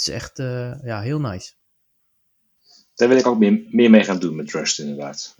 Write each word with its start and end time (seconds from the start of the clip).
is 0.00 0.08
echt 0.08 0.36
ja, 0.82 1.00
heel 1.00 1.20
nice. 1.20 1.52
Daar 2.94 3.08
wil 3.08 3.16
ik 3.16 3.26
ook 3.26 3.38
meer, 3.38 3.66
meer 3.70 3.90
mee 3.90 4.04
gaan 4.04 4.18
doen 4.18 4.36
met 4.36 4.50
Rust 4.50 4.78
inderdaad. 4.78 5.34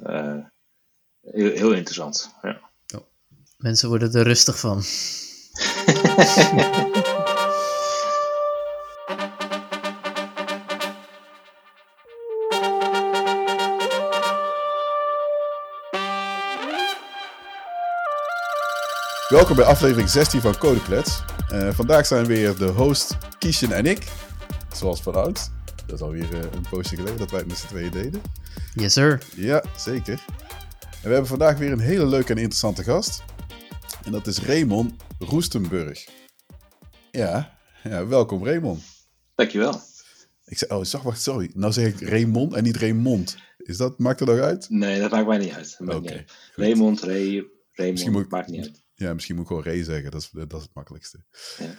heel, 1.20 1.50
heel 1.50 1.72
interessant. 1.72 2.34
Ja. 2.42 2.70
Oh. 2.94 3.00
Mensen 3.56 3.88
worden 3.88 4.12
er 4.12 4.22
rustig 4.22 4.58
van. 4.58 4.82
Welkom 19.30 19.56
bij 19.56 19.64
aflevering 19.64 20.08
16 20.08 20.40
van 20.40 20.58
Codeklets. 20.58 21.22
Uh, 21.52 21.68
vandaag 21.72 22.06
zijn 22.06 22.26
weer 22.26 22.56
de 22.56 22.66
host 22.66 23.16
Kiesjen 23.38 23.72
en 23.72 23.86
ik. 23.86 24.06
Zoals 24.80 25.02
vanuit. 25.02 25.50
Dat 25.86 25.94
is 25.94 26.00
alweer 26.00 26.32
uh, 26.32 26.38
een 26.38 26.66
poosje 26.70 26.96
geleden 26.96 27.18
dat 27.18 27.30
wij 27.30 27.38
het 27.38 27.48
met 27.48 27.58
z'n 27.58 27.66
tweeën 27.66 27.90
deden. 27.90 28.22
Yes 28.74 28.92
sir. 28.92 29.22
Ja, 29.36 29.64
zeker. 29.76 30.24
En 30.80 31.02
we 31.02 31.08
hebben 31.08 31.26
vandaag 31.26 31.58
weer 31.58 31.72
een 31.72 31.80
hele 31.80 32.06
leuke 32.06 32.30
en 32.30 32.36
interessante 32.36 32.82
gast. 32.82 33.22
En 34.04 34.12
dat 34.12 34.26
is 34.26 34.38
Raymond 34.38 34.92
Roestenburg. 35.18 36.08
Ja, 37.10 37.58
ja 37.82 38.06
welkom 38.06 38.44
Raymond. 38.44 38.82
Dankjewel. 39.34 39.80
Ik 40.44 40.58
zei, 40.58 40.70
oh, 40.70 40.84
zag, 40.84 41.02
wacht, 41.02 41.22
sorry. 41.22 41.50
Nou 41.54 41.72
zeg 41.72 41.86
ik 41.86 42.08
Raymond 42.08 42.54
en 42.54 42.62
niet 42.62 42.76
Raymond. 42.76 43.36
Is 43.58 43.76
dat, 43.76 43.98
maakt 43.98 44.20
er 44.20 44.26
nog 44.26 44.38
uit? 44.38 44.66
Nee, 44.70 45.00
dat 45.00 45.10
maakt 45.10 45.26
mij 45.26 45.38
niet 45.38 45.52
uit. 45.52 45.78
Oké. 45.86 46.24
Raymond, 46.54 47.00
Ray, 47.00 47.44
Raymond, 47.72 48.30
maakt 48.30 48.48
niet 48.48 48.64
uit. 48.64 48.82
Ja, 48.94 49.14
misschien 49.14 49.34
moet 49.34 49.44
ik 49.44 49.50
gewoon 49.50 49.64
Ray 49.64 49.84
zeggen. 49.84 50.10
Dat 50.10 50.20
is, 50.20 50.30
dat 50.32 50.54
is 50.54 50.62
het 50.62 50.74
makkelijkste. 50.74 51.24
Ja. 51.58 51.74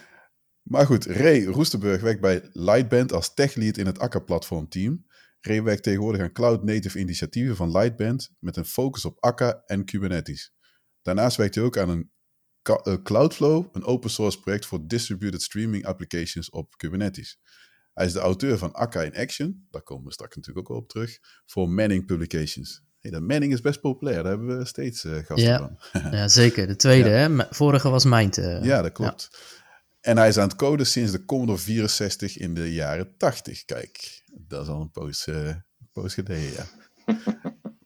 Maar 0.61 0.85
goed, 0.85 1.05
Ray 1.05 1.45
Roesterburg 1.45 2.01
werkt 2.01 2.21
bij 2.21 2.49
Lightband 2.51 3.13
als 3.13 3.33
techlead 3.33 3.77
in 3.77 3.85
het 3.85 3.99
Akka-platform 3.99 4.69
team. 4.69 5.05
Ray 5.41 5.63
werkt 5.63 5.83
tegenwoordig 5.83 6.21
aan 6.21 6.31
cloud-native 6.31 6.99
initiatieven 6.99 7.55
van 7.55 7.71
Lightband 7.71 8.31
met 8.39 8.57
een 8.57 8.65
focus 8.65 9.05
op 9.05 9.23
Akka 9.23 9.63
en 9.65 9.85
Kubernetes. 9.85 10.53
Daarnaast 11.01 11.37
werkt 11.37 11.55
hij 11.55 11.63
ook 11.63 11.77
aan 11.77 11.89
een 11.89 12.11
eh, 12.61 12.93
Cloudflow, 13.03 13.65
een 13.71 13.83
open 13.83 14.09
source 14.09 14.39
project 14.39 14.65
voor 14.65 14.87
distributed 14.87 15.41
streaming 15.41 15.85
applications 15.85 16.49
op 16.49 16.77
Kubernetes. 16.77 17.39
Hij 17.93 18.05
is 18.05 18.13
de 18.13 18.19
auteur 18.19 18.57
van 18.57 18.73
Akka 18.73 19.01
in 19.01 19.15
Action, 19.15 19.67
daar 19.69 19.81
komen 19.81 20.05
we 20.05 20.13
straks 20.13 20.35
natuurlijk 20.35 20.69
ook 20.69 20.77
op 20.77 20.89
terug, 20.89 21.19
voor 21.45 21.69
Manning 21.69 22.05
Publications. 22.05 22.83
Hey, 22.99 23.11
dat 23.11 23.21
Manning 23.21 23.53
is 23.53 23.61
best 23.61 23.81
populair, 23.81 24.23
daar 24.23 24.31
hebben 24.31 24.57
we 24.57 24.65
steeds 24.65 25.03
uh, 25.03 25.13
gasten 25.13 25.49
ja. 25.49 25.57
van. 25.91 26.01
ja, 26.17 26.27
zeker. 26.27 26.67
De 26.67 26.75
tweede, 26.75 27.09
hè? 27.09 27.45
Vorige 27.49 27.89
was 27.89 28.05
Mind. 28.05 28.37
Uh, 28.37 28.63
ja, 28.63 28.81
dat 28.81 28.91
klopt. 28.91 29.29
En 30.01 30.17
hij 30.17 30.27
is 30.27 30.37
aan 30.37 30.47
het 30.47 30.57
coden 30.57 30.85
sinds 30.85 31.11
de 31.11 31.25
Commodore 31.25 31.57
64 31.57 32.37
in 32.37 32.53
de 32.53 32.73
jaren 32.73 33.17
80. 33.17 33.65
Kijk, 33.65 34.23
dat 34.31 34.61
is 34.61 34.67
al 34.67 34.81
een 34.81 34.91
poos, 34.91 35.27
uh, 35.27 35.55
poos 35.93 36.13
geleden, 36.13 36.51
ja. 36.51 36.65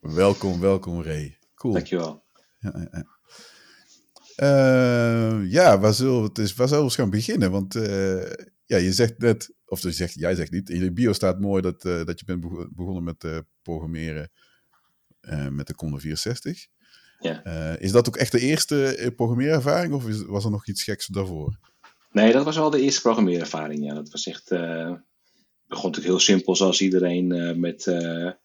welkom, 0.00 0.60
welkom 0.60 1.02
Ray. 1.02 1.38
Cool. 1.54 1.72
Dankjewel. 1.74 2.24
Ja, 2.58 2.88
ja. 2.92 3.04
Uh, 4.36 5.50
ja, 5.50 5.78
waar 5.78 5.94
zullen, 5.94 6.20
we, 6.22 6.28
het 6.28 6.38
is, 6.38 6.54
waar 6.54 6.68
zullen 6.68 6.84
we 6.84 6.90
gaan 6.90 7.10
beginnen? 7.10 7.50
Want 7.50 7.74
uh, 7.74 8.22
ja, 8.64 8.76
je 8.76 8.92
zegt 8.92 9.18
net, 9.18 9.54
of 9.64 9.82
je 9.82 9.92
zegt, 9.92 10.14
jij 10.14 10.34
zegt 10.34 10.50
niet, 10.50 10.70
in 10.70 10.82
je 10.82 10.92
bio 10.92 11.12
staat 11.12 11.40
mooi 11.40 11.62
dat, 11.62 11.82
dat 11.82 12.20
je 12.20 12.24
bent 12.24 12.40
begonnen 12.74 13.04
met 13.04 13.44
programmeren 13.62 14.30
met 15.50 15.66
de 15.66 15.74
Commodore 15.74 16.02
64. 16.02 16.66
Ja. 17.18 17.46
Uh, 17.46 17.80
is 17.80 17.92
dat 17.92 18.08
ook 18.08 18.16
echt 18.16 18.32
de 18.32 18.40
eerste 18.40 18.96
eh, 18.96 19.14
programmeerervaring 19.14 19.92
of 19.92 20.08
is, 20.08 20.24
was 20.24 20.44
er 20.44 20.50
nog 20.50 20.66
iets 20.66 20.82
geks 20.82 21.06
daarvoor? 21.06 21.58
Nee, 22.16 22.32
dat 22.32 22.44
was 22.44 22.56
wel 22.56 22.70
de 22.70 22.80
eerste 22.80 23.00
programmeerervaring. 23.00 23.84
Ja, 23.84 23.94
dat 23.94 24.10
was 24.10 24.26
echt. 24.26 24.50
Uh, 24.50 24.92
begon 25.66 25.90
natuurlijk 25.90 26.06
heel 26.06 26.18
simpel, 26.18 26.56
zoals 26.56 26.80
iedereen, 26.80 27.60
met 27.60 27.82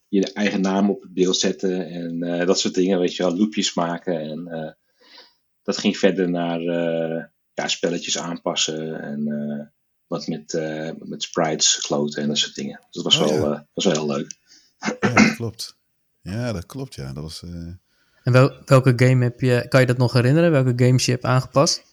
je 0.08 0.33
eigen 0.33 0.61
naam 0.61 0.89
op 0.89 1.02
het 1.02 1.14
beeld 1.14 1.38
zetten 1.38 1.89
en 1.89 2.45
dat 2.45 2.59
soort 2.59 2.73
dingen. 2.73 2.99
Weet 2.99 3.15
je 3.15 3.23
wel, 3.23 3.37
loopjes 3.37 3.73
maken. 3.73 4.20
En 4.20 4.77
dat 5.64 5.77
ging 5.77 5.98
verder 5.98 6.30
naar 6.30 6.61
ja, 7.54 7.67
spelletjes 7.67 8.17
aanpassen 8.17 9.02
en 9.02 9.73
wat 10.08 10.27
met, 10.27 10.54
met 10.99 11.23
sprites 11.23 11.77
kloten 11.81 12.21
en 12.21 12.27
dat 12.27 12.37
soort 12.37 12.55
dingen. 12.55 12.80
Dus 12.89 13.04
dat 13.04 13.14
was, 13.14 13.31
oh, 13.31 13.42
wel, 13.42 13.67
was 13.73 13.86
wel 13.86 13.93
heel 13.93 14.08
leuk. 14.08 14.37
Ja, 14.99 15.33
klopt. 15.33 15.77
Ja, 16.21 16.54
dat 16.54 16.65
klopt, 16.65 16.95
ja. 16.95 17.14
Dat 17.14 17.23
was, 17.23 17.42
uh... 17.45 17.52
En 18.23 18.31
wel, 18.31 18.54
welke 18.65 18.93
game 18.95 19.23
heb 19.23 19.39
je, 19.39 19.65
kan 19.70 19.80
je 19.80 19.87
dat 19.87 19.98
nog 19.98 20.14
herinneren? 20.14 20.52
Welke 20.52 20.86
games 20.86 21.05
je 21.05 21.11
hebt 21.11 21.26
aangepast? 21.26 21.91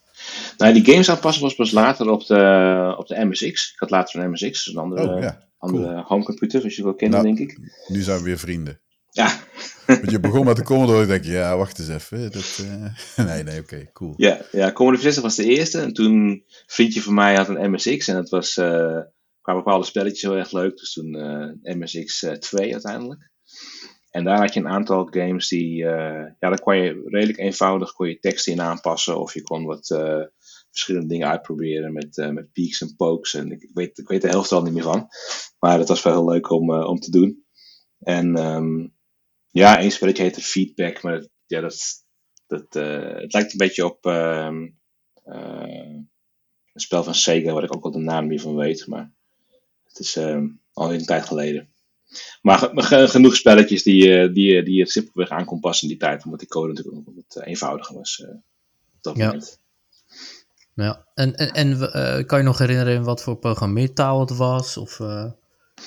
Nou, 0.56 0.72
die 0.72 0.84
games 0.84 1.10
aanpassen 1.10 1.42
was 1.42 1.54
pas 1.54 1.70
later 1.70 2.10
op 2.10 2.26
de, 2.26 2.94
op 2.98 3.06
de 3.06 3.24
MSX. 3.24 3.72
Ik 3.72 3.78
had 3.78 3.90
later 3.90 4.20
een 4.20 4.30
MSX, 4.30 4.64
dus 4.64 4.66
een 4.66 4.80
andere, 4.80 5.14
oh, 5.14 5.22
ja. 5.22 5.48
andere 5.58 5.84
cool. 5.84 6.02
homecomputer, 6.02 6.62
als 6.62 6.76
je 6.76 6.82
wel 6.82 6.94
kent, 6.94 7.12
nou, 7.12 7.24
denk 7.24 7.38
ik. 7.38 7.58
Nu 7.86 8.02
zijn 8.02 8.18
we 8.18 8.24
weer 8.24 8.38
vrienden. 8.38 8.80
Ja. 9.10 9.38
Want 9.86 10.10
je 10.10 10.20
begon 10.20 10.44
met 10.44 10.56
de 10.56 10.62
Commodore, 10.62 11.02
ik 11.02 11.08
denk 11.08 11.24
ja, 11.24 11.56
wacht 11.56 11.78
eens 11.78 11.88
even. 11.88 12.32
Dat, 12.32 12.58
uh... 12.62 13.26
nee, 13.26 13.42
nee, 13.42 13.60
oké, 13.60 13.90
cool. 13.92 14.14
Ja, 14.16 14.40
ja, 14.52 14.72
Commodore 14.72 15.02
64 15.02 15.22
was 15.22 15.36
de 15.36 15.44
eerste. 15.44 15.80
En 15.80 15.92
toen, 15.92 16.12
een 16.12 16.44
vriendje 16.66 17.02
van 17.02 17.14
mij 17.14 17.36
had 17.36 17.48
een 17.48 17.70
MSX 17.70 18.08
en 18.08 18.16
het 18.16 18.28
was, 18.28 18.56
uh, 18.56 19.00
kwamen 19.40 19.62
bepaalde 19.64 19.84
spelletjes 19.84 20.22
heel 20.22 20.36
erg 20.36 20.52
leuk. 20.52 20.76
Dus 20.76 20.92
toen 20.92 21.14
uh, 21.14 21.74
MSX 21.76 22.26
2 22.38 22.72
uiteindelijk. 22.72 23.30
En 24.10 24.24
daar 24.24 24.38
had 24.38 24.54
je 24.54 24.60
een 24.60 24.68
aantal 24.68 25.04
games 25.04 25.48
die, 25.48 25.82
uh, 25.82 26.24
ja, 26.38 26.48
daar 26.48 26.60
kon 26.60 26.76
je 26.76 27.02
redelijk 27.04 27.38
eenvoudig 27.38 27.92
kon 27.92 28.08
je 28.08 28.18
teksten 28.18 28.52
in 28.52 28.60
aanpassen 28.60 29.20
of 29.20 29.34
je 29.34 29.42
kon 29.42 29.64
wat 29.64 29.90
uh, 29.90 30.22
verschillende 30.70 31.08
dingen 31.08 31.28
uitproberen 31.28 31.92
met, 31.92 32.16
uh, 32.16 32.28
met 32.28 32.52
peaks 32.52 32.80
en 32.80 32.96
pokes. 32.96 33.34
En 33.34 33.52
ik, 33.52 33.70
weet, 33.74 33.98
ik 33.98 34.08
weet 34.08 34.22
de 34.22 34.28
helft 34.28 34.52
al 34.52 34.62
niet 34.62 34.72
meer 34.72 34.82
van, 34.82 35.08
maar 35.58 35.78
het 35.78 35.88
was 35.88 36.02
wel 36.02 36.12
heel 36.12 36.30
leuk 36.30 36.50
om, 36.50 36.72
om 36.72 36.98
te 36.98 37.10
doen. 37.10 37.44
En 37.98 38.36
um, 38.36 38.94
ja, 39.50 39.78
één 39.78 39.90
spelletje 39.90 40.22
heette 40.22 40.40
Feedback, 40.40 41.02
maar 41.02 41.12
dat, 41.12 41.30
ja, 41.46 41.60
dat, 41.60 42.04
dat, 42.46 42.74
het 43.20 43.32
lijkt 43.32 43.52
een 43.52 43.58
beetje 43.58 43.84
op 43.84 44.04
um, 44.04 44.78
een 46.78 46.84
spel 46.84 47.04
van 47.04 47.14
Sega, 47.14 47.52
waar 47.52 47.64
ik 47.64 47.74
ook 47.74 47.84
al 47.84 47.90
de 47.90 47.98
naam 47.98 48.26
niet 48.26 48.40
van 48.40 48.56
weet, 48.56 48.86
maar 48.86 49.12
het 49.84 49.98
is 49.98 50.16
um, 50.16 50.60
al 50.72 50.92
een 50.92 51.04
tijd 51.04 51.24
geleden. 51.24 51.72
Maar 52.42 52.58
genoeg 53.08 53.36
spelletjes 53.36 53.82
die, 53.82 54.14
eh, 54.14 54.34
die, 54.34 54.62
die 54.62 54.74
je 54.74 54.86
simpelweg 54.86 55.28
aan 55.28 55.44
kon 55.44 55.60
passen 55.60 55.88
in 55.88 55.94
die 55.94 56.06
tijd. 56.06 56.24
Omdat 56.24 56.40
die 56.40 56.48
code 56.48 56.68
natuurlijk 56.68 56.96
nog 56.96 57.14
wat 57.14 57.36
eh, 57.36 57.48
eenvoudiger 57.48 57.96
was 57.96 58.22
uh, 58.24 58.30
op 58.30 58.42
dat 59.00 59.16
ja. 59.16 59.26
moment. 59.26 59.60
Ja, 60.74 61.06
en, 61.14 61.34
en, 61.34 61.52
en 61.52 61.68
uh, 61.68 62.26
kan 62.26 62.38
je 62.38 62.44
nog 62.44 62.58
herinneren 62.58 63.04
wat 63.04 63.22
voor 63.22 63.38
programmeertaal 63.38 64.20
het 64.20 64.36
was? 64.36 64.76
Of, 64.76 64.96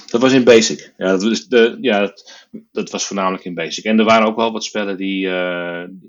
Dat 0.10 0.22
was 0.22 0.32
in 0.32 0.44
Basic. 0.44 0.94
Ja, 0.98 1.08
dat, 1.08 1.24
was 1.24 1.48
de, 1.48 1.78
ja 1.82 2.00
dat, 2.00 2.48
dat, 2.72 2.90
was 2.90 3.06
voornamelijk 3.06 3.44
in 3.44 3.54
Basic. 3.54 3.84
En 3.84 4.00
er 4.00 4.06
waren 4.06 4.28
ook 4.28 4.36
wel 4.36 4.52
wat 4.52 4.64
spellen 4.64 4.98
die, 4.98 5.30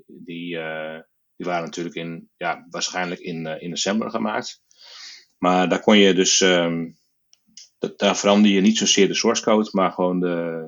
die, 0.07 0.57
die 1.35 1.45
waren 1.45 1.63
natuurlijk 1.63 1.95
in, 1.95 2.29
ja, 2.37 2.67
waarschijnlijk 2.69 3.21
in, 3.21 3.45
in 3.45 3.71
Assembler 3.71 4.09
gemaakt. 4.09 4.61
Maar 5.37 5.69
daar 5.69 5.79
kon 5.79 5.97
je 5.97 6.13
dus... 6.13 6.41
Um, 6.41 7.01
daar 7.95 8.17
verander 8.17 8.51
je 8.51 8.61
niet 8.61 8.77
zozeer 8.77 9.07
de 9.07 9.13
source 9.13 9.43
code, 9.43 9.69
maar 9.71 9.91
gewoon 9.91 10.19
de. 10.19 10.67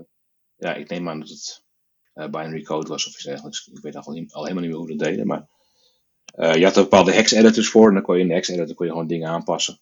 Ja, 0.56 0.74
ik 0.74 0.90
neem 0.90 1.10
aan 1.10 1.20
dat 1.20 1.30
het 1.30 1.66
uh, 2.16 2.26
binary 2.26 2.62
code 2.62 2.88
was 2.88 3.08
of 3.08 3.14
iets 3.14 3.24
dergelijks. 3.24 3.68
Ik 3.68 3.82
weet 3.82 3.96
al, 3.96 4.14
niet, 4.14 4.34
al 4.34 4.42
helemaal 4.42 4.64
niet 4.64 4.72
meer 4.72 4.82
hoe 4.82 4.98
dat 4.98 5.08
deden. 5.08 5.28
Maar 5.28 5.48
uh, 6.36 6.56
je 6.56 6.64
had 6.64 6.76
er 6.76 6.84
bepaalde 6.84 7.12
hex 7.12 7.32
editors 7.32 7.70
voor. 7.70 7.88
En 7.88 7.94
dan 7.94 8.04
kon 8.04 8.16
je 8.16 8.22
in 8.22 8.28
de 8.28 8.34
hex 8.34 8.48
editor 8.48 8.76
kon 8.76 8.86
je 8.86 8.92
gewoon 8.92 9.08
dingen 9.08 9.30
aanpassen. 9.30 9.80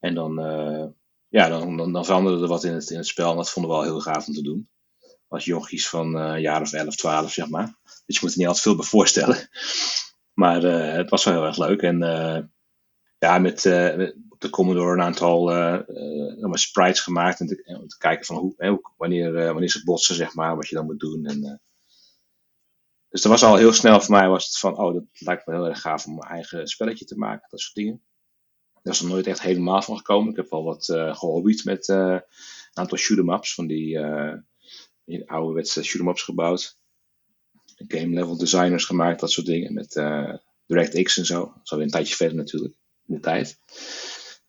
En 0.00 0.14
dan, 0.14 0.40
uh, 0.40 0.86
ja, 1.28 1.48
dan, 1.48 1.76
dan, 1.76 1.92
dan, 1.92 2.04
veranderde 2.04 2.42
er 2.42 2.48
wat 2.48 2.64
in 2.64 2.72
het, 2.72 2.90
in 2.90 2.96
het 2.96 3.06
spel. 3.06 3.30
En 3.30 3.36
dat 3.36 3.50
vonden 3.50 3.70
we 3.70 3.76
wel 3.76 3.86
heel 3.86 4.00
gaaf 4.00 4.26
om 4.26 4.34
te 4.34 4.42
doen. 4.42 4.68
Als 5.28 5.44
jochies 5.44 5.88
van 5.88 6.14
een 6.14 6.40
jaar 6.40 6.60
of 6.60 6.72
11, 6.72 6.96
12, 6.96 7.32
zeg 7.32 7.48
maar. 7.48 7.74
Dus 8.06 8.14
je 8.14 8.20
moet 8.22 8.30
er 8.32 8.38
niet 8.38 8.46
altijd 8.46 8.64
veel 8.64 8.76
bij 8.76 8.86
voorstellen. 8.86 9.36
Maar 10.36 10.62
het 10.62 11.10
was 11.10 11.24
wel 11.24 11.34
heel 11.34 11.44
erg 11.44 11.58
leuk. 11.58 11.82
En 11.82 11.98
ja, 13.18 13.38
met 13.38 13.62
de 14.38 14.50
Commodore 14.50 14.92
een 14.92 15.02
aantal 15.02 15.56
uh, 15.56 16.52
sprites 16.52 17.00
gemaakt. 17.00 17.40
En 17.40 17.46
te, 17.46 17.76
om 17.80 17.88
te 17.88 17.98
kijken 17.98 18.26
van 18.26 18.36
hoe, 18.36 18.54
hè, 18.56 18.76
wanneer, 18.96 19.32
wanneer 19.32 19.70
ze 19.70 19.84
botsen, 19.84 20.14
zeg 20.14 20.34
maar, 20.34 20.56
wat 20.56 20.68
je 20.68 20.74
dan 20.74 20.84
moet 20.84 21.00
doen. 21.00 21.26
En, 21.26 21.60
dus 23.08 23.22
dat 23.22 23.32
was 23.32 23.42
al 23.42 23.56
heel 23.56 23.72
snel 23.72 24.00
voor 24.00 24.14
mij 24.14 24.28
was 24.28 24.44
het 24.44 24.58
van, 24.58 24.78
oh, 24.78 24.94
dat 24.94 25.04
lijkt 25.12 25.46
me 25.46 25.54
heel 25.54 25.68
erg 25.68 25.80
gaaf 25.80 26.06
om 26.06 26.14
mijn 26.14 26.30
eigen 26.30 26.66
spelletje 26.66 27.04
te 27.04 27.18
maken. 27.18 27.46
Dat 27.50 27.60
soort 27.60 27.74
dingen. 27.74 28.02
Daar 28.82 28.94
is 28.94 29.00
er 29.00 29.08
nooit 29.08 29.26
echt 29.26 29.40
helemaal 29.40 29.82
van 29.82 29.96
gekomen. 29.96 30.30
Ik 30.30 30.36
heb 30.36 30.50
wel 30.50 30.64
wat 30.64 30.84
gehobbyd 30.84 31.64
met 31.64 31.88
een 31.88 32.22
aantal 32.72 32.98
shoot'em 32.98 33.30
ups 33.30 33.54
van 33.54 33.66
die, 33.66 33.98
die 35.04 35.30
ouderwetse 35.30 35.82
shoot'em 35.82 36.08
ups 36.08 36.22
gebouwd. 36.22 36.78
Game 37.76 38.14
level 38.14 38.36
designers 38.36 38.84
gemaakt, 38.84 39.20
dat 39.20 39.30
soort 39.30 39.46
dingen. 39.46 39.74
Met 39.74 39.92
DirectX 40.66 41.18
en 41.18 41.26
zo. 41.26 41.52
Is 41.62 41.70
alweer 41.70 41.86
een 41.86 41.92
tijdje 41.92 42.14
verder 42.14 42.36
natuurlijk 42.36 42.74
in 43.06 43.14
de 43.14 43.20
tijd. 43.20 43.58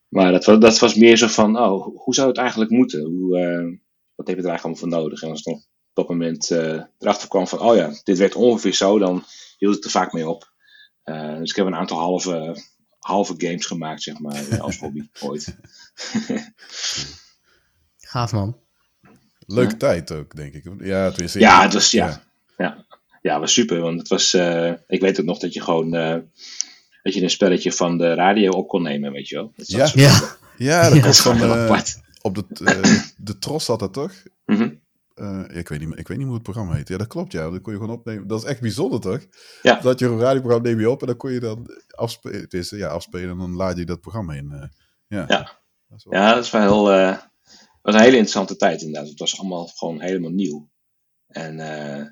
Maar 0.08 0.32
dat, 0.32 0.46
was, 0.46 0.60
dat 0.60 0.80
was 0.80 0.96
meer 0.96 1.18
zo 1.18 1.28
van, 1.28 1.58
oh, 1.60 1.98
hoe 2.04 2.14
zou 2.14 2.28
het 2.28 2.38
eigenlijk 2.38 2.72
moeten? 2.72 3.02
Hoe, 3.06 3.38
uh, 3.40 3.78
wat 4.16 4.28
heb 4.28 4.36
je 4.38 4.44
er 4.44 4.50
eigenlijk 4.50 4.64
allemaal 4.64 4.80
voor 4.80 4.88
nodig? 5.10 5.22
En 5.22 5.30
als 5.30 5.44
dan 5.44 5.54
op 5.54 5.64
dat 5.94 6.08
moment 6.10 6.50
uh, 6.50 6.82
erachter 7.00 7.28
kwam 7.28 7.48
van, 7.48 7.60
oh 7.60 7.76
ja, 7.76 7.92
dit 8.04 8.18
werkt 8.18 8.36
ongeveer 8.36 8.74
zo, 8.74 9.00
dan 9.00 9.24
hield 9.58 9.76
het 9.76 9.84
er 9.84 9.90
vaak 9.90 10.14
mee 10.14 10.30
op. 10.30 10.52
Uh, 11.06 11.38
dus 11.38 11.50
ik 11.50 11.56
heb 11.56 11.66
een 11.66 11.76
aantal 11.76 11.98
halve, 12.00 12.64
halve 13.00 13.34
games 13.38 13.66
gemaakt, 13.66 14.02
zeg 14.04 14.20
maar, 14.20 14.60
als 14.60 14.78
hobby 14.82 15.10
ooit. 15.20 15.56
Gaaf 17.98 18.32
man. 18.32 18.58
Leuke 19.46 19.72
Ja. 19.72 19.78
tijd 19.78 20.12
ook, 20.12 20.36
denk 20.36 20.54
ik. 20.54 20.64
Ja, 20.80 21.14
Ja, 21.34 21.62
het 21.62 21.74
was, 21.74 21.92
ja. 21.92 22.24
Ja, 22.58 22.86
ja, 23.22 23.32
het 23.32 23.42
was 23.42 23.54
super. 23.54 23.80
Want 23.80 24.00
het 24.00 24.08
was, 24.08 24.34
eh, 24.34 24.74
ik 24.88 25.02
weet 25.02 25.20
ook 25.20 25.26
nog 25.26 25.40
dat 25.40 25.54
je 25.54 25.62
gewoon, 25.62 25.94
eh, 25.96 26.18
dat 27.08 27.16
je 27.16 27.24
een 27.24 27.30
spelletje 27.30 27.72
van 27.72 27.98
de 27.98 28.14
radio 28.14 28.52
op 28.52 28.68
kon 28.68 28.82
nemen, 28.82 29.12
weet 29.12 29.28
je 29.28 29.36
wel. 29.36 29.52
Dat 29.56 29.68
Ja. 29.68 29.86
zo- 29.86 30.00
Ja, 30.00 30.36
Ja, 30.58 30.90
dat 30.90 31.18
gewoon 31.18 31.38
van... 31.38 31.50
eh, 31.52 31.64
apart. 31.64 32.00
op 32.22 32.36
de, 32.36 32.66
eh, 32.66 33.00
de 33.18 33.38
Tros 33.38 33.68
had 33.68 33.80
dat 33.80 33.94
toch? 33.94 34.12
Mhm. 34.46 34.70
Eh, 35.14 35.44
ik, 35.54 35.68
weet 35.70 35.80
niet, 35.80 36.00
ik 36.00 36.08
weet 36.08 36.18
niet 36.18 36.26
hoe 36.26 36.36
het 36.36 36.44
programma 36.44 36.74
heet. 36.74 36.88
Ja, 36.88 36.98
dat 36.98 37.08
klopt, 37.08 37.32
ja. 37.32 37.50
Dat 37.50 37.62
kon 37.62 37.74
je 37.74 37.80
gewoon 37.80 37.96
opnemen. 37.96 38.28
Dat 38.28 38.44
is 38.44 38.50
echt 38.50 38.62
bijzonder, 38.62 39.00
toch? 39.00 39.20
Ja. 39.62 39.80
Dat 39.80 40.00
je 40.00 40.06
een 40.06 40.20
radioprogramma 40.20 40.68
neem 40.70 40.80
je 40.80 40.90
op 40.90 41.02
en 41.02 41.08
dan 41.08 41.18
kon 41.18 41.32
je 41.32 41.40
dan 41.40 41.68
afspelen. 41.96 42.42
Het 42.42 42.54
is, 42.54 42.70
ja, 42.70 42.88
afspelen 42.88 43.30
en 43.30 43.38
dan 43.38 43.56
laat 43.56 43.78
je 43.78 43.86
dat 43.86 44.02
programma 44.02 44.34
in. 44.34 44.52
eh, 44.52 44.68
ja. 45.08 45.26
Ja. 45.28 45.60
Dat 45.88 45.98
is 45.98 46.04
wel- 46.04 46.20
Ja, 46.22 46.34
dat 46.34 46.44
is 46.44 46.52
wel 46.52 46.62
heel, 46.62 46.92
eh, 46.92 47.18
was 47.82 47.94
een 47.96 48.00
hele 48.02 48.12
interessante 48.12 48.56
tijd 48.56 48.82
inderdaad. 48.82 49.10
Het 49.10 49.20
was 49.20 49.40
allemaal 49.40 49.68
gewoon 49.68 50.02
helemaal 50.02 50.32
nieuw. 50.32 50.70
En 51.28 51.60
eh, 51.60 52.06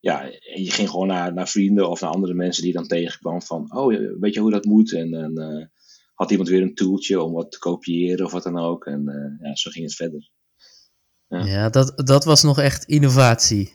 ja, 0.00 0.22
en 0.24 0.62
je 0.62 0.70
ging 0.70 0.90
gewoon 0.90 1.06
naar, 1.06 1.32
naar 1.34 1.48
vrienden 1.48 1.88
of 1.88 2.00
naar 2.00 2.10
andere 2.10 2.34
mensen 2.34 2.62
die 2.62 2.72
je 2.72 2.78
dan 2.78 2.86
tegenkwam 2.88 3.42
van, 3.42 3.76
oh, 3.76 3.94
weet 4.20 4.34
je 4.34 4.40
hoe 4.40 4.50
dat 4.50 4.64
moet? 4.64 4.92
En 4.92 5.10
dan 5.10 5.38
eh, 5.38 5.66
had 6.14 6.30
iemand 6.30 6.48
weer 6.48 6.62
een 6.62 6.74
tooltje 6.74 7.22
om 7.22 7.32
wat 7.32 7.52
te 7.52 7.58
kopiëren 7.58 8.26
of 8.26 8.32
wat 8.32 8.42
dan 8.42 8.58
ook. 8.58 8.86
En 8.86 9.08
eh, 9.08 9.46
ja, 9.48 9.54
zo 9.54 9.70
ging 9.70 9.84
het 9.84 9.94
verder. 9.94 10.30
Ja. 11.28 11.44
ja 11.44 11.68
dat, 11.68 11.92
dat 12.06 12.24
was 12.24 12.42
nog 12.42 12.58
echt 12.58 12.84
innovatie. 12.84 13.72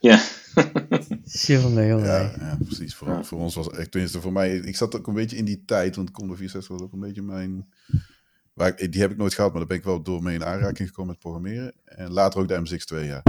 Ja, 0.00 0.22
Jongen, 1.46 1.86
jongen. 1.86 2.06
Ja, 2.06 2.32
ja, 2.38 2.58
precies. 2.64 2.94
Voor, 2.94 3.08
Ja. 3.08 3.24
voor 3.24 3.38
ons 3.38 3.54
was 3.54 3.70
echt, 3.70 3.90
tenminste 3.90 4.20
voor 4.20 4.32
mij, 4.32 4.56
ik 4.56 4.76
zat 4.76 4.96
ook 4.96 5.06
een 5.06 5.14
beetje 5.14 5.36
in 5.36 5.44
die 5.44 5.64
tijd, 5.64 5.96
want 5.96 6.10
Commodore 6.10 6.38
64 6.38 6.76
was 6.76 6.86
ook 6.86 6.92
een 6.92 7.06
beetje 7.06 7.22
mijn, 7.22 7.72
waar 8.52 8.80
ik, 8.80 8.92
die 8.92 9.00
heb 9.00 9.10
ik 9.10 9.16
nooit 9.16 9.34
gehad, 9.34 9.50
maar 9.50 9.58
daar 9.58 9.68
ben 9.68 9.78
ik 9.78 9.84
wel 9.84 10.02
door 10.02 10.22
mee 10.22 10.34
in 10.34 10.44
aanraking 10.44 10.88
gekomen 10.88 11.10
met 11.10 11.20
programmeren. 11.20 11.74
En 11.84 12.12
later 12.12 12.40
ook 12.40 12.48
de 12.48 12.60
MSX2, 12.60 13.06
ja. 13.06 13.22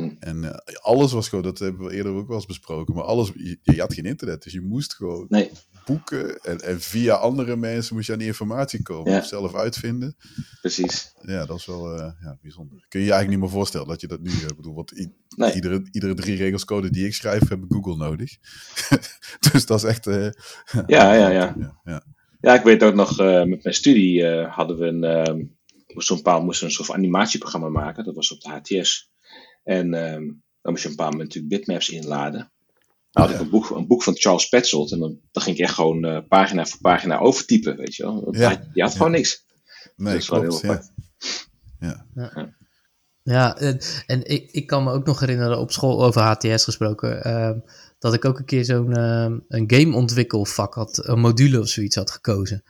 Hm. 0.00 0.14
En 0.18 0.44
eh, 0.44 0.74
alles 0.80 1.12
was 1.12 1.28
gewoon, 1.28 1.44
dat 1.44 1.58
hebben 1.58 1.86
we 1.86 1.92
eerder 1.94 2.12
ook 2.12 2.26
wel 2.26 2.36
eens 2.36 2.46
besproken, 2.46 2.94
maar 2.94 3.04
alles, 3.04 3.30
je, 3.34 3.58
je 3.62 3.80
had 3.80 3.94
geen 3.94 4.04
internet, 4.04 4.42
dus 4.42 4.52
je 4.52 4.60
moest 4.60 4.94
gewoon 4.94 5.26
nee, 5.28 5.50
boeken 5.84 6.40
en, 6.42 6.60
en 6.60 6.80
via 6.80 7.14
andere 7.14 7.56
mensen 7.56 7.94
moest 7.94 8.06
je 8.06 8.12
aan 8.12 8.18
die 8.18 8.26
informatie 8.28 8.82
komen 8.82 9.12
Ja. 9.12 9.18
of 9.18 9.26
zelf 9.26 9.54
uitvinden. 9.54 10.16
precies. 10.60 11.14
Ja, 11.22 11.46
dat 11.46 11.56
is 11.56 11.66
wel 11.66 11.94
eh, 11.96 12.12
ja, 12.20 12.38
bijzonder. 12.42 12.84
Kun 12.88 13.00
je 13.00 13.06
je 13.06 13.12
eigenlijk 13.12 13.28
niet 13.30 13.38
meer 13.50 13.58
voorstellen 13.58 13.86
dat 13.86 14.00
je 14.00 14.06
dat 14.06 14.20
nu, 14.20 14.30
eh, 14.30 14.56
bedoel, 14.56 14.74
want 14.74 14.90
i- 14.98 15.12
Nee. 15.36 15.54
iedere, 15.54 15.88
iedere 15.90 16.14
drie 16.14 16.36
regels 16.36 16.64
code 16.64 16.90
die 16.90 17.06
ik 17.06 17.14
schrijf, 17.14 17.48
heb 17.48 17.58
ik 17.58 17.72
Google 17.72 17.96
nodig. 17.96 18.36
dus 19.52 19.66
dat 19.66 19.78
is 19.84 19.88
echt... 19.88 20.04
Ja, 20.04 20.32
ja, 20.86 21.14
ja. 21.14 21.28
ja, 21.30 21.80
ja. 21.84 22.02
Ja, 22.40 22.54
ik 22.54 22.62
weet 22.62 22.82
ook 22.82 22.94
nog, 22.94 23.18
met 23.18 23.62
mijn 23.62 23.74
studie 23.74 24.26
hadden 24.26 24.78
we 24.78 24.86
een, 24.86 25.04
eh, 25.04 25.44
moesten 25.94 26.20
een 26.22 26.44
moesten 26.44 26.66
een 26.66 26.72
soort 26.72 26.90
animatieprogramma 26.90 27.68
maken. 27.68 28.04
Dat 28.04 28.14
was 28.14 28.32
op 28.32 28.40
de 28.40 28.48
HTS. 28.48 29.09
En 29.70 29.94
ehm, 29.94 30.26
dan 30.62 30.72
moest 30.72 30.82
je 30.82 30.88
op 30.88 30.90
een 30.90 30.96
bepaald 30.96 31.10
moment 31.12 31.34
natuurlijk 31.34 31.48
bitmaps 31.54 31.88
inladen. 31.90 32.52
Dan 33.10 33.22
had 33.22 33.30
ik 33.32 33.36
Ja. 33.38 33.42
een 33.44 33.50
boek, 33.50 33.70
een 33.70 33.86
boek 33.86 34.02
van 34.02 34.16
Charles 34.16 34.48
Petzold. 34.48 34.92
En 34.92 34.98
dan, 34.98 35.18
dan 35.32 35.42
ging 35.42 35.56
ik 35.56 35.62
echt 35.62 35.74
gewoon 35.74 36.04
eh, 36.04 36.18
pagina 36.28 36.66
voor 36.66 36.80
pagina 36.80 37.18
overtypen, 37.18 37.76
weet 37.76 37.94
je 37.96 38.02
wel. 38.02 38.28
Ja. 38.36 38.62
Die 38.72 38.82
had 38.82 38.92
gewoon 38.92 39.10
niks. 39.10 39.44
Nee, 39.96 40.12
Dat 40.12 40.22
is 40.22 40.28
wel 40.28 40.40
klopt. 40.40 40.62
heel 40.62 40.70
Ja. 40.70 40.76
apart. 40.76 40.92
Ja. 42.14 42.54
Ja, 43.22 43.56
en, 43.58 43.78
en 44.06 44.24
ik, 44.30 44.50
ik 44.50 44.66
kan 44.66 44.84
me 44.84 44.92
ook 44.92 45.06
nog 45.06 45.20
herinneren, 45.20 45.58
op 45.58 45.72
school 45.72 46.04
over 46.04 46.20
HTS 46.22 46.64
gesproken, 46.64 47.24
ehm, 47.24 47.58
dat 47.98 48.14
ik 48.14 48.24
ook 48.24 48.38
een 48.38 48.44
keer 48.44 48.64
zo'n 48.64 48.96
ehm, 48.96 49.38
een 49.48 49.64
gameontwikkelvak 49.72 50.74
had, 50.74 51.06
een 51.08 51.20
module 51.20 51.60
of 51.60 51.68
zoiets 51.68 51.96
had 51.96 52.10
gekozen. 52.10 52.62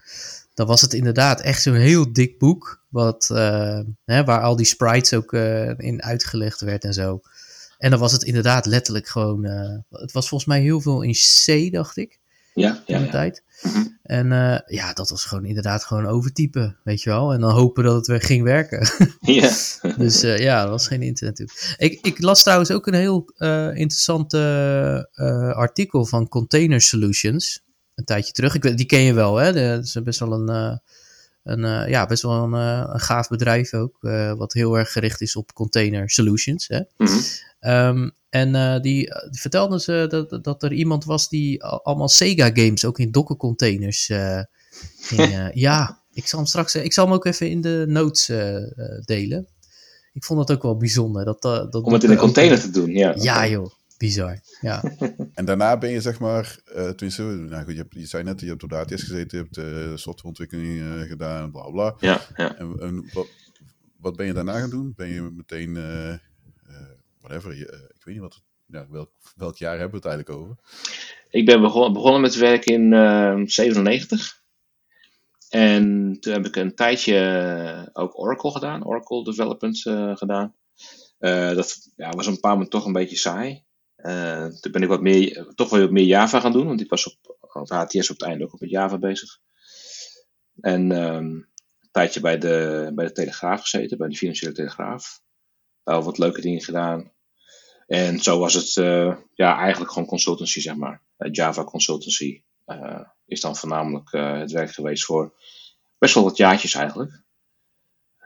Dan 0.60 0.68
was 0.68 0.80
het 0.80 0.92
inderdaad 0.92 1.40
echt 1.40 1.62
zo'n 1.62 1.74
heel 1.74 2.12
dik 2.12 2.38
boek, 2.38 2.82
wat, 2.88 3.30
eh, 3.32 3.80
hè, 4.04 4.24
waar 4.24 4.40
al 4.40 4.56
die 4.56 4.66
sprites 4.66 5.14
ook 5.14 5.32
eh, 5.32 5.78
in 5.78 6.02
uitgelegd 6.02 6.60
werd 6.60 6.84
en 6.84 6.92
zo. 6.92 7.20
En 7.78 7.90
dan 7.90 7.98
was 8.00 8.12
het 8.12 8.22
inderdaad 8.22 8.66
letterlijk 8.66 9.08
gewoon, 9.08 9.44
eh, 9.44 9.78
het 9.90 10.12
was 10.12 10.28
volgens 10.28 10.50
mij 10.50 10.60
heel 10.60 10.80
veel 10.80 11.02
in 11.02 11.12
C, 11.12 11.72
dacht 11.72 11.96
ik, 11.96 12.18
Ja, 12.54 12.82
in 12.86 12.94
ja, 12.94 12.98
de 12.98 13.04
ja. 13.04 13.10
tijd. 13.10 13.42
Mhm. 13.62 13.86
En 14.02 14.28
ja, 14.66 14.92
dat 14.92 15.10
was 15.10 15.24
gewoon 15.24 15.44
inderdaad 15.44 15.84
gewoon 15.84 16.06
overtypen, 16.06 16.76
weet 16.84 17.02
je 17.02 17.10
wel. 17.10 17.32
En 17.32 17.40
dan 17.40 17.52
hopen 17.52 17.84
dat 17.84 17.96
het 17.96 18.06
weer 18.06 18.22
ging 18.22 18.42
werken. 18.42 18.88
ja. 19.20 19.50
Dus 19.98 20.20
ja, 20.20 20.60
dat 20.60 20.70
was 20.70 20.86
geen 20.86 21.02
internet. 21.02 21.74
Ik, 21.78 21.98
ik 22.02 22.22
las 22.22 22.42
trouwens 22.42 22.70
ook 22.70 22.86
een 22.86 22.94
heel 22.94 23.32
interessant 23.74 24.34
artikel 25.54 26.06
van 26.06 26.28
Container 26.28 26.80
Solutions. 26.80 27.62
Een 28.00 28.06
tijdje 28.06 28.32
terug. 28.32 28.54
Ik, 28.54 28.62
weet- 28.62 28.76
die 28.76 28.86
ken 28.86 29.00
je 29.00 29.12
wel, 29.12 29.36
hè? 29.36 29.52
De- 29.52 29.72
Dat 29.76 29.84
is 29.84 29.96
best 30.02 30.18
wel 30.20 30.32
een, 30.32 30.48
eh, 30.48 30.76
een, 31.42 31.64
eh, 31.64 31.88
ja, 31.88 32.06
best 32.06 32.22
wel 32.22 32.32
een, 32.32 32.54
eh, 32.54 32.90
een 32.92 33.00
gaaf 33.00 33.28
bedrijf 33.28 33.74
ook. 33.74 33.96
wat 34.36 34.52
heel 34.52 34.78
erg 34.78 34.92
gericht 34.92 35.20
is 35.20 35.36
op 35.36 35.52
Container 35.52 36.10
Solutions. 36.10 36.68
Hè? 36.68 36.80
Mhm. 36.96 37.18
Ehm, 37.60 38.08
en 38.30 38.52
die, 38.82 39.04
die 39.30 39.40
vertelden 39.40 39.80
ze 39.80 40.06
dat, 40.08 40.44
dat 40.44 40.62
er 40.62 40.72
iemand 40.72 41.04
was 41.04 41.28
die 41.28 41.64
al- 41.64 41.84
allemaal 41.84 42.08
Sega 42.08 42.50
games 42.54 42.84
ook 42.84 42.98
in 42.98 43.10
dokkencontainers 43.10 44.06
ging. 45.00 45.20
eh, 45.32 45.48
ja, 45.66 45.98
ik 46.12 46.26
zal 46.26 46.38
hem 46.38 46.48
straks, 46.48 46.74
ik 46.74 46.92
zal 46.92 47.04
hem 47.04 47.14
ook 47.14 47.24
even 47.24 47.50
in 47.50 47.60
de 47.60 47.84
notes 47.88 48.26
delen. 49.04 49.46
Ik 50.12 50.24
vond 50.24 50.46
dat 50.46 50.56
ook 50.56 50.62
wel 50.62 50.76
bijzonder. 50.76 51.24
Dat, 51.24 51.42
dat 51.42 51.74
Om 51.74 51.92
het 51.92 52.02
in 52.04 52.10
een 52.10 52.16
ook- 52.16 52.22
container 52.22 52.60
te 52.60 52.70
doen, 52.70 52.90
ja. 52.90 53.14
Ja 53.16 53.46
joh, 53.48 53.70
bizar. 54.00 54.40
Ja, 54.60 54.82
En 55.38 55.44
daarna 55.44 55.78
ben 55.78 55.90
je 55.90 56.00
zeg 56.00 56.18
maar, 56.18 56.58
eh 56.64 56.88
tenminste, 56.88 57.22
nou 57.22 57.64
goed, 57.64 57.72
je, 57.72 57.78
hebt, 57.78 57.94
je 57.94 58.06
zei 58.06 58.22
net, 58.22 58.40
je 58.40 58.46
hebt 58.46 58.62
op 58.62 58.68
de 58.68 58.76
ATS 58.76 59.02
gezeten, 59.02 59.38
je 59.38 59.44
hebt 59.44 59.56
eh 59.56 59.96
softwareontwikkeling 59.96 60.80
eh, 60.80 61.00
gedaan, 61.08 61.50
bla 61.50 61.70
bla. 61.70 61.94
Ja, 62.00 62.20
ja. 62.36 62.56
En, 62.56 62.76
en 62.80 63.10
wat, 63.12 63.28
wat 63.96 64.16
ben 64.16 64.26
je 64.26 64.32
daarna 64.32 64.58
gaan 64.58 64.70
doen? 64.70 64.92
Ben 64.96 65.08
je 65.08 65.20
meteen, 65.22 65.76
eh, 65.76 66.12
eh, 66.12 66.18
whatever, 67.20 67.56
je, 67.56 67.88
ik 67.94 68.04
weet 68.04 68.14
niet 68.14 68.22
wat, 68.22 68.42
ja, 68.66 68.86
welk, 68.90 69.10
welk 69.36 69.56
jaar 69.56 69.78
hebben 69.78 70.00
we 70.00 70.08
het 70.08 70.14
eigenlijk 70.16 70.38
over? 70.44 70.56
Ik 71.30 71.46
ben 71.46 71.60
begon- 71.60 71.92
begonnen 71.92 72.20
met 72.20 72.34
werk 72.36 72.64
in 72.64 72.92
eh 72.92 73.40
97. 73.44 74.38
En 75.50 76.16
toen 76.20 76.32
heb 76.32 76.46
ik 76.46 76.56
een 76.56 76.74
tijdje 76.74 77.90
ook 77.92 78.18
Oracle 78.18 78.50
gedaan, 78.50 78.84
Oracle 78.86 79.24
Development 79.24 79.86
eh, 79.86 80.16
gedaan. 80.16 80.54
Eh, 81.18 81.54
dat 81.54 81.90
ja, 81.96 82.10
was 82.10 82.26
een 82.26 82.40
paar 82.40 82.52
moment 82.52 82.70
toch 82.70 82.86
een 82.86 82.92
beetje 82.92 83.16
saai. 83.16 83.64
Eh, 84.02 84.46
toen 84.46 84.72
ben 84.72 84.82
ik 84.82 84.88
wat 84.88 85.00
meer, 85.00 85.52
toch 85.54 85.70
wel 85.70 85.80
wat 85.80 85.90
meer 85.90 86.04
Java 86.04 86.40
gaan 86.40 86.52
doen, 86.52 86.66
want 86.66 86.80
ik 86.80 86.90
was 86.90 87.06
op, 87.06 87.36
op 87.52 87.68
HTS 87.68 88.10
op 88.10 88.18
het 88.18 88.28
einde 88.28 88.44
ook 88.44 88.60
met 88.60 88.70
Java 88.70 88.98
bezig. 88.98 89.38
En 90.60 90.92
ehm, 90.92 91.24
een 91.24 91.46
tijdje 91.90 92.20
bij 92.20 92.38
de, 92.38 92.90
bij 92.94 93.06
de 93.06 93.12
Telegraaf 93.12 93.60
gezeten, 93.60 93.98
bij 93.98 94.08
de 94.08 94.16
Financiële 94.16 94.52
Telegraaf. 94.52 95.20
Daar 95.84 95.94
wel 95.94 96.04
wat 96.04 96.18
leuke 96.18 96.40
dingen 96.40 96.62
gedaan. 96.62 97.12
En 97.86 98.18
zo 98.18 98.38
was 98.38 98.54
het 98.54 98.76
eh, 98.76 99.16
ja, 99.34 99.58
eigenlijk 99.58 99.92
gewoon 99.92 100.08
consultancy, 100.08 100.60
zeg 100.60 100.74
maar. 100.74 101.02
Eh, 101.16 101.32
Java 101.32 101.64
consultancy 101.64 102.42
eh, 102.64 103.00
is 103.26 103.40
dan 103.40 103.56
voornamelijk 103.56 104.12
eh, 104.12 104.38
het 104.38 104.50
werk 104.50 104.70
geweest 104.70 105.04
voor 105.04 105.34
best 105.98 106.14
wel 106.14 106.24
wat 106.24 106.36
jaartjes 106.36 106.74
eigenlijk. 106.74 107.22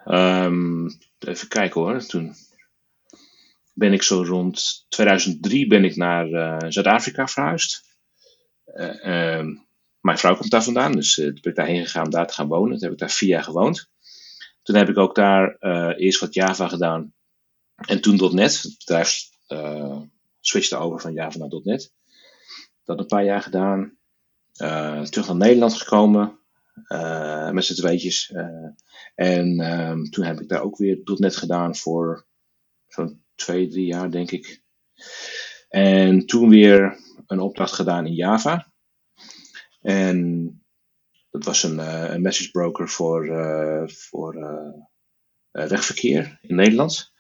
Ehm, 0.05 0.89
even 1.19 1.49
kijken 1.49 1.81
hoor. 1.81 2.07
Toen 2.07 2.35
ben 3.75 3.93
ik 3.93 4.03
zo 4.03 4.23
rond 4.23 4.85
2003 4.89 5.67
ben 5.67 5.85
ik 5.85 5.97
naar 5.97 6.33
eh, 6.33 6.71
Zuid-Afrika 6.71 7.27
verhuisd. 7.27 7.83
Eh, 8.65 9.07
ehm, 9.07 9.55
mijn 10.01 10.19
vrouw 10.19 10.37
komt 10.37 10.51
daar 10.51 10.63
vandaan, 10.63 10.93
dus 10.93 11.19
eh, 11.19 11.25
toen 11.25 11.39
ben 11.41 11.51
ik 11.51 11.57
daarheen 11.57 11.85
gegaan 11.85 12.05
om 12.05 12.11
daar 12.11 12.27
te 12.27 12.35
gaan 12.35 12.49
wonen. 12.49 12.73
Toen 12.73 12.83
heb 12.83 12.93
ik 12.93 12.99
daar 12.99 13.11
vier 13.11 13.29
jaar 13.29 13.43
gewoond. 13.43 13.91
Toen 14.63 14.77
heb 14.77 14.89
ik 14.89 14.99
ook 14.99 15.15
daar 15.15 15.57
eerst 15.97 16.21
wat 16.21 16.35
Java 16.35 16.69
gedaan 16.69 17.13
en 17.77 18.01
toen 18.01 18.35
.NET. 18.35 18.63
Het 18.63 18.79
bedrijf 18.79 19.29
switchte 20.41 20.77
over 20.77 21.01
van 21.01 21.13
Java 21.13 21.39
naar 21.39 21.61
.NET. 21.63 21.93
Dat 22.85 22.99
een 22.99 23.07
paar 23.07 23.25
jaar 23.25 23.43
gedaan. 23.43 23.99
Terug 25.11 25.27
naar 25.27 25.37
Nederland 25.37 25.75
gekomen. 25.75 26.39
met 27.53 27.65
z'n 27.65 27.75
tweetjes. 27.75 28.33
en 29.15 29.61
ehm, 29.61 30.05
toen 30.05 30.25
heb 30.25 30.41
ik 30.41 30.49
daar 30.49 30.63
ook 30.63 30.77
weer 30.77 31.01
.NET 31.05 31.37
gedaan 31.37 31.77
voor 31.77 32.27
zo'n 32.87 33.24
twee, 33.35 33.69
drie 33.69 33.87
jaar 33.87 34.11
denk 34.11 34.31
ik. 34.31 34.63
En 35.69 36.27
toen 36.27 36.49
weer 36.49 36.99
een 37.27 37.41
opdracht 37.41 37.73
gedaan 37.73 38.07
in 38.07 38.15
Java. 38.15 38.73
En 39.81 40.49
dat 41.31 41.45
was 41.45 41.63
een, 41.63 41.79
eh, 41.79 42.13
een 42.13 42.23
message 42.23 42.51
broker 42.51 42.89
voor, 42.89 43.27
eh, 43.27 43.89
voor 43.89 44.35
eh, 44.35 45.69
wegverkeer 45.69 46.39
in 46.43 46.55
Nederland. 46.55 47.13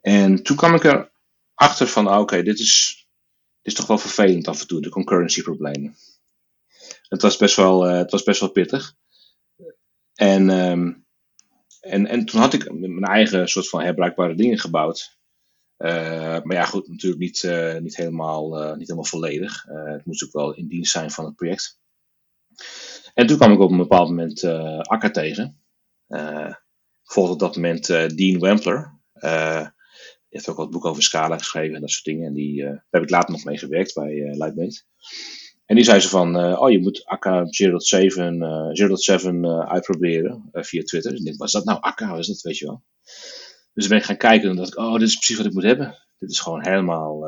En 0.00 0.42
toen 0.42 0.56
kwam 0.56 0.74
ik 0.74 0.84
erachter 0.84 1.86
van, 1.86 2.06
ah, 2.06 2.20
oké, 2.20 2.42
dit, 2.42 2.58
is, 2.58 3.06
dit 3.62 3.72
is 3.72 3.74
toch 3.74 3.86
wel 3.86 3.98
vervelend 3.98 4.48
af 4.48 4.60
en 4.60 4.66
toe, 4.66 4.80
de 4.80 4.88
concurrency 4.88 5.42
problemen. 5.42 5.96
Het 7.08 7.22
was 7.22 7.36
best 7.36 7.56
wel, 7.56 7.82
het 7.82 8.10
was 8.10 8.22
best 8.22 8.40
wel 8.40 8.50
pittig. 8.50 8.94
En, 10.14 10.50
ehm, 10.50 10.92
en, 11.80 12.06
en 12.06 12.24
toen 12.24 12.40
had 12.40 12.52
ik 12.52 12.72
mijn 12.72 13.04
eigen 13.04 13.48
soort 13.48 13.68
van 13.68 13.80
herbruikbare 13.82 14.34
dingen 14.34 14.58
gebouwd. 14.58 15.18
Eh, 15.76 16.42
maar 16.42 16.56
ja, 16.56 16.64
goed, 16.64 16.88
natuurlijk 16.88 17.22
niet, 17.22 17.44
eh, 17.44 17.78
niet, 17.78 17.96
helemaal, 17.96 18.60
eh, 18.60 18.70
niet 18.70 18.86
helemaal 18.86 19.04
volledig. 19.04 19.64
Het 19.66 20.04
moest 20.04 20.24
ook 20.24 20.32
wel 20.32 20.54
in 20.54 20.68
dienst 20.68 20.92
zijn 20.92 21.10
van 21.10 21.24
het 21.24 21.34
project. 21.34 21.78
En 23.14 23.26
toen 23.26 23.36
kwam 23.36 23.52
ik 23.52 23.58
op 23.58 23.70
een 23.70 23.76
bepaald 23.76 24.08
moment 24.08 24.44
Akka 24.88 25.10
tegen. 25.10 25.60
Volgde 27.02 27.32
op 27.32 27.38
dat 27.38 27.54
moment 27.54 27.86
Dean 27.86 28.40
Wempler. 28.40 28.98
die 29.12 30.38
heeft 30.38 30.48
ook 30.48 30.56
wat 30.56 30.70
boek 30.70 30.84
over 30.84 31.02
Scala 31.02 31.38
geschreven 31.38 31.74
en 31.74 31.80
dat 31.80 31.90
soort 31.90 32.04
dingen. 32.04 32.26
En 32.26 32.34
die, 32.34 32.62
daar 32.62 32.86
heb 32.90 33.02
ik 33.02 33.10
later 33.10 33.30
nog 33.30 33.44
mee 33.44 33.58
gewerkt 33.58 33.94
bij 33.94 34.12
uh, 34.12 34.36
Lightband. 34.36 34.86
En 35.70 35.76
die 35.76 35.84
zei 35.84 36.00
ze 36.00 36.08
van, 36.08 36.56
oh 36.58 36.70
je 36.70 36.80
moet 36.80 37.04
Akka 37.04 37.44
0.7 37.44 37.50
uitproberen 39.68 40.48
via 40.52 40.82
Twitter. 40.82 41.10
Dus 41.10 41.24
ik 41.24 41.42
is 41.42 41.52
dat 41.52 41.64
nou 41.64 41.80
Akka? 41.80 42.16
Is 42.16 42.26
dat, 42.26 42.40
weet 42.40 42.58
je 42.58 42.66
wel? 42.66 42.82
Dus 43.74 43.88
ben 43.88 43.98
ik 43.98 44.04
gaan 44.04 44.16
kijken 44.16 44.50
en 44.50 44.56
dacht 44.56 44.68
ik, 44.68 44.78
oh 44.78 44.92
dit 44.92 45.08
is 45.08 45.14
precies 45.14 45.36
wat 45.36 45.46
ik 45.46 45.52
moet 45.52 45.62
hebben. 45.62 45.98
Dit 46.18 46.30
is 46.30 46.40
gewoon 46.40 46.66
helemaal 46.66 47.24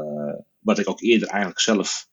wat 0.59 0.79
ik 0.79 0.89
ook 0.89 1.01
eerder 1.01 1.29
eigenlijk 1.29 1.61
zelf, 1.61 2.09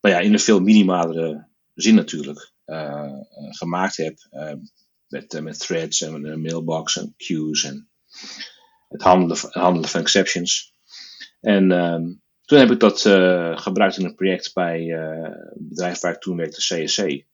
nou 0.00 0.14
ja, 0.14 0.20
in 0.20 0.32
een 0.32 0.40
veel 0.40 0.60
minimalere 0.60 1.48
zin 1.74 1.94
natuurlijk, 1.94 2.52
uh, 2.66 3.12
gemaakt 3.50 3.96
heb. 3.96 4.18
Uh, 4.30 4.52
met, 5.08 5.40
met 5.42 5.58
threads 5.58 6.00
en 6.00 6.24
een 6.24 6.40
mailbox 6.40 6.96
en 6.96 7.14
queues 7.16 7.64
en 7.64 7.90
het 8.88 9.02
handelen, 9.02 9.88
van 9.88 10.00
exceptions. 10.00 10.74
En 11.40 11.70
um, 11.70 12.22
toen 12.50 12.58
heb 12.58 12.70
ik 12.70 12.80
dat 12.80 13.00
gebruikt 13.60 13.96
in 13.96 14.04
een 14.04 14.14
project 14.14 14.54
bij 14.54 14.82
het 14.82 15.68
bedrijf 15.68 16.00
waar 16.00 16.12
ik 16.12 16.20
toen 16.20 16.36
werkte, 16.36 16.84
CSC. 16.84 17.24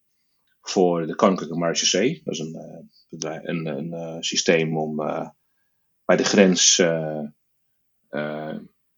Voor 0.60 1.06
de 1.06 1.14
Koninklijke 1.14 1.56
Marechaussee. 1.56 2.20
Dat 2.24 2.34
is 2.34 2.40
een, 2.40 2.90
bedrijf, 3.08 3.40
een, 3.44 4.16
systeem 4.20 4.76
om 4.78 4.96
bij 6.04 6.16
de 6.16 6.24
grens 6.24 6.76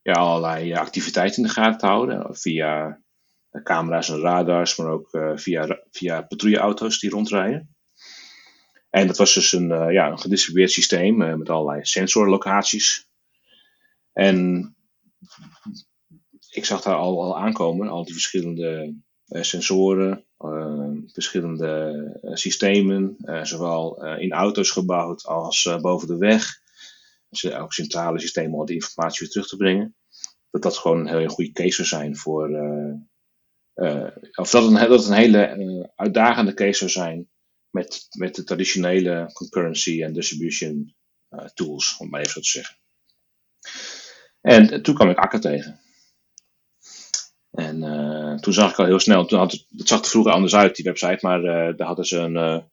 ja, 0.02 0.12
allerlei 0.12 0.74
activiteiten 0.74 1.42
in 1.42 1.48
de 1.48 1.54
gaten 1.54 1.78
te 1.78 1.86
houden. 1.86 2.36
Via 2.36 3.00
camera's 3.62 4.08
en 4.08 4.20
radars, 4.20 4.76
maar 4.76 4.88
ook 4.88 5.14
uh, 5.14 5.32
via, 5.34 5.82
via 5.90 6.22
patrouilleauto's 6.22 6.98
die 6.98 7.10
rondrijden. 7.10 7.76
En 8.90 9.06
dat 9.06 9.16
was 9.16 9.34
dus 9.34 9.52
een, 9.52 9.70
uh, 9.70 9.92
ja, 9.92 10.10
een 10.10 10.18
gedistribueerd 10.18 10.70
systeem 10.70 11.22
uh, 11.22 11.34
met 11.34 11.50
allerlei 11.50 11.84
sensorlocaties. 11.84 13.08
En 14.12 14.76
ik 16.58 16.64
zag 16.64 16.82
daar 16.82 16.94
al, 16.94 17.22
al 17.22 17.38
aankomen, 17.38 17.88
al 17.88 18.04
die 18.04 18.12
verschillende 18.12 18.94
sensoren, 19.26 20.24
verschillende 21.12 22.20
systemen, 22.32 23.16
zowel 23.42 24.04
in 24.16 24.32
auto's 24.32 24.70
gebouwd 24.70 25.24
als 25.26 25.76
boven 25.80 26.08
de 26.08 26.16
weg. 26.16 26.60
Dus 27.28 27.52
ook 27.52 27.72
centrale 27.72 28.20
systemen 28.20 28.58
om 28.58 28.66
die 28.66 28.74
informatie 28.74 29.20
weer 29.20 29.30
terug 29.30 29.48
te 29.48 29.56
brengen. 29.56 29.96
Dat 30.50 30.62
dat 30.62 30.78
gewoon 30.78 31.00
een 31.00 31.16
hele 31.16 31.28
goede 31.28 31.52
case 31.52 31.84
zou 31.84 31.88
zijn 31.88 32.16
voor, 32.16 32.48
of 34.34 34.50
dat, 34.50 34.64
een, 34.64 34.88
dat 34.88 35.06
een 35.06 35.12
hele 35.12 35.92
uitdagende 35.94 36.54
case 36.54 36.78
zou 36.78 36.90
zijn 36.90 37.28
met, 37.70 38.06
met 38.16 38.34
de 38.34 38.44
traditionele 38.44 39.30
concurrency 39.32 40.02
en 40.02 40.12
distribution 40.12 40.94
tools, 41.54 41.96
om 41.98 42.08
maar 42.08 42.20
even 42.20 42.32
zo 42.32 42.40
te 42.40 42.48
zeggen. 42.48 42.76
En 44.40 44.82
toen 44.82 44.94
kwam 44.94 45.10
ik 45.10 45.18
Akka 45.18 45.38
tegen. 45.38 45.80
En 47.58 47.80
toen 48.40 48.52
zag 48.52 48.70
ik 48.70 48.78
al 48.78 48.84
heel 48.84 48.98
snel, 48.98 49.24
toen 49.24 49.38
had 49.38 49.52
het, 49.52 49.66
het 49.76 49.88
zag 49.88 50.00
er 50.00 50.06
vroeger 50.06 50.32
anders 50.32 50.54
uit, 50.54 50.76
die 50.76 50.84
website, 50.84 51.18
maar 51.20 51.42
daar 51.76 51.86
hadden 51.86 52.04
ze 52.04 52.18
een, 52.18 52.64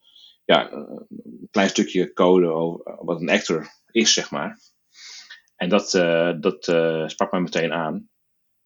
ja, 0.46 0.72
een 0.72 1.48
klein 1.52 1.70
stukje 1.70 2.14
code 2.14 2.48
over 2.48 2.98
wat 3.06 3.22
een 3.22 3.30
actor 3.30 3.68
is, 3.92 4.14
zeg 4.14 4.32
maar. 4.32 4.60
En 5.56 5.70
dat, 5.70 5.92
dat 6.40 6.64
sprak 7.12 7.32
mij 7.32 7.42
meteen 7.42 7.74
aan. 7.74 8.10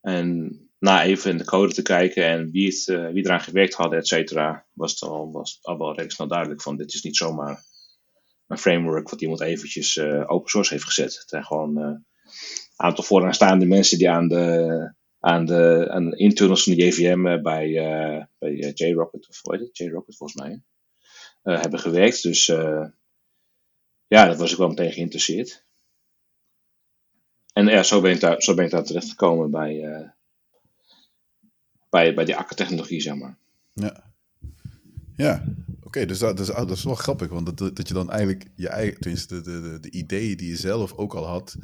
En 0.01 0.57
na 0.79 1.03
even 1.03 1.31
in 1.31 1.37
de 1.37 1.45
code 1.45 1.73
te 1.73 1.81
kijken 1.81 2.25
en 2.25 2.51
wie, 2.51 2.65
het, 2.65 2.85
wie 3.13 3.25
eraan 3.25 3.41
gewerkt 3.41 3.73
had, 3.73 3.93
et 3.93 4.07
cetera, 4.07 4.65
was 4.73 4.91
het 4.91 5.09
al, 5.09 5.31
was 5.31 5.59
al 5.61 5.77
wel 5.77 5.87
redelijk 5.87 6.11
snel 6.11 6.27
duidelijk 6.27 6.61
van 6.61 6.77
dit 6.77 6.93
is 6.93 7.01
niet 7.01 7.17
zomaar 7.17 7.63
een 8.47 8.57
framework 8.57 9.09
wat 9.09 9.21
iemand 9.21 9.41
eventjes 9.41 9.99
open 9.99 10.49
source 10.49 10.73
heeft 10.73 10.85
gezet. 10.85 11.17
Het 11.19 11.29
zijn 11.29 11.45
gewoon 11.45 11.77
een 11.77 12.05
aantal 12.75 13.03
vooraanstaande 13.03 13.65
mensen 13.65 13.97
die 13.97 14.09
aan 14.09 14.27
de, 14.27 14.97
aan 15.19 15.45
de, 15.45 15.87
aan 15.89 16.09
de 16.09 16.17
internals 16.17 16.63
van 16.63 16.73
de 16.73 16.85
JVM 16.85 17.41
bij, 17.41 17.41
bij 18.39 18.71
JRocket, 18.75 19.29
of 19.29 19.39
hoe 19.41 19.55
heet 19.55 19.67
het? 19.67 19.77
JRocket 19.77 20.17
volgens 20.17 20.41
mij, 20.41 20.61
hebben 21.43 21.79
gewerkt. 21.79 22.23
Dus 22.23 22.45
ja, 24.07 24.25
dat 24.25 24.37
was 24.37 24.51
ik 24.51 24.57
wel 24.57 24.67
meteen 24.67 24.91
geïnteresseerd. 24.91 25.63
En 27.53 27.67
ja, 27.67 27.83
zo 27.83 28.01
ben 28.01 28.11
ik 28.11 28.19
daar, 28.19 28.41
zo 28.41 28.53
ben 28.53 28.65
ik 28.65 28.71
daar 28.71 28.83
terecht 28.83 29.09
gekomen 29.09 29.51
bij, 29.51 29.81
bij, 31.89 32.13
bij 32.13 32.25
die 32.25 32.35
akkentechnologie, 32.35 33.01
zeg 33.01 33.15
maar. 33.15 33.37
Ja, 33.73 34.03
ja. 35.15 35.43
oké, 35.83 36.05
dus 36.05 36.19
dat, 36.19 36.39
is, 36.39 36.47
dat 36.47 36.71
is 36.71 36.83
wel 36.83 36.95
grappig, 36.95 37.29
want 37.29 37.57
dat, 37.57 37.75
dat 37.75 37.87
je 37.87 37.93
dan 37.93 38.11
eigenlijk 38.11 38.45
je 38.55 38.69
eigen, 38.69 38.99
tenminste 38.99 39.41
de, 39.41 39.61
de, 39.61 39.79
de 39.79 39.91
ideeën 39.91 40.37
die 40.37 40.49
je 40.49 40.55
zelf 40.55 40.93
ook 40.93 41.13
al 41.13 41.25
had, 41.25 41.55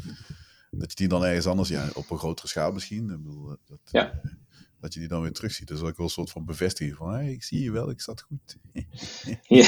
dat 0.78 0.90
je 0.90 0.96
die 0.96 1.08
dan 1.08 1.26
ergens 1.26 1.48
anders, 1.48 1.70
ja, 1.70 1.90
op 1.94 2.10
een 2.10 2.18
grotere 2.18 2.48
schaal 2.48 2.72
misschien, 2.72 3.10
ik 3.10 3.24
bedoel, 3.24 3.48
dat, 3.66 3.80
ja. 3.92 4.22
dat 4.80 4.94
je 4.94 5.00
die 5.00 5.10
dan 5.10 5.22
weer 5.22 5.32
terugziet. 5.32 5.68
Dat 5.68 5.78
is 5.78 5.84
ook 5.84 5.98
wel 5.98 6.06
een 6.06 6.12
soort 6.12 6.32
van 6.32 6.46
bevestiging 6.46 6.98
van, 6.98 7.14
hey, 7.14 7.32
ik 7.32 7.44
zie 7.44 7.64
je 7.64 7.72
wel, 7.72 7.90
ik 7.90 8.02
zat 8.02 8.22
goed. 8.22 8.58
ja, 9.48 9.68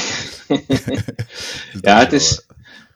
dus 1.72 1.80
ja 1.80 1.98
het 1.98 2.12
is... 2.12 2.46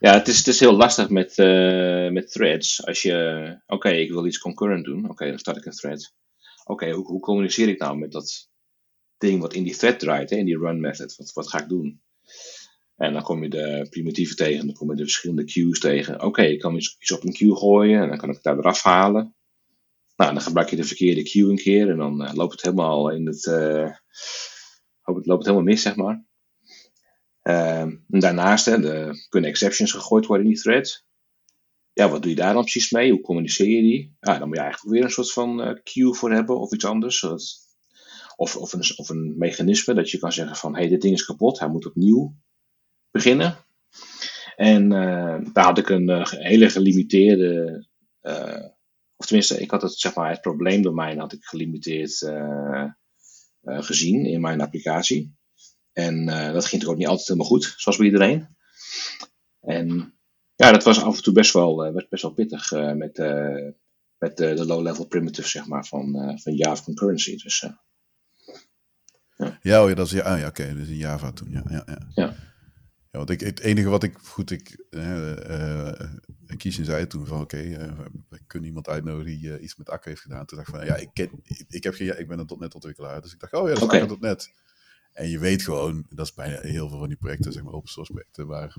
Ja, 0.01 0.13
het 0.13 0.29
is, 0.29 0.39
het 0.39 0.47
is 0.47 0.61
heel 0.61 0.77
lastig 0.77 1.09
met, 1.09 1.39
uh, 1.39 2.11
met 2.11 2.33
threads. 2.33 2.87
Als 2.87 3.03
je, 3.03 3.61
oké, 3.67 3.89
ik 3.89 4.11
wil 4.11 4.27
iets 4.27 4.39
concurrent 4.39 4.85
doen, 4.85 5.11
oké, 5.11 5.29
dan 5.29 5.39
start 5.39 5.57
ik 5.57 5.65
een 5.65 5.73
thread 5.73 6.13
oké, 6.65 6.91
hoe, 6.91 7.07
hoe, 7.07 7.21
communiceer 7.21 7.69
ik 7.69 7.79
nou 7.79 7.99
met 7.99 8.13
dat 8.13 8.51
ding 9.19 9.41
wat 9.41 9.55
in 9.55 9.63
die 9.63 9.77
thread 9.77 9.99
draait, 9.99 10.31
hè, 10.31 10.37
in 10.37 10.45
die 10.45 10.59
run 10.59 10.81
method? 10.81 11.17
Wat, 11.17 11.33
wat 11.33 11.49
ga 11.49 11.63
ik 11.63 11.69
doen? 11.69 12.03
En 13.03 13.13
dan 13.13 13.23
kom 13.23 13.43
je 13.43 13.49
de 13.49 13.87
primitieven 13.91 14.37
tegen, 14.37 14.67
dan 14.67 14.75
kom 14.75 14.91
je 14.91 14.97
de 14.97 15.03
verschillende 15.03 15.45
queues 15.45 15.81
tegen. 15.81 16.23
Oké, 16.23 16.43
ik 16.43 16.61
kan 16.61 16.77
iets, 16.77 17.13
op 17.13 17.25
een 17.25 17.33
queue 17.33 17.57
gooien 17.57 18.03
en 18.03 18.09
dan 18.09 18.19
kan 18.19 18.29
ik 18.29 18.35
het 18.35 18.45
daar 18.45 18.59
eraf 18.59 18.83
halen. 18.83 19.35
Nou, 20.17 20.33
dan 20.33 20.43
gebruik 20.43 20.71
je 20.71 20.77
de 20.77 20.85
verkeerde 20.85 21.23
queue 21.23 21.51
een 21.51 21.57
keer 21.57 21.91
en 21.91 21.97
dan 21.97 22.23
uh, 22.23 22.33
loopt 22.35 22.53
het 22.53 22.63
helemaal 22.63 23.11
in 23.11 23.27
het, 23.27 23.45
uh, 23.45 23.91
loopt 25.05 25.27
het 25.27 25.45
helemaal 25.45 25.63
mis, 25.63 25.83
zeg 25.83 25.97
maar. 25.97 26.25
Uh, 27.43 27.87
daarnaast 28.07 28.65
hè, 28.65 28.81
de, 28.81 29.27
kunnen 29.29 29.51
exceptions 29.51 29.93
gegooid 29.93 30.27
worden 30.27 30.47
in 30.47 30.53
die 30.53 30.63
thread 30.63 31.05
ja, 31.93 32.09
wat 32.11 32.23
doe 32.23 32.31
je 32.31 32.37
daar 32.37 32.53
dan 32.55 32.63
precies 32.63 32.91
mee? 32.91 33.11
Hoe 33.11 33.21
communiceer 33.21 33.69
je 33.69 33.83
die? 33.83 34.17
Ja, 34.21 34.39
dan 34.39 34.49
moet 34.49 34.57
je 34.57 34.63
eigenlijk 34.63 34.95
weer 34.95 35.05
een 35.05 35.11
soort 35.11 35.33
van 35.33 35.69
uh, 35.69 35.75
queue 35.83 36.15
voor 36.15 36.33
hebben 36.33 36.61
of 36.61 36.73
iets 36.73 36.85
anders. 36.85 37.27
Of, 38.37 38.57
of, 38.57 38.73
een, 38.73 38.83
of 38.97 39.09
een 39.09 39.35
mechanisme 39.39 39.95
dat 39.95 40.11
je 40.11 40.19
kan 40.19 40.33
zeggen 40.33 40.57
van, 40.57 40.73
hé, 40.73 40.81
hey, 40.81 40.89
dit 40.89 41.01
ding 41.01 41.15
is 41.15 41.25
kapot, 41.25 41.59
hij 41.59 41.69
moet 41.69 41.87
opnieuw 41.87 42.35
beginnen. 43.13 43.57
En 44.57 44.83
uh, 44.93 45.53
daar 45.53 45.65
had 45.65 45.79
ik 45.79 45.89
een 45.89 46.09
uh, 46.09 46.27
hele 46.27 46.71
gelimiteerde, 46.71 47.87
of 49.17 49.27
tenminste, 49.27 49.61
ik 49.61 49.71
had 49.71 49.83
het, 49.83 49.93
zeg 49.93 50.15
maar, 50.15 50.31
het 50.31 50.41
probleemdomein 50.41 51.19
had 51.19 51.33
ik 51.33 51.45
gelimiteerd 51.45 52.31
gezien 53.63 54.27
in 54.27 54.41
mijn 54.41 54.61
applicatie. 54.61 55.37
En 55.93 56.27
dat 56.27 56.65
ging 56.65 56.83
toch 56.83 56.91
ook 56.91 56.99
niet 56.99 57.07
altijd 57.07 57.29
helemaal 57.29 57.49
goed, 57.49 57.75
zoals 57.77 57.99
bij 57.99 58.07
iedereen. 58.07 58.57
En 59.61 60.15
ja, 60.55 60.73
dat 60.73 60.85
was 60.85 61.03
af 61.03 61.17
en 61.17 61.23
toe 61.23 61.33
best 61.33 61.53
wel, 61.53 61.87
uh, 61.87 62.03
best 62.09 62.23
wel 62.23 62.33
pittig 62.33 62.71
met, 62.73 63.19
met 64.19 64.37
de 64.37 64.67
low-level 64.67 65.07
primitives 65.07 65.51
zeg 65.51 65.67
maar, 65.67 65.87
van, 65.87 66.39
van 66.43 66.55
Java 66.55 66.83
concurrency. 66.83 67.43
Dus, 67.43 67.61
ja. 67.61 67.81
Ja, 69.63 69.83
oh 69.83 69.89
ja, 69.89 69.95
dat 69.95 70.07
is 70.07 70.13
ja, 70.13 70.37
ja 70.37 70.47
oké, 70.47 70.75
dus 70.75 70.89
in 70.89 70.97
Java 70.97 71.33
toen. 71.33 71.51
Ja, 71.51 71.63
ja, 71.69 71.83
ja. 71.87 72.09
ja. 72.15 72.35
Ja, 73.13 73.19
want 73.19 73.31
ik, 73.31 73.41
het 73.41 73.61
enige 73.61 73.89
wat 73.89 74.03
ik, 74.03 74.19
goed, 74.19 74.51
ik, 74.51 74.85
uh, 74.91 75.93
Kiesje 76.57 76.85
zei 76.85 77.07
toen 77.07 77.27
van, 77.27 77.41
oké, 77.41 77.57
okay, 77.57 77.87
uh, 77.87 77.93
we 78.29 78.39
kunnen 78.47 78.69
iemand 78.69 78.89
uitnodigen 78.89 79.41
die 79.41 79.61
iets 79.61 79.77
met 79.77 79.91
Akka 79.91 80.09
heeft 80.09 80.23
gedaan. 80.23 80.47
Toen 80.47 80.59
dacht 80.59 80.69
ik 80.69 80.75
van, 80.75 80.87
ja, 80.87 80.97
ik, 80.97 81.11
ken, 81.13 81.31
ik, 81.43 81.65
ik, 81.69 81.85
heb 81.85 81.95
geen, 81.95 82.19
ik 82.19 82.29
ben 82.29 82.39
een 82.39 82.57
.NET 82.59 82.75
ontwikkelaar, 82.75 83.23
dus 83.23 83.33
ik 83.33 83.41
dacht, 83.41 83.53
oh 83.53 83.69
ja, 83.69 83.75
dat 83.75 83.93
is 83.93 84.05
okay. 84.05 84.17
.NET. 84.21 84.51
En 85.13 85.29
je 85.29 85.39
weet 85.39 85.63
gewoon, 85.63 86.07
dat 86.09 86.27
is 86.27 86.35
bijna 86.35 86.59
heel 86.61 86.89
veel 86.89 86.99
van 86.99 87.09
die 87.09 87.17
projecten, 87.17 87.53
zeg 87.53 87.63
maar 87.63 87.73
open 87.73 87.91
source 87.91 88.13
projecten, 88.13 88.47
waar 88.47 88.77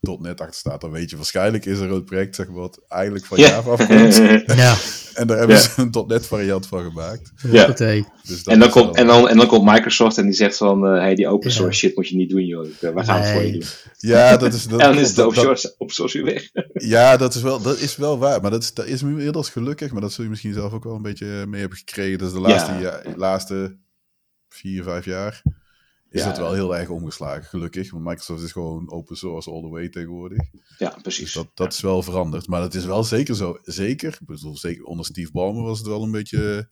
.NET 0.00 0.40
achter 0.40 0.54
staat, 0.54 0.80
dan 0.80 0.90
weet 0.90 1.10
je 1.10 1.16
waarschijnlijk 1.16 1.64
is 1.64 1.78
er 1.78 1.90
een 1.90 2.04
project 2.04 2.34
zeg 2.34 2.46
maar, 2.46 2.56
wat 2.56 2.80
eigenlijk 2.88 3.24
van 3.24 3.38
Java 3.38 3.70
afkomt. 3.70 4.16
ja. 4.64 4.76
En 5.14 5.26
daar 5.26 5.38
hebben 5.38 5.58
ze 5.58 5.70
een 5.76 6.04
.NET 6.06 6.26
variant 6.26 6.66
van 6.66 6.82
gemaakt. 6.82 7.32
Ja. 7.50 7.66
Dus 7.66 8.42
en, 8.44 8.58
dan 8.58 8.70
komt, 8.70 8.96
en, 8.96 9.06
dan, 9.06 9.28
en 9.28 9.36
dan 9.36 9.46
komt 9.46 9.64
Microsoft 9.64 10.18
en 10.18 10.24
die 10.24 10.32
zegt 10.32 10.56
van, 10.56 10.94
uh, 10.94 11.00
hey, 11.00 11.14
die 11.14 11.28
open 11.28 11.50
source 11.50 11.78
shit 11.78 11.96
moet 11.96 12.08
je 12.08 12.16
niet 12.16 12.30
doen, 12.30 12.44
joh. 12.44 12.66
Uh, 12.66 12.94
wij 12.94 13.04
gaan 13.04 13.20
nee. 13.20 13.28
het 13.28 13.32
voor 13.32 13.46
je 13.46 13.52
doen. 13.52 13.68
Ja, 13.98 14.36
dat 14.36 14.54
is... 14.54 14.66
Dat, 14.68 14.80
en 14.80 14.86
dan 14.86 14.98
is 14.98 15.14
de 15.14 15.22
open 15.22 15.40
source, 15.40 15.74
open 15.78 15.94
source 15.94 16.22
weer 16.22 16.32
weg. 16.32 16.50
ja, 16.94 17.16
dat 17.16 17.34
is, 17.34 17.42
wel, 17.42 17.62
dat 17.62 17.78
is 17.78 17.96
wel 17.96 18.18
waar. 18.18 18.40
Maar 18.40 18.50
dat 18.50 18.62
is, 18.62 18.74
dat 18.74 18.86
is 18.86 19.02
inmiddels 19.02 19.50
gelukkig, 19.50 19.92
maar 19.92 20.00
dat 20.00 20.12
zul 20.12 20.24
je 20.24 20.30
misschien 20.30 20.54
zelf 20.54 20.72
ook 20.72 20.84
wel 20.84 20.94
een 20.94 21.02
beetje 21.02 21.46
mee 21.46 21.60
hebben 21.60 21.78
gekregen. 21.78 22.18
Dat 22.18 22.28
is 22.28 22.34
de 22.34 22.40
laatste, 22.40 22.72
ja. 22.72 22.78
Ja, 22.78 23.02
laatste 23.16 23.76
vier, 24.48 24.82
vijf 24.82 25.04
jaar 25.04 25.42
is 26.10 26.24
dat 26.24 26.38
wel 26.38 26.52
heel 26.52 26.76
erg 26.76 26.88
omgeslagen, 26.88 27.44
gelukkig. 27.44 27.90
Want 27.90 28.04
Microsoft 28.04 28.42
is 28.42 28.52
gewoon 28.52 28.90
open 28.90 29.16
source 29.16 29.50
all 29.50 29.60
the 29.60 29.68
way 29.68 29.88
tegenwoordig. 29.88 30.38
Ja, 30.78 30.98
precies. 31.02 31.24
Dus 31.24 31.32
dat, 31.32 31.50
dat 31.54 31.72
is 31.72 31.80
wel 31.80 32.02
veranderd. 32.02 32.46
Maar 32.46 32.62
het 32.62 32.74
is 32.74 32.84
wel 32.84 33.04
zeker 33.04 33.34
zo. 33.34 33.58
Zeker, 33.62 34.18
ik 34.20 34.26
bedoel, 34.26 34.56
zeker 34.56 34.84
onder 34.84 35.06
Steve 35.06 35.32
Ballmer 35.32 35.62
was 35.62 35.78
het 35.78 35.86
wel 35.86 36.02
een 36.02 36.10
beetje 36.10 36.68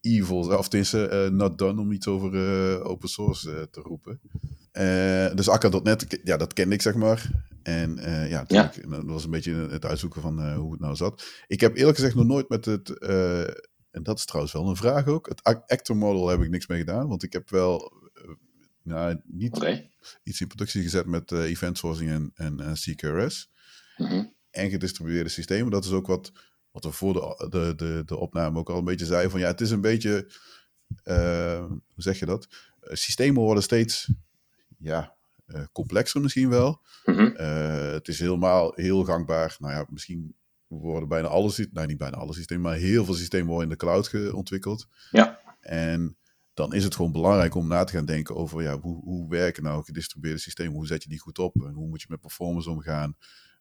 evil, 0.00 0.56
of 0.56 0.64
het 0.64 0.74
is 0.74 0.92
not 1.30 1.58
done 1.58 1.80
om 1.80 1.92
iets 1.92 2.06
over 2.06 2.82
open 2.84 3.08
source 3.08 3.68
te 3.70 3.80
roepen. 3.80 4.20
dus 5.36 5.48
Akka.net, 5.48 6.20
ja, 6.24 6.36
dat 6.36 6.52
kende 6.52 6.74
ik 6.74 6.82
zeg 6.82 6.94
maar. 6.94 7.46
En 7.62 7.96
ja, 8.28 8.44
ja, 8.46 8.72
dat 8.88 9.04
was 9.04 9.24
een 9.24 9.30
beetje 9.30 9.54
het 9.54 9.84
uitzoeken 9.84 10.22
van 10.22 10.54
hoe 10.54 10.72
het 10.72 10.80
nou 10.80 10.96
zat. 10.96 11.24
Ik 11.46 11.60
heb 11.60 11.76
eerlijk 11.76 11.96
gezegd 11.96 12.14
nog 12.14 12.26
nooit 12.26 12.48
met 12.48 12.64
het, 12.64 12.98
en 13.90 14.02
dat 14.02 14.18
is 14.18 14.24
trouwens 14.24 14.54
wel 14.54 14.68
een 14.68 14.76
vraag 14.76 15.06
ook, 15.06 15.28
het 15.28 15.42
actor 15.66 15.96
model 15.96 16.28
heb 16.28 16.42
ik 16.42 16.50
niks 16.50 16.66
mee 16.66 16.78
gedaan, 16.78 17.08
want 17.08 17.22
ik 17.22 17.32
heb 17.32 17.50
wel 17.50 17.92
nou, 18.88 19.20
niet 19.24 19.86
iets 20.22 20.40
in 20.40 20.46
productie 20.46 20.82
gezet 20.82 21.06
met 21.06 21.30
uh, 21.30 21.42
event 21.42 21.78
sourcing 21.78 22.10
en, 22.10 22.30
en 22.34 22.60
uh, 22.60 22.72
CQRS. 22.72 23.50
Mhm. 23.96 24.24
En 24.50 24.70
gedistribueerde 24.70 25.28
systemen. 25.28 25.70
Dat 25.70 25.84
is 25.84 25.90
ook 25.90 26.06
wat, 26.06 26.32
wat 26.70 26.84
we 26.84 26.92
voor 26.92 27.12
de, 27.12 27.48
de, 27.48 27.74
de, 27.76 28.02
de 28.06 28.16
opname 28.16 28.58
ook 28.58 28.70
al 28.70 28.78
een 28.78 28.84
beetje 28.84 29.06
zeiden. 29.06 29.30
Van 29.30 29.40
ja, 29.40 29.46
het 29.46 29.60
is 29.60 29.70
een 29.70 29.80
beetje, 29.80 30.32
uh, 31.04 31.64
hoe 31.66 32.02
zeg 32.02 32.18
je 32.18 32.26
dat? 32.26 32.48
systemen 32.80 33.42
worden 33.42 33.62
steeds 33.62 34.10
ja, 34.78 35.16
complexer 35.72 36.20
misschien 36.20 36.48
wel. 36.48 36.82
Mhm. 37.04 37.34
het 37.92 38.08
is 38.08 38.18
helemaal 38.18 38.72
heel 38.74 39.04
gangbaar. 39.04 39.56
Nou 39.58 39.72
ja, 39.72 39.86
misschien 39.90 40.34
worden 40.66 41.08
bijna 41.08 41.28
alle 41.28 41.48
systemen, 41.48 41.74
nou 41.74 41.86
niet 41.86 41.98
bijna 41.98 42.16
alle 42.16 42.34
systemen, 42.34 42.62
maar 42.62 42.76
heel 42.76 43.04
veel 43.04 43.14
systemen 43.14 43.46
worden 43.46 43.64
in 43.64 43.76
de 43.78 43.84
cloud 43.84 44.32
ontwikkeld. 44.32 44.86
Ja. 45.10 45.40
En 45.60 46.16
dan 46.58 46.74
is 46.74 46.84
het 46.84 46.94
gewoon 46.94 47.12
belangrijk 47.12 47.54
om 47.54 47.66
na 47.66 47.84
te 47.84 47.92
gaan 47.92 48.04
denken 48.04 48.36
over 48.36 48.62
ja, 48.62 48.78
hoe, 48.78 49.02
hoe 49.02 49.28
werken 49.28 49.62
nou 49.62 49.84
gedistribueerde 49.84 50.40
systemen? 50.40 50.72
Hoe 50.72 50.86
zet 50.86 51.02
je 51.02 51.08
die 51.08 51.18
goed 51.18 51.38
op? 51.38 51.54
En 51.54 51.72
hoe 51.72 51.88
moet 51.88 52.00
je 52.00 52.06
met 52.10 52.20
performance 52.20 52.70
omgaan? 52.70 53.16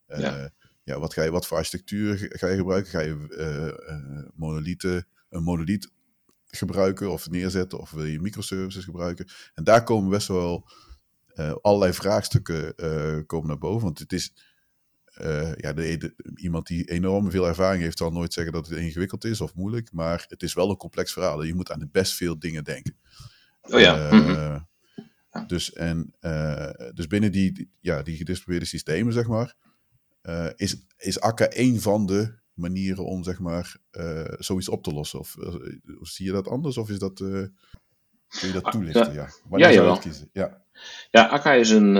Uh, 0.08 0.20
ja. 0.20 0.50
ja. 0.84 1.00
wat, 1.00 1.14
ga 1.14 1.24
je, 1.24 1.32
wat 1.32 1.48
voor 1.48 1.58
architectuur 1.58 2.30
ga 2.30 2.48
je 2.48 2.58
gebruiken? 2.58 2.92
Ga 2.92 3.00
je 3.00 3.16
uh, 3.30 4.30
monolithen, 4.36 5.08
een 5.30 5.44
monoliet 5.44 5.92
gebruiken 6.46 7.12
of 7.12 7.30
neerzetten? 7.30 7.80
Of 7.80 7.92
wil 7.92 8.06
je 8.06 8.20
microservices 8.20 8.84
gebruiken? 8.84 9.28
En 9.54 9.64
daar 9.64 9.84
komen 9.84 10.10
best 10.10 10.28
wel 10.28 10.70
allerlei 11.62 11.94
vraagstukken 11.94 12.76
komen 13.26 13.48
naar 13.48 13.58
boven. 13.58 13.84
Want 13.84 14.00
het 14.00 14.14
is, 14.14 14.34
ja, 15.56 15.74
de, 15.74 16.14
iemand 16.36 16.68
die 16.68 16.90
enorm 16.90 17.32
veel 17.32 17.48
ervaring 17.48 17.84
heeft, 17.84 17.98
zal 17.98 18.12
nooit 18.12 18.34
zeggen 18.34 18.54
dat 18.54 18.68
het 18.68 18.78
ingewikkeld 18.78 19.26
is 19.26 19.42
of 19.42 19.56
moeilijk. 19.56 19.92
Maar 19.92 20.26
het 20.28 20.44
is 20.44 20.54
wel 20.54 20.70
een 20.70 20.78
complex 20.78 21.14
verhaal. 21.14 21.44
Je 21.44 21.56
moet 21.56 21.72
aan 21.72 21.80
de 21.80 21.90
best 21.92 22.14
veel 22.14 22.40
dingen 22.40 22.64
denken. 22.64 22.98
Oh 23.62 23.80
ja. 23.80 24.12
Uh, 24.12 24.60
dus, 25.48 25.74
en, 25.74 26.14
uh, 26.22 26.70
dus 26.94 27.08
binnen 27.08 27.32
die, 27.32 27.72
ja, 27.80 28.02
die 28.02 28.18
gedistribueerde 28.18 28.66
systemen, 28.66 29.14
zeg 29.14 29.28
maar, 29.28 29.56
is, 30.56 30.86
is 30.98 31.20
Akka 31.20 31.48
een 31.50 31.82
van 31.82 32.06
de 32.06 32.34
manieren 32.54 33.06
om 33.06 33.24
zeg 33.24 33.40
maar, 33.40 33.78
zoiets 34.38 34.70
op 34.70 34.84
te 34.84 34.94
lossen. 34.94 35.20
Of, 35.20 35.36
zie 36.02 36.26
je 36.26 36.32
dat 36.32 36.48
anders? 36.48 36.78
Of 36.78 36.90
is 36.90 37.00
dat, 37.00 37.16
kun 37.16 37.52
je 38.42 38.52
dat 38.52 38.72
toelichten? 38.72 39.14
Ja, 39.14 39.30
ja, 39.50 39.68
ja, 39.68 39.74
zou 39.74 39.94
je 39.94 40.00
kiezen? 40.00 40.30
Ja. 40.34 40.64
ja, 41.12 41.26
Akka 41.26 41.54
is, 41.54 41.70
een, 41.70 41.96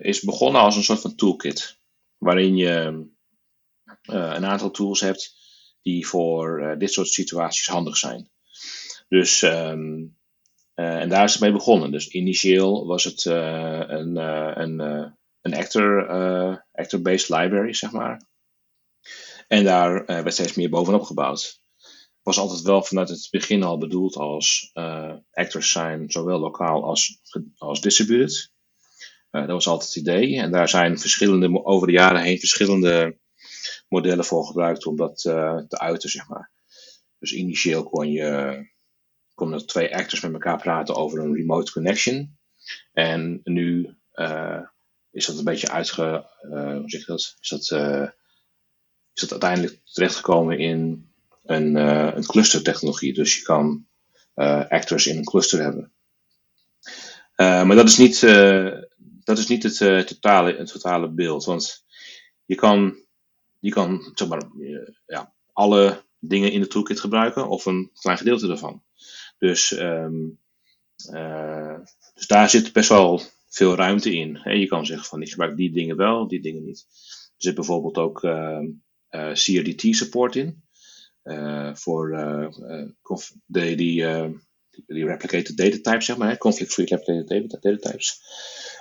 is 0.00 0.20
begonnen 0.20 0.60
als 0.60 0.76
een 0.76 0.82
soort 0.82 1.00
van 1.00 1.14
toolkit 1.14 1.79
waarin 2.20 2.56
je 2.56 3.08
uh, 4.02 4.32
een 4.34 4.44
aantal 4.44 4.70
tools 4.70 5.00
hebt 5.00 5.34
die 5.82 6.06
voor 6.06 6.62
uh, 6.62 6.78
dit 6.78 6.92
soort 6.92 7.08
situaties 7.08 7.66
handig 7.66 7.96
zijn. 7.96 8.30
Dus, 9.08 9.42
um, 9.42 10.18
uh, 10.74 11.00
en 11.00 11.08
daar 11.08 11.24
is 11.24 11.32
het 11.32 11.42
mee 11.42 11.52
begonnen. 11.52 11.90
Dus 11.92 12.08
initieel 12.08 12.86
was 12.86 13.04
het 13.04 13.24
een, 13.24 14.16
een, 14.16 14.78
een 15.40 15.54
actor, 15.54 16.08
actor-based 16.72 17.28
library, 17.28 17.72
zeg 17.72 17.90
maar. 17.92 18.26
En 19.48 19.64
daar 19.64 20.04
werd 20.06 20.32
steeds 20.32 20.54
meer 20.54 20.70
bovenop 20.70 21.02
gebouwd. 21.02 21.60
Was 22.22 22.38
altijd 22.38 22.60
wel 22.60 22.82
vanuit 22.82 23.08
het 23.08 23.28
begin 23.30 23.62
al 23.62 23.78
bedoeld 23.78 24.16
als 24.16 24.70
actors 25.30 25.70
zijn 25.70 26.10
zowel 26.10 26.38
lokaal 26.38 26.84
als, 26.84 27.20
als 27.56 27.80
distributed. 27.80 28.52
Uh, 29.32 29.40
dat 29.40 29.50
was 29.50 29.66
altijd 29.66 29.88
het 29.88 29.98
idee. 29.98 30.36
En 30.36 30.50
daar 30.50 30.68
zijn 30.68 30.98
verschillende, 30.98 31.64
over 31.64 31.86
de 31.86 31.92
jaren 31.92 32.22
heen 32.22 32.38
verschillende 32.38 33.18
modellen 33.88 34.24
voor 34.24 34.46
gebruikt 34.46 34.86
om 34.86 34.96
dat 34.96 35.24
uh, 35.24 35.58
te 35.68 35.78
uiten, 35.78 36.10
zeg 36.10 36.28
maar. 36.28 36.50
Dus 37.18 37.32
initieel 37.32 37.82
kon 37.82 38.10
je 38.10 38.68
konden 39.34 39.66
twee 39.66 39.96
actors 39.96 40.20
met 40.20 40.32
elkaar 40.32 40.58
praten 40.58 40.94
over 40.94 41.18
een 41.18 41.34
remote 41.34 41.72
connection. 41.72 42.38
En 42.92 43.40
nu 43.44 43.96
uh, 44.14 44.60
is 45.10 45.26
dat 45.26 45.38
een 45.38 45.44
beetje 45.44 45.70
uitge... 45.70 46.26
hoe 46.50 46.82
zeg 46.86 47.00
je 47.00 47.06
dat? 47.06 47.36
Is 47.40 47.48
dat, 47.48 47.62
is 49.14 49.20
dat 49.20 49.30
uiteindelijk 49.30 49.80
terechtgekomen 49.84 50.58
in 50.58 51.10
een, 51.44 51.74
een 52.16 52.26
clustertechnologie. 52.26 53.14
Dus 53.14 53.36
je 53.36 53.42
kan 53.42 53.86
actors 54.68 55.06
in 55.06 55.16
een 55.16 55.24
cluster 55.24 55.62
hebben. 55.62 55.92
maar 57.36 57.76
dat 57.76 57.88
is 57.88 57.96
niet 57.96 58.22
dat 59.30 59.38
is 59.38 59.46
niet 59.46 59.62
het, 59.62 59.80
uh, 59.80 60.00
totale, 60.00 60.56
het 60.56 60.72
totale 60.72 61.08
beeld. 61.08 61.44
Want 61.44 61.84
je 62.44 62.54
kan, 62.54 63.04
je 63.58 63.70
kan 63.70 64.12
zeg 64.14 64.28
maar, 64.28 64.42
uh, 64.58 64.88
ja, 65.06 65.34
alle 65.52 66.04
dingen 66.18 66.52
in 66.52 66.60
de 66.60 66.66
toolkit 66.66 67.00
gebruiken 67.00 67.48
of 67.48 67.66
een 67.66 67.90
klein 67.94 68.18
gedeelte 68.18 68.46
daarvan. 68.46 68.82
Dus, 69.38 69.70
um, 69.70 70.38
uh, 71.12 71.78
dus 72.14 72.26
daar 72.26 72.50
zit 72.50 72.72
best 72.72 72.88
wel 72.88 73.22
veel 73.48 73.74
ruimte 73.74 74.14
in. 74.14 74.36
Hè? 74.36 74.50
Je 74.50 74.66
kan 74.66 74.86
zeggen 74.86 75.06
van 75.06 75.22
ik 75.22 75.30
gebruik 75.30 75.56
die 75.56 75.72
dingen 75.72 75.96
wel, 75.96 76.28
die 76.28 76.40
dingen 76.40 76.64
niet. 76.64 76.86
Er 76.88 77.46
zit 77.46 77.54
bijvoorbeeld 77.54 77.98
ook 77.98 78.20
CRDT 79.32 79.96
support 79.96 80.36
in. 80.36 80.62
voor 81.74 82.10
de, 83.46 83.74
die, 83.76 84.04
die 84.70 85.04
replicated 85.04 85.56
data 85.56 85.78
types, 85.80 86.04
zeg 86.04 86.16
maar, 86.16 86.38
conflict-free 86.38 86.86
replicated 86.86 87.60
data, 87.60 87.90
types. 87.90 88.20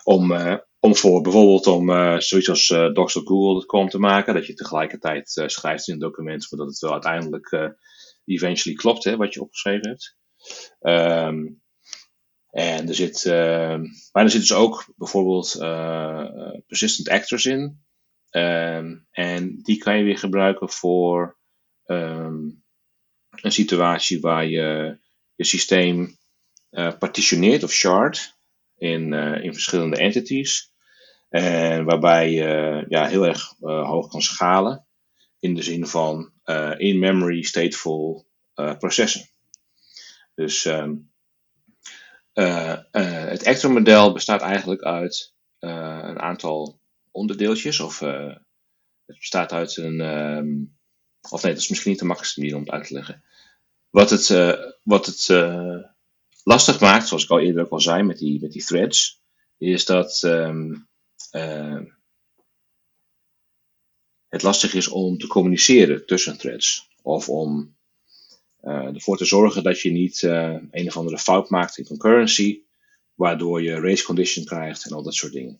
Om, 0.03 0.31
uh, 0.31 0.55
om 0.79 0.95
voor 0.95 1.21
bijvoorbeeld 1.21 1.67
om 1.67 1.89
uh, 1.89 2.19
zoiets 2.19 2.49
als 2.49 2.69
uh, 2.69 2.93
docs.google.com 2.93 3.89
te 3.89 3.99
maken, 3.99 4.33
dat 4.33 4.45
je 4.45 4.53
tegelijkertijd 4.53 5.43
schrijft 5.45 5.87
in 5.87 5.93
een 5.93 5.99
document, 5.99 6.43
zodat 6.43 6.67
het 6.67 6.79
wel 6.79 6.91
uiteindelijk 6.91 7.75
eventually 8.25 8.77
klopt, 8.77 9.03
hè, 9.03 9.15
wat 9.15 9.33
je 9.33 9.41
opgeschreven 9.41 9.89
hebt. 9.89 10.17
Um, 10.79 11.61
en 12.49 12.87
er 12.87 12.95
zit, 12.95 13.25
maar 14.11 14.23
er 14.23 14.29
zitten 14.29 14.39
dus 14.39 14.53
ook 14.53 14.93
bijvoorbeeld 14.95 15.57
persistent 16.67 17.09
actors 17.09 17.45
in. 17.45 17.83
Um, 18.31 19.07
en 19.11 19.59
die 19.61 19.77
kan 19.77 19.97
je 19.97 20.03
weer 20.03 20.17
gebruiken 20.17 20.69
voor 20.69 21.37
een 21.83 23.51
situatie 23.51 24.19
waar 24.19 24.45
je 24.45 24.97
je 25.39 25.45
systeem 25.45 26.17
partitioneert 26.99 27.63
of 27.63 27.71
shard 27.71 28.37
in, 28.77 29.11
uh, 29.11 29.43
in 29.43 29.53
verschillende 29.53 29.97
entities. 29.97 30.71
En 31.29 31.85
waarbij 31.85 32.31
je 32.31 32.85
ja, 32.89 33.07
heel 33.07 33.25
erg 33.25 33.53
hoog 33.59 34.07
kan 34.07 34.21
schalen. 34.21 34.85
In 35.39 35.55
de 35.55 35.61
zin 35.61 35.87
van 35.87 36.31
in-memory 36.77 37.41
stateful 37.41 38.27
processen. 38.53 39.29
Dus 40.35 40.65
um, 40.65 41.11
het 42.33 43.45
Actor-model 43.45 44.13
bestaat 44.13 44.41
eigenlijk 44.41 44.81
uit 44.81 45.33
een 45.59 46.19
aantal 46.19 46.79
onderdeeltjes. 47.11 47.79
Of 47.79 47.99
het 47.99 49.17
bestaat 49.17 49.51
uit 49.51 49.77
een. 49.77 49.99
Um, 49.99 50.77
of 51.29 51.43
nee, 51.43 51.53
dat 51.53 51.61
is 51.61 51.69
misschien 51.69 51.91
niet 51.91 51.99
de 51.99 52.05
makkelijkste 52.05 52.41
manier 52.41 52.55
om 52.55 52.61
het 52.61 52.71
uit 52.71 52.87
te 52.87 52.93
leggen. 52.93 53.23
Wat 53.89 54.09
het, 54.09 54.27
wat 54.83 55.05
het 55.05 55.27
lastig 56.43 56.79
maakt, 56.79 57.07
zoals 57.07 57.23
ik 57.23 57.29
al 57.29 57.39
eerder 57.39 57.63
ook 57.63 57.71
al 57.71 57.79
zei 57.79 58.03
met 58.03 58.17
die, 58.17 58.41
met 58.41 58.51
die 58.51 58.63
threads, 58.65 59.21
is 59.57 59.85
dat 59.85 60.21
um, 60.25 60.87
uh, 61.31 61.81
het 64.27 64.43
lastig 64.43 64.73
is 64.73 64.87
om 64.87 65.17
te 65.17 65.27
communiceren 65.27 66.05
tussen 66.05 66.37
threads. 66.37 66.87
Of 67.01 67.29
om 67.29 67.77
uh, 68.61 68.95
ervoor 68.95 69.17
te 69.17 69.25
zorgen 69.25 69.63
dat 69.63 69.79
je 69.81 69.91
niet 69.91 70.21
een 70.71 70.87
of 70.87 70.97
andere 70.97 71.17
fout 71.17 71.49
maakt 71.49 71.77
in 71.77 71.85
concurrency, 71.85 72.61
waardoor 73.13 73.61
je 73.61 73.79
race 73.79 74.03
condition 74.03 74.45
krijgt 74.45 74.85
en 74.85 74.91
al 74.91 75.03
dat 75.03 75.13
soort 75.13 75.33
dingen. 75.33 75.59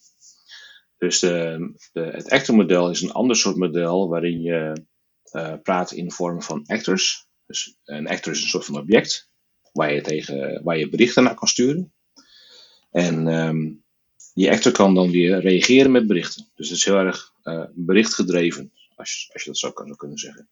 Dus 0.97 1.19
de, 1.19 1.71
het 1.93 2.29
actor 2.29 2.55
model 2.55 2.89
is 2.89 3.01
een 3.01 3.11
ander 3.11 3.35
soort 3.35 3.55
model 3.55 4.09
waarin 4.09 4.41
je 4.41 4.85
praat 5.63 5.91
in 5.91 6.05
de 6.05 6.13
vorm 6.13 6.41
van 6.41 6.65
actors. 6.65 7.28
Dus 7.49 7.75
een 7.83 8.07
actor 8.07 8.31
is 8.33 8.41
een 8.41 8.47
soort 8.47 8.65
van 8.65 8.77
object 8.77 9.29
waar 9.71 9.93
je, 9.93 10.01
tegen, 10.01 10.63
waar 10.63 10.77
je 10.77 10.89
berichten 10.89 11.23
naar 11.23 11.35
kan 11.35 11.47
sturen. 11.47 11.93
En 12.91 13.27
um, 13.27 13.83
die 14.33 14.51
actor 14.51 14.71
kan 14.71 14.95
dan 14.95 15.11
weer 15.11 15.39
reageren 15.39 15.91
met 15.91 16.07
berichten. 16.07 16.49
Dus 16.55 16.69
het 16.69 16.77
is 16.77 16.85
heel 16.85 16.97
erg 16.97 17.33
uh, 17.43 17.65
berichtgedreven, 17.73 18.73
als 18.95 19.29
als 19.33 19.43
je 19.43 19.49
dat 19.49 19.57
zo 19.57 19.71
kan 19.71 19.95
kunnen 19.95 20.17
zeggen. 20.17 20.49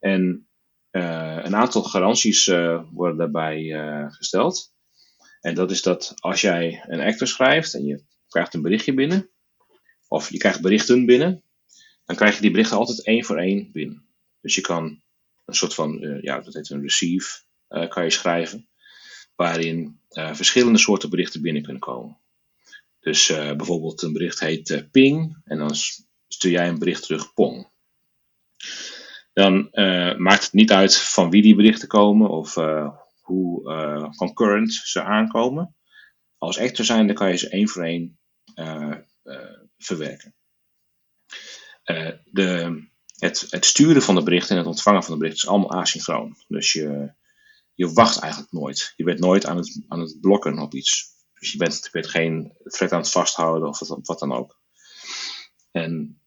En 0.00 0.48
uh, 0.90 1.38
een 1.42 1.56
aantal 1.56 1.82
garanties 1.82 2.46
uh, 2.46 2.82
worden 2.92 3.16
daarbij 3.16 3.62
gesteld. 4.10 4.72
En 5.40 5.54
dat 5.54 5.70
is 5.70 5.82
dat 5.82 6.14
als 6.16 6.40
jij 6.40 6.84
een 6.86 7.00
actor 7.00 7.26
schrijft 7.26 7.74
en 7.74 7.84
je 7.84 8.04
krijgt 8.28 8.54
een 8.54 8.62
berichtje 8.62 8.94
binnen, 8.94 9.30
of 10.08 10.30
je 10.30 10.38
krijgt 10.38 10.60
berichten 10.60 11.06
binnen, 11.06 11.42
dan 12.04 12.16
krijg 12.16 12.34
je 12.34 12.40
die 12.40 12.50
berichten 12.50 12.76
altijd 12.76 13.04
één 13.04 13.24
voor 13.24 13.38
één 13.38 13.72
binnen. 13.72 14.04
Dus 14.40 14.54
je 14.54 14.60
kan 14.60 15.02
een 15.50 15.56
soort 15.56 15.74
van, 15.74 16.18
ja, 16.20 16.40
dat 16.40 16.54
heet 16.54 16.70
een 16.70 16.82
receive 16.82 17.42
kan 17.88 18.04
je 18.04 18.10
schrijven, 18.10 18.68
waarin 19.34 20.00
verschillende 20.10 20.78
soorten 20.78 21.10
berichten 21.10 21.42
binnen 21.42 21.62
kunnen 21.62 21.80
komen. 21.80 22.18
Dus 23.00 23.26
bijvoorbeeld 23.26 24.02
een 24.02 24.12
bericht 24.12 24.40
heet 24.40 24.88
ping 24.90 25.40
en 25.44 25.58
dan 25.58 25.74
stuur 26.28 26.50
jij 26.50 26.68
een 26.68 26.78
bericht 26.78 27.02
terug 27.02 27.32
pong. 27.32 27.70
Dan 29.32 29.68
maakt 30.16 30.44
het 30.44 30.52
niet 30.52 30.72
uit 30.72 30.96
van 30.96 31.30
wie 31.30 31.42
die 31.42 31.54
berichten 31.54 31.88
komen 31.88 32.30
of 32.30 32.54
hoe 33.20 34.12
concurrent 34.16 34.72
ze 34.72 35.02
aankomen. 35.02 35.74
Als 36.38 36.56
echter 36.56 36.84
zijn, 36.84 37.06
dan 37.06 37.16
kan 37.16 37.28
je 37.28 37.36
ze 37.36 37.48
één 37.48 37.68
voor 37.68 37.84
één 37.84 38.18
verwerken. 39.78 40.34
de, 42.24 42.89
het, 43.20 43.46
het 43.50 43.64
sturen 43.64 44.02
van 44.02 44.14
de 44.14 44.22
berichten 44.22 44.50
en 44.50 44.56
het 44.56 44.66
ontvangen 44.66 45.02
van 45.02 45.12
de 45.12 45.18
berichten 45.18 45.42
is 45.42 45.48
allemaal 45.48 45.80
asynchroon. 45.80 46.36
Dus 46.48 46.72
je, 46.72 47.12
je 47.74 47.92
wacht 47.92 48.18
eigenlijk 48.18 48.52
nooit. 48.52 48.92
Je 48.96 49.04
bent 49.04 49.18
nooit 49.18 49.46
aan 49.46 49.56
het, 49.56 49.84
aan 49.88 50.00
het 50.00 50.20
blokken 50.20 50.58
op 50.58 50.74
iets. 50.74 51.08
Dus 51.38 51.52
je 51.52 51.58
bent, 51.58 51.80
je 51.82 51.88
bent 51.92 52.06
geen 52.06 52.52
thread 52.64 52.92
aan 52.92 53.00
het 53.00 53.10
vasthouden 53.10 53.68
of 53.68 53.78
wat, 54.06 54.18
dan 54.18 54.32
ook. 54.32 54.60
En 55.70 56.20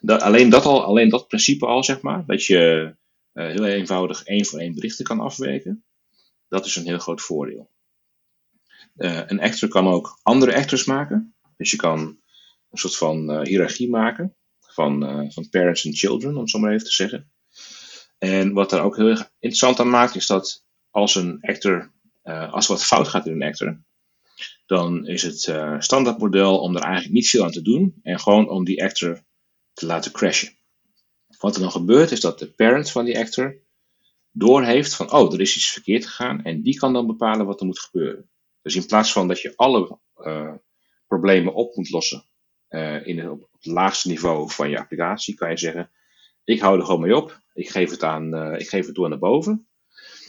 dat, 0.00 0.22
alleen, 0.22 0.48
dat 0.48 0.64
al, 0.64 0.84
alleen 0.84 1.08
dat 1.08 1.28
principe 1.28 1.66
al, 1.66 1.84
zeg 1.84 2.00
maar, 2.00 2.26
dat 2.26 2.44
je 2.44 2.94
uh, 3.34 3.46
heel 3.46 3.64
eenvoudig 3.64 4.24
één 4.24 4.46
voor 4.46 4.58
één 4.58 4.74
berichten 4.74 5.04
kan 5.04 5.20
afwerken, 5.20 5.84
dat 6.48 6.66
is 6.66 6.76
een 6.76 6.86
heel 6.86 6.98
groot 6.98 7.20
voordeel. 7.20 7.70
Uh, 8.96 9.22
een 9.26 9.40
actor 9.40 9.68
kan 9.68 9.88
ook 9.88 10.18
andere 10.22 10.54
actors 10.54 10.84
maken. 10.84 11.34
Dus 11.56 11.70
je 11.70 11.76
kan 11.76 11.98
een 12.70 12.78
soort 12.78 12.96
van 12.96 13.30
uh, 13.30 13.40
hiërarchie 13.40 13.90
maken 13.90 14.34
van, 14.72 15.02
uh, 15.04 15.30
van 15.30 15.48
parents 15.48 15.86
and 15.86 15.98
children, 15.98 16.34
om 16.34 16.40
het 16.40 16.50
zo 16.50 16.58
maar 16.58 16.72
even 16.72 16.86
te 16.86 16.92
zeggen. 16.92 17.30
En 18.18 18.52
wat 18.52 18.70
daar 18.70 18.84
ook 18.84 18.96
heel 18.96 19.08
erg 19.08 19.30
interessant 19.32 19.80
aan 19.80 19.90
maakt, 19.90 20.14
is 20.14 20.26
dat 20.26 20.64
als 20.90 21.14
een 21.14 21.38
actor, 21.40 21.92
uh, 22.24 22.52
als 22.52 22.66
wat 22.66 22.84
fout 22.84 23.08
gaat 23.08 23.26
in 23.26 23.32
een 23.32 23.48
actor, 23.48 23.82
dan 24.66 25.06
is 25.06 25.22
het 25.22 25.46
uh, 25.46 25.80
standaardmodel 25.80 26.60
om 26.60 26.76
er 26.76 26.82
eigenlijk 26.82 27.14
niet 27.14 27.28
veel 27.28 27.44
aan 27.44 27.50
te 27.50 27.62
doen 27.62 28.00
en 28.02 28.20
gewoon 28.20 28.48
om 28.48 28.64
die 28.64 28.82
actor 28.82 29.24
te 29.72 29.86
laten 29.86 30.12
crashen. 30.12 30.58
Wat 31.38 31.54
er 31.54 31.60
dan 31.60 31.70
gebeurt, 31.70 32.10
is 32.10 32.20
dat 32.20 32.38
de 32.38 32.52
parent 32.52 32.90
van 32.90 33.04
die 33.04 33.18
actor 33.18 33.62
doorheeft 34.30 34.94
van, 34.94 35.12
oh, 35.12 35.32
er 35.32 35.40
is 35.40 35.56
iets 35.56 35.72
verkeerd 35.72 36.06
gegaan 36.06 36.44
en 36.44 36.62
die 36.62 36.78
kan 36.78 36.92
dan 36.92 37.06
bepalen 37.06 37.46
wat 37.46 37.60
er 37.60 37.66
moet 37.66 37.80
gebeuren. 37.80 38.30
Dus 38.62 38.74
in 38.74 38.86
plaats 38.86 39.12
van 39.12 39.28
dat 39.28 39.40
je 39.40 39.56
alle 39.56 39.98
problemen 41.06 41.54
op 41.54 41.76
moet 41.76 41.90
lossen 41.90 42.29
uh, 42.70 43.06
in 43.06 43.18
het, 43.18 43.28
op 43.28 43.48
het 43.52 43.66
laagste 43.66 44.08
niveau 44.08 44.50
van 44.50 44.70
je 44.70 44.78
applicatie, 44.78 45.34
kan 45.34 45.50
je 45.50 45.56
zeggen, 45.56 45.90
ik 46.44 46.60
hou 46.60 46.78
er 46.78 46.84
gewoon 46.84 47.00
mee 47.00 47.16
op, 47.16 47.40
ik 47.54 47.70
geef 47.70 47.90
het, 47.90 48.02
aan, 48.02 48.34
uh, 48.34 48.60
ik 48.60 48.68
geef 48.68 48.86
het 48.86 48.94
door 48.94 49.08
naar 49.08 49.18
boven. 49.18 49.68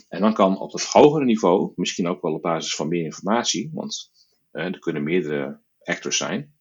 En 0.10 0.22
dan 0.22 0.34
kan 0.34 0.60
op 0.60 0.72
het 0.72 0.84
hogere 0.84 1.26
niveau, 1.26 1.72
misschien 1.76 2.08
ook 2.08 2.22
wel 2.22 2.34
op 2.34 2.42
basis 2.42 2.76
van 2.76 2.88
meer 2.88 3.04
informatie, 3.04 3.70
want 3.74 4.12
uh, 4.54 4.66
er 4.66 4.80
kunnen 4.80 5.04
meerdere 5.04 5.60
actors 5.84 6.18
zijn, 6.18 6.54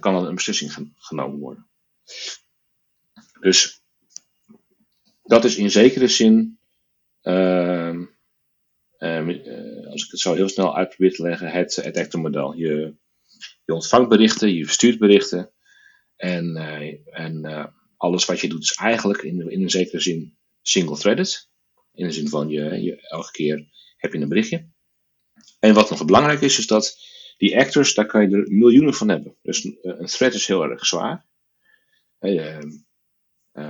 kan 0.00 0.12
dan 0.12 0.26
een 0.26 0.34
beslissing 0.34 0.92
genomen 0.94 1.38
worden. 1.38 1.68
Dus 3.40 3.82
dat 5.22 5.44
is 5.44 5.56
in 5.56 5.70
zekere 5.70 6.08
zin, 6.08 6.58
ehm, 7.20 8.04
als 9.90 10.04
ik 10.04 10.10
het 10.10 10.20
zo 10.20 10.34
heel 10.34 10.48
snel 10.48 10.76
uit 10.76 10.88
probeer 10.88 11.14
te 11.14 11.22
leggen, 11.22 11.50
het, 11.50 11.76
het 11.76 11.96
actor-model. 11.96 12.54
Je, 12.54 12.94
je 13.64 13.74
ontvangt 13.74 14.08
berichten, 14.08 14.54
je 14.54 14.64
verstuurt 14.64 14.98
berichten. 14.98 15.52
En, 16.16 16.56
en 17.10 17.44
uh, 17.44 17.66
alles 17.96 18.24
wat 18.24 18.40
je 18.40 18.48
doet 18.48 18.62
is 18.62 18.72
eigenlijk 18.72 19.22
in, 19.22 19.50
in 19.50 19.62
een 19.62 19.70
zekere 19.70 20.00
zin 20.00 20.36
single-threaded. 20.62 21.48
In 21.92 22.06
de 22.06 22.12
zin 22.12 22.28
van 22.28 22.48
je, 22.48 22.82
je, 22.82 23.08
elke 23.08 23.30
keer 23.30 23.68
heb 23.96 24.12
je 24.12 24.18
een 24.18 24.28
berichtje. 24.28 24.68
En 25.58 25.74
wat 25.74 25.90
nog 25.90 26.04
belangrijk 26.04 26.40
is, 26.40 26.58
is 26.58 26.66
dat 26.66 26.98
die 27.36 27.58
actors, 27.58 27.94
daar 27.94 28.06
kan 28.06 28.30
je 28.30 28.36
er 28.36 28.52
miljoenen 28.52 28.94
van 28.94 29.08
hebben. 29.08 29.36
Dus 29.42 29.64
een, 29.64 29.78
een 29.82 30.06
thread 30.06 30.34
is 30.34 30.46
heel 30.46 30.62
erg 30.62 30.86
zwaar. 30.86 31.26
Uh, 32.20 32.58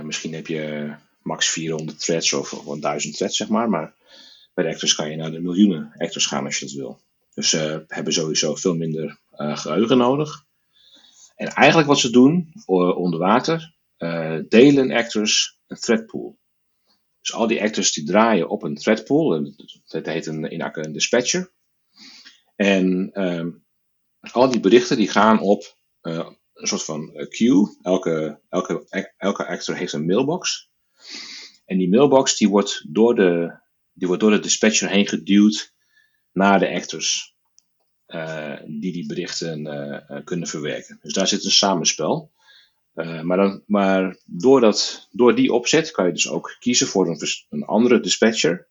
misschien 0.03 0.33
heb 0.33 0.47
je 0.47 0.93
max 1.21 1.49
400 1.49 1.99
threads 1.99 2.33
of, 2.33 2.53
of 2.53 2.79
1000 2.79 3.15
threads, 3.15 3.37
zeg 3.37 3.49
maar. 3.49 3.69
Maar 3.69 3.95
bij 4.53 4.63
de 4.63 4.69
actors 4.69 4.95
kan 4.95 5.09
je 5.09 5.15
naar 5.15 5.31
de 5.31 5.41
miljoenen 5.41 5.93
actors 5.97 6.25
gaan 6.25 6.45
als 6.45 6.59
je 6.59 6.65
dat 6.65 6.73
wil. 6.73 7.01
Dus 7.33 7.49
ze 7.49 7.83
hebben 7.87 8.13
sowieso 8.13 8.55
veel 8.55 8.75
minder 8.75 9.19
geheugen 9.49 9.97
nodig. 9.97 10.45
En 11.35 11.47
eigenlijk 11.47 11.87
wat 11.87 11.99
ze 11.99 12.09
doen 12.09 12.53
onder 12.95 13.19
water, 13.19 13.75
uh, 13.97 14.39
delen 14.47 14.91
actors 14.91 15.59
een 15.67 15.77
thread 15.77 16.05
pool. 16.05 16.39
Dus 17.19 17.33
al 17.33 17.47
die 17.47 17.61
actors 17.61 17.93
die 17.93 18.05
draaien 18.05 18.49
op 18.49 18.63
een 18.63 18.75
thread 18.75 19.03
pool, 19.03 19.53
dat 19.87 20.05
heet 20.05 20.25
een, 20.25 20.43
in 20.43 20.71
een 20.71 20.91
dispatcher. 20.91 21.51
En 22.55 23.11
um, 23.23 23.65
al 24.31 24.49
die 24.49 24.59
berichten 24.59 24.97
die 24.97 25.09
gaan 25.09 25.39
op 25.39 25.77
een 26.01 26.67
soort 26.67 26.83
van 26.83 27.27
queue. 27.29 27.77
Elke, 27.81 28.41
elke, 28.49 29.13
elke 29.17 29.47
actor 29.47 29.75
heeft 29.75 29.93
een 29.93 30.05
mailbox. 30.05 30.69
En 31.65 31.77
die 31.77 31.89
mailbox 31.89 32.37
die 32.37 32.49
wordt 32.49 32.85
door 32.93 33.15
de, 33.15 33.59
die 33.93 34.07
wordt 34.07 34.21
door 34.21 34.31
de 34.31 34.39
dispatcher 34.39 34.89
heen 34.89 35.07
geduwd 35.07 35.73
naar 36.31 36.59
de 36.59 36.69
actors 36.69 37.35
uh, 38.11 38.57
die 38.65 38.91
die 38.91 39.05
berichten 39.05 39.65
uh, 39.65 40.23
kunnen 40.23 40.47
verwerken. 40.47 40.99
Dus 41.01 41.13
daar 41.13 41.27
zit 41.27 41.45
een 41.45 41.51
samenspel. 41.51 42.31
Uh, 42.95 43.21
maar 43.21 43.37
dan, 43.37 43.63
maar 43.65 44.17
door, 44.25 44.61
dat, 44.61 45.07
door 45.11 45.35
die 45.35 45.53
opzet 45.53 45.91
kan 45.91 46.05
je 46.05 46.11
dus 46.11 46.29
ook 46.29 46.55
kiezen 46.59 46.87
voor 46.87 47.09
een, 47.09 47.19
een 47.49 47.65
andere 47.65 47.99
dispatcher 47.99 48.69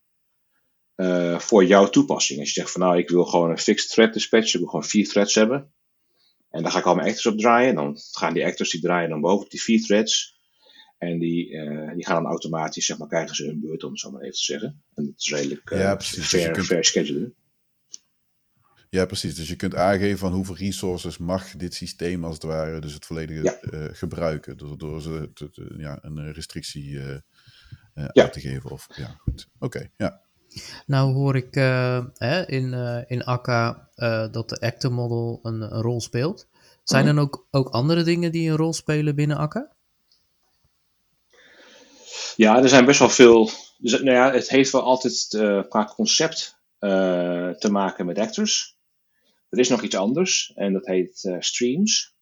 voor 1.36 1.64
jouw 1.64 1.88
toepassing. 1.88 2.38
Als 2.38 2.48
je 2.48 2.60
zegt 2.60 2.72
van 2.72 2.80
nou 2.80 2.98
ik 2.98 3.08
wil 3.10 3.24
gewoon 3.24 3.50
een 3.50 3.58
fixed 3.58 3.90
thread 3.90 4.12
dispatcher, 4.12 4.54
ik 4.54 4.60
wil 4.60 4.68
gewoon 4.68 4.84
vier 4.84 5.08
threads 5.08 5.34
hebben. 5.34 5.72
En 6.50 6.62
daar 6.62 6.72
ga 6.72 6.78
ik 6.78 6.84
al 6.84 6.94
mijn 6.94 7.08
actors 7.08 7.26
op 7.26 7.38
draaien. 7.38 7.74
Dan 7.74 7.98
gaan 8.10 8.34
die 8.34 8.44
actors 8.44 8.70
die 8.70 8.80
draaien 8.80 9.10
dan 9.10 9.20
boven 9.20 9.48
die 9.48 9.62
vier 9.62 9.82
threads. 9.82 10.38
En 10.98 11.18
die, 11.18 11.48
die 11.94 12.06
gaan 12.06 12.22
dan 12.22 12.26
automatisch, 12.26 12.86
zeg 12.86 12.98
maar, 12.98 13.08
krijgen 13.08 13.36
ze 13.36 13.44
hun 13.44 13.60
beurt, 13.60 13.84
om 13.84 13.90
het 13.90 14.00
zo 14.00 14.10
maar 14.10 14.20
even 14.20 14.34
te 14.34 14.44
zeggen. 14.44 14.82
En 14.94 15.04
dat 15.04 15.14
is 15.16 15.30
redelijk 15.30 15.70
ja, 15.70 15.94
precies. 15.94 16.26
fair, 16.26 16.46
dus 16.46 16.56
kunt... 16.56 16.66
fair 16.66 16.84
schedulen. 16.84 17.34
Ja, 18.92 19.06
precies. 19.06 19.34
Dus 19.34 19.48
je 19.48 19.56
kunt 19.56 19.74
aangeven 19.74 20.18
van 20.18 20.32
hoeveel 20.32 20.56
resources 20.56 21.18
mag 21.18 21.50
dit 21.56 21.74
systeem 21.74 22.24
als 22.24 22.34
het 22.34 22.42
ware, 22.42 22.80
dus 22.80 22.92
het 22.92 23.06
volledige 23.06 23.42
ja. 23.42 23.58
uh, 23.70 23.88
gebruiken. 23.92 24.56
Door, 24.56 24.78
door 24.78 25.02
ze 25.02 25.30
te, 25.34 25.50
te, 25.50 25.74
ja, 25.76 25.98
een 26.02 26.32
restrictie 26.32 26.90
uh, 26.90 27.08
uh, 27.08 27.18
ja. 27.94 28.22
uit 28.22 28.32
te 28.32 28.40
geven. 28.40 28.70
Of, 28.70 28.86
ja, 28.96 29.16
goed. 29.18 29.48
Oké, 29.54 29.64
okay, 29.64 29.90
ja. 29.96 30.20
Nou 30.86 31.12
hoor 31.12 31.36
ik 31.36 31.54
hè, 32.14 32.48
in, 32.48 32.72
in 33.06 33.24
Akka 33.24 33.88
dat 34.30 34.48
de 34.48 34.60
actor 34.60 34.92
model 34.92 35.40
een, 35.42 35.60
een 35.60 35.82
rol 35.82 36.00
speelt. 36.00 36.48
Zijn 36.84 37.06
er 37.06 37.18
ook, 37.18 37.46
ook 37.50 37.68
andere 37.68 38.02
dingen 38.02 38.32
die 38.32 38.50
een 38.50 38.56
rol 38.56 38.72
spelen 38.72 39.14
binnen 39.14 39.36
Akka? 39.36 39.72
Ja, 42.36 42.62
er 42.62 42.68
zijn 42.68 42.84
best 42.84 42.98
wel 42.98 43.08
veel. 43.08 43.50
Dus, 43.78 43.92
nou 43.92 44.10
ja, 44.10 44.32
het 44.32 44.48
heeft 44.48 44.72
wel 44.72 44.82
altijd 44.82 45.26
qua 45.68 45.92
concept 45.94 46.58
te 47.58 47.68
maken 47.70 48.06
met 48.06 48.18
actors. 48.18 48.78
Er 49.50 49.58
is 49.58 49.68
nog 49.68 49.82
iets 49.82 49.96
anders 49.96 50.52
en 50.54 50.72
dat 50.72 50.86
heet 50.86 51.24
uh, 51.24 51.36
streams. 51.40 52.14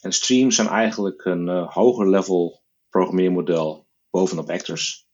En 0.00 0.12
streams 0.12 0.54
zijn 0.54 0.68
eigenlijk 0.68 1.24
een 1.24 1.46
uh, 1.46 1.72
hoger 1.72 2.10
level 2.10 2.62
programmeermodel 2.88 3.86
bovenop 4.10 4.50
actors. 4.50 5.06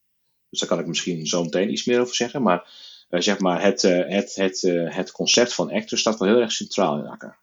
Dus 0.48 0.60
daar 0.60 0.68
kan 0.68 0.78
ik 0.78 0.86
misschien 0.86 1.26
zo 1.26 1.42
meteen 1.42 1.70
iets 1.70 1.84
meer 1.84 2.00
over 2.00 2.14
zeggen. 2.14 2.42
Maar 2.42 2.70
uh, 3.10 3.20
zeg 3.20 3.38
maar, 3.38 3.62
het, 3.62 3.82
het, 3.82 4.34
het, 4.34 4.60
het 4.94 5.10
concept 5.10 5.54
van 5.54 5.70
actors 5.70 6.00
staat 6.00 6.18
wel 6.18 6.28
heel 6.28 6.40
erg 6.40 6.52
centraal 6.52 6.98
in 6.98 7.06
Akka. 7.06 7.38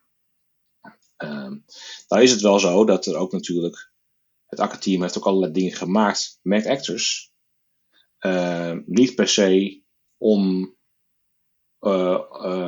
Ehm, 1.17 1.57
nou 2.07 2.23
is 2.23 2.31
het 2.31 2.41
wel 2.41 2.59
zo 2.59 2.85
dat 2.85 3.05
er 3.05 3.15
ook 3.15 3.31
natuurlijk... 3.31 3.91
Het 4.45 4.59
Akka-team 4.59 5.01
heeft 5.01 5.17
ook 5.17 5.25
allerlei 5.25 5.51
dingen 5.51 5.73
gemaakt 5.73 6.39
met 6.41 6.65
actors. 6.65 7.31
Ehm, 8.17 8.81
niet 8.85 9.15
per 9.15 9.27
se 9.27 9.81
om 10.17 10.75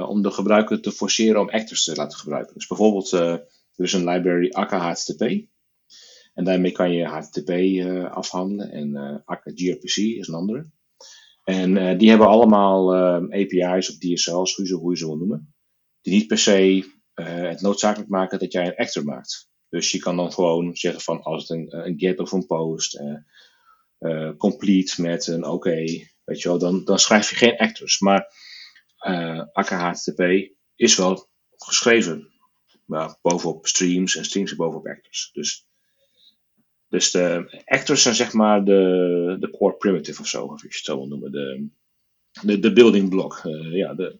om 0.08 0.22
de 0.22 0.32
gebruiker 0.32 0.82
te 0.82 0.92
forceren 0.92 1.42
om 1.42 1.50
actors 1.50 1.84
te 1.84 1.96
laten 1.96 2.18
gebruiken. 2.18 2.54
Dus 2.54 2.68
bijvoorbeeld, 2.68 3.12
uh, 3.12 3.32
er 3.76 3.84
is 3.84 3.94
een 3.94 4.10
library 4.10 4.50
Akka 4.50 4.78
HTTP. 4.78 5.22
En 6.34 6.44
daarmee 6.44 6.72
kan 6.72 6.92
je 6.92 7.06
HTTP 7.06 7.52
afhandelen. 8.12 8.72
En 8.72 9.22
Akka 9.26 9.52
gRPC 9.56 9.96
is 9.96 10.28
een 10.28 10.34
andere. 10.34 10.70
En 11.44 11.98
die 11.98 12.10
hebben 12.10 12.28
allemaal 12.28 12.96
API's 13.24 13.90
of 13.90 13.98
DSL's, 13.98 14.56
hoe 14.56 14.68
je, 14.68 14.74
hoe 14.74 14.98
ze 14.98 15.06
wil 15.06 15.18
noemen. 15.18 15.54
Die 16.02 16.14
niet 16.14 16.28
per 16.28 16.38
se 16.38 16.94
het 17.14 17.62
noodzakelijk 17.62 18.10
maken 18.10 18.40
dat 18.40 18.52
jij 18.52 18.66
een 18.66 18.76
actor 18.76 19.04
maakt. 19.04 19.50
Dus 19.70 19.92
je 19.92 20.00
kan 20.00 20.16
dan 20.16 20.32
gewoon 20.34 20.76
zeggen 20.76 21.02
van 21.02 21.22
als 21.22 21.48
het 21.48 21.58
een, 21.58 21.86
een 21.86 22.00
get 22.00 22.20
of 22.20 22.32
een 22.32 22.46
post, 22.46 23.02
complete 24.38 25.02
met 25.02 25.28
een 25.28 25.46
oké, 25.46 25.84
weet 26.24 26.42
je 26.42 26.50
wel, 26.50 26.60
dan, 26.60 26.84
dan 26.84 27.00
schrijf 27.00 27.30
je 27.30 27.36
geen 27.36 27.58
actors. 27.58 28.00
Maar 28.00 28.28
uh, 29.08 29.44
Akka 29.54 29.78
HTTP 29.78 30.22
is 30.76 30.96
wel 30.96 31.30
geschreven. 31.58 32.34
Maar 32.86 33.18
bovenop 33.22 33.68
streams 33.68 34.16
en 34.16 34.26
streams 34.26 34.56
bovenop 34.56 34.88
actors. 34.88 35.30
Dus 35.34 35.68
Dus 36.90 37.12
de 37.12 37.64
actors 37.66 38.02
zijn 38.02 38.16
zeg 38.16 38.34
maar 38.34 38.66
de, 38.66 39.38
de 39.40 39.50
core 39.50 39.76
primitive 39.76 40.22
of 40.22 40.28
zo, 40.28 40.46
of 40.46 40.62
je 40.62 40.68
het 40.68 40.78
zo 40.78 40.98
wil 40.98 41.08
noemen. 41.08 41.32
De, 41.32 41.68
de, 42.42 42.60
de 42.60 42.74
building 42.74 43.10
block. 43.10 43.42
Uh, 43.44 43.76
ja, 43.76 43.94
de, 43.94 44.20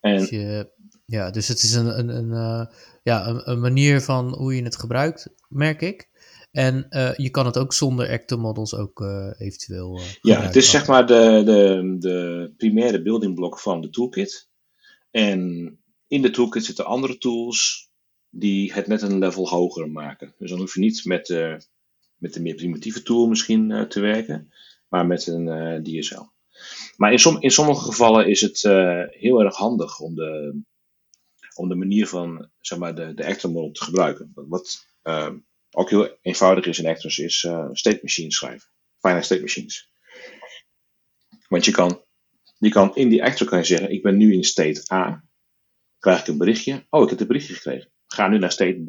en, 0.00 0.18
dus 0.18 0.64
ja, 1.06 1.30
dus 1.30 1.48
het 1.48 1.62
is 1.62 1.74
een, 1.74 1.98
een, 1.98 2.08
een, 2.08 2.28
uh, 2.28 2.66
ja, 3.02 3.42
een, 3.44 3.60
manier 3.60 4.00
van 4.00 4.34
hoe 4.34 4.56
je 4.56 4.62
het 4.62 4.76
gebruikt, 4.76 5.28
merk 5.48 5.80
ik. 5.80 6.08
En 6.50 6.86
uh, 6.90 7.14
je 7.14 7.30
kan 7.30 7.46
het 7.46 7.58
ook 7.58 7.72
zonder 7.72 8.08
actor 8.08 8.38
models 8.38 8.74
ook 8.74 9.00
uh, 9.00 9.30
eventueel. 9.38 10.00
ja, 10.20 10.40
het 10.40 10.56
is 10.56 10.70
zeg 10.70 10.86
maar 10.86 11.06
de, 11.06 11.42
de, 11.44 11.96
de 11.98 12.52
primaire 12.56 13.02
building 13.02 13.34
block 13.34 13.58
van 13.58 13.80
de 13.80 13.90
toolkit. 13.90 14.48
En 15.10 15.70
in 16.06 16.22
de 16.22 16.30
toolkit 16.30 16.64
zitten 16.64 16.84
andere 16.84 17.18
tools 17.18 17.90
die 18.30 18.72
het 18.72 18.86
net 18.86 19.02
een 19.02 19.18
level 19.18 19.48
hoger 19.48 19.90
maken. 19.90 20.34
Dus 20.38 20.50
dan 20.50 20.58
hoef 20.58 20.74
je 20.74 20.80
niet 20.80 21.04
met, 21.04 21.28
met 22.16 22.34
de 22.34 22.40
meer 22.40 22.54
primitieve 22.54 23.02
tool 23.02 23.26
misschien 23.26 23.86
te 23.88 24.00
werken, 24.00 24.52
maar 24.88 25.06
met 25.06 25.26
een 25.26 25.82
DSL. 25.82 26.22
Maar 26.96 27.12
in, 27.12 27.18
som, 27.18 27.40
in 27.40 27.50
sommige 27.50 27.84
gevallen 27.84 28.28
is 28.28 28.40
het 28.40 28.62
heel 29.10 29.40
erg 29.40 29.56
handig 29.56 30.00
om 30.00 30.14
de, 30.14 30.60
om 31.54 31.68
de 31.68 31.74
manier 31.74 32.06
van 32.06 32.50
zeg 32.60 32.78
maar, 32.78 32.94
de, 32.94 33.14
de 33.14 33.26
actor 33.26 33.50
model 33.50 33.70
te 33.70 33.84
gebruiken. 33.84 34.32
Wat 34.34 34.86
ook 35.70 35.90
heel 35.90 36.18
eenvoudig 36.22 36.66
is 36.66 36.78
in 36.78 36.86
actors 36.86 37.18
is 37.18 37.38
state 37.72 37.98
machines 38.02 38.36
schrijven. 38.36 38.68
Finite 38.98 39.22
state 39.22 39.40
machines. 39.40 39.90
Want 41.48 41.64
je 41.64 41.70
kan, 41.70 42.04
je 42.58 42.70
kan 42.70 42.94
in 42.94 43.08
die 43.08 43.24
actor 43.24 43.46
kan 43.46 43.58
je 43.58 43.64
zeggen, 43.64 43.90
ik 43.90 44.02
ben 44.02 44.16
nu 44.16 44.32
in 44.32 44.44
state 44.44 44.92
A. 44.92 45.24
Krijg 45.98 46.20
ik 46.20 46.26
een 46.26 46.38
berichtje. 46.38 46.86
Oh, 46.90 47.02
ik 47.02 47.10
heb 47.10 47.20
een 47.20 47.26
berichtje 47.26 47.54
gekregen 47.54 47.92
ga 48.08 48.28
nu 48.28 48.38
naar 48.38 48.52
state 48.52 48.82
B. 48.84 48.86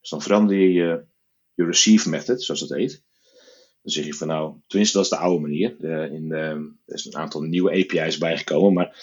Dus 0.00 0.10
dan 0.10 0.22
verander 0.22 0.56
je 0.56 0.72
je, 0.72 1.06
receive 1.54 2.08
method, 2.08 2.42
zoals 2.42 2.60
dat 2.60 2.78
heet. 2.78 3.02
Dan 3.82 3.92
zeg 3.92 4.04
je 4.04 4.14
van 4.14 4.28
nou, 4.28 4.56
tenminste 4.66 4.96
dat 4.96 5.06
is 5.06 5.12
de 5.12 5.18
oude 5.18 5.40
manier. 5.40 5.76
De, 5.78 6.10
in 6.12 6.32
er 6.32 6.94
is 6.94 7.04
een 7.04 7.16
aantal 7.16 7.40
nieuwe 7.40 7.70
API's 7.70 8.18
bijgekomen, 8.18 8.72
maar 8.72 8.96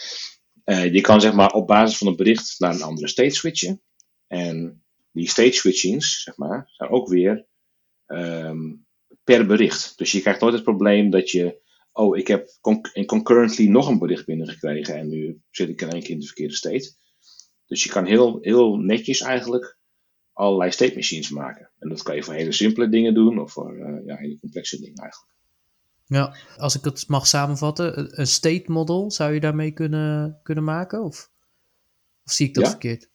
uh, 0.65 0.93
je 0.93 1.01
kan 1.01 1.21
zeg 1.21 1.33
maar 1.33 1.51
op 1.51 1.67
basis 1.67 1.97
van 1.97 2.07
een 2.07 2.15
bericht 2.15 2.55
naar 2.57 2.73
een 2.73 2.81
andere 2.81 3.07
state 3.07 3.35
switchen. 3.35 3.81
En 4.27 4.80
die 5.11 5.29
state 5.29 5.51
switchings, 5.51 6.23
zeg 6.23 6.37
maar, 6.37 6.69
zijn 6.71 6.89
ook 6.89 7.07
weer 7.09 7.45
um, 8.07 8.85
per 9.23 9.45
bericht. 9.45 9.97
Dus 9.97 10.11
je 10.11 10.21
krijgt 10.21 10.41
nooit 10.41 10.53
het 10.53 10.63
probleem 10.63 11.09
dat 11.09 11.29
je, 11.29 11.61
oh, 11.91 12.17
ik 12.17 12.27
heb 12.27 12.49
con 12.61 12.81
concurrently 13.05 13.67
nog 13.67 13.87
een 13.87 13.99
bericht 13.99 14.25
binnengekregen 14.25 14.95
en 14.95 15.07
nu 15.07 15.41
zit 15.49 15.69
ik 15.69 15.81
in 15.81 15.89
één 15.89 16.01
keer 16.01 16.09
in 16.09 16.19
de 16.19 16.25
verkeerde 16.25 16.55
state. 16.55 16.93
Dus 17.65 17.83
je 17.83 17.89
kan 17.89 18.05
heel, 18.05 18.37
heel 18.41 18.75
netjes 18.77 19.21
eigenlijk 19.21 19.79
allerlei 20.33 20.71
state 20.71 20.95
machines 20.95 21.29
maken. 21.29 21.71
En 21.79 21.89
dat 21.89 22.01
kan 22.01 22.15
je 22.15 22.23
voor 22.23 22.33
hele 22.33 22.51
simpele 22.51 22.89
dingen 22.89 23.13
doen 23.13 23.39
of 23.39 23.51
voor 23.51 23.77
uh, 23.77 24.05
ja, 24.05 24.15
hele 24.15 24.39
complexe 24.39 24.79
dingen 24.79 25.01
eigenlijk. 25.01 25.31
Ja, 26.05 26.35
als 26.57 26.75
ik 26.75 26.83
het 26.83 27.07
mag 27.07 27.27
samenvatten, 27.27 28.19
een 28.19 28.27
state 28.27 28.71
model 28.71 29.11
zou 29.11 29.33
je 29.33 29.39
daarmee 29.39 29.71
kunnen, 29.71 30.39
kunnen 30.43 30.63
maken? 30.63 31.03
Of, 31.03 31.31
of 32.25 32.31
zie 32.31 32.47
ik 32.47 32.53
dat 32.53 32.69
verkeerd? 32.69 33.10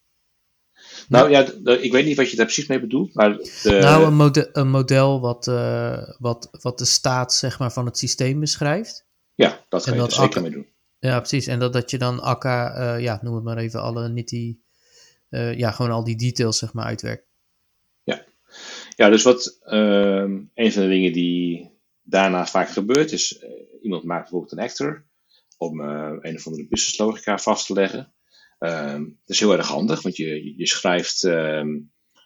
Nou 1.08 1.30
ja, 1.30 1.46
ik 1.64 1.92
weet 1.92 2.04
niet 2.04 2.16
wat 2.16 2.30
je 2.30 2.36
daar 2.36 2.46
precies 2.46 2.66
mee 2.66 2.80
bedoelt, 2.80 3.14
maar... 3.14 3.36
De... 3.36 3.78
Nou, 3.80 4.04
een, 4.04 4.14
mode 4.14 4.48
een 4.52 4.70
model 4.70 5.20
wat, 5.20 5.46
uh, 5.46 6.08
wat, 6.18 6.48
wat 6.60 6.78
de 6.78 6.84
staat 6.84 7.34
zeg 7.34 7.58
maar, 7.58 7.72
van 7.72 7.86
het 7.86 7.98
systeem 7.98 8.40
beschrijft. 8.40 9.06
Ja, 9.34 9.64
dat 9.68 9.84
kan 9.84 9.94
je 9.94 10.02
er 10.02 10.12
zeker 10.12 10.42
mee 10.42 10.50
doen. 10.50 10.66
Ja, 10.98 11.18
precies. 11.18 11.46
En 11.46 11.58
dat, 11.58 11.72
dat 11.72 11.90
je 11.90 11.98
dan 11.98 12.20
akka, 12.20 12.78
uh, 12.78 13.02
ja, 13.02 13.18
noem 13.22 13.34
het 13.34 13.44
maar 13.44 13.58
even, 13.58 13.82
alle 13.82 14.08
nitty, 14.08 14.58
uh, 15.30 15.58
ja, 15.58 15.70
gewoon 15.70 15.90
al 15.90 16.04
die 16.04 16.16
details, 16.16 16.58
zeg 16.58 16.72
maar, 16.72 16.84
uitwerkt. 16.84 17.26
Ja, 18.02 18.24
ja 18.96 19.08
dus 19.08 19.22
wat, 19.22 19.58
uh, 19.66 20.24
een 20.54 20.72
van 20.72 20.82
de 20.82 20.88
dingen 20.88 21.12
die 21.12 21.70
daarna 22.02 22.46
vaak 22.46 22.68
gebeurt, 22.68 23.12
is 23.12 23.44
iemand 23.82 24.04
maakt 24.04 24.22
bijvoorbeeld 24.22 24.52
een 24.52 24.64
actor 24.64 25.04
om 25.56 25.80
een 25.80 26.36
of 26.36 26.46
andere 26.46 26.66
businesslogica 26.68 27.38
vast 27.38 27.66
te 27.66 27.72
leggen. 27.72 28.14
Ehm, 28.58 29.02
dat 29.02 29.10
is 29.26 29.40
heel 29.40 29.52
erg 29.52 29.68
handig, 29.68 30.02
want 30.02 30.16
je, 30.16 30.56
je 30.56 30.66
schrijft 30.66 31.24
ehm, 31.24 31.78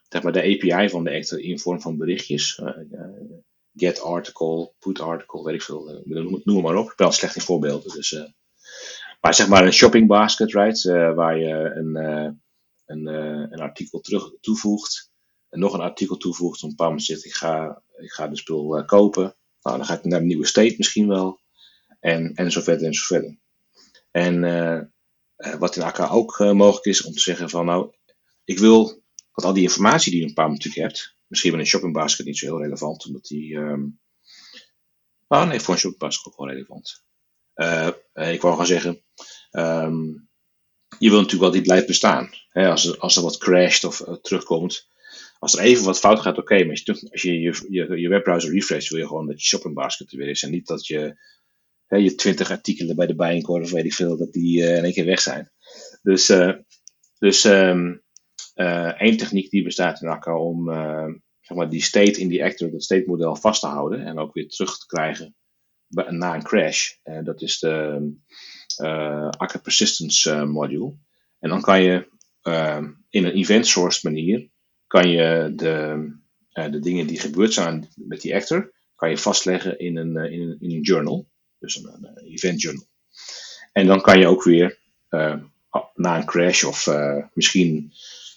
zeg 0.08 0.22
maar 0.22 0.32
de 0.32 0.42
API 0.42 0.88
van 0.88 1.04
de 1.04 1.14
actor 1.14 1.40
in 1.40 1.58
vorm 1.58 1.80
van 1.80 1.96
berichtjes. 1.96 2.62
get 3.74 4.00
article, 4.00 4.72
put 4.78 5.00
article, 5.00 5.44
weet 5.44 5.54
ik 5.54 5.62
veel, 5.62 6.02
noem, 6.04 6.40
noem 6.44 6.62
maar 6.62 6.76
op. 6.76 6.90
Ik 6.90 6.96
ben 6.96 7.06
al 7.06 7.12
slecht 7.12 7.36
in 7.36 7.42
voorbeelden, 7.42 7.92
dus 7.92 8.26
maar 9.20 9.34
zeg 9.34 9.48
maar 9.48 9.64
een 9.64 9.72
shopping 9.72 10.06
basket, 10.06 10.52
right? 10.52 10.82
Waar 11.14 11.38
je 11.38 11.72
een, 11.74 11.94
een, 12.86 13.60
artikel 13.60 14.00
terug 14.00 14.32
toevoegt. 14.40 15.10
En 15.48 15.58
nog 15.58 15.74
een 15.74 15.80
artikel 15.80 16.16
toevoegt. 16.16 16.62
Een 16.62 16.72
moment 16.76 17.02
zegt, 17.02 17.24
ik 17.24 17.34
ga, 17.34 17.82
ik 17.96 18.10
ga 18.10 18.28
de 18.28 18.36
spul 18.36 18.84
kopen. 18.84 19.36
Nou, 19.62 19.76
dan 19.76 19.86
ga 19.86 19.94
ik 19.94 20.04
naar 20.04 20.20
een 20.20 20.26
nieuwe 20.26 20.46
state 20.46 20.74
misschien 20.76 21.08
wel. 21.08 21.40
En, 22.00 22.34
en 22.34 22.50
zo 22.50 22.60
verder 22.60 22.86
en 22.86 22.94
zo 22.94 23.02
verder. 23.04 23.38
En 24.10 24.44
wat 25.58 25.76
in 25.76 25.82
AK 25.82 26.12
ook 26.12 26.38
mogelijk 26.38 26.84
is 26.84 27.02
om 27.02 27.12
te 27.12 27.20
zeggen 27.20 27.50
van 27.50 27.66
nou, 27.66 27.94
ik 28.44 28.58
wil 28.58 29.02
dat 29.32 29.44
al 29.44 29.52
die 29.52 29.62
informatie 29.62 30.10
die 30.10 30.20
je 30.20 30.26
een 30.26 30.34
paar 30.34 30.50
natuurlijk 30.50 30.82
hebt. 30.82 31.16
Misschien 31.26 31.50
met 31.50 31.60
een 31.60 31.66
shopping 31.66 31.92
basket 31.92 32.26
niet 32.26 32.38
zo 32.38 32.46
heel 32.46 32.62
relevant, 32.62 33.06
omdat 33.06 33.24
die. 33.24 33.54
Um, 33.54 34.00
nou, 35.28 35.46
nee, 35.46 35.60
voor 35.60 35.74
een 35.74 35.80
shopping 35.80 36.02
basket 36.02 36.26
ook 36.26 36.38
wel 36.38 36.48
relevant. 36.48 37.04
Uh, 37.54 37.88
ik 38.32 38.40
wou 38.40 38.56
gaan 38.56 38.66
zeggen, 38.66 39.04
um, 39.50 40.28
je 40.98 41.08
wil 41.08 41.20
natuurlijk 41.20 41.42
wel 41.42 41.50
die 41.50 41.62
blijft 41.62 41.86
bestaan. 41.86 42.30
Als, 42.52 42.84
er, 42.86 42.98
als 42.98 43.16
er 43.16 43.22
wat 43.22 43.38
crasht 43.38 43.84
of 43.84 44.04
terugkomt. 44.22 44.88
Als 45.38 45.56
er 45.56 45.64
even 45.64 45.84
wat 45.84 45.98
fout 45.98 46.20
gaat, 46.20 46.38
oké. 46.38 46.58
Maar 46.58 46.70
als 46.70 46.82
je, 46.84 47.08
als 47.10 47.22
je, 47.22 47.40
je, 47.40 48.00
je 48.00 48.08
webbrowser 48.08 48.52
refresh, 48.52 48.90
wil 48.90 48.98
je 48.98 49.06
gewoon 49.06 49.26
dat 49.26 49.40
je 49.40 49.46
shopping 49.46 49.74
basket 49.74 50.12
er 50.12 50.18
weer 50.18 50.28
is. 50.28 50.42
En 50.42 50.50
niet 50.50 50.66
dat 50.66 50.86
je 50.86 51.20
je 51.98 52.14
twintig 52.14 52.50
artikelen 52.50 52.96
bij 52.96 53.06
de 53.06 53.14
Bijenkorf 53.14 53.70
weet 53.70 53.84
ik 53.84 53.94
veel, 53.94 54.16
dat 54.16 54.32
die 54.32 54.60
uh, 54.60 54.76
in 54.76 54.84
één 54.84 54.92
keer 54.92 55.04
weg 55.04 55.20
zijn. 55.20 55.50
Dus, 56.02 56.32
dus 57.18 57.44
um, 57.44 58.02
één 58.96 59.16
techniek 59.16 59.50
die 59.50 59.62
bestaat 59.62 60.02
in 60.02 60.08
Akka 60.08 60.38
om 60.38 60.68
zeg 61.40 61.56
maar 61.56 61.70
die 61.70 61.82
state 61.82 62.20
in 62.20 62.28
die 62.28 62.44
actor, 62.44 62.70
dat 62.70 62.82
state 62.82 63.04
model 63.06 63.36
vast 63.36 63.60
te 63.60 63.66
houden. 63.66 64.06
En 64.06 64.18
ook 64.18 64.34
weer 64.34 64.48
terug 64.48 64.78
te 64.78 64.86
krijgen 64.86 65.34
na 65.88 66.34
een 66.34 66.42
crash. 66.42 66.92
Uh, 67.04 67.24
dat 67.24 67.42
is 67.42 67.58
de 67.58 68.08
uh, 68.82 69.28
Akka 69.28 69.58
Persistence 69.58 70.44
module. 70.44 70.96
En 71.38 71.48
dan 71.48 71.60
kan 71.60 71.82
je 71.82 72.08
in 73.08 73.24
een 73.24 73.34
event 73.34 73.66
source 73.66 74.08
manier 74.08 74.50
kan 74.86 75.08
je 75.08 75.52
de, 75.56 76.06
de 76.70 76.78
dingen 76.78 77.06
die 77.06 77.20
gebeurd 77.20 77.52
zijn 77.52 77.88
met 77.94 78.20
die 78.20 78.34
actor, 78.34 78.72
kan 78.94 79.10
je 79.10 79.18
vastleggen 79.18 79.78
in 79.78 79.96
een, 79.96 80.16
in 80.16 80.40
een, 80.40 80.56
in 80.60 80.70
een 80.70 80.80
journal. 80.80 81.29
Dus 81.60 81.76
een, 81.76 82.08
een, 82.14 82.26
event 82.26 82.60
journal. 82.60 82.86
En 83.72 83.86
dan 83.86 84.00
kan 84.00 84.18
je 84.18 84.26
ook 84.26 84.44
weer 84.44 84.78
na 85.94 86.16
een 86.16 86.24
crash 86.24 86.64
of 86.64 86.88
misschien 87.34 87.92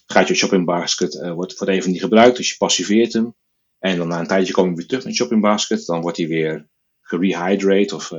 gaat 0.05 0.27
je 0.27 0.33
shopping 0.33 0.65
basket, 0.65 1.13
wordt, 1.13 1.57
wordt 1.57 1.73
even 1.73 1.91
niet 1.91 2.01
gebruikt, 2.01 2.37
dus 2.37 2.49
je 2.49 2.57
passiveert 2.57 3.13
hem. 3.13 3.35
En 3.79 3.97
dan 3.97 4.07
na 4.07 4.19
een 4.19 4.27
tijdje 4.27 4.53
kom 4.53 4.69
je 4.69 4.75
weer 4.75 4.85
terug 4.85 5.05
met 5.05 5.15
shopping 5.15 5.41
basket. 5.41 5.85
Dan 5.85 6.01
wordt 6.01 6.17
hij 6.17 6.27
weer 6.27 6.67
gerehydrate 7.01 7.95
of 7.95 8.11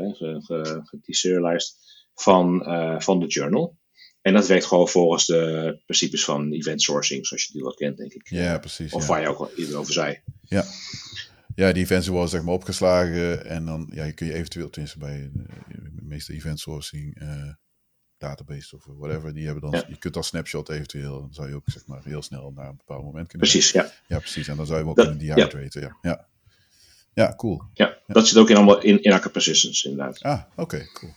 gedeserialized 0.85 1.77
van, 2.15 2.65
van 2.99 3.21
de 3.21 3.27
journal. 3.27 3.77
En 4.25 4.33
dat 4.33 4.47
werkt 4.47 4.65
gewoon 4.65 4.89
volgens 4.89 5.27
de 5.27 5.79
principes 5.85 6.25
van 6.25 6.53
event 6.53 6.83
sourcing, 6.83 7.27
zoals 7.27 7.45
je 7.45 7.53
die 7.53 7.63
wel 7.63 7.75
kent, 7.75 7.97
denk 7.97 8.13
ik. 8.13 8.29
Ja, 8.29 8.59
precies. 8.59 8.93
Of 8.93 9.07
waar 9.07 9.21
je 9.21 9.29
ook 9.29 9.39
al 9.39 9.51
eerder 9.57 9.77
over 9.77 9.93
zei. 9.93 10.21
Ja. 10.43 10.65
Ja, 11.55 11.73
die 11.73 11.83
events 11.83 12.07
worden 12.07 12.29
zeg 12.29 12.43
maar 12.43 12.55
opgeslagen 12.55 13.47
en 13.47 13.65
dan 13.65 13.91
ja, 13.93 14.13
kun 14.13 14.27
je 14.27 14.33
eventueel, 14.33 14.71
tenminste 14.71 14.99
bij 14.99 15.31
de, 15.33 15.45
de 15.69 16.03
meeste 16.03 16.33
event 16.33 16.61
sourcing 16.61 17.23
uh, 17.23 17.53
database 18.19 18.77
of 18.77 18.85
whatever, 18.87 19.35
die 19.35 19.45
hebben 19.45 19.71
dan, 19.71 19.81
ja. 19.81 19.85
je 19.89 19.99
kunt 19.99 20.17
als 20.17 20.27
snapshot 20.27 20.69
eventueel, 20.69 21.21
dan 21.21 21.35
zou 21.35 21.49
je 21.49 21.55
ook 21.55 21.63
zeg 21.67 21.87
maar 21.87 22.01
heel 22.05 22.23
snel 22.23 22.53
naar 22.55 22.69
een 22.69 22.77
bepaald 22.77 23.05
moment 23.05 23.29
kunnen. 23.29 23.49
Precies, 23.49 23.73
ja. 23.73 23.91
Ja, 24.09 24.19
precies. 24.19 24.49
En 24.49 24.57
dan 24.57 24.67
zou 24.67 24.79
je 24.79 24.85
hem 24.85 24.93
ook 24.93 24.97
dat, 24.97 25.07
kunnen 25.07 25.27
dehydraten, 25.27 25.81
ja. 25.81 25.97
ja. 26.03 26.11
ja. 26.11 26.33
Ja, 27.15 27.35
cool. 27.37 27.63
Ja, 27.73 27.99
dat 28.07 28.29
zit 28.29 28.37
ook 28.37 28.51
in 28.51 28.57
allemaal 28.57 28.83
in, 28.83 29.03
in 29.03 29.13
Akka 29.13 29.29
Persistence 29.29 29.89
inderdaad. 29.89 30.23
Ah, 30.23 30.43
oké, 30.57 30.85
cool. 30.93 31.13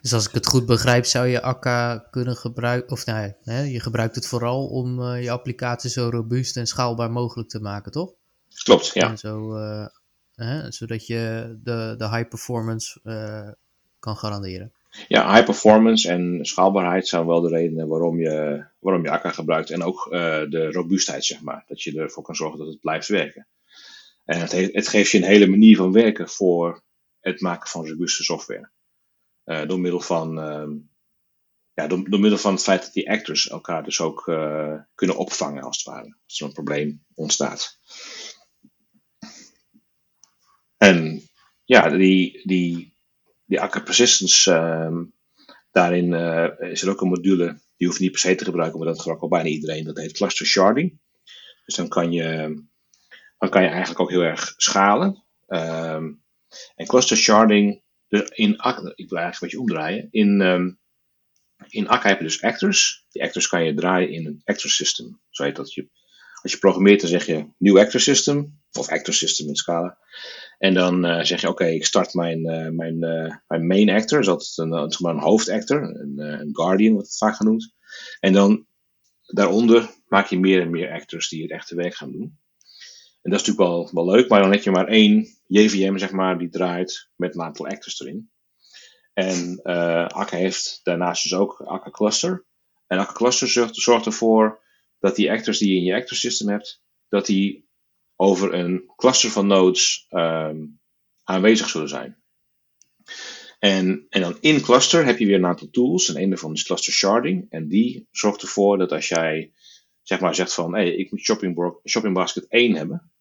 Dus 0.00 0.12
als 0.12 0.28
ik 0.28 0.34
het 0.34 0.46
goed 0.46 0.66
begrijp, 0.66 1.04
zou 1.04 1.26
je 1.26 1.42
Akka 1.42 1.98
kunnen 2.10 2.36
gebruiken, 2.36 2.90
of 2.92 3.06
nee, 3.06 3.34
hè, 3.42 3.60
je 3.60 3.80
gebruikt 3.80 4.14
het 4.14 4.26
vooral 4.26 4.66
om 4.66 5.00
uh, 5.00 5.22
je 5.22 5.30
applicatie 5.30 5.90
zo 5.90 6.08
robuust 6.08 6.56
en 6.56 6.66
schaalbaar 6.66 7.10
mogelijk 7.10 7.48
te 7.48 7.60
maken, 7.60 7.92
toch? 7.92 8.14
Klopt, 8.62 8.90
ja. 8.94 9.08
En 9.08 9.18
zo, 9.18 9.56
uh, 9.56 9.86
hè, 10.34 10.72
zodat 10.72 11.06
je 11.06 11.54
de, 11.62 11.94
de 11.98 12.08
high 12.08 12.28
performance 12.28 13.00
uh, 13.04 13.50
kan 13.98 14.16
garanderen. 14.16 14.72
Ja, 15.08 15.32
high 15.32 15.44
performance 15.44 16.08
en 16.08 16.38
schaalbaarheid 16.42 17.08
zijn 17.08 17.26
wel 17.26 17.40
de 17.40 17.48
redenen 17.48 17.88
waarom 17.88 18.20
je, 18.20 18.64
waarom 18.78 19.04
je 19.04 19.10
Akka 19.10 19.30
gebruikt. 19.30 19.70
En 19.70 19.82
ook 19.82 20.06
de 20.50 20.68
robuustheid, 20.72 21.24
zeg 21.24 21.40
maar. 21.42 21.64
Dat 21.66 21.82
je 21.82 22.00
ervoor 22.00 22.22
kan 22.22 22.34
zorgen 22.34 22.58
dat 22.58 22.68
het 22.68 22.80
blijft 22.80 23.08
werken. 23.08 23.46
En 24.24 24.40
het, 24.40 24.52
het, 24.52 24.88
geeft 24.88 25.10
je 25.10 25.18
een 25.18 25.24
hele 25.24 25.46
manier 25.46 25.76
van 25.76 25.92
werken 25.92 26.28
voor 26.28 26.82
het 27.20 27.40
maken 27.40 27.68
van 27.68 27.88
robuuste 27.88 28.22
software. 28.22 28.70
Uh, 29.44 29.66
door 29.66 29.80
middel 29.80 30.00
van 30.00 30.38
uh, 30.38 30.80
ja, 31.74 31.86
door, 31.86 32.10
door, 32.10 32.20
middel 32.20 32.38
van 32.38 32.52
het 32.52 32.62
feit 32.62 32.82
dat 32.82 32.92
die 32.92 33.10
actors 33.10 33.48
elkaar 33.48 33.84
dus 33.84 34.00
ook 34.00 34.26
uh, 34.26 34.74
kunnen 34.94 35.16
opvangen 35.16 35.62
als 35.62 35.76
het 35.76 35.86
ware, 35.86 36.16
als 36.26 36.40
er 36.40 36.46
een 36.46 36.52
probleem 36.52 37.04
ontstaat. 37.14 37.78
En 40.84 41.28
ja, 41.64 41.88
die, 41.88 42.40
die, 42.44 42.96
die 43.44 43.60
Akka 43.60 43.80
Persistence, 43.80 44.52
ehm, 44.52 45.04
daarin 45.70 46.12
uh, 46.12 46.70
is 46.70 46.82
er 46.82 46.90
ook 46.90 47.00
een 47.00 47.08
module, 47.08 47.60
die 47.76 47.86
hoeft 47.86 48.00
niet 48.00 48.10
per 48.10 48.20
se 48.20 48.34
te 48.34 48.44
gebruiken, 48.44 48.78
maar 48.78 48.88
dat 48.88 48.98
gebruikt 48.98 49.22
al 49.22 49.28
bijna 49.28 49.48
iedereen. 49.48 49.84
Dat 49.84 49.96
heet 49.96 50.12
cluster 50.12 50.46
sharding. 50.46 51.00
Dus 51.64 51.74
dan 51.74 51.88
kan 51.88 52.12
je, 52.12 52.54
dan 53.38 53.50
kan 53.50 53.62
je 53.62 53.68
eigenlijk 53.68 54.00
ook 54.00 54.10
heel 54.10 54.22
erg 54.22 54.54
schalen. 54.56 55.24
Ehm, 55.46 56.12
en 56.74 56.86
cluster 56.86 57.16
sharding, 57.16 57.82
in 58.34 58.58
Akka, 58.58 58.92
ik 58.94 59.08
wil 59.08 59.18
eigenlijk 59.18 59.34
een 59.34 59.38
beetje 59.40 59.60
omdraaien. 59.60 60.08
In, 60.10 60.40
um, 60.40 60.78
in 61.68 61.88
Akka 61.88 62.08
heb 62.08 62.18
je 62.18 62.24
dus 62.24 62.42
actors. 62.42 63.04
Die 63.10 63.22
actors 63.22 63.48
kan 63.48 63.64
je 63.64 63.74
draaien 63.74 64.10
in 64.10 64.26
een 64.26 64.40
actor 64.44 64.70
system. 64.70 65.20
Zo 65.30 65.42
heet 65.42 65.56
dat. 65.56 65.74
Je, 65.74 65.88
als 66.42 66.52
je 66.52 66.58
programmeert, 66.58 67.00
dan 67.00 67.10
zeg 67.10 67.26
je 67.26 67.46
new 67.58 67.78
actor 67.78 68.00
system. 68.00 68.62
Of 68.72 68.88
actor 68.88 69.14
system 69.14 69.48
in 69.48 69.56
Scala. 69.56 69.98
En 70.64 70.74
dan 70.74 71.04
uh, 71.04 71.22
zeg 71.22 71.40
je, 71.40 71.48
oké, 71.48 71.64
ik 71.64 71.86
start 71.86 72.14
mijn, 72.14 72.38
uh, 72.38 72.68
mijn, 72.68 73.02
uh, 73.02 73.34
mijn 73.46 73.66
main 73.66 73.90
actor. 73.90 74.22
Dat 74.22 74.40
is 74.40 74.56
een, 74.56 74.72
een, 74.72 74.94
een 74.98 75.18
hoofdactor. 75.18 75.82
Een, 75.82 76.18
een 76.18 76.48
guardian 76.52 76.92
wordt 76.92 77.08
het 77.08 77.16
vaak 77.16 77.36
genoemd. 77.36 77.74
En 78.20 78.32
dan 78.32 78.66
daaronder 79.22 79.90
maak 80.06 80.26
je 80.26 80.38
meer 80.38 80.60
en 80.60 80.70
meer 80.70 80.92
actors 80.92 81.28
die 81.28 81.42
het 81.42 81.50
echte 81.50 81.74
werk 81.74 81.94
gaan 81.94 82.12
doen. 82.12 82.38
En 83.22 83.30
dat 83.30 83.40
is 83.40 83.46
natuurlijk 83.46 83.68
wel, 83.68 83.90
wel 83.92 84.14
leuk, 84.14 84.28
maar 84.28 84.40
dan 84.40 84.52
heb 84.52 84.62
je 84.62 84.70
maar 84.70 84.88
één 84.88 85.26
JVM, 85.46 85.96
zeg 85.96 86.10
maar, 86.10 86.38
die 86.38 86.48
draait 86.48 87.10
met 87.16 87.34
een 87.34 87.42
aantal 87.42 87.66
actors 87.66 88.00
erin. 88.00 88.30
En 89.12 89.60
uh, 89.64 90.06
Akka 90.06 90.36
heeft 90.36 90.80
daarnaast 90.82 91.22
dus 91.22 91.34
ook 91.34 91.60
Akka 91.60 91.90
Cluster. 91.90 92.46
En 92.86 92.98
Akka 92.98 93.12
Cluster 93.12 93.48
zorgt, 93.48 93.76
zorgt 93.76 94.06
ervoor 94.06 94.62
dat 94.98 95.16
die 95.16 95.30
actors 95.30 95.58
die 95.58 95.70
je 95.70 95.76
in 95.76 95.84
je 95.84 95.94
actor 95.94 96.16
system 96.16 96.48
hebt, 96.48 96.82
dat 97.08 97.26
die 97.26 97.68
over 98.16 98.54
een 98.54 98.92
cluster 98.96 99.30
van 99.30 99.46
nodes 99.46 100.06
um, 100.10 100.80
aanwezig 101.24 101.68
zullen 101.68 101.88
zijn. 101.88 102.22
En, 103.58 104.06
en 104.08 104.20
dan 104.20 104.36
in 104.40 104.60
cluster 104.60 105.04
heb 105.04 105.18
je 105.18 105.26
weer 105.26 105.34
een 105.34 105.46
aantal 105.46 105.70
tools. 105.70 106.08
En 106.08 106.22
een 106.22 106.28
daarvan 106.28 106.52
is 106.52 106.64
cluster 106.64 106.92
sharding. 106.92 107.46
En 107.50 107.68
die 107.68 108.08
zorgt 108.10 108.42
ervoor 108.42 108.78
dat 108.78 108.92
als 108.92 109.08
jij 109.08 109.52
zeg 110.04 110.20
maar 110.20 110.34
zegt 110.34 110.54
van, 110.54 110.74
hey, 110.74 110.94
ik 110.94 111.10
moet 111.10 111.20
shopping, 111.84 112.12
basket 112.12 112.46
1 112.48 112.74
hebben. 112.74 113.12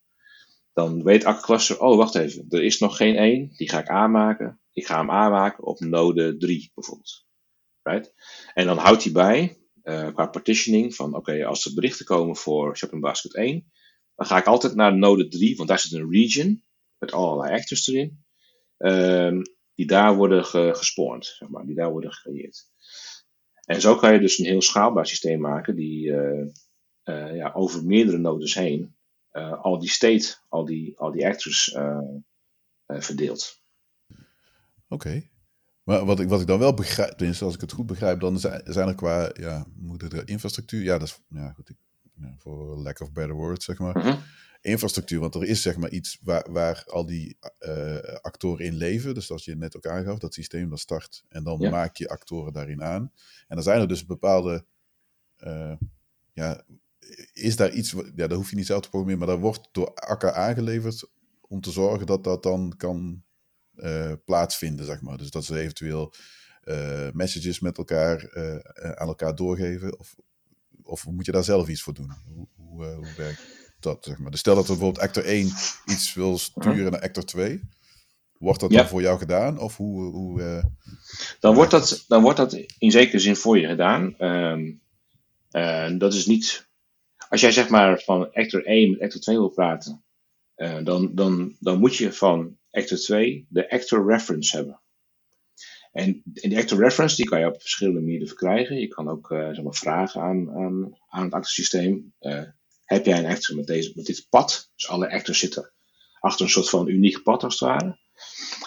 Dan 0.73 1.03
weet 1.03 1.25
Akka 1.25 1.41
Cluster, 1.41 1.79
oh 1.79 1.97
wacht 1.97 2.15
even, 2.15 2.45
er 2.49 2.63
is 2.63 2.79
nog 2.79 2.97
geen 2.97 3.15
1, 3.15 3.53
die 3.58 3.69
ga 3.69 3.79
ik 3.79 3.88
aanmaken. 3.88 4.60
Ik 4.71 4.86
ga 4.86 4.97
hem 4.97 5.12
aanmaken 5.12 5.63
op 5.63 5.79
node 5.79 6.38
3 6.38 6.71
bijvoorbeeld. 6.73 7.25
Right? 7.82 8.13
En 8.53 8.65
dan 8.65 8.77
houdt 8.77 9.03
hij 9.03 9.12
bij, 9.12 9.58
uh, 9.84 10.13
qua 10.13 10.25
partitioning, 10.25 10.95
van 10.95 11.15
oké, 11.15 11.45
als 11.45 11.65
er 11.65 11.73
berichten 11.73 12.06
komen 12.06 12.36
voor 12.36 12.77
shopping 12.77 13.01
basket 13.01 13.36
1, 13.36 13.71
dan 14.15 14.26
ga 14.26 14.38
ik 14.38 14.45
altijd 14.45 14.76
naar 14.76 14.97
node 14.97 15.28
3, 15.28 15.56
want 15.56 15.69
daar 15.69 15.80
zit 15.80 15.91
een 15.91 16.12
region 16.12 16.63
met 16.97 17.12
allerlei 17.12 17.54
actors 17.54 17.88
erin. 17.88 18.23
Um, 18.78 19.41
die 19.76 19.88
daar 19.88 20.15
worden 20.15 20.45
ge 20.45 20.71
gespawned, 20.76 21.26
zeg 21.26 21.49
maar, 21.49 21.65
die 21.65 21.76
daar 21.76 21.91
worden 21.91 22.13
gecreëerd. 22.13 22.67
En 23.65 23.82
zo 23.82 23.95
kan 23.95 24.13
je 24.13 24.19
dus 24.19 24.39
een 24.39 24.45
heel 24.45 24.62
schaalbaar 24.62 25.08
systeem 25.08 25.39
maken 25.39 25.76
die 25.76 26.06
uh, 26.06 26.45
uh, 27.04 27.36
ja, 27.36 27.52
over 27.54 27.86
meerdere 27.86 28.17
nodes 28.17 28.54
heen 28.54 28.95
uh, 29.32 29.63
al 29.63 29.80
die 29.80 29.89
state, 29.89 30.36
al 30.49 30.65
die, 30.65 30.97
al 30.97 31.12
die 31.12 31.28
actors 31.28 31.78
verdeelt. 32.88 33.62
Oké. 34.88 35.32
Maar 35.84 36.06
wat 36.06 36.19
ik, 36.19 36.30
wat 36.30 36.41
ik 36.41 36.47
dan 36.47 36.60
wel 36.60 36.73
begrijp, 36.73 37.17
tenminste 37.17 37.45
als 37.45 37.54
ik 37.54 37.62
het 37.62 37.71
goed 37.71 37.86
begrijp, 37.86 38.19
dan 38.19 38.39
zijn, 38.39 38.88
er 38.88 38.95
qua 38.95 39.32
ja, 39.34 39.65
moet 39.76 40.02
er 40.02 40.28
infrastructuur, 40.28 40.84
ja, 40.84 40.97
dat 40.97 41.08
is 41.08 41.19
ja, 41.28 41.52
goed, 41.52 41.71
voor 42.38 42.77
lack 42.77 42.99
of 42.99 43.12
better 43.12 43.36
words, 43.36 43.65
zeg 43.65 43.79
maar. 43.79 43.97
Mm 43.97 44.01
-hmm 44.03 44.19
infrastructuur. 44.65 45.19
Want 45.19 45.36
er 45.36 45.43
is 45.43 45.62
zeg 45.62 45.77
maar 45.77 45.89
iets 45.89 46.19
waar, 46.21 46.51
waar 46.51 46.83
al 46.88 47.05
die 47.05 47.38
uh, 47.59 47.97
actoren 48.21 48.65
in 48.65 48.73
leven. 48.73 49.13
Dus 49.13 49.31
als 49.31 49.45
je 49.45 49.55
net 49.55 49.75
ook 49.77 49.86
aangaf, 49.88 50.17
dat 50.19 50.33
systeem 50.33 50.69
dat 50.69 50.79
start. 50.79 51.23
En 51.29 51.43
dan 51.43 51.59
Ja. 51.59 51.69
maak 51.69 51.95
je 51.95 52.09
actoren 52.09 52.53
daarin 52.53 52.83
aan. 52.83 53.12
En 53.47 53.55
dan 53.55 53.63
zijn 53.63 53.81
er 53.81 53.88
dus 53.88 54.05
bepaalde. 54.05 54.65
eh, 55.38 55.73
ja, 56.33 56.63
is 57.33 57.55
daar 57.55 57.71
iets. 57.71 57.91
Ja, 57.91 58.27
dat 58.27 58.31
hoef 58.38 58.49
je 58.49 58.55
niet 58.55 58.65
zelf 58.65 58.81
te 58.81 58.89
programmeren. 58.89 59.19
Maar 59.27 59.36
dat 59.36 59.43
wordt 59.45 59.69
door 59.71 59.93
Akka 59.93 60.31
aangeleverd. 60.33 61.09
Om 61.41 61.62
te 61.62 61.71
zorgen 61.71 62.05
dat 62.05 62.23
dat 62.23 62.43
dan 62.43 62.73
kan 62.77 63.23
eh, 63.75 64.12
plaatsvinden, 64.25 64.86
zeg 64.86 65.01
maar. 65.01 65.17
Dus 65.17 65.29
dat 65.31 65.45
ze 65.45 65.59
eventueel 65.59 66.13
eh, 66.62 67.09
messages 67.12 67.59
met 67.59 67.77
elkaar 67.77 68.23
eh, 68.23 68.55
eh, 68.55 68.91
aan 68.91 69.07
elkaar 69.07 69.36
doorgeven. 69.36 69.99
Of, 69.99 70.15
of 70.84 71.06
moet 71.08 71.26
je 71.26 71.32
daar 71.32 71.43
zelf 71.43 71.67
iets 71.67 71.82
voor 71.82 71.93
doen? 71.93 72.12
Hoe, 72.36 72.48
hoe, 72.56 72.86
eh, 72.86 72.96
hoe 72.96 73.13
werkt 73.17 73.41
dat, 73.80 73.98
zeg 74.06 74.17
maar? 74.17 74.32
Dus 74.32 74.39
stel 74.39 74.56
dat 74.56 74.63
er 74.67 74.76
bijvoorbeeld 74.76 75.06
actor 75.06 75.26
1 75.26 75.52
iets 75.86 76.13
wil 76.13 76.38
sturen 76.38 76.91
naar 76.91 77.02
actor 77.02 77.26
2. 77.26 77.62
Wordt 78.38 78.60
dat 78.60 78.72
Ja. 78.72 78.78
dan 78.78 78.88
voor 78.88 79.02
jou 79.02 79.17
gedaan? 79.17 79.60
Of 79.60 79.78
hoe... 79.78 80.04
hoe 80.12 80.41
eh, 80.41 80.63
Dan 81.39 81.56
wordt, 81.56 81.72
dat, 81.72 82.06
dan 82.08 82.22
wordt 82.22 82.38
dat 82.38 82.54
in 82.78 82.91
zekere 82.91 83.19
zin 83.19 83.36
voor 83.36 83.60
je 83.60 83.67
gedaan. 83.67 84.15
Ehm, 84.17 84.72
eh, 85.52 85.91
dat 85.98 86.13
is 86.13 86.26
niet. 86.26 86.67
Als 87.30 87.41
jij 87.41 87.52
zeg 87.52 87.69
maar 87.69 88.00
van 88.00 88.34
actor 88.34 88.65
1 88.65 88.91
met 88.91 89.02
actor 89.02 89.22
2 89.22 89.38
wil 89.38 89.50
praten, 89.50 90.04
eh, 90.56 90.84
dan, 90.84 91.15
dan, 91.15 91.56
dan 91.60 91.80
moet 91.80 91.96
je 91.96 92.13
van 92.13 92.58
actor 92.72 92.98
2 92.98 93.46
de 93.50 93.69
actor 93.69 94.08
reference 94.12 94.56
hebben. 94.56 94.82
En, 95.93 96.21
en 96.34 96.49
die 96.49 96.58
actor 96.58 96.79
reference 96.79 97.15
die 97.15 97.25
kan 97.25 97.39
je 97.39 97.47
op 97.47 97.62
verschillende 97.62 97.99
manieren 97.99 98.27
verkrijgen. 98.27 98.79
Je 98.79 98.88
kan 98.88 99.10
ook 99.10 99.29
maar 99.29 99.73
vragen 99.73 100.21
aan, 100.21 100.51
aan, 100.51 100.97
aan 101.08 101.23
het 101.23 101.34
actorsysteem. 101.34 102.13
eh, 102.19 102.43
heb 102.84 103.06
jij 103.06 103.19
een 103.19 103.32
actor 103.32 103.56
met, 103.56 103.67
deze, 103.67 103.91
met 103.95 104.06
dit 104.06 104.27
pad? 104.29 104.71
Dus 104.75 104.88
alle 104.88 105.12
actors 105.12 105.39
zitten 105.39 105.71
achter 106.19 106.45
een 106.45 106.51
soort 106.51 106.69
van 106.69 106.88
uniek 106.88 107.23
pad 107.23 107.43
als 107.43 107.60
het 107.60 107.69
ware. 107.69 107.99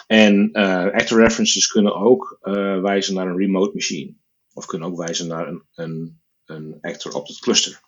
En 0.07 0.51
eh, 0.51 0.85
actor 0.85 1.21
references 1.21 1.67
kunnen 1.67 1.95
ook 1.95 2.37
wijzen 2.81 3.13
naar 3.13 3.27
een 3.27 3.37
remote 3.37 3.73
machine. 3.73 4.15
Of 4.53 4.65
kunnen 4.65 4.87
ook 4.87 4.97
wijzen 4.97 5.27
naar 5.27 5.47
een, 5.47 5.63
een, 5.75 6.21
een 6.45 6.77
actor 6.81 7.13
op 7.13 7.27
het 7.27 7.39
cluster. 7.39 7.81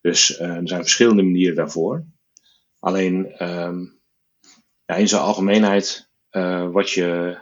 Dus 0.00 0.38
er 0.38 0.68
zijn 0.68 0.82
verschillende 0.82 1.22
manieren 1.22 1.56
daarvoor. 1.56 2.04
Alleen 2.78 3.32
ehm, 3.32 3.84
ja, 4.84 4.94
in 4.94 5.08
zijn 5.08 5.22
algemeenheid, 5.22 6.10
wat 6.70 6.90
je 6.90 7.38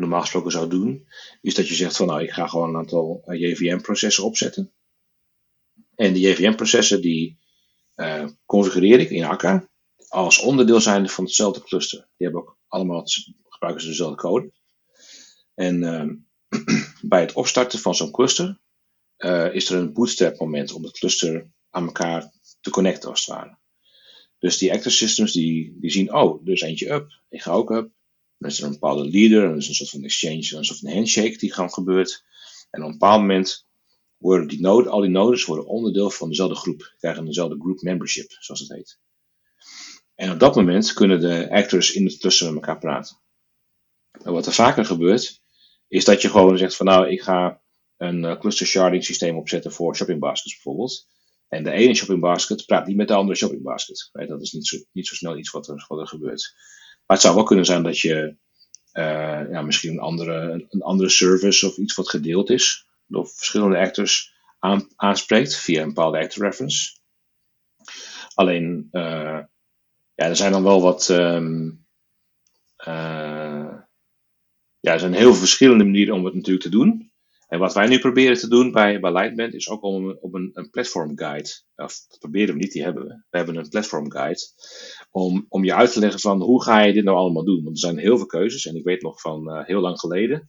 normaal 0.00 0.20
gesproken 0.20 0.50
zou 0.50 0.68
doen, 0.68 1.08
is 1.40 1.54
dat 1.54 1.68
je 1.68 1.74
zegt 1.74 1.96
van 1.96 2.06
nou, 2.06 2.22
ik 2.22 2.30
ga 2.30 2.46
gewoon 2.46 2.68
een 2.68 2.76
aantal 2.76 3.22
eh, 3.24 3.40
JVM-processen 3.40 4.24
opzetten. 4.24 4.72
En 5.94 6.12
die 6.12 6.28
JVM-processen 6.28 7.02
die 7.02 7.38
eh, 7.94 8.26
configureer 8.46 9.00
ik 9.00 9.10
in 9.10 9.24
Akka 9.24 9.68
als 10.08 10.38
onderdeel 10.38 10.80
zijnde 10.80 11.08
van 11.08 11.24
hetzelfde 11.24 11.62
cluster. 11.62 11.98
Die 11.98 12.26
hebben 12.26 12.40
ook 12.40 12.58
allemaal, 12.68 13.02
gebruiken 13.48 13.82
ze 13.82 13.88
dezelfde 13.88 14.16
code. 14.16 14.52
En 15.54 15.82
ehm, 15.82 16.14
bij 17.12 17.20
het 17.20 17.32
opstarten 17.32 17.78
van 17.78 17.94
zo'n 17.94 18.10
cluster 18.10 18.60
eh, 19.16 19.54
is 19.54 19.70
er 19.70 19.78
een 19.78 19.92
bootstrap 19.92 20.38
moment 20.38 20.72
om 20.72 20.82
het 20.82 20.98
cluster 20.98 21.50
aan 21.70 21.86
elkaar 21.86 22.32
te 22.60 22.70
connecten 22.70 23.10
als 23.10 23.26
het 23.26 23.36
ware. 23.36 23.58
Dus 24.38 24.58
die 24.58 24.72
actor 24.72 24.92
systems 24.92 25.32
die, 25.32 25.76
die 25.80 25.90
zien, 25.90 26.14
oh, 26.14 26.40
er 26.44 26.52
is 26.52 26.60
eentje 26.60 26.92
up, 26.92 27.20
ik 27.28 27.42
ga 27.42 27.52
ook 27.52 27.70
up. 27.70 27.90
Dan 28.40 28.50
is 28.50 28.58
er 28.58 28.64
een 28.64 28.72
bepaalde 28.72 29.08
leader, 29.08 29.48
dan 29.48 29.56
is 29.56 29.68
een 29.68 29.74
soort 29.74 29.90
van 29.90 30.04
exchange, 30.04 30.56
een 30.56 30.64
soort 30.64 30.78
van 30.78 30.92
handshake 30.92 31.36
die 31.36 31.52
gewoon 31.52 31.72
gebeurt. 31.72 32.24
En 32.70 32.80
op 32.80 32.86
een 32.86 32.98
bepaald 32.98 33.20
moment 33.20 33.66
worden 34.16 34.48
die 34.48 34.66
al 34.66 35.00
die 35.00 35.10
nodes 35.10 35.44
worden 35.44 35.66
onderdeel 35.66 36.10
van 36.10 36.28
dezelfde 36.28 36.56
groep, 36.56 36.94
krijgen 36.98 37.24
dezelfde 37.24 37.60
group 37.60 37.80
membership, 37.80 38.36
zoals 38.38 38.60
het 38.60 38.72
heet. 38.72 38.98
En 40.14 40.30
op 40.30 40.38
dat 40.38 40.56
moment 40.56 40.92
kunnen 40.92 41.20
de 41.20 41.50
actors 41.50 41.92
in 41.92 42.04
het 42.04 42.18
cluster 42.18 42.46
met 42.46 42.54
elkaar 42.54 42.78
praten. 42.78 43.16
En 44.10 44.32
wat 44.32 44.46
er 44.46 44.52
vaker 44.52 44.84
gebeurt, 44.84 45.40
is 45.88 46.04
dat 46.04 46.22
je 46.22 46.30
gewoon 46.30 46.58
zegt 46.58 46.76
van 46.76 46.86
nou, 46.86 47.08
ik 47.08 47.22
ga 47.22 47.62
een 47.96 48.24
eh, 48.24 48.38
cluster 48.38 48.66
sharding 48.66 49.04
systeem 49.04 49.36
opzetten 49.36 49.72
voor 49.72 49.96
shopping 49.96 50.20
baskets 50.20 50.54
bijvoorbeeld. 50.54 51.06
En 51.48 51.64
de 51.64 51.70
ene 51.70 51.94
shopping 51.94 52.20
basket 52.20 52.66
praat 52.66 52.86
niet 52.86 52.96
met 52.96 53.08
de 53.08 53.14
andere 53.14 53.38
shopping 53.38 53.62
basket. 53.62 54.10
Dat 54.12 54.42
is 54.42 54.52
niet 54.52 54.66
zo, 54.66 54.76
niet 54.92 55.06
zo 55.06 55.14
snel 55.14 55.38
iets 55.38 55.50
wat 55.50 55.68
er 55.68 56.06
gebeurt. 56.06 56.54
Maar 57.10 57.18
het 57.18 57.28
zou 57.28 57.38
wel 57.38 57.48
kunnen 57.48 57.64
zijn 57.64 57.82
dat 57.82 57.98
je 57.98 58.36
eh, 58.92 59.50
ja, 59.50 59.62
misschien 59.62 59.92
een 59.92 60.00
andere, 60.00 60.66
een 60.68 60.82
andere 60.82 61.08
service 61.08 61.66
of 61.66 61.76
iets 61.76 61.94
wat 61.94 62.08
gedeeld 62.08 62.50
is 62.50 62.86
door 63.06 63.26
verschillende 63.26 63.78
actors 63.78 64.34
aan, 64.58 64.88
aanspreekt 64.96 65.56
via 65.56 65.82
een 65.82 65.88
bepaalde 65.88 66.18
actor 66.18 66.44
reference. 66.44 66.98
Alleen, 68.34 68.88
eh, 68.90 69.38
ja, 70.14 70.26
er 70.26 70.36
zijn 70.36 70.52
dan 70.52 70.62
wel 70.62 70.82
wat. 70.82 71.08
ehm, 71.08 71.70
eh, 72.76 73.74
ja, 74.80 74.92
er 74.92 75.00
zijn 75.00 75.14
heel 75.14 75.34
verschillende 75.34 75.84
manieren 75.84 76.14
om 76.14 76.24
het 76.24 76.34
natuurlijk 76.34 76.64
te 76.64 76.70
doen. 76.70 77.09
En 77.50 77.58
wat 77.58 77.74
wij 77.74 77.86
nu 77.86 77.98
proberen 77.98 78.38
te 78.38 78.48
doen 78.48 78.72
bij, 78.72 79.00
bij 79.00 79.12
Lightband 79.12 79.54
is 79.54 79.68
ook 79.68 79.82
om 79.82 80.10
op 80.20 80.34
een, 80.34 80.50
een 80.52 80.70
platform 80.70 81.18
guide. 81.18 81.48
Of 81.76 82.06
dat 82.08 82.18
proberen 82.18 82.54
we 82.54 82.60
niet, 82.60 82.72
die 82.72 82.82
hebben 82.82 83.02
we. 83.02 83.08
We 83.30 83.36
hebben 83.36 83.56
een 83.56 83.68
platform 83.68 84.10
guide. 84.10 84.40
Om, 85.10 85.46
om 85.48 85.64
je 85.64 85.74
uit 85.74 85.92
te 85.92 86.00
leggen 86.00 86.20
van 86.20 86.42
hoe 86.42 86.62
ga 86.62 86.80
je 86.80 86.92
dit 86.92 87.04
nou 87.04 87.16
allemaal 87.16 87.44
doen. 87.44 87.64
Want 87.64 87.76
er 87.76 87.82
zijn 87.82 87.98
heel 87.98 88.16
veel 88.16 88.26
keuzes. 88.26 88.66
En 88.66 88.76
ik 88.76 88.84
weet 88.84 89.02
nog 89.02 89.20
van 89.20 89.50
eh, 89.50 89.66
heel 89.66 89.80
lang 89.80 89.98
geleden. 89.98 90.48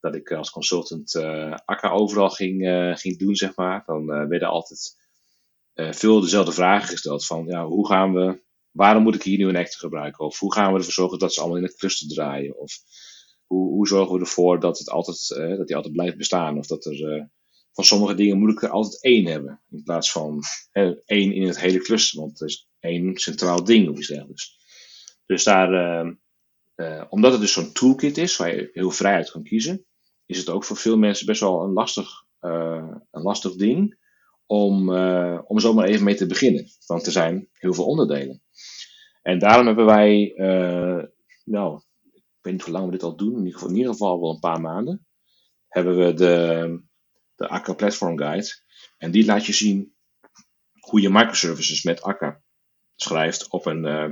Dat 0.00 0.14
ik 0.14 0.32
als 0.32 0.50
consultant 0.50 1.14
eh 1.14 1.54
Akka 1.64 1.90
overal 1.90 2.30
ging, 2.30 2.66
eh, 2.66 2.96
ging 2.96 3.18
doen, 3.18 3.34
zeg 3.34 3.56
maar. 3.56 3.82
Dan 3.86 4.12
eh, 4.12 4.26
werden 4.26 4.48
altijd 4.48 4.96
eh, 5.72 5.92
veel 5.92 6.20
dezelfde 6.20 6.52
vragen 6.52 6.88
gesteld. 6.88 7.26
Van 7.26 7.46
ja, 7.46 7.66
hoe 7.66 7.86
gaan 7.86 8.12
we 8.14 8.42
waarom 8.70 9.02
moet 9.02 9.14
ik 9.14 9.22
hier 9.22 9.38
nu 9.38 9.48
een 9.48 9.56
actor 9.56 9.80
gebruiken? 9.80 10.24
Of 10.24 10.38
hoe 10.38 10.52
gaan 10.52 10.72
we 10.72 10.78
ervoor 10.78 10.92
zorgen 10.92 11.18
dat 11.18 11.34
ze 11.34 11.40
allemaal 11.40 11.58
in 11.58 11.64
het 11.64 11.76
cluster 11.76 12.08
draaien? 12.08 12.58
Of 12.58 12.72
hoe, 13.54 13.86
zorgen 13.86 14.14
we 14.14 14.20
ervoor 14.20 14.60
dat, 14.60 14.78
het 14.78 14.90
altijd, 14.90 15.34
uh, 15.38 15.56
dat 15.56 15.66
die 15.66 15.76
altijd 15.76 15.94
blijft 15.94 16.16
bestaan? 16.16 16.58
Of 16.58 16.66
dat 16.66 16.84
er 16.84 17.16
uh, 17.16 17.24
van 17.72 17.84
sommige 17.84 18.14
dingen 18.14 18.38
moet 18.38 18.50
ik 18.50 18.62
er 18.62 18.68
altijd 18.68 19.02
één 19.02 19.26
hebben. 19.26 19.62
In 19.70 19.82
plaats 19.82 20.12
van 20.12 20.42
één 21.04 21.32
in 21.32 21.46
het 21.46 21.60
hele 21.60 21.78
cluster. 21.78 22.20
Want 22.20 22.38
het 22.38 22.48
is 22.48 22.68
één 22.80 23.16
centraal 23.16 23.64
ding 23.64 23.88
of 23.88 23.98
iets 23.98 24.08
dergelijks. 24.08 24.56
Dus 25.26 25.44
daar, 25.44 25.72
ehm, 25.72 26.14
omdat 27.08 27.32
het 27.32 27.40
dus 27.40 27.52
zo'n 27.52 27.72
toolkit 27.72 28.18
is 28.18 28.36
waar 28.36 28.56
je 28.56 28.70
heel 28.72 28.90
vrij 28.90 29.14
uit 29.14 29.30
kan 29.30 29.42
kiezen, 29.42 29.86
is 30.26 30.38
het 30.38 30.48
ook 30.48 30.64
voor 30.64 30.76
veel 30.76 30.96
mensen 30.96 31.26
best 31.26 31.40
wel 31.40 31.62
een 31.62 31.72
lastig, 31.72 32.08
een 32.40 33.22
lastig 33.22 33.54
ding 33.54 33.98
om, 34.46 34.96
om 35.46 35.58
zomaar 35.58 35.86
even 35.86 36.04
mee 36.04 36.14
te 36.14 36.26
beginnen. 36.26 36.66
Want 36.86 37.06
er 37.06 37.12
zijn 37.12 37.48
heel 37.52 37.74
veel 37.74 37.86
onderdelen. 37.86 38.42
En 39.22 39.38
daarom 39.38 39.66
hebben 39.66 39.86
wij, 39.86 40.32
nou, 41.44 41.80
weet 42.44 42.52
niet 42.52 42.62
hoe 42.62 42.72
lang 42.72 42.84
we 42.84 42.90
dit 42.90 43.02
al 43.02 43.16
doen, 43.16 43.32
in 43.32 43.38
ieder 43.38 43.52
geval, 43.52 43.68
in 43.68 43.76
ieder 43.76 43.92
geval 43.92 44.20
wel 44.20 44.30
een 44.30 44.38
paar 44.38 44.60
maanden, 44.60 45.06
hebben 45.68 45.98
we 45.98 46.14
de, 46.14 46.82
de 47.34 47.48
Akka 47.48 47.74
Platform 47.74 48.18
Guide. 48.18 48.62
En 48.98 49.10
die 49.10 49.24
laat 49.24 49.46
je 49.46 49.52
zien 49.52 49.94
hoe 50.80 51.00
je 51.00 51.10
microservices 51.10 51.82
met 51.82 52.02
Akka 52.02 52.42
schrijft 52.96 53.48
op 53.48 53.66
een 53.66 53.84
uh, 53.84 54.10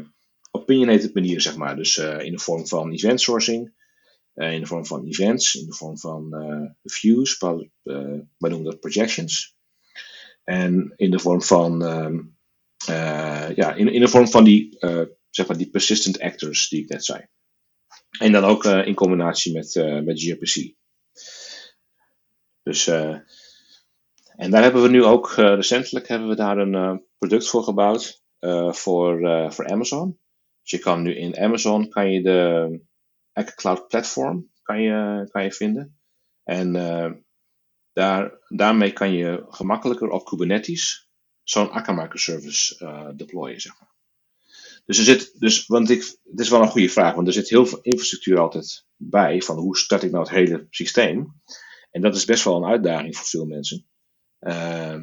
opinionated 0.50 1.14
manier, 1.14 1.40
zeg 1.40 1.56
maar. 1.56 1.76
Dus 1.76 1.96
in 1.96 2.32
de 2.32 2.38
vorm 2.38 2.66
van 2.66 2.92
event 2.92 3.20
sourcing, 3.20 3.74
in 4.34 4.60
de 4.60 4.66
vorm 4.66 4.86
van 4.86 5.06
events, 5.06 5.54
in 5.54 5.66
de 5.66 5.74
vorm 5.74 5.98
van 5.98 6.34
views, 6.82 7.38
wij 7.38 8.26
noemen 8.38 8.64
dat 8.64 8.80
projections. 8.80 9.56
En 10.44 10.92
in 10.96 11.10
de 11.10 11.18
vorm 11.18 11.42
van, 11.42 11.82
uh, 12.90 13.50
ja, 13.54 13.74
in, 13.74 13.92
in 13.92 14.00
de 14.00 14.08
vorm 14.08 14.28
van 14.28 14.44
die, 14.44 14.76
zeg 15.30 15.46
maar 15.46 15.56
die 15.56 15.70
persistent 15.70 16.20
actors 16.20 16.68
die 16.68 16.82
ik 16.82 16.88
net 16.88 17.04
zei. 17.04 17.26
En 18.18 18.32
dan 18.32 18.44
ook 18.44 18.64
in 18.64 18.94
combinatie 18.94 19.52
met, 19.52 19.74
met 20.04 20.20
gRPC. 20.20 20.74
Dus, 22.62 22.86
en 24.36 24.50
daar 24.50 24.62
hebben 24.62 24.82
we 24.82 24.88
nu 24.88 25.04
ook 25.04 25.32
recentelijk 25.32 26.08
hebben 26.08 26.28
we 26.28 26.34
daar 26.34 26.58
een 26.58 27.06
product 27.18 27.48
voor 27.48 27.62
gebouwd 27.62 28.22
voor, 28.68 29.18
voor 29.52 29.66
Amazon. 29.66 30.18
Dus 30.62 30.70
je 30.70 30.78
kan 30.78 31.02
nu 31.02 31.16
in 31.16 31.38
Amazon 31.38 31.88
kan 31.88 32.10
je 32.10 32.22
de 32.22 32.80
Azure 33.32 33.54
Cloud 33.54 33.88
Platform 33.88 34.50
kan 34.62 34.82
je, 34.82 35.28
kan 35.30 35.44
je 35.44 35.52
vinden. 35.52 35.98
En 36.44 36.72
daar, 37.92 38.38
daarmee 38.48 38.92
kan 38.92 39.12
je 39.12 39.44
gemakkelijker 39.48 40.08
op 40.08 40.24
Kubernetes 40.24 41.08
zo'n 41.42 41.70
Akka 41.70 41.92
microservice 41.92 43.12
deployen, 43.16 43.60
zeg 43.60 43.80
maar. 43.80 43.91
Dus 44.84 44.98
er 44.98 45.04
zit, 45.04 45.40
dus, 45.40 45.66
want 45.66 45.90
ik, 45.90 46.16
het 46.30 46.40
is 46.40 46.48
wel 46.48 46.62
een 46.62 46.68
goede 46.68 46.88
vraag, 46.88 47.14
want 47.14 47.26
er 47.26 47.32
zit 47.32 47.48
heel 47.48 47.66
veel 47.66 47.80
infrastructuur 47.82 48.38
altijd 48.38 48.86
bij 48.96 49.42
van 49.42 49.58
hoe 49.58 49.76
start 49.76 50.02
ik 50.02 50.10
nou 50.10 50.22
het 50.24 50.32
hele 50.32 50.66
systeem. 50.70 51.40
En 51.90 52.00
dat 52.00 52.16
is 52.16 52.24
best 52.24 52.44
wel 52.44 52.56
een 52.56 52.70
uitdaging 52.70 53.16
voor 53.16 53.26
veel 53.26 53.46
mensen. 53.46 53.86
Uh, 54.40 55.00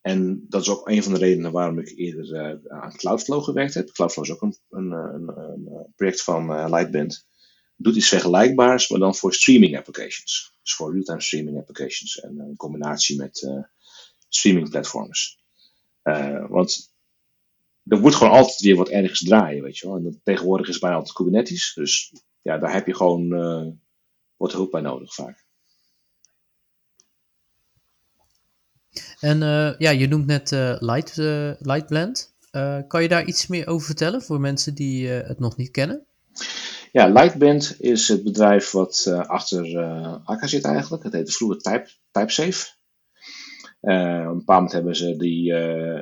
en 0.00 0.46
dat 0.48 0.60
is 0.60 0.68
ook 0.68 0.88
een 0.88 1.02
van 1.02 1.12
de 1.12 1.18
redenen 1.18 1.52
waarom 1.52 1.78
ik 1.78 1.92
eerder 1.96 2.26
uh, 2.34 2.80
aan 2.80 2.96
Cloudflow 2.96 3.44
gewerkt 3.44 3.74
heb. 3.74 3.90
Cloudflow 3.90 4.24
is 4.24 4.32
ook 4.32 4.42
een, 4.42 4.56
een, 4.70 4.90
een, 4.90 5.28
een 5.36 5.92
project 5.96 6.22
van 6.22 6.50
uh, 6.50 6.66
Lightband 6.68 7.26
doet 7.76 7.96
iets 7.96 8.08
vergelijkbaars, 8.08 8.88
maar 8.88 9.00
dan 9.00 9.14
voor 9.14 9.34
streaming 9.34 9.76
applications. 9.76 10.54
Dus 10.62 10.74
voor 10.74 10.92
real-time 10.92 11.20
streaming 11.20 11.58
applications 11.58 12.20
en 12.20 12.38
in 12.38 12.56
combinatie 12.56 13.16
met 13.16 13.64
streaming 14.28 14.70
platforms. 14.70 15.44
Want 16.48 16.95
er 17.88 18.00
moet 18.00 18.14
gewoon 18.14 18.32
altijd 18.32 18.60
weer 18.60 18.76
wat 18.76 18.88
ergens 18.88 19.24
draaien, 19.24 19.62
weet 19.62 19.78
je 19.78 19.86
wel. 19.86 19.96
En 19.96 20.20
tegenwoordig 20.24 20.68
is 20.68 20.78
bijna 20.78 20.96
altijd 20.96 21.14
Kubernetes, 21.14 21.72
dus 21.74 22.12
ja, 22.42 22.58
daar 22.58 22.72
heb 22.72 22.86
je 22.86 22.94
gewoon 22.94 23.32
uh, 23.32 23.72
wat 24.36 24.52
hulp 24.52 24.70
bij 24.70 24.80
nodig 24.80 25.14
vaak. 25.14 25.44
En 29.20 29.38
ja, 29.78 29.90
je 29.90 30.08
noemt 30.08 30.26
net 30.26 30.50
Light, 30.80 31.16
Lightblend. 31.58 32.34
kan 32.88 33.02
je 33.02 33.08
daar 33.08 33.24
iets 33.24 33.46
meer 33.46 33.66
over 33.66 33.86
vertellen 33.86 34.22
voor 34.22 34.40
mensen 34.40 34.74
die 34.74 35.08
het 35.08 35.38
nog 35.38 35.56
niet 35.56 35.70
kennen? 35.70 36.06
Ja, 36.96 37.06
Lightband 37.06 37.76
is 37.78 38.08
het 38.08 38.24
bedrijf 38.24 38.70
wat 38.70 39.04
uh, 39.08 39.18
achter 39.18 39.66
uh, 39.66 40.16
Akka 40.24 40.46
zit 40.46 40.64
eigenlijk. 40.64 41.02
Het 41.02 41.12
heette 41.12 41.32
vroeger 41.32 41.58
Type, 41.58 41.88
TypeSafe. 42.10 42.75
Uh, 43.86 44.24
op 44.24 44.32
een 44.32 44.38
bepaald 44.38 44.46
moment 44.46 44.72
hebben 44.72 44.96
ze 44.96 45.16
die, 45.16 45.52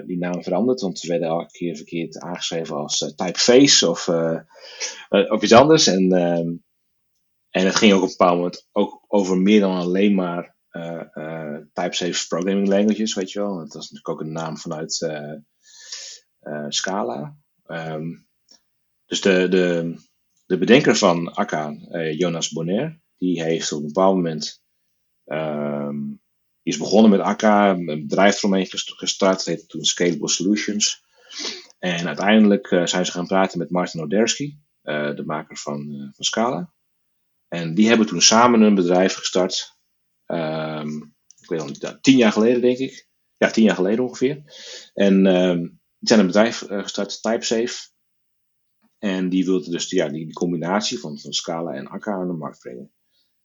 die 0.07 0.19
naam 0.19 0.43
veranderd, 0.43 0.81
want 0.81 0.99
ze 0.99 1.09
werden 1.09 1.29
elke 1.29 1.51
keer 1.51 1.77
verkeerd 1.77 2.19
aangeschreven 2.19 2.77
als 2.77 2.99
Typeface 3.17 3.91
of, 3.91 4.09
of 5.09 5.43
iets 5.43 5.53
anders. 5.53 5.87
En, 5.87 6.13
ehm, 6.13 6.53
en 7.51 7.65
het 7.65 7.75
ging 7.75 7.93
ook 7.93 8.03
op 8.03 8.09
een 8.09 8.15
bepaald 8.17 8.37
moment 8.37 8.69
ook 8.73 9.05
over 9.09 9.39
meer 9.39 9.61
dan 9.61 9.77
alleen 9.77 10.15
maar 10.15 10.57
TypeSafe 11.73 12.27
programming 12.29 12.69
languages, 12.69 13.15
weet 13.15 13.33
je 13.33 13.39
wel. 13.39 13.57
Dat 13.57 13.75
was 13.75 13.91
natuurlijk 13.91 14.09
ook 14.09 14.21
een 14.21 14.33
naam 14.33 14.57
vanuit 14.59 15.09
Scala. 16.69 17.37
Um, 17.67 18.27
dus 19.07 19.21
de, 19.21 19.49
de, 19.49 19.95
de 20.47 20.59
bedenker 20.59 20.97
van 20.97 21.33
Akka, 21.35 21.77
Jonas 22.17 22.49
Bonner, 22.49 23.01
die 23.17 23.43
heeft 23.43 23.73
op 23.73 23.81
een 23.81 23.87
bepaald 23.87 24.15
moment. 24.15 24.63
Um, 25.25 26.14
die 26.65 26.73
is 26.73 26.79
begonnen 26.79 27.11
met 27.11 27.21
Akka, 27.21 27.71
een 27.71 28.07
bedrijf 28.07 28.39
eromheen 28.39 28.67
gestart, 28.71 29.37
dat 29.37 29.45
heette 29.45 29.67
toen 29.67 29.85
Scalable 29.85 30.29
Solutions. 30.29 31.05
En 31.79 32.07
uiteindelijk 32.07 32.71
uh, 32.71 32.87
zijn 32.87 33.07
ze 33.07 33.13
gaan 33.13 33.27
praten 33.27 33.59
met 33.59 33.71
Martin 33.71 34.01
Odersky, 34.01 34.57
uh, 34.83 35.17
de 35.17 35.25
maker 35.25 35.57
van, 35.57 36.11
van 36.15 36.25
Scala. 36.25 36.73
En 37.49 37.75
die 37.75 37.89
hebben 37.89 38.07
toen 38.07 38.23
samen 38.23 38.61
een 38.61 38.75
bedrijf 38.75 39.15
gestart. 39.15 39.79
Um, 40.27 41.15
ik 41.41 41.49
weet 41.49 41.65
niet, 41.65 41.99
tien 42.01 42.17
jaar 42.17 42.33
geleden 42.33 42.61
denk 42.61 42.79
ik. 42.79 43.09
Ja, 43.37 43.51
tien 43.51 43.65
jaar 43.65 43.75
geleden 43.75 44.05
ongeveer. 44.05 44.43
En 44.95 45.27
um, 45.27 45.61
die 45.99 46.09
zijn 46.09 46.21
een 46.21 46.27
bedrijf 46.27 46.65
gestart, 46.69 47.23
TypeSafe. 47.23 47.93
En 48.99 49.29
die 49.29 49.45
wilde 49.45 49.71
dus 49.71 49.91
ja, 49.91 50.09
die, 50.09 50.33
combinatie 50.33 50.99
van, 50.99 51.19
van 51.19 51.33
Scala 51.33 51.73
en 51.73 51.87
Akka 51.87 52.13
aan 52.13 52.27
de 52.27 52.33
markt 52.33 52.59
brengen. 52.59 52.93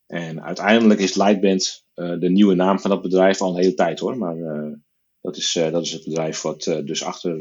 En 0.10 0.44
uiteindelijk 0.44 1.00
is 1.00 1.16
Lightband 1.16 1.86
uh, 1.96 2.20
de 2.20 2.30
nieuwe 2.30 2.56
naam 2.56 2.80
van 2.80 2.90
dat 2.90 3.02
bedrijf 3.02 3.42
al 3.42 3.50
een 3.50 3.62
hele 3.62 3.74
tijd 3.74 4.00
hoor. 4.00 4.18
Maar 4.18 4.38
uh, 4.38 4.74
dat, 5.22 5.38
is, 5.38 5.56
uh, 5.56 5.72
dat 5.72 5.84
is 5.84 5.92
het 5.92 6.04
bedrijf 6.04 6.42
wat 6.42 6.64
dus 6.64 7.04
achter, 7.04 7.40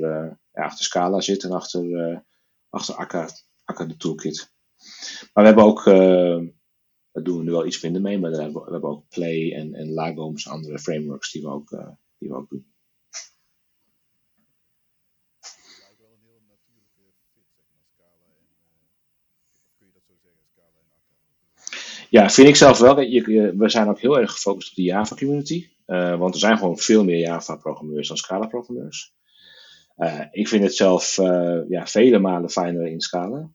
ja, 0.53 0.65
achter 0.65 0.85
Scala 0.85 1.21
zit 1.21 1.43
en 1.43 1.53
achter, 1.53 2.25
achter 2.69 2.95
Akka, 2.95 3.29
Akka 3.65 3.85
de 3.85 3.97
toolkit. 3.97 4.53
Maar 5.33 5.45
we 5.45 5.51
hebben 5.51 5.65
ook, 5.65 5.85
daar 5.85 7.23
doen 7.23 7.39
we 7.39 7.45
nu 7.45 7.51
wel 7.51 7.67
iets 7.67 7.83
minder 7.83 8.03
mee, 8.03 8.19
maar 8.19 8.31
we 8.31 8.43
hebben, 8.43 8.65
we 8.65 8.71
hebben 8.71 8.91
ook 8.91 9.09
Play 9.09 9.53
en, 9.53 9.75
en 9.75 9.93
Lagom's 9.93 10.49
andere 10.49 10.79
frameworks 10.79 11.33
die 11.33 11.43
we 11.43 11.49
ook, 11.49 11.71
die 12.19 12.29
we 12.29 12.35
ook 12.35 12.49
doen. 12.49 12.73
Ja, 22.11 22.31
vind 22.31 22.49
ik 22.49 22.57
zelf 22.57 22.79
wel. 22.79 23.01
Je, 23.01 23.55
we 23.57 23.69
zijn 23.69 23.89
ook 23.89 24.01
heel 24.01 24.19
erg 24.19 24.33
gefocust 24.33 24.71
op 24.71 24.75
de 24.75 24.83
Java 24.83 25.15
community. 25.15 25.69
Uh, 25.87 26.19
want 26.19 26.35
er 26.35 26.41
zijn 26.41 26.59
gewoon 26.59 26.79
veel 26.79 27.05
meer 27.05 27.19
Java-programmeurs 27.19 28.09
dan 28.09 28.17
Scala-programmeurs. 28.17 29.15
Uh, 29.97 30.25
ik 30.31 30.49
vind 30.49 30.63
het 30.63 30.75
zelf 30.75 31.19
uh, 31.19 31.61
ja, 31.69 31.87
vele 31.87 32.19
malen 32.19 32.51
fijner 32.51 32.87
in 32.87 33.01
Scala. 33.01 33.51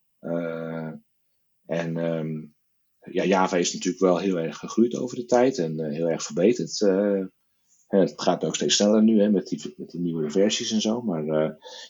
en 1.66 1.98
um, 1.98 2.56
ja, 3.12 3.24
Java 3.24 3.58
is 3.58 3.74
natuurlijk 3.74 4.04
wel 4.04 4.18
heel 4.18 4.40
erg 4.40 4.58
gegroeid 4.58 4.96
over 4.96 5.16
de 5.16 5.26
tijd 5.26 5.58
en 5.58 5.92
heel 5.92 6.10
erg 6.10 6.24
verbeterd. 6.24 6.80
het 7.88 8.14
gaat 8.16 8.44
ook 8.44 8.56
steeds 8.56 8.76
sneller 8.76 9.04
nu 9.04 9.22
hè, 9.22 9.30
met, 9.30 9.48
die, 9.48 9.74
met 9.78 9.90
die 9.90 10.02
nieuwe 10.02 10.30
versies 10.30 10.72
en 10.72 10.82
zo. 10.82 11.02
Maar 11.02 11.26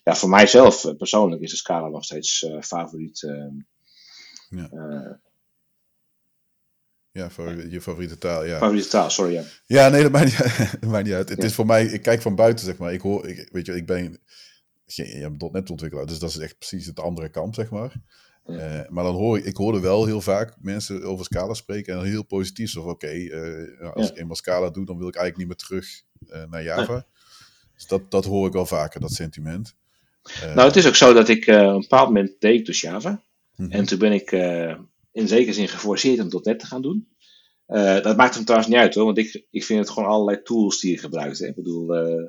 ja, 0.03 0.15
voor 0.15 0.29
mijzelf 0.29 0.97
persoonlijk 0.97 1.41
is 1.41 1.51
de 1.51 1.57
Scala 1.57 1.87
nog 1.87 2.03
steeds 2.03 2.47
favoriet. 2.59 3.19
Ja 4.49 5.21
ja, 7.13 7.29
voor 7.29 7.67
je 7.69 7.81
favoriete 7.81 8.17
taal, 8.17 8.45
ja. 8.45 8.57
Favoriete 8.57 8.87
taal, 8.87 9.09
sorry, 9.09 9.33
ja. 9.33 9.43
Ja, 9.65 9.89
nee, 9.89 10.01
dat 10.01 10.11
maakt 10.11 10.25
niet, 10.25 10.37
dat 10.81 10.89
maakt 10.89 11.05
niet 11.05 11.13
uit. 11.13 11.29
Het 11.29 11.43
is 11.43 11.53
voor 11.53 11.65
mij, 11.65 11.85
ik 11.85 12.01
kijk 12.01 12.21
van 12.21 12.35
buiten, 12.35 12.65
zeg 12.65 12.77
maar. 12.77 12.93
Ik 12.93 13.01
hoor, 13.01 13.27
ik, 13.27 13.49
weet 13.51 13.65
je, 13.65 13.75
ik 13.75 13.85
ben, 13.85 14.19
je 14.85 15.31
bent 15.37 15.51
net 15.51 15.69
ontwikkelaar, 15.69 16.05
dus 16.05 16.19
dat 16.19 16.29
is 16.29 16.37
echt 16.37 16.57
precies 16.57 16.85
het 16.85 16.99
andere 16.99 17.29
kant, 17.29 17.55
zeg 17.55 17.69
maar. 17.69 17.93
Uh, 18.45 18.81
maar 18.89 19.03
dan 19.03 19.15
hoor 19.15 19.37
ik, 19.37 19.45
ik 19.45 19.55
hoorde 19.55 19.79
wel 19.79 20.05
heel 20.05 20.21
vaak 20.21 20.55
mensen 20.61 21.03
over 21.03 21.25
Scala 21.25 21.53
spreken 21.53 21.93
en 21.93 21.99
dan 21.99 22.07
heel 22.07 22.25
positief. 22.25 22.69
Zo 22.69 22.81
van, 22.81 22.91
oké, 22.91 23.05
okay, 23.05 23.19
uh, 23.19 23.93
als 23.93 24.05
ja. 24.05 24.11
ik 24.11 24.17
eenmaal 24.17 24.35
Scala 24.35 24.69
doe, 24.69 24.85
dan 24.85 24.97
wil 24.97 25.07
ik 25.07 25.15
eigenlijk 25.15 25.37
niet 25.37 25.57
meer 25.57 25.67
terug 25.67 26.03
uh, 26.29 26.49
naar 26.49 26.63
Java. 26.63 27.05
Dus 27.73 27.87
dat, 27.87 28.11
dat 28.11 28.25
hoor 28.25 28.47
ik 28.47 28.53
wel 28.53 28.65
vaker, 28.65 28.99
dat 28.99 29.11
sentiment. 29.11 29.75
nou, 30.41 30.67
het 30.67 30.75
is 30.75 30.87
ook 30.87 30.95
zo 30.95 31.13
dat 31.13 31.29
ik 31.29 31.47
op 31.47 31.53
een 31.53 31.79
bepaald 31.79 32.07
moment 32.07 32.31
deed 32.39 32.65
dus 32.65 32.81
Java. 32.81 33.09
Mm 33.09 33.65
-hmm. 33.65 33.71
En 33.71 33.85
toen 33.85 33.99
ben 33.99 34.11
ik 34.11 34.31
in 35.13 35.27
zekere 35.27 35.53
zin 35.53 35.67
geforceerd 35.67 36.19
om 36.19 36.41
.NET 36.43 36.59
te 36.59 36.65
gaan 36.65 36.81
doen. 36.81 37.07
Uh, 37.67 38.01
dat 38.01 38.17
maakt 38.17 38.35
hem 38.35 38.43
trouwens 38.43 38.71
niet 38.71 38.81
uit 38.81 38.95
hoor, 38.95 39.05
want 39.05 39.17
ik, 39.17 39.45
ik 39.49 39.63
vind 39.63 39.79
het 39.79 39.89
gewoon 39.89 40.09
allerlei 40.09 40.41
tools 40.41 40.79
die 40.79 40.91
je 40.91 40.97
gebruikt. 40.97 41.39
Hè. 41.39 41.47
Ik 41.47 41.55
bedoel, 41.55 41.95
uh, 41.95 42.25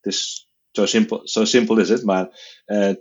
het 0.00 0.12
is 0.14 0.48
zo 0.70 0.86
simpel, 0.86 1.28
zo 1.28 1.44
simpel 1.44 1.78
is 1.78 1.88
het. 1.88 2.04
Maar 2.04 2.40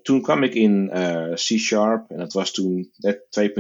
toen 0.02 0.22
kwam 0.22 0.44
ik 0.44 0.54
in 0.54 0.92
C-Sharp 1.34 2.10
en 2.10 2.18
dat 2.18 2.34
was 2.34 2.52
toen 2.52 2.92
net 2.98 3.28
2.5, 3.40 3.54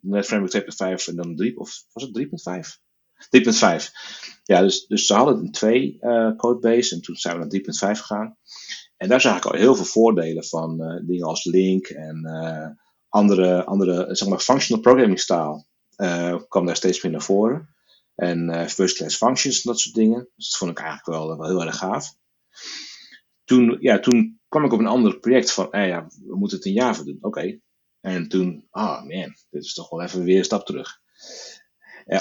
net 0.00 0.26
Framework 0.26 0.64
2.5 1.00 1.04
en 1.06 1.16
dan 1.16 1.36
3, 1.36 1.58
of 1.58 1.84
was 1.92 2.02
het 2.02 2.28
3.5? 2.62 2.86
3.5. 3.80 3.90
Ja, 4.44 4.60
dus, 4.60 4.86
dus 4.86 5.06
ze 5.06 5.14
hadden 5.14 5.38
een 5.38 5.52
2 5.52 5.98
codebase 6.36 6.94
en 6.94 7.00
toen 7.00 7.16
zijn 7.16 7.38
we 7.38 7.62
naar 7.72 7.94
3.5 7.94 8.00
gegaan. 8.00 8.36
En 8.96 9.08
daar 9.08 9.20
zag 9.20 9.36
ik 9.36 9.44
al 9.44 9.58
heel 9.58 9.74
veel 9.74 9.84
voordelen 9.84 10.44
van 10.44 11.02
dingen 11.06 11.26
als 11.26 11.44
Link 11.44 11.86
en 11.86 12.28
andere, 13.08 13.64
andere 13.64 14.14
zeg 14.14 14.28
maar, 14.28 14.38
functional 14.38 14.82
programming 14.82 15.20
style 15.20 15.64
uh, 15.96 16.36
kwam 16.48 16.66
daar 16.66 16.76
steeds 16.76 17.02
meer 17.02 17.12
naar 17.12 17.22
voren. 17.22 17.74
En 18.14 18.70
first 18.70 18.96
class 18.96 19.16
functions 19.16 19.56
en 19.56 19.70
dat 19.70 19.80
soort 19.80 19.94
dingen. 19.94 20.28
Dus 20.36 20.50
dat 20.50 20.58
vond 20.58 20.70
ik 20.70 20.78
eigenlijk 20.78 21.06
wel, 21.06 21.44
heel 21.44 21.64
erg 21.64 21.76
gaaf. 21.76 22.14
Toen, 23.44 23.76
ja, 23.80 23.98
toen 23.98 24.40
kwam 24.48 24.64
ik 24.64 24.72
op 24.72 24.78
een 24.78 24.86
ander 24.86 25.18
project 25.18 25.52
van, 25.52 25.72
eh, 25.72 25.88
ja, 25.88 26.06
we 26.26 26.36
moeten 26.36 26.56
het 26.56 26.66
in 26.66 26.72
Java 26.72 27.02
doen. 27.02 27.18
Oké. 27.20 27.58
En 28.00 28.28
toen, 28.28 28.66
ah 28.70 28.84
oh 28.84 28.98
man, 28.98 29.36
dit 29.50 29.64
is 29.64 29.74
toch 29.74 29.90
wel 29.90 30.02
even 30.02 30.24
weer 30.24 30.38
een 30.38 30.44
stap 30.44 30.66
terug. 30.66 31.00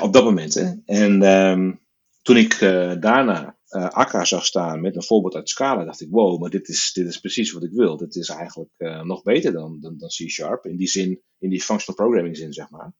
op 0.01 0.13
dat 0.13 0.23
moment, 0.23 0.53
hè. 0.53 0.73
En 0.85 1.21
um, 1.21 1.79
toen 2.21 2.37
ik 2.37 2.59
daarna 2.99 3.56
uh, 3.69 3.87
Akka 3.87 4.25
zag 4.25 4.45
staan 4.45 4.81
met 4.81 4.95
een 4.95 5.03
voorbeeld 5.03 5.35
uit 5.35 5.49
Scala, 5.49 5.83
dacht 5.83 6.01
ik, 6.01 6.09
wow, 6.11 6.41
maar 6.41 6.49
dit 6.49 6.67
is, 6.67 6.91
dit 6.93 7.07
is 7.07 7.19
precies 7.19 7.51
wat 7.51 7.63
ik 7.63 7.71
wil. 7.71 7.97
Dit 7.97 8.15
is 8.15 8.29
eigenlijk 8.29 8.71
uh, 8.77 9.01
nog 9.01 9.23
beter 9.23 9.51
dan, 9.51 9.79
dan, 9.79 9.97
dan 9.97 10.09
C-Sharp, 10.09 10.65
in 10.65 10.77
die 10.77 10.87
zin, 10.87 11.21
in 11.39 11.49
die 11.49 11.61
functional 11.61 11.95
programming 11.95 12.37
zin, 12.37 12.53
zeg 12.53 12.69
maar. 12.69 12.93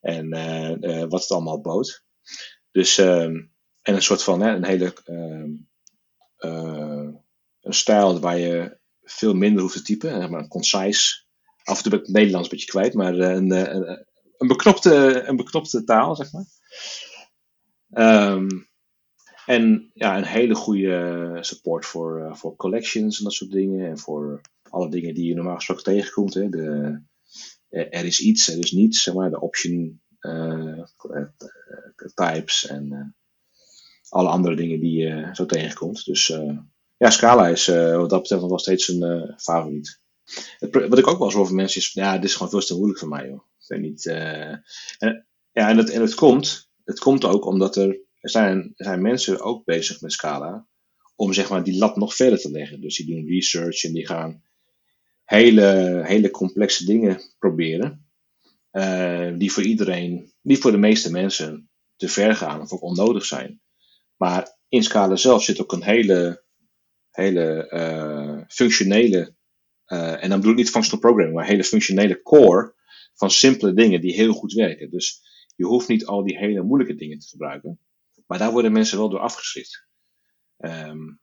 En 0.00 0.34
uh, 0.34 1.04
wat 1.08 1.20
het 1.20 1.30
allemaal 1.30 1.60
bood. 1.60 2.04
Dus, 2.70 2.98
um, 2.98 3.52
en 3.82 3.94
een 3.94 4.02
soort 4.02 4.22
van, 4.22 4.40
hè, 4.40 4.54
een 4.54 4.64
hele, 4.64 4.94
um, 5.04 5.68
een 7.60 7.74
stijl 7.74 8.20
waar 8.20 8.38
je 8.38 8.78
veel 9.02 9.34
minder 9.34 9.62
hoeft 9.62 9.76
te 9.76 9.82
typen, 9.82 10.10
zeg 10.20 10.28
maar 10.28 10.40
een 10.40 10.48
concise, 10.48 11.24
af 11.62 11.76
en 11.76 11.82
toe 11.82 11.90
ben 11.90 12.00
ik 12.00 12.06
het 12.06 12.14
Nederlands 12.14 12.48
een 12.48 12.56
beetje 12.56 12.70
kwijt, 12.70 12.94
maar 12.94 13.14
een, 13.14 13.50
een, 13.50 14.06
een, 14.38 14.48
beknopte, 14.48 15.22
een 15.26 15.36
beknopte 15.36 15.84
taal, 15.84 16.16
zeg 16.16 16.32
maar. 16.32 16.46
Um, 18.32 18.69
en 19.46 19.90
ja, 19.94 20.16
een 20.16 20.24
hele 20.24 20.54
goede 20.54 21.38
support 21.40 21.86
voor, 21.86 22.20
uh, 22.20 22.34
voor 22.34 22.56
collections 22.56 23.18
en 23.18 23.24
dat 23.24 23.32
soort 23.32 23.50
dingen. 23.50 23.88
En 23.88 23.98
voor 23.98 24.40
alle 24.62 24.90
dingen 24.90 25.14
die 25.14 25.26
je 25.26 25.34
normaal 25.34 25.54
gesproken 25.54 25.84
tegenkomt. 25.84 26.34
Hè. 26.34 26.48
De, 26.48 27.00
eh, 27.68 27.98
er 27.98 28.04
is 28.04 28.20
iets, 28.20 28.48
er 28.48 28.58
is 28.58 28.72
niets, 28.72 29.02
zeg 29.02 29.14
maar. 29.14 29.30
De 29.30 29.40
option 29.40 30.00
uh, 30.20 30.82
types 32.14 32.66
en 32.66 33.14
alle 34.08 34.28
andere 34.28 34.56
dingen 34.56 34.80
die 34.80 34.98
je 34.98 35.28
zo 35.32 35.46
tegenkomt. 35.46 36.04
Dus 36.04 36.26
ja, 36.96 37.10
Scala 37.10 37.48
is 37.48 37.66
wat 37.66 38.10
dat 38.10 38.20
betreft 38.20 38.40
nog 38.40 38.50
wel 38.50 38.58
steeds 38.58 38.88
een 38.88 39.34
favoriet. 39.36 40.00
Het, 40.58 40.74
wat 40.88 40.98
ik 40.98 41.06
ook 41.06 41.18
wel 41.18 41.26
eens 41.26 41.48
van 41.48 41.54
mensen 41.54 41.80
is, 41.80 41.92
ja, 41.92 42.14
dit 42.14 42.24
is 42.24 42.34
gewoon 42.34 42.50
veel 42.50 42.60
te 42.60 42.74
moeilijk 42.74 42.98
voor 42.98 43.08
mij, 43.08 43.28
joh. 43.28 43.40
Ik 43.68 43.80
niet. 43.80 44.06
en, 44.06 45.26
ja, 45.52 45.68
en 45.68 45.76
het, 45.76 45.90
en 45.90 46.14
komt, 46.14 46.70
het 46.84 46.98
komt 46.98 47.24
ook 47.24 47.46
omdat 47.46 47.76
er 47.76 48.00
er 48.20 48.30
zijn, 48.30 48.72
er 48.76 48.84
zijn 48.84 49.02
mensen 49.02 49.40
ook 49.40 49.64
bezig 49.64 50.00
met 50.00 50.12
Scala 50.12 50.66
om 51.16 51.32
zeg 51.32 51.50
maar 51.50 51.64
die 51.64 51.78
lat 51.78 51.96
nog 51.96 52.14
verder 52.14 52.38
te 52.38 52.50
leggen. 52.50 52.80
Dus 52.80 52.96
die 52.96 53.06
doen 53.06 53.26
research 53.26 53.84
en 53.84 53.92
die 53.92 54.06
gaan 54.06 54.42
hele, 55.24 56.00
hele 56.04 56.30
complexe 56.30 56.84
dingen 56.84 57.20
proberen. 57.38 58.08
Uh, 58.72 59.38
die 59.38 59.52
voor 59.52 59.62
iedereen, 59.62 60.32
die 60.42 60.58
voor 60.58 60.70
de 60.70 60.78
meeste 60.78 61.10
mensen 61.10 61.70
te 61.96 62.08
ver 62.08 62.34
gaan 62.34 62.60
of 62.60 62.72
ook 62.72 62.82
onnodig 62.82 63.24
zijn. 63.24 63.60
Maar 64.16 64.58
in 64.68 64.82
Scala 64.82 65.16
zelf 65.16 65.42
zit 65.42 65.60
ook 65.60 65.72
een 65.72 65.82
hele, 65.82 66.44
hele 67.10 67.70
uh, 67.72 68.44
functionele, 68.48 69.34
uh, 69.86 70.22
en 70.22 70.28
dan 70.28 70.38
bedoel 70.38 70.52
ik 70.52 70.58
niet 70.58 70.70
functional 70.70 71.00
programming, 71.00 71.34
maar 71.34 71.46
hele 71.46 71.64
functionele 71.64 72.22
core 72.22 72.74
van 73.14 73.30
simpele 73.30 73.72
dingen 73.72 74.00
die 74.00 74.14
heel 74.14 74.32
goed 74.32 74.52
werken. 74.52 74.90
Dus 74.90 75.20
je 75.56 75.64
hoeft 75.64 75.88
niet 75.88 76.06
al 76.06 76.24
die 76.24 76.38
hele 76.38 76.62
moeilijke 76.62 76.94
dingen 76.94 77.18
te 77.18 77.28
gebruiken. 77.28 77.78
Maar 78.30 78.38
daar 78.38 78.52
worden 78.52 78.72
mensen 78.72 78.98
wel 78.98 79.08
door 79.08 79.20
afgeschrikt. 79.20 79.86
Um, 80.58 81.20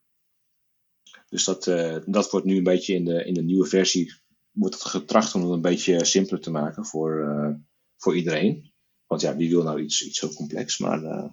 dus 1.30 1.44
dat, 1.44 1.68
uh, 1.68 1.98
dat 2.06 2.32
wordt 2.32 2.46
nu 2.46 2.58
een 2.58 2.64
beetje 2.64 2.94
in 2.94 3.06
de, 3.06 3.26
in 3.26 3.34
de 3.34 3.42
nieuwe 3.42 3.66
versie 3.66 4.14
wordt 4.52 4.76
het 4.76 4.84
getracht 4.84 5.36
om 5.36 5.42
het 5.42 5.52
een 5.52 5.62
beetje 5.62 6.06
simpeler 6.06 6.42
te 6.42 6.52
maken 6.52 6.86
voor, 6.86 7.20
uh, 7.20 7.56
voor 7.98 8.16
iedereen. 8.16 8.74
Want 9.06 9.22
ja, 9.22 9.36
wie 9.36 9.50
wil 9.50 9.64
nou 9.64 9.82
iets, 9.82 10.02
iets 10.02 10.20
zo 10.20 10.34
complex? 10.34 10.78
Maar, 10.78 11.04
uh... 11.04 11.30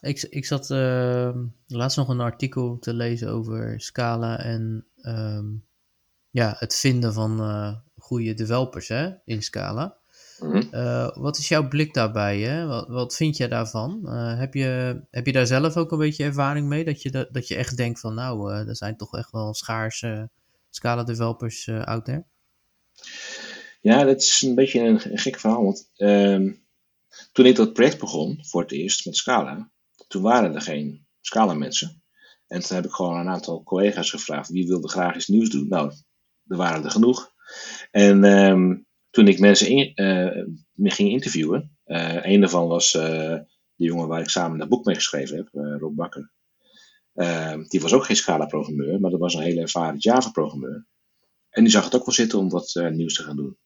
ik, 0.00 0.22
ik 0.22 0.44
zat 0.46 0.70
ehm, 0.70 1.46
laatst 1.66 1.96
nog 1.96 2.08
een 2.08 2.20
artikel 2.20 2.78
te 2.78 2.94
lezen 2.94 3.28
over 3.28 3.80
Scala 3.80 4.38
en 4.38 4.86
um, 5.02 5.66
ja, 6.30 6.54
het 6.58 6.74
vinden 6.74 7.12
van 7.12 7.40
goede 7.96 8.34
developers 8.34 8.88
hè, 8.88 9.14
in 9.24 9.42
Scala. 9.42 9.97
Mhm. 10.40 10.62
Eh, 10.70 11.16
wat 11.16 11.38
is 11.38 11.48
jouw 11.48 11.68
blik 11.68 11.94
daarbij? 11.94 12.38
Hè? 12.40 12.66
Wat, 12.66 12.88
wat 12.88 13.16
vind 13.16 13.36
jij 13.36 13.48
daarvan? 13.48 14.00
Uh, 14.04 14.38
heb, 14.38 14.54
je, 14.54 15.00
heb 15.10 15.26
je 15.26 15.32
daar 15.32 15.46
zelf 15.46 15.76
ook 15.76 15.92
een 15.92 15.98
beetje 15.98 16.24
ervaring 16.24 16.68
mee? 16.68 16.84
Dat 16.84 17.02
je, 17.02 17.10
dat, 17.10 17.32
dat 17.32 17.48
je 17.48 17.54
echt 17.54 17.76
denkt 17.76 18.00
van 18.00 18.14
nou, 18.14 18.52
uh, 18.52 18.68
er 18.68 18.76
zijn 18.76 18.96
toch 18.96 19.16
echt 19.16 19.30
wel 19.30 19.54
schaarse 19.54 20.30
Scala 20.70 21.04
developers 21.04 21.68
out 21.68 22.04
there? 22.04 22.24
Ja, 23.80 24.04
dat 24.04 24.20
is 24.20 24.42
een 24.42 24.54
beetje 24.54 24.80
een, 24.80 25.12
een 25.12 25.18
gek 25.18 25.38
verhaal. 25.38 25.64
Want 25.64 25.90
ehm, 25.96 26.52
toen 27.32 27.46
ik 27.46 27.56
dat 27.56 27.72
project 27.72 27.98
begon, 27.98 28.38
voor 28.44 28.62
het 28.62 28.72
eerst 28.72 29.06
met 29.06 29.16
Scala, 29.16 29.70
toen 30.08 30.22
waren 30.22 30.54
er 30.54 30.60
geen 30.60 31.06
Scala 31.20 31.54
mensen. 31.54 32.02
En 32.46 32.60
toen 32.60 32.76
heb 32.76 32.84
ik 32.84 32.92
gewoon 32.92 33.18
een 33.18 33.28
aantal 33.28 33.62
collega's 33.62 34.10
gevraagd, 34.10 34.48
wie 34.48 34.66
wilde 34.66 34.88
graag 34.88 35.16
iets 35.16 35.26
nieuws 35.26 35.50
doen? 35.50 35.68
Nou, 35.68 35.92
er 36.46 36.56
waren 36.56 36.84
er 36.84 36.90
genoeg. 36.90 37.32
En 37.90 38.24
um, 38.24 38.87
toen 39.18 39.28
ik 39.28 39.38
mensen 39.38 39.68
in, 39.68 39.92
me 40.72 40.90
ging 40.90 41.10
interviewen, 41.10 41.78
uh, 41.86 42.24
een 42.24 42.40
daarvan 42.40 42.68
was 42.68 42.94
uh, 42.94 43.02
de 43.74 43.84
jongen 43.84 44.08
waar 44.08 44.20
ik 44.20 44.28
samen 44.28 44.58
dat 44.58 44.68
boek 44.68 44.84
mee 44.84 44.94
geschreven 44.94 45.36
heb, 45.36 45.48
Rob 45.80 45.96
Bakker. 45.96 46.30
die 47.68 47.80
was 47.80 47.92
ook 47.92 48.04
geen 48.04 48.16
Scala-programmeur, 48.16 49.00
maar 49.00 49.10
dat 49.10 49.20
was 49.20 49.34
een 49.34 49.42
hele 49.42 49.60
ervaren 49.60 49.98
Java-programmeur. 49.98 50.86
En 51.50 51.62
die 51.62 51.72
zag 51.72 51.84
het 51.84 51.94
ook 51.94 52.04
wel 52.04 52.14
zitten 52.14 52.38
om 52.38 52.48
wat 52.48 52.88
nieuws 52.90 53.14
te 53.14 53.22
gaan 53.22 53.36
doen. 53.36 53.58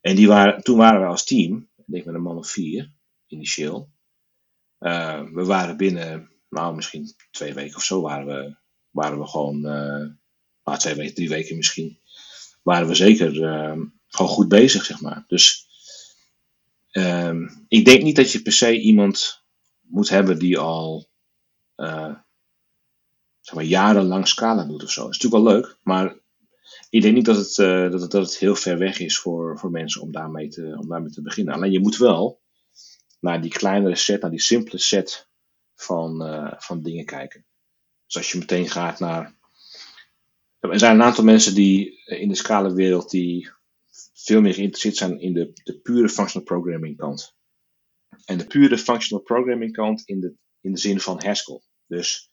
En 0.00 0.16
die 0.16 0.28
waren, 0.28 0.62
toen 0.62 0.76
waren 0.76 1.00
we 1.00 1.06
als 1.06 1.24
team, 1.24 1.68
ik 1.76 1.84
denk 1.86 2.04
met 2.04 2.14
een 2.14 2.22
man 2.22 2.38
of 2.38 2.48
vier, 2.48 2.90
initieel. 3.26 3.90
we 4.78 5.44
waren 5.44 5.76
binnen, 5.76 6.30
nou 6.48 6.74
misschien 6.74 7.14
twee 7.30 7.54
weken 7.54 7.76
of 7.76 7.82
zo, 7.82 8.00
waren 8.00 8.26
we, 8.26 8.56
waren 8.90 9.18
we 9.18 9.26
gewoon, 9.26 9.60
nou, 9.60 10.78
twee 10.78 10.94
weken, 10.94 11.14
drie 11.14 11.28
weken 11.28 11.56
misschien, 11.56 11.98
waren 12.62 12.88
we 12.88 12.94
zeker 12.94 13.32
gewoon 14.14 14.30
goed 14.30 14.48
bezig, 14.48 14.84
zeg 14.84 15.00
maar. 15.00 15.24
Dus 15.26 15.66
um, 16.92 17.64
ik 17.68 17.84
denk 17.84 18.02
niet 18.02 18.16
dat 18.16 18.32
je 18.32 18.42
per 18.42 18.52
se 18.52 18.80
iemand 18.80 19.44
moet 19.80 20.08
hebben 20.08 20.38
die 20.38 20.58
al 20.58 21.08
uh, 21.76 22.14
zeg 23.40 23.54
maar, 23.54 23.64
jarenlang 23.64 24.28
Scala 24.28 24.64
doet 24.64 24.82
of 24.82 24.90
zo. 24.90 25.02
Dat 25.02 25.14
is 25.14 25.18
natuurlijk 25.18 25.44
wel 25.44 25.54
leuk, 25.54 25.78
maar 25.82 26.16
ik 26.90 27.02
denk 27.02 27.14
niet 27.14 27.24
dat 27.24 27.36
het, 27.36 27.58
uh, 27.58 27.90
dat 27.90 28.00
het, 28.00 28.10
dat 28.10 28.36
heel 28.36 28.54
ver 28.54 28.78
weg 28.78 28.98
is 28.98 29.18
voor, 29.18 29.58
voor 29.58 29.70
mensen 29.70 30.00
om 30.00 30.12
daarmee, 30.12 30.48
te, 30.48 30.76
om 30.80 30.88
daarmee 30.88 31.10
te 31.10 31.22
beginnen. 31.22 31.54
Alleen 31.54 31.72
je 31.72 31.80
moet 31.80 31.96
wel 31.96 32.40
naar 33.20 33.42
die 33.42 33.50
kleinere 33.50 33.96
set, 33.96 34.20
naar 34.20 34.30
die 34.30 34.40
simpele 34.40 34.78
set 34.78 35.28
van, 35.74 36.26
uh, 36.26 36.52
van 36.56 36.82
dingen 36.82 37.04
kijken. 37.04 37.46
Dus 38.06 38.16
als 38.16 38.32
je 38.32 38.38
meteen 38.38 38.68
gaat 38.68 38.98
naar. 38.98 39.34
Er 40.58 40.78
zijn 40.78 40.94
een 40.94 41.02
aantal 41.02 41.24
mensen 41.24 41.54
die 41.54 42.04
in 42.04 42.28
de 42.28 42.34
Scala-wereld 42.34 43.10
die 43.10 43.53
veel 44.12 44.40
meer 44.40 44.54
geïnteresseerd 44.54 44.96
zijn 44.96 45.20
in 45.20 45.32
de, 45.32 45.50
de 45.64 45.80
pure 45.80 46.08
functional 46.08 46.46
programming 46.46 46.96
kant. 46.96 47.36
En 48.24 48.38
de 48.38 48.46
pure 48.46 48.78
functional 48.78 49.24
programming 49.24 49.72
kant 49.72 50.02
in 50.04 50.20
de, 50.20 50.34
in 50.60 50.72
de 50.72 50.80
zin 50.80 51.00
van 51.00 51.24
Haskell. 51.24 51.60
Dus 51.86 52.30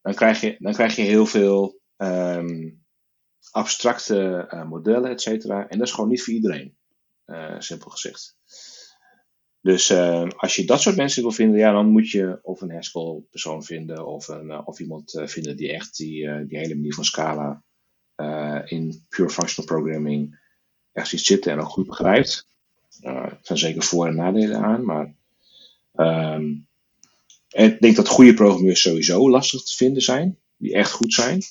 dan 0.00 0.14
krijg 0.14 0.40
je, 0.40 0.56
dan 0.58 0.72
krijg 0.72 0.96
je 0.96 1.02
heel 1.02 1.26
veel 1.26 1.80
um, 1.96 2.84
abstracte 3.50 4.48
uh, 4.54 4.68
modellen, 4.68 5.10
et 5.10 5.20
cetera. 5.20 5.68
En 5.68 5.78
dat 5.78 5.86
is 5.86 5.92
gewoon 5.92 6.10
niet 6.10 6.22
voor 6.22 6.34
iedereen, 6.34 6.76
uh, 7.26 7.60
simpel 7.60 7.90
gezegd. 7.90 8.36
Dus 9.60 9.90
uh, 9.90 10.28
als 10.28 10.56
je 10.56 10.64
dat 10.64 10.80
soort 10.80 10.96
mensen 10.96 11.22
wil 11.22 11.32
vinden, 11.32 11.58
ja, 11.58 11.72
dan 11.72 11.86
moet 11.86 12.10
je 12.10 12.38
of 12.42 12.60
een 12.60 12.72
Haskell 12.72 13.22
persoon 13.30 13.64
vinden 13.64 14.06
of, 14.06 14.28
een, 14.28 14.66
of 14.66 14.80
iemand 14.80 15.22
vinden 15.24 15.56
die 15.56 15.72
echt 15.72 15.96
die, 15.96 16.46
die 16.46 16.58
hele 16.58 16.74
manier 16.74 16.94
van 16.94 17.04
Scala 17.04 17.64
in 18.64 19.04
pure 19.08 19.30
functional 19.30 19.70
programming 19.70 20.40
echt 20.92 21.08
ziet 21.08 21.20
zitten 21.20 21.52
en 21.52 21.60
ook 21.60 21.68
goed 21.68 21.86
begrijpt. 21.86 22.46
Er 23.00 23.38
zijn 23.42 23.58
zeker 23.58 23.82
voor- 23.82 24.06
en 24.06 24.16
nadelen 24.16 24.62
aan, 24.62 24.84
maar 24.84 25.14
um, 25.94 26.66
ik 27.48 27.80
denk 27.80 27.96
dat 27.96 28.08
goede 28.08 28.34
programmeurs 28.34 28.80
sowieso 28.80 29.30
lastig 29.30 29.62
te 29.62 29.76
vinden 29.76 30.02
zijn, 30.02 30.38
die 30.56 30.74
echt 30.74 30.90
goed 30.90 31.12
zijn. 31.12 31.42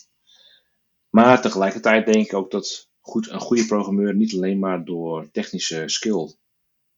Maar 1.09 1.41
tegelijkertijd 1.41 2.05
denk 2.05 2.25
ik 2.25 2.33
ook 2.33 2.51
dat 2.51 2.89
goed, 3.01 3.29
een 3.29 3.39
goede 3.39 3.65
programmeur 3.65 4.15
niet 4.15 4.33
alleen 4.33 4.59
maar 4.59 4.85
door 4.85 5.31
technische 5.31 5.83
skill 5.85 6.35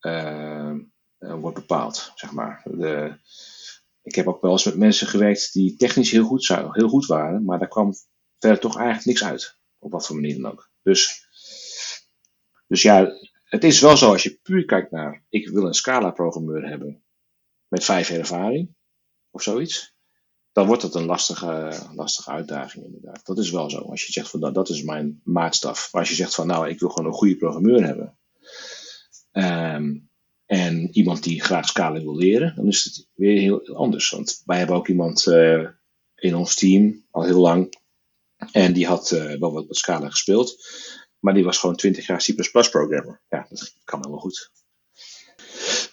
uh, 0.02 0.74
wordt 1.20 1.56
bepaald. 1.56 2.12
Zeg 2.16 2.32
maar. 2.32 2.62
De, 2.66 3.16
ik 4.02 4.16
heb 4.16 4.28
ook 4.28 4.42
wel 4.42 4.52
eens 4.52 4.64
met 4.66 4.78
mensen 4.78 5.08
gewerkt 5.08 5.54
die 5.54 5.76
technisch 5.76 6.12
heel 6.12 6.26
goed, 6.26 6.48
heel 6.48 6.90
goed 6.90 7.06
waren, 7.06 7.44
maar 7.44 7.60
daar 7.60 7.68
kwam 7.68 7.94
verder 8.40 8.60
toch 8.60 8.78
eigenlijk 8.78 9.06
niks 9.06 9.24
uit. 9.24 9.58
Op 9.80 9.92
wat 9.92 10.08
voor 10.08 10.16
manier 10.16 10.42
dan 10.42 10.52
ook. 10.52 10.70
Dus, 10.82 11.23
dus 12.74 12.82
ja, 12.82 13.14
het 13.44 13.64
is 13.64 13.82
wel 13.82 13.98
zo 13.98 14.12
als 14.12 14.24
je 14.24 14.40
puur 14.44 14.66
kijkt 14.66 14.92
naar, 14.92 15.24
ik 15.30 15.50
wil 15.50 15.66
een 15.66 15.74
Scala-programmeur 15.74 16.68
hebben 16.68 17.04
met 17.68 17.84
vijf 17.84 18.10
jaar 18.10 18.20
ervaring 18.20 18.76
of 19.30 19.42
zoiets, 19.42 19.96
dan 20.52 20.68
wordt 20.68 20.82
het 20.82 20.96
een 20.96 21.06
lastige, 21.06 21.80
lastige 21.96 22.32
uitdaging 22.32 22.86
inderdaad. 22.86 23.26
Dat 23.26 23.38
is 23.38 23.52
wel 23.52 23.70
zo. 23.70 23.78
Als 23.78 24.06
je 24.06 24.12
zegt 24.12 24.30
van 24.30 24.40
nou, 24.40 24.54
dat 24.54 24.70
is 24.70 24.84
mijn 24.84 25.22
maatstaf. 25.24 25.90
Maar 25.92 26.02
als 26.02 26.10
je 26.10 26.16
zegt 26.16 26.36
van 26.36 26.48
nou, 26.48 26.70
ik 26.70 26.80
wil 26.80 26.90
gewoon 26.90 27.08
een 27.08 27.18
goede 27.18 27.36
programmeur 27.36 27.86
hebben. 27.86 28.18
Ehm, 29.32 29.98
en 30.46 30.90
iemand 30.92 31.24
die 31.24 31.44
graag 31.44 31.68
Scala 31.68 32.02
wil 32.02 32.16
leren, 32.16 32.56
dan 32.56 32.68
is 32.68 32.84
het 32.84 33.08
weer 33.14 33.42
heel 33.42 33.76
anders. 33.76 34.10
Want 34.10 34.42
wij 34.46 34.58
hebben 34.58 34.76
ook 34.76 34.88
iemand 34.88 35.26
uh, 35.26 35.68
in 36.16 36.36
ons 36.36 36.56
team 36.56 37.06
al 37.12 37.24
heel 37.24 37.42
lang. 37.42 37.82
En 38.52 38.74
die 38.74 38.88
had 38.88 39.12
uh, 39.12 39.40
wel 39.40 39.54
wat 39.54 39.68
met 39.68 39.78
Scala 39.78 40.10
gespeeld. 40.10 40.56
Maar 41.24 41.34
die 41.34 41.44
was 41.44 41.58
gewoon 41.58 41.76
20 41.76 42.08
jaar 42.08 42.24
C 42.24 42.70
programmer. 42.72 43.22
Ja, 43.30 43.46
dat 43.50 43.76
kan 43.84 44.00
helemaal 44.00 44.20
goed. 44.20 44.52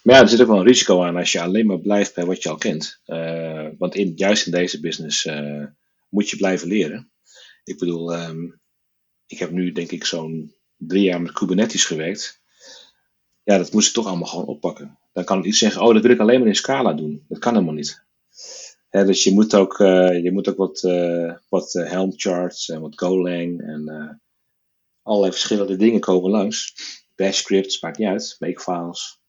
Maar 0.03 0.15
ja, 0.15 0.21
er 0.21 0.29
zit 0.29 0.41
ook 0.41 0.47
wel 0.47 0.59
een 0.59 0.67
risico 0.67 1.03
aan 1.03 1.17
als 1.17 1.33
je 1.33 1.41
alleen 1.41 1.67
maar 1.67 1.81
blijft 1.81 2.15
bij 2.15 2.25
wat 2.25 2.43
je 2.43 2.49
al 2.49 2.57
kent. 2.57 3.01
Uh, 3.07 3.69
want 3.79 3.95
in, 3.95 4.13
juist 4.17 4.47
in 4.47 4.53
deze 4.53 4.81
business 4.81 5.25
uh, 5.25 5.65
moet 6.09 6.31
je 6.31 6.37
blijven 6.37 6.69
leren. 6.69 7.13
Ik 7.65 7.79
bedoel, 7.79 8.15
um, 8.15 8.61
ik 9.27 9.39
heb 9.39 9.51
nu 9.51 9.73
denk 9.73 9.91
ik 9.91 10.05
zo'n 10.05 10.55
drie 10.77 11.03
jaar 11.03 11.23
met 11.23 11.33
Kubernetes 11.33 11.85
gewerkt. 11.85 12.41
Ja, 13.43 13.59
dat 13.59 13.73
moest 13.73 13.89
ik 13.89 13.95
toch 13.95 14.07
allemaal 14.07 14.29
gewoon 14.29 14.47
oppakken. 14.47 14.99
Dan 15.13 15.25
kan 15.25 15.39
ik 15.39 15.45
niet 15.45 15.57
zeggen, 15.57 15.83
oh, 15.83 15.95
dat 15.95 16.03
wil 16.03 16.11
ik 16.11 16.21
alleen 16.21 16.39
maar 16.39 16.49
in 16.49 16.55
Scala 16.55 16.93
doen. 16.93 17.25
Dat 17.29 17.39
kan 17.39 17.53
helemaal 17.53 17.75
niet. 17.75 18.05
Dus 18.91 19.25
je 19.25 19.33
moet 19.33 19.55
ook, 19.55 19.79
uh, 19.79 20.23
je 20.23 20.33
moet 20.33 20.49
ook 20.49 20.57
wat, 20.57 20.81
wat 21.49 21.73
Helm 21.73 22.13
charts 22.17 22.69
en 22.69 22.81
wat 22.81 22.99
Golang 22.99 23.61
en 23.61 24.21
allerlei 25.03 25.33
verschillende 25.33 25.77
dingen 25.77 26.01
komen 26.01 26.31
langs. 26.31 26.75
Bash 27.15 27.39
scripts, 27.39 27.81
maakt 27.81 27.99
niet 27.99 28.09
uit, 28.09 28.37
makefiles 28.39 29.21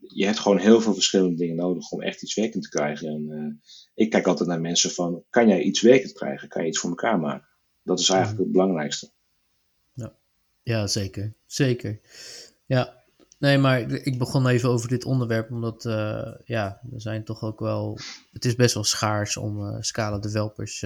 je 0.00 0.24
hebt 0.24 0.38
gewoon 0.38 0.58
heel 0.58 0.80
veel 0.80 0.94
verschillende 0.94 1.36
dingen 1.36 1.56
nodig 1.56 1.90
om 1.90 2.02
echt 2.02 2.22
iets 2.22 2.34
werkend 2.34 2.62
te 2.62 2.68
krijgen. 2.68 3.08
En 3.08 3.28
uh, 3.28 3.70
ik 3.94 4.10
kijk 4.10 4.26
altijd 4.26 4.48
naar 4.48 4.60
mensen 4.60 4.90
van, 4.90 5.24
kan 5.30 5.48
jij 5.48 5.62
iets 5.62 5.80
werkend 5.80 6.12
krijgen? 6.12 6.48
Kan 6.48 6.62
je 6.62 6.68
iets 6.68 6.78
voor 6.78 6.90
elkaar 6.90 7.20
maken? 7.20 7.48
Dat 7.82 8.00
is 8.00 8.08
eigenlijk 8.08 8.40
het 8.40 8.52
belangrijkste. 8.52 9.10
Ja, 9.92 10.12
ja 10.62 10.86
zeker. 10.86 11.34
Zeker. 11.46 12.00
Ja, 12.66 13.04
nee, 13.38 13.58
maar 13.58 13.80
ik 13.90 14.18
begon 14.18 14.46
even 14.46 14.68
over 14.68 14.88
dit 14.88 15.04
onderwerp, 15.04 15.50
omdat 15.50 15.84
uh, 15.84 16.32
ja, 16.44 16.80
er 16.92 17.00
zijn 17.00 17.24
toch 17.24 17.42
ook 17.42 17.60
wel, 17.60 17.98
het 18.32 18.44
is 18.44 18.54
best 18.54 18.74
wel 18.74 18.84
schaars 18.84 19.36
om 19.36 19.60
uh, 19.60 19.76
Scala 19.80 20.18
developers 20.18 20.82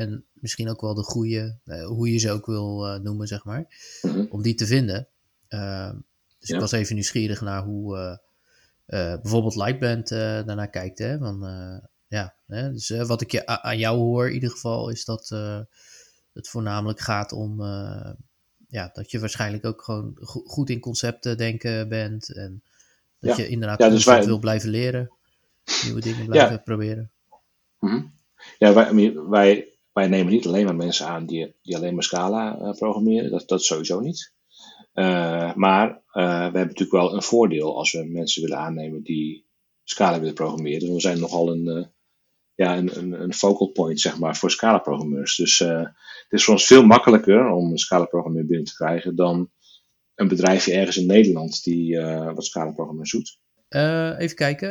en 0.00 0.24
misschien 0.32 0.68
ook 0.68 0.80
wel 0.80 0.94
de 0.94 1.02
goede, 1.02 1.58
hoe 1.86 2.12
je 2.12 2.18
ze 2.18 2.30
ook 2.30 2.46
wil 2.46 2.98
noemen, 3.02 3.26
zeg 3.26 3.44
maar, 3.44 3.66
mm-hmm. 4.02 4.26
om 4.30 4.42
die 4.42 4.54
te 4.54 4.66
vinden. 4.66 5.08
Ehm, 5.48 5.96
dus 6.38 6.50
ik 6.50 6.60
was 6.60 6.72
even 6.72 6.94
nieuwsgierig 6.94 7.40
naar 7.40 7.62
hoe 7.62 7.96
uh, 8.86 9.14
bijvoorbeeld 9.20 9.56
Lightband 9.56 10.08
daarnaar 10.08 10.70
kijkt. 10.70 10.98
Hè? 10.98 11.18
Van, 11.18 11.40
ja, 12.08 12.34
hè? 12.46 12.72
Dus 12.72 12.88
wat 12.88 13.20
ik 13.20 13.32
je, 13.32 13.46
aan 13.46 13.78
jou 13.78 13.98
hoor 13.98 14.28
in 14.28 14.34
ieder 14.34 14.50
geval 14.50 14.88
is 14.88 15.04
dat 15.04 15.28
het 16.32 16.48
voornamelijk 16.48 17.00
gaat 17.00 17.32
om 17.32 17.62
ja, 18.68 18.90
dat 18.92 19.10
je 19.10 19.20
waarschijnlijk 19.20 19.64
ook 19.64 19.82
gewoon 19.82 20.16
go 20.20 20.40
goed 20.44 20.70
in 20.70 20.80
concepten 20.80 21.36
denken 21.36 21.88
bent. 21.88 22.34
En 22.34 22.62
dat 23.18 23.36
je 23.36 23.48
inderdaad 23.48 23.78
ja, 23.78 23.88
dus 23.88 24.04
wij... 24.04 24.24
wil 24.24 24.38
blijven 24.38 24.70
leren. 24.70 25.10
Nieuwe 25.84 26.00
dingen 26.00 26.26
blijven 26.26 26.52
ja. 26.52 26.58
proberen. 26.58 27.10
Mm 27.78 27.90
-hmm. 27.90 28.12
Ja, 28.58 28.74
wij, 28.74 29.14
wij, 29.28 29.69
wij 29.92 30.08
nemen 30.08 30.32
niet 30.32 30.46
alleen 30.46 30.64
maar 30.64 30.76
mensen 30.76 31.06
aan 31.06 31.26
die, 31.26 31.54
die 31.62 31.76
alleen 31.76 31.94
maar 31.94 32.02
Scala 32.02 32.74
programmeren. 32.78 33.30
Dat, 33.30 33.48
dat 33.48 33.64
sowieso 33.64 34.00
niet. 34.00 34.32
Uh, 34.94 35.54
maar 35.54 35.88
uh, 35.88 36.24
we 36.24 36.30
hebben 36.30 36.66
natuurlijk 36.66 36.90
wel 36.90 37.14
een 37.14 37.22
voordeel 37.22 37.76
als 37.76 37.92
we 37.92 38.04
mensen 38.04 38.42
willen 38.42 38.58
aannemen 38.58 39.02
die 39.02 39.46
Scala 39.84 40.18
willen 40.18 40.34
programmeren. 40.34 40.94
We 40.94 41.00
zijn 41.00 41.20
nogal 41.20 41.52
een, 41.52 41.92
ja, 42.54 42.76
een, 42.76 42.98
een, 42.98 43.22
een, 43.22 43.34
focal 43.34 43.66
point 43.66 44.00
zeg 44.00 44.18
maar, 44.18 44.36
voor 44.36 44.50
Scala-programmeurs. 44.50 45.36
Dus 45.36 45.58
het 45.58 46.28
is 46.28 46.44
voor 46.44 46.54
ons 46.54 46.66
veel 46.66 46.84
makkelijker 46.84 47.50
om 47.50 47.70
een 47.70 47.78
Scala-programmeur 47.78 48.46
binnen 48.46 48.66
te 48.66 48.74
krijgen 48.74 49.16
dan 49.16 49.50
een 50.14 50.28
bedrijfje 50.28 50.72
ergens 50.72 50.96
in 50.96 51.06
Nederland 51.06 51.62
die 51.62 52.00
wat 52.34 52.44
Scala-programmeurs 52.44 53.38
zoekt. 53.70 54.20
even 54.20 54.36
kijken. 54.36 54.68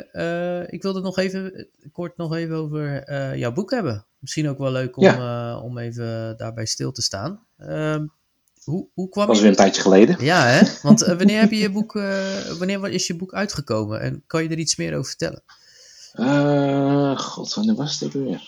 ik 0.72 0.82
wilde 0.82 1.02
nog 1.02 1.18
even 1.18 1.68
kort 1.92 2.18
nog 2.18 2.36
even 2.36 2.56
over 2.56 3.10
jouw 3.38 3.52
boek 3.52 3.72
hebben. 3.72 4.06
Misschien 4.20 4.50
ook 4.50 4.58
wel 4.58 4.72
leuk 4.72 4.98
om, 4.98 5.04
ja. 5.04 5.60
om 5.60 5.78
even 5.78 6.38
daarbij 6.38 6.66
stil 6.66 6.92
te 6.92 7.02
staan. 7.02 7.46
Ehm, 7.58 8.06
hoe, 8.64 8.88
hoe 8.94 9.10
kwam 9.10 9.26
dat 9.26 9.34
was 9.34 9.40
weer 9.40 9.50
een 9.50 9.56
tijdje 9.56 9.82
geleden. 9.82 10.16
Ja, 10.20 10.46
hè? 10.46 10.62
Want 10.82 11.00
wanneer, 11.18 11.40
heb 11.40 11.52
je 11.52 11.58
je 11.58 11.72
boek, 11.72 11.94
wanneer 12.58 12.90
is 12.90 13.08
je 13.08 13.16
boek 13.16 13.34
uitgekomen? 13.34 14.02
En 14.02 14.24
kan 14.28 14.44
je 14.44 14.50
er 14.50 14.58
iets 14.58 14.76
meer 14.76 14.98
over 14.98 15.10
vertellen? 15.10 15.44
God, 17.18 17.54
wanneer 17.54 17.76
was 17.76 18.00
het 18.00 18.14
weer? 18.14 18.42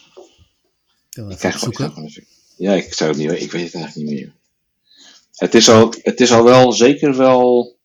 Ik 1.29 1.37
krijg 1.37 1.59
zoeken. 1.59 2.11
Ja, 2.57 2.73
ik 2.73 2.93
zou 2.93 3.09
het 3.09 3.19
niet 3.19 3.31
Ik 3.31 3.51
weet 3.51 3.63
het 3.63 3.73
eigenlijk 3.73 3.95
niet 3.95 4.19
meer. 4.19 4.33
Het 5.35 5.55
is 5.55 5.69
al, 5.69 5.93
het 6.01 6.19
is 6.19 6.31
al 6.31 6.43
wel 6.43 6.71
zeker 6.71 7.17
wel... 7.17 7.75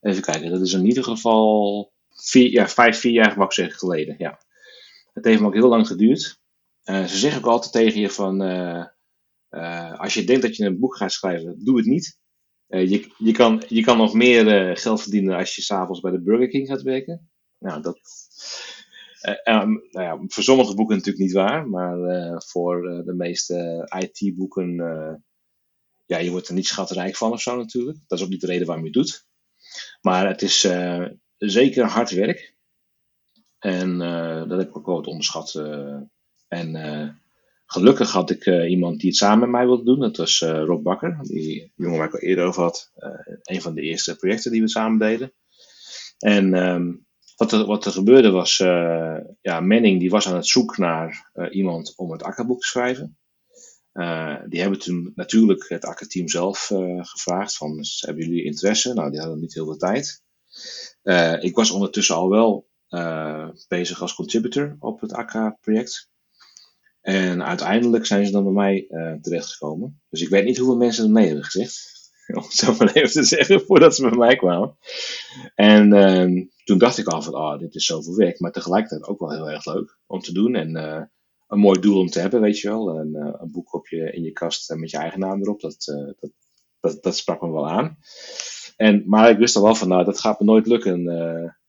Even 0.00 0.22
kijken, 0.22 0.50
dat 0.50 0.60
is 0.60 0.72
in 0.72 0.86
ieder 0.86 1.04
geval 1.04 1.91
ja, 2.30 2.68
vijf, 2.68 2.98
vier 2.98 3.12
jaar 3.12 3.38
mag 3.38 3.46
ik 3.46 3.52
zeggen 3.52 3.78
geleden. 3.78 4.14
Ja. 4.18 4.40
Het 5.12 5.24
heeft 5.24 5.40
me 5.40 5.46
ook 5.46 5.54
heel 5.54 5.68
lang 5.68 5.86
geduurd. 5.86 6.40
ze 6.84 7.06
zeggen 7.06 7.40
ook 7.40 7.50
altijd 7.50 7.72
tegen 7.72 8.00
je 8.00 8.10
van 8.10 8.42
uh, 9.54 9.98
als 10.00 10.14
je 10.14 10.24
denkt 10.24 10.42
dat 10.42 10.56
je 10.56 10.64
een 10.64 10.78
boek 10.78 10.96
gaat 10.96 11.12
schrijven, 11.12 11.64
doe 11.64 11.76
het 11.76 11.86
niet. 11.86 12.20
Je, 12.66 13.10
je, 13.18 13.32
kan, 13.32 13.62
je 13.68 13.82
kan 13.82 13.96
nog 13.96 14.14
meer 14.14 14.76
geld 14.76 15.02
verdienen 15.02 15.36
als 15.36 15.56
je 15.56 15.62
s'avonds 15.62 16.00
bij 16.00 16.10
de 16.10 16.22
Burger 16.22 16.48
King 16.48 16.68
gaat 16.68 16.82
werken. 16.82 17.30
Nou, 17.58 17.82
dat, 17.82 17.98
um, 19.44 19.88
nou 19.90 20.06
ja, 20.06 20.18
voor 20.26 20.42
sommige 20.42 20.74
boeken 20.74 20.96
natuurlijk 20.96 21.24
niet 21.24 21.34
waar, 21.34 21.68
maar 21.68 21.96
voor 22.46 22.82
de 23.04 23.14
meeste 23.14 23.86
IT-boeken, 23.98 24.76
ja, 26.06 26.18
je 26.18 26.30
wordt 26.30 26.48
er 26.48 26.54
niet 26.54 26.66
schatrijk 26.66 27.16
van 27.16 27.32
of 27.32 27.40
zo 27.40 27.56
natuurlijk. 27.56 27.98
Dat 28.06 28.18
is 28.18 28.24
ook 28.24 28.30
niet 28.30 28.40
de 28.40 28.46
reden 28.46 28.66
waarom 28.66 28.84
je 28.84 28.90
het 28.90 29.06
doet. 29.06 29.26
Maar 30.00 30.28
het 30.28 30.42
is 30.42 30.68
zeker 31.50 31.84
hard 31.84 32.10
werk. 32.10 32.54
En 33.58 33.98
dat 34.48 34.58
heb 34.58 34.68
ik 34.68 34.76
ook 34.76 34.86
wel 34.86 34.94
wat 34.94 35.06
onderschat. 35.06 35.54
en 36.48 36.76
Gelukkig 37.72 38.10
had 38.10 38.30
ik 38.30 38.46
uh, 38.46 38.70
iemand 38.70 39.00
die 39.00 39.08
het 39.08 39.18
samen 39.18 39.38
met 39.38 39.50
mij 39.50 39.66
wilde 39.66 39.84
doen. 39.84 40.00
Dat 40.00 40.16
was 40.16 40.40
uh, 40.40 40.62
Rob 40.64 40.82
Bakker, 40.82 41.18
die 41.22 41.72
jongen 41.76 41.98
waar 41.98 42.06
ik 42.06 42.14
al 42.14 42.20
eerder 42.20 42.44
over 42.44 42.62
had. 42.62 42.92
Uh, 42.96 43.36
een 43.42 43.62
van 43.62 43.74
de 43.74 43.80
eerste 43.80 44.16
projecten 44.16 44.52
die 44.52 44.60
we 44.60 44.68
samen 44.68 44.98
deden. 44.98 45.32
En 46.18 46.54
um, 46.54 47.06
wat, 47.36 47.52
er, 47.52 47.66
wat 47.66 47.84
er 47.84 47.92
gebeurde 47.92 48.30
was, 48.30 48.56
ja, 49.40 49.60
Manning 49.60 50.00
die 50.00 50.10
was 50.10 50.28
aan 50.28 50.34
het 50.34 50.46
zoeken 50.46 50.82
naar 50.82 51.30
iemand 51.50 51.96
om 51.96 52.12
het 52.12 52.22
akkerboek 52.22 52.60
te 52.60 52.66
schrijven. 52.66 53.18
die 54.48 54.60
hebben 54.60 54.78
toen 54.78 55.12
natuurlijk 55.14 55.68
het 55.68 55.84
akkerteam 55.84 56.28
zelf 56.28 56.70
gevraagd 57.00 57.56
van, 57.56 57.84
hebben 57.98 58.24
jullie 58.24 58.44
interesse? 58.44 58.94
Nou, 58.94 59.10
die 59.10 59.20
hadden 59.20 59.40
niet 59.40 59.54
heel 59.54 59.64
veel 59.64 59.76
tijd. 59.76 60.22
Ik 61.40 61.54
was 61.54 61.70
ondertussen 61.70 62.14
al 62.14 62.28
wel 62.28 62.68
bezig 63.68 64.00
als 64.00 64.14
contributor 64.14 64.76
op 64.78 65.00
het 65.00 65.12
akka-project. 65.12 66.10
En 67.02 67.44
uiteindelijk 67.44 68.06
zijn 68.06 68.26
ze 68.26 68.32
dan 68.32 68.42
bij 68.44 68.52
mij 68.52 68.86
uh, 68.88 69.12
terechtgekomen. 69.20 70.02
Dus 70.08 70.20
ik 70.20 70.28
weet 70.28 70.44
niet 70.44 70.58
hoeveel 70.58 70.76
mensen 70.76 71.04
er 71.04 71.10
mee 71.10 71.26
hebben 71.26 71.44
gezegd. 71.44 71.90
Om 72.36 72.42
het 72.42 72.52
zo 72.52 72.74
maar 72.78 72.92
even 72.92 73.10
te 73.10 73.22
zeggen, 73.22 73.60
voordat 73.66 73.94
ze 73.94 74.02
bij 74.08 74.18
mij 74.18 74.36
kwamen. 74.36 74.76
En 75.54 75.92
uh, 75.92 76.46
toen 76.64 76.78
dacht 76.78 76.98
ik 76.98 77.06
al 77.06 77.22
van, 77.22 77.34
oh, 77.34 77.58
dit 77.58 77.74
is 77.74 77.84
zoveel 77.84 78.16
werk. 78.16 78.40
Maar 78.40 78.52
tegelijkertijd 78.52 79.06
ook 79.06 79.18
wel 79.18 79.30
heel 79.30 79.50
erg 79.50 79.64
leuk 79.64 79.98
om 80.06 80.20
te 80.20 80.32
doen. 80.32 80.54
En 80.54 80.74
een 81.46 81.58
mooi 81.58 81.80
doel 81.80 81.98
om 81.98 82.08
te 82.08 82.20
hebben, 82.20 82.40
weet 82.40 82.58
je 82.58 82.68
wel. 82.68 82.88
Een, 82.88 83.14
een 83.14 83.52
boek 83.52 83.88
in 83.88 84.22
je 84.22 84.32
kast 84.32 84.74
met 84.74 84.90
je 84.90 84.96
eigen 84.96 85.20
naam 85.20 85.40
erop. 85.40 85.60
Dat, 85.60 85.84
dat, 86.20 86.30
dat, 86.80 87.02
dat, 87.02 87.16
sprak 87.16 87.40
me 87.42 87.50
wel 87.50 87.68
aan. 87.68 87.98
En, 88.82 89.02
maar 89.06 89.30
ik 89.30 89.38
wist 89.38 89.56
al 89.56 89.62
wel 89.62 89.74
van, 89.74 89.88
nou, 89.88 90.04
dat 90.04 90.20
gaat 90.20 90.40
me 90.40 90.46
nooit 90.46 90.66
lukken 90.66 90.94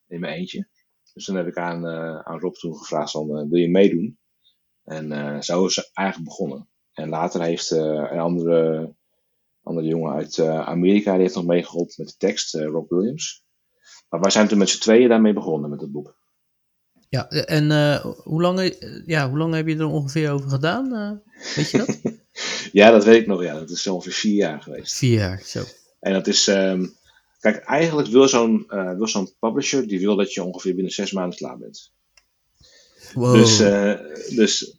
in 0.08 0.20
mijn 0.20 0.34
eentje. 0.34 0.68
Dus 1.14 1.26
toen 1.26 1.36
heb 1.36 1.48
ik 1.48 1.58
aan, 1.58 1.88
aan 2.26 2.40
Rob 2.40 2.54
toen 2.54 2.78
gevraagd 2.78 3.12
van, 3.12 3.50
wil 3.50 3.60
je 3.60 3.70
meedoen? 3.70 4.20
En 4.84 5.44
zo 5.44 5.66
is 5.66 5.76
het 5.76 5.92
eigenlijk 5.94 6.30
begonnen. 6.30 6.70
En 6.94 7.10
later 7.10 7.42
heeft 7.42 7.72
een 7.72 8.20
andere, 8.20 8.94
andere 9.64 9.88
jongen 9.88 10.14
uit 10.14 10.40
Amerika, 10.40 11.12
die 11.12 11.22
heeft 11.22 11.36
nog 11.36 11.46
meegeholpen 11.46 11.94
met 11.98 12.08
de 12.08 12.18
tekst, 12.18 12.56
Rob 12.56 12.90
Williams. 12.90 13.44
Maar 14.10 14.20
wij 14.20 14.32
zijn 14.32 14.48
toen 14.48 14.58
met 14.58 14.70
z'n 14.70 14.82
tweeën 14.82 15.10
daarmee 15.10 15.34
begonnen 15.34 15.70
met 15.70 15.82
het 15.82 15.92
boek. 15.92 16.18
Ja, 17.10 17.30
en 17.30 17.72
hoe, 18.24 18.42
lang, 18.42 18.76
ja, 19.06 19.30
hoe 19.30 19.38
lang 19.38 19.54
heb 19.54 19.68
je 19.68 19.78
er 19.78 19.86
ongeveer 19.86 20.32
over 20.32 20.50
gedaan? 20.50 21.22
weet 21.56 21.70
je 21.70 21.78
dat? 21.78 22.00
ja, 22.82 22.92
dat 22.92 23.04
weet 23.04 23.22
ik 23.22 23.28
nog. 23.28 23.44
Ja, 23.44 23.54
dat 23.54 23.70
is 23.70 23.88
ongeveer 23.88 24.14
vier 24.14 24.36
jaar 24.36 24.62
geweest. 24.62 24.98
Vier 24.98 25.18
jaar, 25.18 25.42
zo. 25.46 25.64
En 26.00 26.14
dat 26.14 26.28
is, 26.28 26.48
um, 26.48 26.96
kijk, 27.44 27.58
eigenlijk 27.58 28.08
wil 28.08 28.28
zo'n 28.28 28.66
wil 28.98 29.08
zo'n 29.08 29.30
publisher, 29.40 29.88
die 29.88 30.00
wil 30.00 30.16
dat 30.16 30.34
je 30.34 30.44
ongeveer 30.44 30.74
binnen 30.74 30.94
zes 30.94 31.12
maanden 31.12 31.38
klaar 31.38 31.58
bent. 31.58 31.92
Wow. 33.14 33.34
Dus, 33.34 33.58
dus 34.36 34.78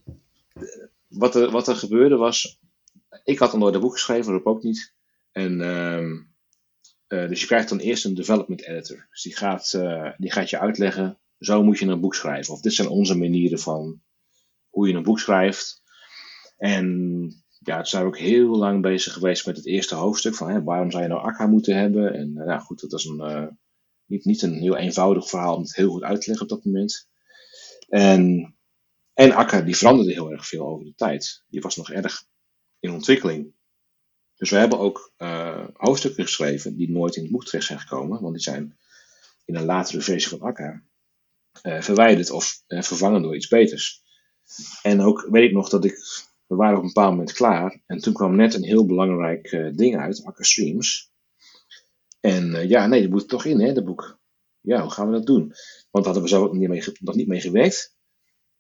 wat, 1.09 1.35
er, 1.35 1.51
wat 1.51 1.69
er 1.69 1.77
gebeurde 1.77 2.17
was, 2.17 2.59
ik 3.25 3.39
had 3.39 3.51
dan 3.51 3.61
nooit 3.61 3.75
een 3.75 3.81
boek 3.81 3.93
geschreven, 3.93 4.33
Rob 4.33 4.47
ook 4.47 4.63
niet. 4.63 4.95
En, 5.33 5.61
ehm, 5.61 7.29
dus 7.29 7.41
je 7.41 7.47
krijgt 7.47 7.69
dan 7.69 7.79
eerst 7.79 8.05
een 8.05 8.15
development 8.15 8.63
editor. 8.63 9.07
Dus 9.11 9.23
die 9.23 9.37
gaat, 9.37 9.79
die 10.17 10.33
gaat 10.33 10.51
je 10.51 10.59
uitleggen, 10.59 11.19
zo 11.39 11.63
moet 11.63 11.79
je 11.79 11.87
een 11.87 12.01
boek 12.01 12.15
schrijven. 12.15 12.55
Of 12.55 12.61
dit 12.61 12.73
zijn 12.73 12.89
onze 12.89 13.17
manieren 13.17 13.59
van 13.59 14.01
hoe 14.71 14.89
je 14.89 14.95
een 14.95 15.03
boek 15.03 15.19
schrijft. 15.19 15.83
En 16.57 17.44
ja, 17.67 17.77
toen 17.77 17.87
zijn 17.87 18.03
we 18.03 18.09
ook 18.09 18.19
heel 18.19 18.57
lang 18.57 18.83
bezig 18.83 19.13
geweest 19.13 19.47
met 19.47 19.57
het 19.57 19.67
eerste 19.67 19.95
hoofdstuk 19.95 20.35
van 20.35 20.51
hè, 20.51 20.63
waarom 20.63 20.91
zou 20.91 21.03
je 21.03 21.09
nou 21.09 21.23
Akka 21.23 21.47
moeten 21.47 21.77
hebben. 21.77 22.15
En 22.15 22.33
uh, 22.37 22.61
goed, 22.61 22.81
dat 22.81 22.91
was 22.91 23.05
een, 23.05 23.19
uh, 23.19 23.47
niet, 24.07 24.25
niet 24.25 24.43
een 24.43 24.55
heel 24.55 24.77
eenvoudig 24.77 25.29
verhaal 25.29 25.55
om 25.57 25.63
het 25.63 25.77
heel 25.77 25.91
goed 25.91 26.03
uit 26.03 26.21
te 26.21 26.29
leggen 26.29 26.47
op 26.47 26.53
dat 26.53 26.65
moment. 26.65 27.09
En, 27.89 28.55
en 29.13 29.33
Akka 29.33 29.61
die 29.61 29.77
veranderde 29.77 30.13
heel 30.13 30.31
erg 30.31 30.47
veel 30.47 30.67
over 30.67 30.85
de 30.85 30.95
tijd. 30.95 31.45
Die 31.49 31.61
was 31.61 31.77
nog 31.77 31.91
erg 31.91 32.27
in 32.81 32.93
ontwikkeling. 32.93 33.53
Dus 34.37 34.51
we 34.51 34.57
hebben 34.57 34.79
ook 34.79 35.13
uh, 35.19 35.67
hoofdstukken 35.73 36.25
geschreven 36.25 36.77
die 36.77 36.91
nooit 36.91 37.17
in 37.17 37.23
het 37.23 37.33
boek 37.33 37.45
terecht 37.45 37.67
zijn 37.67 37.81
gekomen, 37.81 38.21
want 38.21 38.35
die 38.35 38.43
zijn 38.43 38.79
in 39.45 39.57
een 39.57 39.65
latere 39.65 40.01
versie 40.01 40.29
van 40.29 40.41
Akka 40.41 40.83
verwijderd 41.63 42.31
of 42.31 42.63
vervangen 42.67 43.23
door 43.23 43.37
iets 43.37 43.49
beters. 43.49 44.03
En 44.83 45.01
ook 45.01 45.29
weet 45.31 45.49
ik 45.49 45.53
nog 45.53 45.69
dat 45.69 45.85
ik 45.85 45.99
we 46.47 46.55
waren 46.55 46.77
op 46.77 46.83
een 46.83 46.93
bepaald 46.93 47.11
moment 47.11 47.33
klaar. 47.33 47.83
En 47.87 47.99
toen 47.99 48.13
kwam 48.13 48.37
net 48.37 48.55
een 48.55 48.65
heel 48.65 48.87
belangrijk 48.87 49.53
uh, 49.53 49.73
ding 49.75 49.97
uit, 49.97 50.25
Akker 50.25 50.45
Streams. 50.45 51.13
En 52.21 52.51
uh, 52.51 52.69
ja, 52.69 52.87
nee, 52.87 53.03
dat 53.03 53.11
moet 53.11 53.29
toch 53.29 53.45
in, 53.45 53.61
hè, 53.61 53.73
dat 53.73 53.85
boek. 53.85 54.19
Ja, 54.61 54.83
hoe 54.83 54.91
gaan 54.91 55.07
we 55.07 55.13
dat 55.13 55.27
doen? 55.27 55.53
Want 55.91 56.05
daar 56.05 56.15
hadden 56.15 56.23
we 56.23 56.29
zo 56.29 56.53
niet 56.53 56.69
mee, 56.69 56.83
nog 57.01 57.15
niet 57.15 57.29
mee 57.29 57.41
gewerkt. 57.41 57.97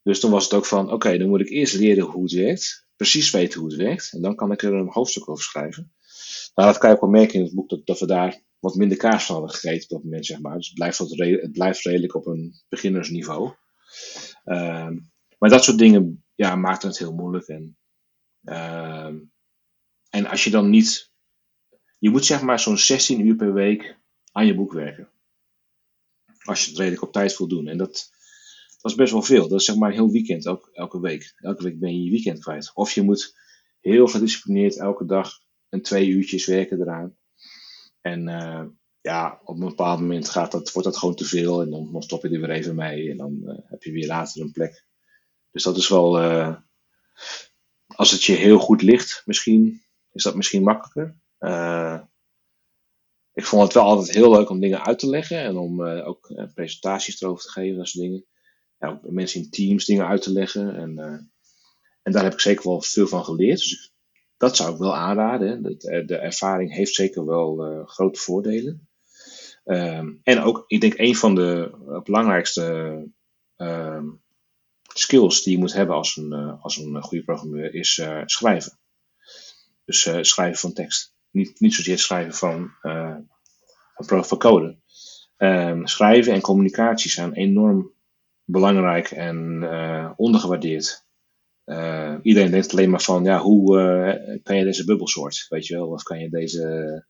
Dus 0.02 0.20
toen 0.20 0.30
was 0.30 0.44
het 0.44 0.54
ook 0.54 0.66
van, 0.66 0.92
oké, 0.92 1.18
dan 1.18 1.28
moet 1.28 1.40
ik 1.40 1.48
eerst 1.48 1.74
leren 1.74 2.04
hoe 2.04 2.22
het 2.22 2.32
werkt. 2.32 2.86
Precies 2.96 3.30
weten 3.30 3.60
hoe 3.60 3.68
het 3.68 3.78
werkt. 3.78 4.12
En 4.12 4.22
dan 4.22 4.34
kan 4.34 4.52
ik 4.52 4.62
er 4.62 4.72
een 4.72 4.90
hoofdstuk 4.90 5.28
over 5.28 5.44
schrijven. 5.44 5.92
Nou, 6.54 6.68
dat 6.68 6.78
kan 6.78 6.88
je 6.88 6.94
ook 6.94 7.00
wel 7.00 7.10
merken 7.10 7.34
in 7.34 7.44
het 7.44 7.54
boek, 7.54 7.68
dat, 7.68 7.86
dat 7.86 8.00
we 8.00 8.06
daar 8.06 8.42
wat 8.58 8.74
minder 8.74 8.96
kaas 8.96 9.26
van 9.26 9.34
hadden 9.34 9.54
gegeten 9.54 9.82
op 9.82 9.88
dat 9.88 10.04
moment, 10.04 10.26
zeg 10.26 10.40
maar. 10.40 10.56
Dus 10.56 10.66
het 10.66 10.74
blijft, 10.76 10.98
het 11.42 11.52
blijft 11.52 11.84
redelijk 11.84 12.14
op 12.14 12.26
een 12.26 12.54
beginnersniveau. 12.68 13.52
Uh, 14.44 14.90
maar 15.38 15.50
dat 15.50 15.64
soort 15.64 15.78
dingen 15.78 16.23
ja, 16.34 16.56
maakt 16.56 16.82
het 16.82 16.98
heel 16.98 17.14
moeilijk. 17.14 17.46
En, 17.46 17.76
uh, 18.42 19.14
en 20.10 20.26
als 20.26 20.44
je 20.44 20.50
dan 20.50 20.70
niet. 20.70 21.12
Je 21.98 22.10
moet 22.10 22.24
zeg 22.24 22.42
maar 22.42 22.60
zo'n 22.60 22.78
16 22.78 23.26
uur 23.26 23.36
per 23.36 23.52
week 23.52 23.98
aan 24.32 24.46
je 24.46 24.54
boek 24.54 24.72
werken. 24.72 25.10
Als 26.42 26.64
je 26.64 26.68
het 26.68 26.78
redelijk 26.78 27.02
op 27.02 27.12
tijd 27.12 27.38
wil. 27.38 27.66
En 27.66 27.78
dat, 27.78 28.10
dat 28.80 28.90
is 28.90 28.94
best 28.94 29.12
wel 29.12 29.22
veel. 29.22 29.48
Dat 29.48 29.60
is 29.60 29.66
zeg 29.66 29.76
maar 29.76 29.88
een 29.88 29.94
heel 29.94 30.10
weekend, 30.10 30.46
elke, 30.46 30.72
elke 30.72 31.00
week. 31.00 31.34
Elke 31.36 31.62
week 31.62 31.78
ben 31.78 31.94
je 31.94 32.04
je 32.04 32.10
weekend 32.10 32.38
kwijt. 32.38 32.70
Of 32.74 32.92
je 32.92 33.02
moet 33.02 33.36
heel 33.80 34.06
gedisciplineerd 34.06 34.78
elke 34.78 35.04
dag 35.04 35.32
een 35.68 35.82
twee 35.82 36.08
uurtjes 36.08 36.46
werken 36.46 36.80
eraan. 36.80 37.16
En 38.00 38.28
uh, 38.28 38.64
ja, 39.00 39.40
op 39.44 39.60
een 39.60 39.68
bepaald 39.68 40.00
moment 40.00 40.28
gaat 40.28 40.52
dat, 40.52 40.72
wordt 40.72 40.88
dat 40.88 40.98
gewoon 40.98 41.14
te 41.14 41.24
veel. 41.24 41.62
En 41.62 41.70
dan, 41.70 41.92
dan 41.92 42.02
stop 42.02 42.22
je 42.22 42.28
er 42.28 42.40
weer 42.40 42.50
even 42.50 42.74
mee. 42.74 43.10
En 43.10 43.16
dan 43.16 43.40
uh, 43.42 43.58
heb 43.64 43.82
je 43.82 43.92
weer 43.92 44.06
later 44.06 44.42
een 44.42 44.52
plek 44.52 44.84
dus 45.54 45.62
dat 45.62 45.76
is 45.76 45.88
wel, 45.88 46.22
uh, 46.22 46.56
als 47.86 48.10
het 48.10 48.24
je 48.24 48.32
heel 48.32 48.58
goed 48.58 48.82
ligt, 48.82 49.22
misschien, 49.24 49.82
is 50.12 50.22
dat 50.22 50.34
misschien 50.34 50.62
makkelijker. 50.62 51.16
Uh, 51.38 52.00
ik 53.32 53.44
vond 53.44 53.62
het 53.62 53.72
wel 53.72 53.82
altijd 53.82 54.10
heel 54.10 54.30
leuk 54.30 54.48
om 54.50 54.60
dingen 54.60 54.84
uit 54.84 54.98
te 54.98 55.08
leggen 55.08 55.38
en 55.38 55.56
om 55.56 55.80
uh, 55.80 56.08
ook 56.08 56.50
presentaties 56.54 57.20
erover 57.20 57.44
te 57.44 57.50
geven, 57.50 57.76
dat 57.76 57.88
soort 57.88 58.04
dingen. 58.04 58.26
Ja, 58.78 59.00
mensen 59.02 59.40
in 59.40 59.50
teams 59.50 59.84
dingen 59.84 60.06
uit 60.06 60.22
te 60.22 60.32
leggen. 60.32 60.76
En, 60.76 60.98
en 62.02 62.12
daar 62.12 62.22
heb 62.22 62.32
ik 62.32 62.40
zeker 62.40 62.68
wel 62.68 62.80
veel 62.80 63.06
van 63.06 63.24
geleerd. 63.24 63.58
Dus 63.58 63.94
dat 64.36 64.56
zou 64.56 64.72
ik 64.72 64.78
wel 64.78 64.96
aanraden. 64.96 65.62
De, 65.62 66.04
de 66.04 66.16
ervaring 66.16 66.72
heeft 66.74 66.94
zeker 66.94 67.26
wel 67.26 67.84
grote 67.86 68.20
voordelen. 68.20 68.88
Ehm, 69.64 70.12
en 70.22 70.40
ook, 70.42 70.64
ik 70.66 70.80
denk, 70.80 70.98
een 70.98 71.16
van 71.16 71.34
de 71.34 71.70
belangrijkste 72.04 73.08
ehm, 73.56 74.06
skills 74.94 75.42
die 75.42 75.52
je 75.52 75.58
moet 75.58 75.72
hebben 75.72 75.96
als 75.96 76.16
een, 76.16 76.32
uh, 76.32 76.62
als 76.62 76.76
een 76.76 77.02
goede 77.02 77.24
programmeur 77.24 77.74
is 77.74 77.98
uh, 77.98 78.22
schrijven. 78.24 78.78
Dus 79.84 80.06
uh, 80.06 80.18
schrijven 80.20 80.58
van 80.58 80.72
tekst. 80.72 81.14
Niet, 81.30 81.60
niet 81.60 81.74
zozeer 81.74 81.98
schrijven 81.98 82.34
van, 82.34 82.70
van, 83.94 84.38
code. 84.38 84.78
Um, 85.36 85.86
schrijven 85.86 86.32
en 86.32 86.40
communicatie 86.40 87.10
zijn 87.10 87.32
enorm 87.32 87.92
belangrijk 88.44 89.10
en 89.10 89.36
ondergewaardeerd. 90.16 91.04
iedereen 92.22 92.50
denkt 92.50 92.72
alleen 92.72 92.90
maar 92.90 93.02
van, 93.02 93.24
ja, 93.24 93.38
hoe 93.38 94.40
kan 94.42 94.56
je 94.56 94.64
deze 94.64 94.84
bubbelsoort, 94.84 95.46
weet 95.48 95.66
je 95.66 95.74
wel? 95.74 95.88
Of 95.88 96.02
kan 96.02 96.18
je 96.18 96.30
deze, 96.30 97.06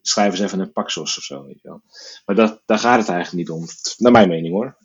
schrijf 0.00 0.30
eens 0.30 0.40
even 0.40 0.60
een 0.60 0.72
paksos 0.72 1.16
of 1.16 1.22
zo, 1.22 1.46
weet 1.46 1.60
je 1.62 1.68
wel? 1.68 1.82
Maar 2.24 2.36
dat, 2.36 2.62
daar 2.66 2.78
gaat 2.78 2.98
het 2.98 3.08
eigenlijk 3.08 3.48
niet 3.48 3.58
om, 3.58 3.66
naar 3.96 4.12
mijn 4.12 4.28
mening 4.28 4.54
hoor 4.54 4.76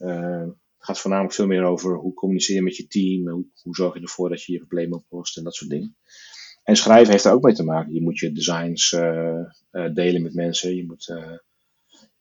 gaat 0.88 1.00
voornamelijk 1.00 1.36
veel 1.36 1.48
meer 1.48 1.64
over 1.64 1.96
hoe 1.96 2.14
communiceer 2.14 2.56
je 2.56 2.62
met 2.62 2.78
je 2.78 2.88
team, 2.88 3.30
hoe, 3.30 3.46
hoe 3.62 3.76
zorg 3.76 3.94
je 3.94 4.02
ervoor 4.02 4.30
dat 4.30 4.44
je 4.44 4.52
je 4.52 4.58
problemen 4.58 4.98
oplost 4.98 5.38
en 5.38 5.44
dat 5.44 5.56
soort 5.56 5.70
dingen. 5.70 5.96
En 6.64 6.76
schrijven 6.76 7.12
heeft 7.12 7.26
er 7.26 7.32
ook 7.32 7.44
mee 7.44 7.54
te 7.54 7.64
maken. 7.64 7.94
Je 7.94 8.02
moet 8.02 8.20
je 8.20 8.32
designs 8.32 8.92
uh, 8.92 9.40
uh, 9.72 9.94
delen 9.94 10.22
met 10.22 10.34
mensen, 10.34 10.76
je 10.76 10.86
moet, 10.86 11.08
uh, 11.08 11.38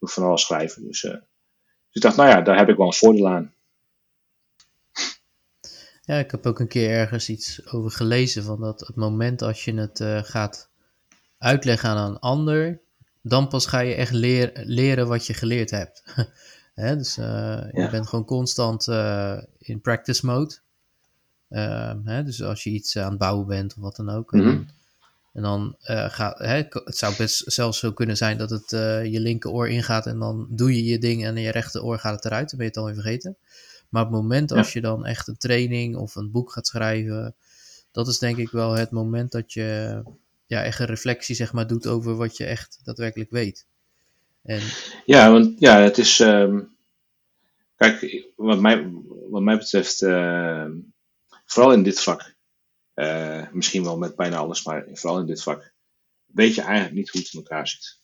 van 0.01 0.23
alles 0.23 0.43
schrijven. 0.43 0.83
Dus, 0.83 1.01
dus, 1.01 1.13
ik 1.91 2.03
dacht, 2.03 2.17
nou 2.17 2.29
ja, 2.29 2.43
daar 2.43 2.59
heb 2.59 2.69
ik 2.69 2.77
wel 2.77 2.87
een 2.87 2.93
voordeel 2.93 3.29
aan. 3.29 3.55
Ja, 6.03 6.19
ik 6.19 6.31
heb 6.31 6.47
ook 6.47 6.61
een 6.61 6.69
keer 6.69 6.91
ergens 6.91 7.29
iets 7.29 7.67
over 7.73 7.91
gelezen 7.91 8.43
van 8.43 8.61
dat 8.61 8.81
het 8.81 8.97
moment 8.97 9.43
als 9.43 9.65
je 9.65 9.75
het 9.75 10.27
gaat 10.27 10.71
uitleggen 11.39 11.89
aan 11.89 12.11
een 12.11 12.19
ander, 12.19 12.81
dan 13.23 13.49
pas 13.49 13.67
ga 13.67 13.81
je 13.81 13.95
echt 13.95 14.13
leren 14.13 15.09
wat 15.09 15.27
je 15.27 15.35
geleerd 15.35 15.71
hebt. 15.71 16.03
Hè? 16.77 16.97
Dus 16.97 17.19
uh, 17.19 17.63
je 17.73 17.89
bent 17.91 18.09
gewoon 18.09 18.25
constant 18.25 18.87
uh, 18.87 19.39
in 19.59 19.81
practice 19.81 20.27
mode. 20.27 20.55
Uh, 21.51 21.93
hè? 22.05 22.23
Dus 22.23 22.43
als 22.43 22.65
je 22.65 22.71
iets 22.71 22.99
aan 22.99 23.11
het 23.11 23.19
bouwen 23.19 23.47
bent 23.47 23.75
of 23.77 23.83
wat 23.83 23.97
dan 23.97 24.11
ook. 24.11 24.33
Mm 24.33 24.41
-hmm. 24.41 24.67
En 25.33 25.43
dan 25.43 25.77
gaat 25.79 26.39
hè, 26.39 26.63
het 26.85 26.97
zou 26.97 27.17
best 27.17 27.53
zelfs 27.53 27.79
zo 27.79 27.93
kunnen 27.93 28.17
zijn 28.17 28.39
dat 28.39 28.51
het 28.51 28.71
je 29.11 29.21
linkeroor 29.21 29.69
ingaat 29.69 30.07
en 30.07 30.19
dan 30.19 30.47
doe 30.51 30.77
je 30.77 30.85
je 30.85 30.99
ding 30.99 31.25
en 31.25 31.37
in 31.37 31.43
je 31.43 31.51
rechteroor 31.51 31.99
gaat 31.99 32.15
het 32.15 32.25
eruit. 32.25 32.51
Dan 32.51 32.59
ben 32.59 32.67
je 32.67 32.73
het 32.73 32.81
alweer 32.81 32.95
vergeten. 32.95 33.37
Maar 33.89 34.03
op 34.03 34.11
het 34.11 34.21
moment 34.21 34.53
als 34.53 34.73
je 34.73 34.81
dan 34.81 35.07
echt 35.07 35.29
een 35.29 35.37
training 35.37 35.97
of 35.97 36.15
een 36.15 36.31
boek 36.31 36.53
gaat 36.53 36.67
schrijven, 36.67 37.35
dat 37.93 38.09
is 38.09 38.19
denk 38.19 38.37
ik 38.37 38.51
wel 38.51 38.73
het 38.73 38.91
moment 38.91 39.33
dat 39.33 39.53
je 39.53 40.03
ja, 40.47 40.63
echt 40.63 40.81
een 40.81 40.87
reflectie 40.87 41.35
zeg 41.35 41.53
maar, 41.53 41.67
doet 41.67 41.87
over 41.87 42.17
wat 42.17 42.37
je 42.37 42.45
echt 42.45 42.81
daadwerkelijk 42.83 43.31
weet. 43.31 43.67
En... 44.47 44.61
Ja, 45.05 45.33
want 45.33 45.59
ja, 45.59 45.81
het 45.81 45.99
is. 45.99 46.19
Um, 46.19 46.77
kijk, 47.77 48.27
wat 48.37 48.61
mij, 48.61 48.91
wat 49.31 49.43
mij 49.43 49.59
betreft, 49.59 50.03
uh, 50.03 50.67
vooral 51.45 51.73
in 51.73 51.83
dit 51.83 52.03
vak, 52.03 52.35
uh, 52.95 53.51
misschien 53.53 53.85
wel 53.85 53.99
met 53.99 54.17
bijna 54.17 54.37
alles, 54.37 54.65
maar 54.65 54.87
vooral 54.93 55.21
in 55.21 55.27
dit 55.27 55.43
vak, 55.43 55.75
weet 56.25 56.55
je 56.55 56.61
eigenlijk 56.61 56.95
niet 56.95 57.11
hoe 57.11 57.21
het 57.21 57.33
in 57.33 57.39
elkaar 57.39 57.69
zit. 57.69 58.01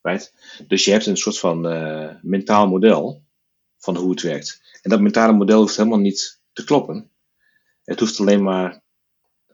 Right? 0.00 0.34
Dus 0.66 0.84
je 0.84 0.90
hebt 0.90 1.06
een 1.06 1.16
soort 1.16 1.38
van 1.38 1.72
uh, 1.72 2.14
mentaal 2.22 2.68
model 2.68 3.24
van 3.78 3.96
hoe 3.96 4.10
het 4.10 4.22
werkt. 4.22 4.78
En 4.82 4.90
dat 4.90 5.00
mentale 5.00 5.32
model 5.32 5.60
hoeft 5.60 5.76
helemaal 5.76 5.98
niet 5.98 6.40
te 6.52 6.64
kloppen. 6.64 7.10
Het 7.84 8.00
hoeft 8.00 8.20
alleen 8.20 8.42
maar 8.42 8.82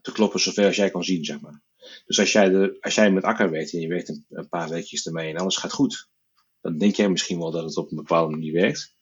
te 0.01 0.13
kloppen 0.13 0.41
zover 0.41 0.67
als 0.67 0.77
jij 0.77 0.91
kan 0.91 1.05
zien, 1.05 1.25
zeg 1.25 1.41
maar. 1.41 1.63
Dus 2.07 2.19
als 2.19 2.33
jij, 2.33 2.79
als 2.81 2.95
jij 2.95 3.11
met 3.11 3.25
Akker 3.25 3.51
werkt 3.51 3.73
en 3.73 3.81
je 3.81 3.89
werkt 3.89 4.09
een, 4.09 4.49
paar 4.49 4.69
weekjes 4.69 5.07
ermee 5.07 5.31
en 5.31 5.41
alles 5.41 5.57
gaat 5.57 5.73
goed, 5.73 6.09
dan 6.61 6.79
denk 6.79 6.95
jij 6.95 7.09
misschien 7.09 7.39
wel 7.39 7.51
dat 7.51 7.65
het 7.65 7.77
op 7.77 7.91
een 7.91 7.97
bepaalde 7.97 8.31
manier 8.31 8.53
werkt. 8.53 8.97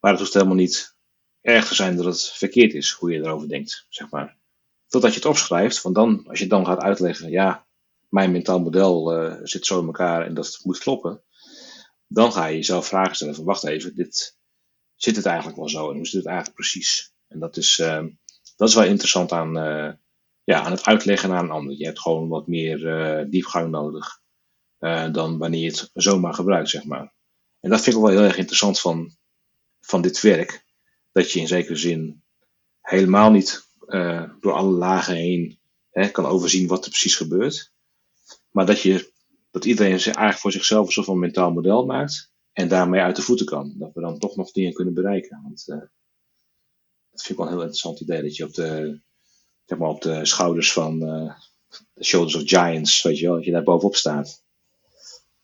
Maar 0.00 0.10
het 0.10 0.20
hoeft 0.20 0.34
helemaal 0.34 0.54
niet 0.54 0.96
erg 1.40 1.68
te 1.68 1.74
zijn 1.74 1.96
dat 1.96 2.04
het 2.04 2.30
verkeerd 2.30 2.74
is 2.74 2.90
hoe 2.90 3.12
je 3.12 3.18
erover 3.18 3.48
denkt, 3.48 3.86
zeg 3.88 4.10
maar. 4.10 4.38
Totdat 4.86 5.10
je 5.10 5.16
het 5.16 5.28
opschrijft, 5.28 5.82
want 5.82 5.94
dan, 5.94 6.26
als 6.26 6.38
je 6.38 6.46
dan 6.46 6.66
gaat 6.66 6.80
uitleggen, 6.80 7.30
ja, 7.30 7.66
mijn 8.08 8.32
mentaal 8.32 8.60
model 8.60 9.24
uh, 9.24 9.36
zit 9.42 9.66
zo 9.66 9.80
in 9.80 9.86
elkaar 9.86 10.26
en 10.26 10.34
dat 10.34 10.60
moet 10.62 10.78
kloppen, 10.78 11.22
dan 12.06 12.32
ga 12.32 12.46
je 12.46 12.56
jezelf 12.56 12.86
vragen 12.86 13.14
stellen 13.14 13.34
van, 13.34 13.44
wacht 13.44 13.64
even, 13.64 13.94
dit, 13.94 14.38
zit 14.94 15.16
het 15.16 15.26
eigenlijk 15.26 15.56
wel 15.56 15.68
zo 15.68 15.90
en 15.90 15.96
hoe 15.96 16.06
zit 16.06 16.18
het 16.18 16.26
eigenlijk 16.26 16.56
precies? 16.56 17.14
En 17.28 17.38
dat 17.38 17.56
is, 17.56 17.78
uh, 17.78 18.04
dat 18.56 18.68
is 18.68 18.74
wel 18.74 18.84
interessant 18.84 19.32
aan, 19.32 19.56
uh, 19.56 19.92
ja, 20.46 20.62
aan 20.62 20.70
het 20.70 20.84
uitleggen 20.84 21.32
aan 21.32 21.44
een 21.44 21.50
ander. 21.50 21.76
Je 21.76 21.84
hebt 21.84 22.00
gewoon 22.00 22.28
wat 22.28 22.46
meer 22.46 22.78
uh, 22.80 23.30
diepgang 23.30 23.70
nodig 23.70 24.20
uh, 24.80 25.12
dan 25.12 25.38
wanneer 25.38 25.60
je 25.60 25.66
het 25.66 25.90
zomaar 25.92 26.34
gebruikt, 26.34 26.68
zeg 26.68 26.84
maar. 26.84 27.14
En 27.60 27.70
dat 27.70 27.80
vind 27.80 27.96
ik 27.96 28.02
wel 28.02 28.10
heel 28.10 28.22
erg 28.22 28.36
interessant 28.36 28.80
van, 28.80 29.16
van 29.80 30.02
dit 30.02 30.20
werk. 30.20 30.64
Dat 31.12 31.32
je 31.32 31.40
in 31.40 31.48
zekere 31.48 31.76
zin 31.76 32.22
helemaal 32.80 33.30
niet 33.30 33.68
uh, 33.86 34.30
door 34.40 34.52
alle 34.52 34.72
lagen 34.72 35.14
heen 35.14 35.58
hè, 35.90 36.08
kan 36.08 36.26
overzien 36.26 36.68
wat 36.68 36.84
er 36.84 36.90
precies 36.90 37.16
gebeurt. 37.16 37.72
Maar 38.50 38.66
dat, 38.66 38.80
je, 38.80 39.12
dat 39.50 39.64
iedereen 39.64 39.92
eigenlijk 39.92 40.38
voor 40.38 40.52
zichzelf 40.52 40.86
een 40.86 40.92
soort 40.92 41.06
van 41.06 41.18
mentaal 41.18 41.52
model 41.52 41.86
maakt. 41.86 42.32
En 42.52 42.68
daarmee 42.68 43.00
uit 43.00 43.16
de 43.16 43.22
voeten 43.22 43.46
kan. 43.46 43.74
Dat 43.78 43.94
we 43.94 44.00
dan 44.00 44.18
toch 44.18 44.36
nog 44.36 44.50
dingen 44.50 44.72
kunnen 44.72 44.94
bereiken. 44.94 45.40
Want 45.42 45.66
Dat 45.66 47.22
vind 47.22 47.28
ik 47.28 47.36
wel 47.36 47.46
een 47.46 47.52
heel 47.52 47.60
interessant 47.60 48.00
idee, 48.00 48.22
dat 48.22 48.36
je 48.36 48.44
op 48.44 48.54
de, 48.54 49.00
zeg 49.66 49.78
maar 49.78 49.88
op 49.88 50.02
de 50.02 50.26
schouders 50.26 50.72
van 50.72 51.02
uh, 51.02 51.32
The 51.94 52.04
Shoulders 52.04 52.34
of 52.34 52.42
Giants, 52.44 53.02
weet 53.02 53.18
je 53.18 53.26
wel, 53.26 53.34
dat 53.34 53.44
je 53.44 53.50
daar 53.50 53.62
bovenop 53.62 53.96
staat. 53.96 54.42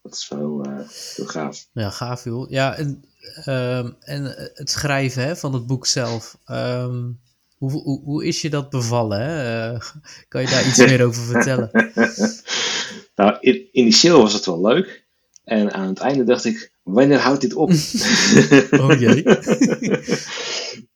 Dat 0.03 0.13
is 0.13 0.29
wel 0.29 0.67
uh, 0.67 0.89
heel 1.15 1.27
gaaf. 1.27 1.67
Ja, 1.73 1.91
gaaf 1.91 2.25
joh. 2.25 2.51
Ja, 2.51 2.75
en, 2.75 3.05
uh, 3.47 3.79
en 4.01 4.25
het 4.55 4.71
schrijven 4.71 5.23
hè, 5.23 5.37
van 5.37 5.55
het 5.55 5.67
boek 5.67 5.87
zelf. 5.87 6.39
Um, 6.51 7.21
hoe, 7.59 7.71
hoe, 7.71 8.01
hoe, 8.05 8.27
is 8.27 8.41
je 8.41 8.51
dat 8.51 8.71
bevallen? 8.71 9.21
Hè? 9.21 9.73
Uh, 9.73 9.81
kan 10.29 10.41
je 10.41 10.49
daar 10.49 10.67
iets 10.67 10.79
meer 10.91 11.05
over 11.05 11.23
vertellen? 11.23 11.71
nou, 13.17 13.37
in, 13.41 13.69
initieel 13.73 14.21
was 14.21 14.33
het 14.33 14.47
wel 14.47 14.61
leuk. 14.61 15.05
En 15.45 15.73
aan 15.73 15.89
het 15.89 15.99
einde 15.99 16.25
dacht 16.25 16.45
ik, 16.45 16.73
wanneer 16.83 17.19
houdt 17.19 17.41
dit 17.41 17.55
op? 17.55 17.71
oh 18.81 19.01
jee. 19.01 19.23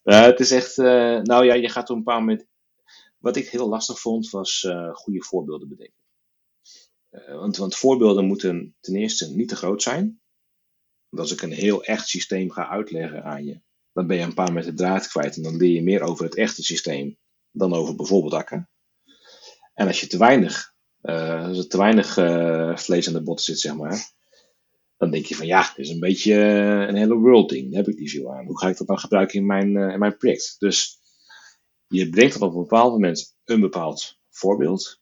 ja, 0.03 0.23
het 0.23 0.41
is 0.41 0.51
echt, 0.51 0.79
uh, 0.79 1.21
nou 1.23 1.45
ja, 1.45 1.55
je 1.55 1.69
gaat 1.69 1.91
op 1.91 1.97
een 1.97 2.05
bepaald 2.05 2.21
moment. 2.21 2.45
Wat 3.27 3.37
ik 3.37 3.49
heel 3.49 3.69
lastig 3.69 4.01
vond, 4.01 4.31
was 4.31 4.63
uh, 4.63 4.95
goede 4.95 5.23
voorbeelden 5.23 5.69
bedenken. 5.69 6.03
Uh, 7.11 7.39
want, 7.39 7.57
want 7.57 7.77
voorbeelden 7.77 8.25
moeten 8.25 8.77
ten 8.81 8.97
eerste 8.97 9.35
niet 9.35 9.49
te 9.49 9.57
groot 9.57 9.83
zijn. 9.83 10.21
Want 11.09 11.23
als 11.23 11.33
ik 11.33 11.43
een 11.43 11.53
heel 11.53 11.85
echt 11.85 12.09
systeem 12.09 12.51
ga 12.51 12.69
uitleggen 12.69 13.25
aan 13.25 13.45
je, 13.45 13.61
dan 13.93 14.07
ben 14.07 14.17
je 14.17 14.23
een 14.23 14.35
paar 14.35 14.53
meter 14.53 14.75
draad 14.75 15.09
kwijt 15.09 15.37
en 15.37 15.43
dan 15.43 15.57
leer 15.57 15.71
je 15.71 15.83
meer 15.83 16.03
over 16.03 16.25
het 16.25 16.37
echte 16.37 16.63
systeem 16.63 17.19
dan 17.51 17.75
over 17.75 17.97
bijvoorbeeld 17.97 18.35
akken. 18.35 18.71
En 19.75 19.87
als 19.87 20.01
je 20.01 20.07
te 20.07 20.19
weinig, 20.19 20.75
uh, 21.03 21.47
als 21.47 21.59
er 21.59 21.69
te 21.69 21.79
weinig 21.79 22.13
vlees 22.81 23.07
aan 23.07 23.15
de 23.15 23.23
bot 23.23 23.41
zit, 23.41 23.61
zeg 23.61 23.77
maar, 23.77 24.13
dan 24.97 25.11
denk 25.11 25.27
je 25.27 25.37
van 25.37 25.47
ja, 25.47 25.73
dit 25.77 25.87
is 25.87 25.91
een 25.91 26.01
beetje 26.01 26.35
een 26.89 26.97
hele 26.97 27.15
world 27.15 27.49
ding. 27.49 27.71
Daar 27.71 27.85
heb 27.85 27.93
ik 27.93 27.99
niet 27.99 28.11
veel 28.11 28.35
aan. 28.35 28.47
Hoe 28.47 28.59
ga 28.59 28.69
ik 28.69 28.77
dat 28.77 28.87
dan 28.87 28.99
gebruiken 28.99 29.39
in 29.39 29.47
mijn, 29.47 29.77
in 29.77 29.99
mijn 29.99 30.17
project? 30.17 30.57
Dus 30.59 31.05
je 31.89 32.09
brengt 32.09 32.41
op 32.41 32.55
een 32.55 32.61
bepaald 32.61 32.93
moment 32.93 33.37
een 33.45 33.61
bepaald 33.61 34.19
voorbeeld. 34.31 35.01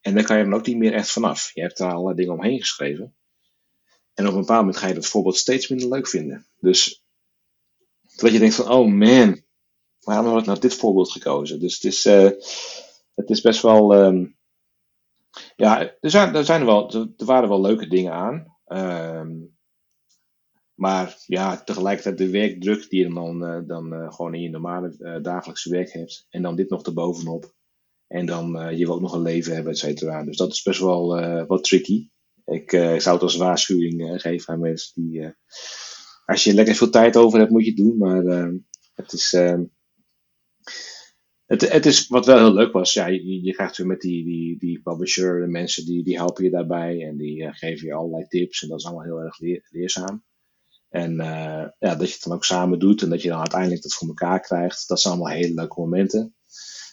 En 0.00 0.14
daar 0.14 0.24
kan 0.24 0.38
je 0.38 0.44
dan 0.44 0.54
ook 0.54 0.66
niet 0.66 0.76
meer 0.76 0.92
echt 0.92 1.10
vanaf. 1.10 1.50
Je 1.54 1.60
hebt 1.60 1.78
daar 1.78 1.92
allerlei 1.92 2.16
dingen 2.16 2.32
omheen 2.32 2.60
geschreven. 2.60 3.14
En 4.14 4.26
op 4.26 4.32
een 4.32 4.40
bepaald 4.40 4.60
moment 4.60 4.76
ga 4.76 4.86
je 4.86 4.94
dat 4.94 5.06
voorbeeld 5.06 5.36
steeds 5.36 5.68
minder 5.68 5.88
leuk 5.88 6.08
vinden. 6.08 6.46
Dus 6.60 7.02
dat 8.16 8.32
je 8.32 8.38
denkt 8.38 8.54
van, 8.54 8.70
oh 8.70 8.86
man, 8.86 9.42
waarom 10.00 10.30
heb 10.30 10.40
ik 10.40 10.46
nou 10.46 10.58
dit 10.58 10.74
voorbeeld 10.74 11.10
gekozen? 11.10 11.60
Dus 11.60 11.74
het 11.74 11.84
is, 11.84 12.06
uh, 12.06 12.30
het 13.14 13.30
is 13.30 13.40
best 13.40 13.62
wel, 13.62 13.94
um, 13.94 14.36
ja, 15.56 15.80
er, 16.00 16.10
zijn, 16.10 16.34
er, 16.34 16.44
zijn 16.44 16.64
wel, 16.64 16.92
er 17.16 17.24
waren 17.24 17.48
wel 17.48 17.60
leuke 17.60 17.88
dingen 17.88 18.12
aan. 18.12 18.56
Um, 18.66 19.53
maar 20.84 21.16
ja, 21.26 21.62
tegelijkertijd 21.62 22.18
de 22.18 22.30
werkdruk 22.30 22.90
die 22.90 23.00
je 23.00 23.14
dan, 23.14 23.44
uh, 23.44 23.60
dan 23.66 23.92
uh, 23.92 24.12
gewoon 24.12 24.34
in 24.34 24.40
je 24.40 24.50
normale 24.50 24.96
uh, 24.98 25.22
dagelijkse 25.22 25.70
werk 25.70 25.92
hebt. 25.92 26.26
En 26.30 26.42
dan 26.42 26.56
dit 26.56 26.70
nog 26.70 26.82
erbovenop. 26.82 27.54
En 28.06 28.26
dan 28.26 28.76
je 28.76 28.84
wil 28.84 28.94
ook 28.94 29.00
nog 29.00 29.12
een 29.12 29.22
leven 29.22 29.54
hebben, 29.54 29.72
et 29.72 29.78
cetera. 29.78 30.24
Dus 30.24 30.36
dat 30.36 30.52
is 30.52 30.62
best 30.62 30.80
wel 30.80 31.06
wat 31.46 31.64
tricky. 31.64 32.08
Ik, 32.44 32.70
zou 32.70 33.14
het 33.14 33.22
als 33.22 33.36
waarschuwing 33.36 34.20
geven 34.20 34.54
aan 34.54 34.60
mensen 34.60 35.02
die 35.02 35.34
als 36.24 36.44
je 36.44 36.54
lekker 36.54 36.74
veel 36.74 36.90
tijd 36.90 37.16
over 37.16 37.38
hebt, 37.38 37.50
moet 37.50 37.64
je 37.64 37.70
het 37.70 37.78
doen. 37.78 37.96
Maar 37.96 38.52
het 38.94 39.12
is. 39.12 39.30
Het, 41.46 41.72
het 41.72 41.86
is 41.86 42.08
wat 42.08 42.26
wel 42.26 42.38
heel 42.38 42.54
leuk 42.54 42.72
was. 42.72 42.92
Ja, 42.92 43.06
je, 43.06 43.42
je 43.42 43.52
krijgt 43.52 43.76
weer 43.76 43.86
met 43.86 44.00
die, 44.00 44.24
die, 44.24 44.58
die 44.58 44.82
publisher, 44.82 45.40
de 45.40 45.46
mensen 45.46 45.84
die, 45.84 46.04
die 46.04 46.16
helpen 46.16 46.44
je 46.44 46.50
daarbij. 46.50 47.06
En 47.06 47.16
die 47.16 47.52
geven 47.52 47.86
je 47.86 47.94
allerlei 47.94 48.26
tips. 48.28 48.62
En 48.62 48.68
dat 48.68 48.78
is 48.78 48.86
allemaal 48.86 49.04
heel 49.04 49.20
erg 49.20 49.38
leer, 49.38 49.66
leerzaam. 49.70 50.24
En 50.94 51.16
ja, 51.78 51.94
dat 51.94 52.08
je 52.08 52.14
het 52.14 52.22
dan 52.22 52.32
ook 52.32 52.44
samen 52.44 52.78
doet. 52.78 53.02
En 53.02 53.10
dat 53.10 53.22
je 53.22 53.28
dan 53.28 53.38
uiteindelijk 53.38 53.82
dat 53.82 53.94
voor 53.94 54.08
elkaar 54.08 54.40
krijgt. 54.40 54.88
Dat 54.88 55.00
zijn 55.00 55.14
allemaal 55.14 55.32
hele 55.32 55.54
leuke 55.54 55.80
momenten. 55.80 56.34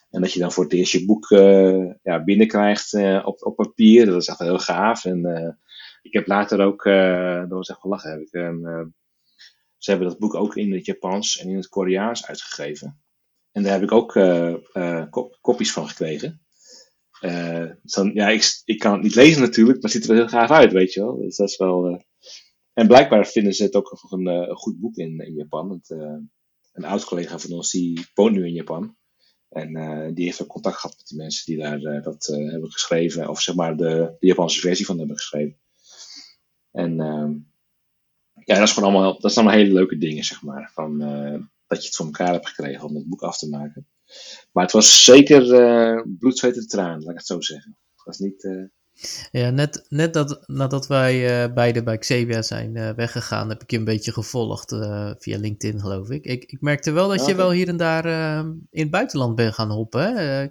En 0.10 0.22
dat 0.22 0.34
je 0.34 0.40
dan 0.40 0.52
voor 0.52 0.64
het 0.64 0.74
eerst 0.74 0.92
je 0.92 1.06
boek 1.06 1.30
ja, 2.04 2.24
binnenkrijgt 2.24 2.94
op, 3.24 3.46
op 3.46 3.56
papier. 3.56 4.06
Dat 4.06 4.22
is 4.22 4.28
echt 4.28 4.40
heel 4.40 4.60
gaaf. 4.60 5.06
En 5.06 5.58
ik 6.02 6.14
heb 6.14 6.28
later 6.28 6.60
ook, 6.60 6.84
dat 6.84 7.50
was 7.50 7.70
echt 7.70 7.84
wel 7.84 7.92
lachen, 7.92 8.12
heb 8.12 8.22
ik 8.22 8.34
een 8.34 8.94
ze 9.78 9.90
hebben 9.90 10.10
dat 10.10 10.20
boek 10.20 10.36
ook 10.36 10.56
in 10.56 10.74
het 10.74 10.86
Japans 10.86 11.38
en 11.38 11.50
in 11.50 11.56
het 11.56 11.70
Koreaans 11.70 12.28
uitgegeven. 12.28 13.02
En 13.52 13.64
daar 13.64 13.72
heb 13.72 13.82
ik 13.82 13.92
ook 13.92 14.12
kop 15.10 15.38
kopies 15.42 15.72
van 15.72 15.88
gekregen. 15.88 16.42
Dan, 17.84 18.12
ja, 18.14 18.30
ik, 18.30 18.62
ik 18.66 18.80
kan 18.80 18.94
het 18.94 19.02
niet 19.02 19.16
lezen 19.16 19.42
natuurlijk, 19.42 19.82
maar 19.82 19.92
het 19.92 20.02
ziet 20.02 20.10
er 20.10 20.16
wel 20.16 20.28
heel 20.28 20.40
gaaf 20.40 20.52
uit, 20.52 20.72
weet 20.72 20.94
je 20.94 21.00
wel. 21.00 21.18
Dus 21.18 21.36
dat 21.36 21.50
is 21.50 21.58
wel, 21.58 22.06
en 22.74 22.88
blijkbaar 22.88 23.28
vinden 23.28 23.54
ze 23.54 23.64
het 23.64 23.76
ook 23.76 24.08
een, 24.10 24.26
een 24.26 24.56
goed 24.56 24.80
boek 24.80 24.96
in, 24.96 25.20
in 25.20 25.34
Japan. 25.34 25.72
Het, 25.72 25.90
een 26.72 26.86
oud 26.86 27.04
collega 27.04 27.40
van 27.40 27.52
ons 27.52 27.72
die 27.72 28.06
woont 28.14 28.36
nu 28.36 28.46
in 28.46 28.54
Japan. 28.54 28.96
En 29.50 29.74
die 30.14 30.26
heeft 30.26 30.42
ook 30.42 30.48
contact 30.48 30.76
gehad 30.76 30.98
met 30.98 31.08
die 31.08 31.18
mensen 31.18 31.46
die 31.46 31.58
daar 31.58 32.02
dat 32.02 32.26
hebben 32.26 32.72
geschreven. 32.72 33.30
Of 33.30 33.42
zeg 33.42 33.56
maar 33.56 33.78
de, 33.78 34.16
de 34.20 34.28
Japanse 34.28 34.60
versie 34.60 34.86
van 34.86 34.98
hebben 34.98 35.18
geschreven. 35.18 35.60
En 36.72 37.00
ehm, 37.00 37.32
ja, 38.46 38.56
dat 38.56 38.68
is 38.68 38.72
gewoon 38.72 38.90
allemaal, 38.94 39.20
dat 39.20 39.34
zijn 39.34 39.46
allemaal 39.46 39.64
hele 39.64 39.76
leuke 39.76 39.98
dingen, 39.98 40.24
zeg 40.24 40.42
maar. 40.44 40.72
Van, 40.74 40.98
dat 41.68 41.82
je 41.82 41.86
het 41.86 41.96
voor 41.96 42.06
elkaar 42.06 42.34
hebt 42.34 42.48
gekregen 42.48 42.88
om 42.88 42.96
het 42.96 43.08
boek 43.08 43.22
af 43.22 43.38
te 43.38 43.50
maken. 43.50 43.88
Maar 44.52 44.64
het 44.64 44.74
was 44.74 45.04
zeker 45.04 45.44
bloed, 46.20 46.38
zweet 46.38 46.58
en 46.58 46.68
traan, 46.68 47.00
laat 47.00 47.12
ik 47.12 47.18
het 47.18 47.26
zo 47.26 47.42
zeggen. 47.42 47.78
Het 47.96 48.06
was 48.06 48.20
niet... 48.20 48.70
Ja, 49.32 49.50
net, 49.50 49.86
net 49.90 50.14
dat, 50.14 50.44
nadat 50.48 50.88
wij 50.88 51.44
uh, 51.46 51.54
beide 51.54 51.84
bij 51.84 51.98
Xebia 51.98 52.42
zijn 52.42 52.76
uh, 52.76 52.90
weggegaan, 52.90 53.50
heb 53.50 53.62
ik 53.62 53.72
je 53.72 53.78
een 53.78 53.84
beetje 53.84 54.12
gevolgd 54.12 54.72
uh, 54.72 55.12
via 55.18 55.38
LinkedIn, 55.38 55.80
geloof 55.80 56.10
ik. 56.10 56.26
Ik, 56.26 56.44
ik 56.46 56.62
merkte 56.62 56.92
wel 56.92 57.08
dat 57.08 57.26
je 57.26 57.36
wel 57.36 57.52
hier 57.52 57.68
en 57.68 57.78
daar 57.78 58.06
in 58.70 58.82
het 58.82 58.92
buitenland 58.92 59.36
bent 59.36 59.54
gaan 59.54 59.72
hoppen. 59.72 60.16
Hè? 60.16 60.42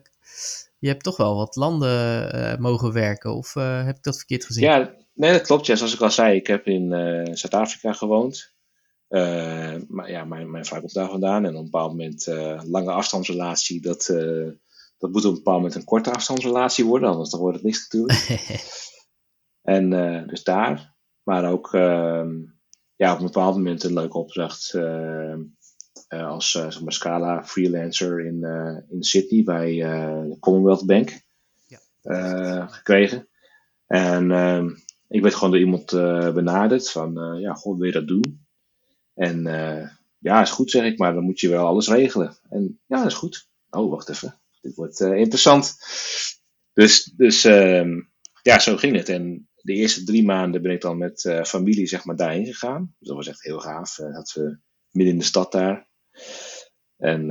je 0.79 0.89
hebt 0.89 1.05
toch 1.05 1.17
wel 1.17 1.37
wat 1.37 1.57
landen 1.57 2.61
mogen 2.61 2.93
werken, 2.93 3.35
of 3.35 3.55
heb 3.55 3.97
ik 3.97 4.03
dat 4.03 4.17
verkeerd 4.17 4.45
gezien? 4.45 4.65
Ja, 4.65 4.99
Nee, 5.15 5.33
dat 5.33 5.43
klopt. 5.43 5.67
Ja, 5.67 5.77
zoals 5.77 5.95
ik 5.95 6.01
al 6.01 6.11
zei, 6.11 6.37
ik 6.37 6.47
heb 6.47 6.67
in 6.67 6.89
Zuid-Afrika 7.37 7.93
gewoond. 7.93 8.55
Maar 9.89 10.11
ja, 10.11 10.25
mijn, 10.25 10.51
mijn 10.51 10.65
vrouw 10.65 10.81
komt 10.81 10.95
daar 10.95 11.09
vandaan. 11.09 11.45
En 11.45 11.51
op 11.51 11.57
een 11.57 11.65
bepaald 11.65 11.91
moment 11.91 12.27
lange 12.67 12.91
afstandsrelatie. 12.91 13.81
Dat, 13.81 14.15
dat 15.01 15.13
moet 15.13 15.25
op 15.25 15.31
een 15.31 15.37
bepaald 15.37 15.57
moment 15.57 15.75
een 15.75 15.85
korte 15.85 16.11
afstandsrelatie 16.11 16.85
worden. 16.85 17.09
Anders 17.09 17.31
dan 17.31 17.41
wordt 17.41 17.57
het 17.57 17.65
niks 17.65 17.83
natuurlijk. 17.83 18.49
en 19.77 19.91
dus 20.27 20.43
daar. 20.43 20.95
Maar 21.23 21.51
ook 21.51 21.75
ehm, 21.75 22.37
ja, 22.97 23.13
op 23.13 23.19
een 23.19 23.25
bepaald 23.25 23.57
moment 23.57 23.83
een 23.83 23.93
leuke 23.93 24.19
opdracht. 24.19 24.75
als 26.09 26.51
zeg 26.51 26.83
maar 26.83 26.93
Scala 26.93 27.45
freelancer 27.45 28.27
in, 28.27 28.45
in 28.89 29.03
Sydney 29.03 29.43
bij 29.43 29.75
de 30.29 30.37
Commonwealth 30.41 30.87
Bank. 30.87 31.21
Ja. 32.03 32.67
gekregen. 32.67 33.29
En 33.87 34.31
ehm, 34.31 34.71
ik 35.09 35.23
werd 35.23 35.35
gewoon 35.35 35.51
door 35.51 35.61
iemand 35.61 35.91
benaderd 36.35 36.91
van, 36.91 37.39
ja, 37.41 37.55
god, 37.55 37.79
wil 37.79 37.87
je 37.87 37.93
dat 37.93 38.09
doen? 38.09 38.47
En 39.15 39.43
ja, 40.19 40.41
is 40.41 40.51
goed 40.51 40.71
zeg 40.71 40.85
ik, 40.85 40.99
maar 40.99 41.15
dan 41.15 41.25
moet 41.25 41.41
je 41.41 41.49
wel 41.49 41.67
alles 41.67 41.89
regelen. 41.89 42.37
En 42.49 42.81
ja, 42.87 43.05
is 43.05 43.15
goed. 43.15 43.49
Oh, 43.71 43.91
wacht 43.91 44.09
even. 44.09 44.40
Dit 44.61 44.75
wordt 44.75 45.01
interessant. 45.01 45.77
Dus, 46.73 47.05
dus 47.05 47.45
ehm, 47.45 48.01
ja, 48.43 48.59
zo 48.59 48.77
ging 48.77 48.97
het. 48.97 49.09
En 49.09 49.49
de 49.55 49.73
eerste 49.73 50.05
drie 50.05 50.25
maanden 50.25 50.63
ben 50.63 50.73
ik 50.73 50.81
dan 50.81 50.99
met 50.99 51.41
familie 51.45 51.87
zeg 51.87 52.05
maar 52.05 52.17
daarheen 52.17 52.47
gegaan. 52.47 52.95
Dus 52.99 53.09
dat 53.09 53.17
was 53.17 53.29
echt 53.29 53.43
heel 53.43 53.59
gaaf. 53.59 53.95
dat 53.95 54.33
we 54.33 54.59
midden 54.91 55.15
in 55.15 55.21
de 55.21 55.27
stad 55.27 55.53
daar. 55.53 55.89
En 56.97 57.27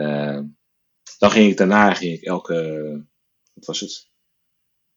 dan 1.20 1.32
ging 1.32 1.52
ik 1.52 1.58
daarna 1.58 1.94
ging 1.94 2.18
ik 2.18 2.24
elke, 2.24 3.06
wat 3.54 3.66
was 3.66 3.80
het? 3.80 4.10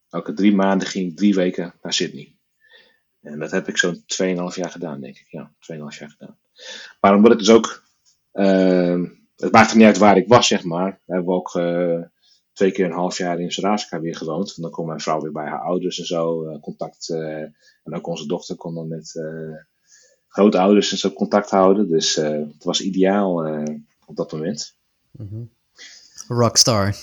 Elke 0.09 0.33
drie 0.33 0.55
maanden 0.55 0.89
ging 0.89 1.11
ik 1.11 1.17
drie 1.17 1.35
weken 1.35 1.75
naar 1.83 1.93
Sydney. 1.93 2.37
En 3.21 3.39
dat 3.39 3.51
heb 3.51 3.69
ik 3.69 3.79
zo'n 3.79 3.95
2,5 3.97 4.05
jaar 4.55 4.71
gedaan, 4.71 5.01
denk 5.01 5.19
ik. 5.19 5.27
Ja, 5.29 5.55
2,5 5.73 5.99
jaar 5.99 6.11
gedaan. 6.11 6.39
Maar 7.01 7.15
omdat 7.15 7.33
ik 7.33 7.39
dus 7.39 7.51
ook. 7.51 7.85
Uh, 8.33 9.03
het 9.37 9.53
maakte 9.53 9.77
niet 9.77 9.87
uit 9.87 9.99
waar 9.99 10.17
ik 10.17 10.29
was, 10.29 10.47
zeg 10.47 10.65
maar. 10.65 11.01
We 11.05 11.15
hebben 11.15 11.35
ook 11.35 11.55
twee 12.53 12.73
keer 12.73 12.85
een 12.85 12.93
half 12.93 13.19
jaar 13.19 13.41
in 13.41 13.53
Zuid-Afrika 13.53 14.01
weer 14.01 14.17
gewoond. 14.17 14.55
En 14.57 14.63
dan 14.63 14.71
kon 14.71 14.87
mijn 14.87 15.01
vrouw 15.01 15.21
weer 15.21 15.33
bij 15.33 15.47
haar 15.47 15.61
ouders 15.61 15.99
en 15.99 16.07
zo 16.07 16.45
uh, 16.45 16.61
contact. 16.61 17.11
en 17.11 17.95
ook 17.95 18.07
onze 18.07 18.27
dochter 18.27 18.57
kon 18.57 18.75
dan 18.75 18.89
met 18.89 19.21
grootouders 20.29 20.93
en 20.93 20.99
zo 20.99 21.11
contact 21.11 21.51
houden. 21.51 21.89
Dus 21.89 22.15
het 22.15 22.65
was 22.65 22.81
ideaal 22.81 23.47
op 24.07 24.17
dat 24.17 24.33
moment. 24.33 24.77
Mm 25.11 25.29
-hmm. 25.29 25.51
Rockstar. 26.29 26.95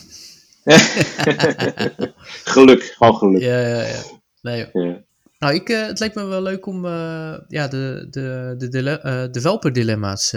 geluk, 2.54 2.84
gewoon 2.84 3.16
geluk. 3.16 3.42
Ja, 3.42 3.60
ja, 3.60 3.82
ja. 3.82 4.02
Nee, 4.42 4.70
ja. 4.74 5.04
Nou, 5.40 5.54
ik, 5.54 5.70
uh, 5.70 5.86
het 5.86 6.00
lijkt 6.00 6.16
me 6.16 6.24
wel 6.24 6.42
leuk 6.42 6.66
om 6.66 6.86
uh, 6.86 7.38
ja, 7.48 7.68
de, 7.68 8.08
de, 8.10 8.56
de, 8.58 8.68
de 8.70 9.02
uh, 9.06 9.32
developer 9.32 9.74
dilemma's 9.74 10.32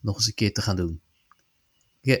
nog 0.00 0.16
eens 0.16 0.26
een 0.26 0.34
keer 0.34 0.52
te 0.52 0.62
gaan 0.62 0.76
doen. 0.76 1.00
Ja, 2.00 2.18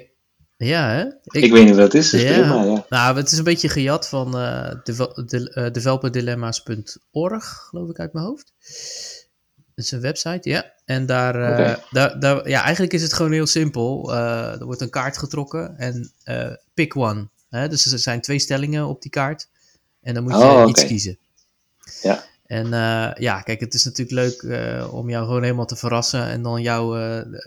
ja 0.66 0.88
hè? 0.88 1.04
Ik, 1.04 1.44
ik 1.44 1.52
weet 1.52 1.64
niet 1.64 1.74
wat 1.74 1.84
het 1.84 1.94
is. 1.94 2.10
Dus 2.10 2.22
ja. 2.22 2.32
Prima, 2.32 2.64
ja. 2.64 2.86
Nou, 2.88 3.16
het 3.16 3.32
is 3.32 3.38
een 3.38 3.44
beetje 3.44 3.68
gejat 3.68 4.08
van 4.08 4.30
de, 4.30 4.80
de, 5.26 5.70
developerdilemma's.org, 5.72 7.66
geloof 7.68 7.90
ik 7.90 7.98
uit 7.98 8.12
mijn 8.12 8.24
hoofd. 8.24 8.52
Het 9.74 9.84
is 9.84 9.90
een 9.90 10.00
website, 10.00 10.48
ja. 10.48 10.72
En 10.84 11.06
daar, 11.06 11.60
uh, 11.60 11.74
daar, 11.90 12.20
daar, 12.20 12.48
ja, 12.48 12.62
eigenlijk 12.62 12.92
is 12.92 13.02
het 13.02 13.12
gewoon 13.12 13.32
heel 13.32 13.46
simpel. 13.46 14.14
Er 14.14 14.64
wordt 14.64 14.80
een 14.80 14.90
kaart 14.90 15.18
getrokken 15.18 15.78
en 15.78 16.12
pick 16.74 16.96
one. 16.96 17.28
Hè? 17.48 17.68
Dus 17.68 17.92
er 17.92 17.98
zijn 17.98 18.20
twee 18.20 18.38
stellingen 18.38 18.86
op 18.86 19.02
die 19.02 19.10
kaart. 19.10 19.48
En 20.02 20.14
dan 20.14 20.22
moet 20.22 20.32
je 20.32 20.38
oh, 20.38 20.50
okay. 20.50 20.66
iets 20.66 20.86
kiezen. 20.86 21.18
Ja. 22.02 22.24
En 22.52 22.68
ja, 23.18 23.40
kijk, 23.40 23.60
het 23.60 23.74
is 23.74 23.84
natuurlijk 23.84 24.10
leuk 24.10 24.42
om 24.90 25.10
jou 25.10 25.26
gewoon 25.26 25.42
helemaal 25.42 25.66
te 25.66 25.76
verrassen 25.76 26.26
en 26.26 26.42
dan 26.42 26.62
jou 26.62 26.98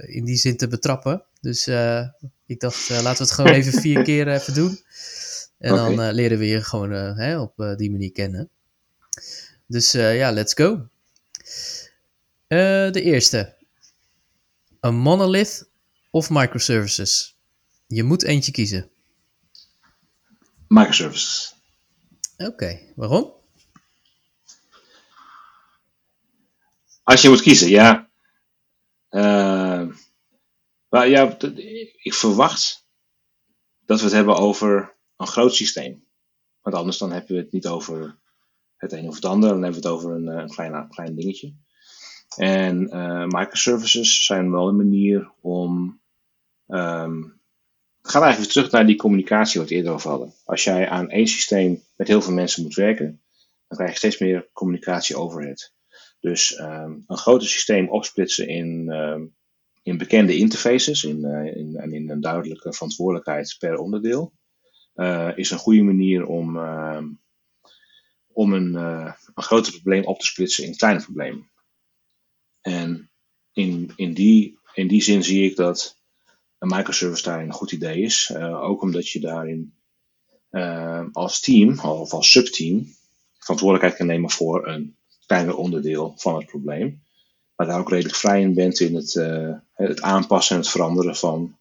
in 0.06 0.26
die 0.26 0.36
zin 0.36 0.58
te 0.58 0.68
betrappen. 0.68 1.24
Dus 1.42 1.68
ik 2.46 2.60
dacht, 2.60 2.90
laten 2.90 3.04
we 3.04 3.24
het 3.24 3.32
gewoon 3.32 3.52
even 3.60 3.82
vier 3.82 4.04
keer 4.04 4.28
even 4.28 4.54
doen. 4.54 4.80
En 5.58 5.74
okay. 5.74 5.96
dan 5.96 6.14
leren 6.14 6.38
we 6.38 6.48
je 6.48 6.62
gewoon 6.62 6.92
hè, 6.92 7.40
op 7.40 7.74
die 7.78 7.92
manier 7.92 8.12
kennen. 8.12 8.50
Dus 9.68 9.92
ja, 9.92 10.32
let's 10.32 10.54
go. 10.54 10.88
De 12.48 13.02
eerste. 13.02 13.54
Een 14.80 14.96
monolith 14.96 15.70
of 16.12 16.30
microservices? 16.30 17.36
Je 17.88 18.04
moet 18.04 18.24
eentje 18.24 18.52
kiezen. 18.52 18.90
Microservices. 20.68 21.56
Oké, 22.38 22.50
okay. 22.50 22.94
waarom? 22.96 23.34
Als 27.06 27.22
je 27.22 27.30
moet 27.30 27.42
kiezen, 27.42 27.70
ja. 27.70 28.10
Uh, 29.10 29.88
maar 30.90 31.08
ja, 31.08 31.38
ik 32.02 32.14
verwacht 32.14 32.88
dat 33.80 34.00
we 34.00 34.06
het 34.06 34.14
hebben 34.14 34.38
over 34.38 34.96
een 35.18 35.28
groot 35.28 35.56
systeem. 35.56 36.06
Want 36.62 36.76
anders 36.76 36.98
dan 36.98 37.12
hebben 37.12 37.36
we 37.36 37.42
het 37.42 37.52
niet 37.52 37.68
over 37.68 38.20
het 38.78 38.92
een 38.92 39.08
of 39.08 39.16
het 39.16 39.26
ander. 39.26 39.50
Dan 39.50 39.64
hebben 39.64 39.82
we 39.82 39.88
het 39.88 39.98
over 39.98 40.12
een, 40.12 40.28
een 40.28 40.50
klein, 40.50 40.90
klein 40.90 41.16
dingetje. 41.16 41.54
En 42.38 42.96
uh, 42.96 43.26
microservices 43.26 44.26
zijn 44.26 44.52
wel 44.52 44.68
een 44.68 44.76
manier 44.76 45.32
om. 45.42 46.02
Um, 46.68 47.42
het 48.02 48.12
gaat 48.12 48.24
eigenlijk 48.24 48.54
weer 48.54 48.64
terug 48.64 48.72
naar 48.72 48.86
die 48.86 48.96
communicatie 48.96 49.60
wat 49.60 49.70
we 49.70 49.76
eerder 49.76 49.94
over 49.94 50.10
hadden. 50.10 50.34
Als 50.46 50.64
jij 50.64 50.90
aan 50.90 51.10
één 51.10 51.28
systeem 51.28 51.84
met 51.96 52.08
heel 52.08 52.22
veel 52.22 52.34
mensen 52.34 52.64
moet 52.64 52.76
werken, 52.76 53.22
dan 53.68 53.78
krijg 53.78 53.92
je 53.92 53.98
steeds 53.98 54.18
meer 54.18 54.50
communicatie 54.54 55.16
overhead. 55.16 55.75
Dus 56.26 56.60
um, 56.60 57.04
een 57.08 57.18
groter 57.18 57.48
systeem 57.48 57.90
opsplitsen 57.90 58.48
in, 58.48 58.90
um, 58.90 59.36
in 59.84 59.98
bekende 59.98 60.38
interfaces, 60.38 61.04
in, 61.04 61.26
uh, 61.26 61.58
in, 61.58 61.76
en 61.76 61.94
in 61.94 62.10
een 62.10 62.22
duidelijke 62.22 62.74
verantwoordelijkheid 62.74 63.56
per 63.60 63.78
onderdeel, 63.78 64.34
uh, 64.96 65.32
is 65.36 65.52
een 65.52 65.58
goede 65.58 65.82
manier 65.82 66.26
om, 66.26 66.58
om 68.28 68.54
een, 68.54 68.74
een 68.74 69.44
groter 69.44 69.74
probleem 69.74 70.06
op 70.06 70.20
te 70.20 70.26
splitsen 70.26 70.66
in 70.66 70.76
kleine 70.76 71.02
problemen. 71.02 71.50
En 72.62 73.12
in, 73.54 73.94
in, 73.96 74.14
die, 74.14 74.60
in 74.74 74.88
die 74.88 75.02
zin 75.02 75.24
zie 75.24 75.50
ik 75.50 75.56
dat 75.56 76.02
een 76.58 76.76
microservice 76.76 77.24
daarin 77.24 77.48
een 77.48 77.54
goed 77.54 77.72
idee 77.72 78.02
is. 78.02 78.36
Ook 78.40 78.82
omdat 78.82 79.10
je 79.10 79.20
daarin 79.20 79.74
als 81.12 81.40
team 81.40 81.80
of 81.80 82.14
als 82.14 82.32
subteam 82.32 82.88
verantwoordelijkheid 83.38 83.98
kan 83.98 84.08
nemen 84.08 84.32
voor 84.32 84.68
een 84.68 84.98
kleiner 85.26 85.56
onderdeel 85.56 86.14
van 86.18 86.36
het 86.36 86.46
probleem. 86.46 87.04
Maar 87.56 87.68
daar 87.68 87.80
ook 87.80 87.90
redelijk 87.90 88.16
vrij 88.16 88.42
in 88.42 88.54
bent 88.54 88.80
in 88.80 88.96
het, 88.96 89.14
uh, 89.14 89.56
het 89.74 90.02
aanpassen 90.02 90.56
en 90.56 90.62
het 90.62 90.72
veranderen 90.72 91.16
van, 91.16 91.58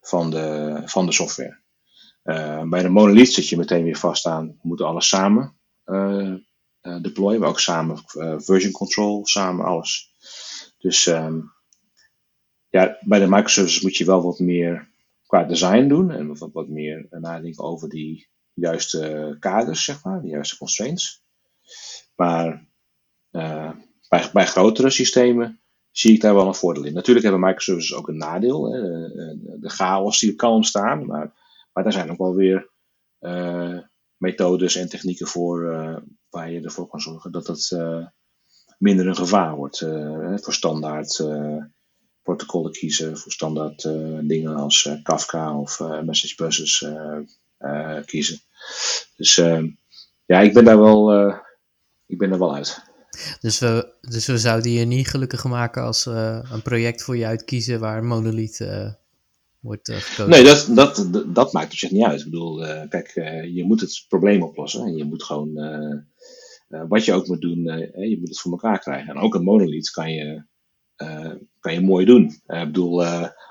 van, 0.00 0.30
de, 0.30 0.82
van 0.84 1.06
de 1.06 1.12
software. 1.12 1.58
bij 2.68 2.82
de 2.82 2.88
monolith 2.88 3.32
zit 3.32 3.48
je 3.48 3.56
meteen 3.56 3.84
weer 3.84 3.96
vast 3.98 4.26
aan, 4.26 4.46
we 4.46 4.68
moeten 4.68 4.86
alles 4.86 5.08
samen 5.08 5.54
deployen, 7.02 7.40
maar 7.40 7.48
ook 7.48 7.60
samen 7.60 8.02
version 8.36 8.72
control, 8.72 9.26
samen 9.26 9.64
alles. 9.64 10.10
Dus 10.78 11.06
um, 11.06 11.52
ja, 12.70 12.98
bij 13.00 13.18
de 13.18 13.28
microservices 13.28 13.82
moet 13.82 13.96
je 13.96 14.04
wel 14.04 14.22
wat 14.22 14.38
meer 14.38 14.88
qua 15.26 15.44
design 15.44 15.88
doen 15.88 16.10
en 16.10 16.38
wat, 16.38 16.52
wat 16.52 16.68
meer 16.68 17.06
nadenken 17.10 17.64
over 17.64 17.88
die 17.88 18.28
juiste 18.52 19.36
kaders, 19.40 19.84
zeg 19.84 20.04
maar, 20.04 20.22
de 20.22 20.28
juiste 20.28 20.58
constraints. 20.58 21.22
Maar 22.14 22.68
uh, 23.32 23.70
bij, 24.08 24.30
bij 24.32 24.46
grotere 24.46 24.90
systemen 24.90 25.60
zie 25.90 26.14
ik 26.14 26.20
daar 26.20 26.34
wel 26.34 26.46
een 26.46 26.54
voordeel 26.54 26.84
in. 26.84 26.94
Natuurlijk 26.94 27.26
hebben 27.26 27.44
microservices 27.44 27.94
ook 27.96 28.08
een 28.08 28.16
nadeel, 28.16 28.72
hè, 28.72 28.80
de, 29.58 29.68
chaos 29.68 30.18
die 30.18 30.34
kan 30.34 30.52
ontstaan, 30.52 31.06
maar, 31.06 31.32
maar 31.72 31.84
daar 31.84 31.92
zijn 31.92 32.10
ook 32.10 32.18
wel 32.18 32.34
weer 32.34 32.70
uh, 33.20 33.78
methodes 34.16 34.76
en 34.76 34.88
technieken 34.88 35.26
voor 35.26 35.62
uh, 35.62 35.96
waar 36.30 36.50
je 36.50 36.60
ervoor 36.60 36.86
kan 36.86 37.00
zorgen 37.00 37.32
dat 37.32 37.46
het 37.46 37.76
minder 38.78 39.06
een 39.06 39.16
gevaar 39.16 39.56
wordt. 39.56 39.78
Voor 40.34 40.52
standaard 40.52 41.24
protocollen 42.22 42.72
kiezen, 42.72 43.18
voor 43.18 43.32
standaard 43.32 43.82
dingen 44.28 44.56
als 44.56 44.98
Kafka 45.02 45.58
of 45.58 45.80
message 46.04 46.34
buses 46.36 46.84
kiezen. 48.04 48.38
Dus 49.16 49.34
ja, 50.26 50.40
ik 50.40 50.52
ben 50.52 50.64
daar 50.64 50.78
wel, 50.78 51.32
ik 52.06 52.18
ben 52.18 52.32
er 52.32 52.38
wel 52.38 52.54
uit. 52.54 52.89
Dus 53.40 53.58
we, 53.58 53.92
dus 54.00 54.26
we 54.26 54.38
zouden 54.38 54.70
je 54.70 54.84
niet 54.84 55.08
gelukkiger 55.08 55.50
maken 55.50 55.82
als 55.82 56.04
we 56.04 56.42
een 56.52 56.62
project 56.62 57.02
voor 57.02 57.16
je 57.16 57.26
uitkiezen 57.26 57.80
waar 57.80 58.04
monolith 58.04 58.66
wordt 59.60 59.92
gekozen. 59.92 60.28
Nee, 60.28 60.44
dat, 60.44 60.68
dat, 60.74 61.24
dat, 61.34 61.52
maakt 61.52 61.70
dus 61.70 61.82
echt 61.82 61.92
niet 61.92 62.04
uit. 62.04 62.18
Ik 62.18 62.24
bedoel, 62.24 62.56
kijk, 62.88 63.12
je 63.52 63.64
moet 63.66 63.80
het 63.80 64.04
probleem 64.08 64.42
oplossen. 64.42 64.86
En 64.86 64.96
je 64.96 65.04
moet 65.04 65.22
gewoon 65.22 65.52
wat 66.68 67.04
je 67.04 67.12
ook 67.12 67.26
moet 67.26 67.40
doen, 67.40 67.62
je 68.08 68.16
moet 68.18 68.28
het 68.28 68.40
voor 68.40 68.52
elkaar 68.52 68.78
krijgen. 68.78 69.14
En 69.14 69.20
ook 69.20 69.34
een 69.34 69.44
monolith 69.44 69.90
kan 69.90 70.12
je, 70.12 70.44
kan 71.60 71.72
je 71.72 71.80
mooi 71.80 72.04
doen. 72.06 72.24
ik 72.46 72.64
bedoel, 72.64 73.04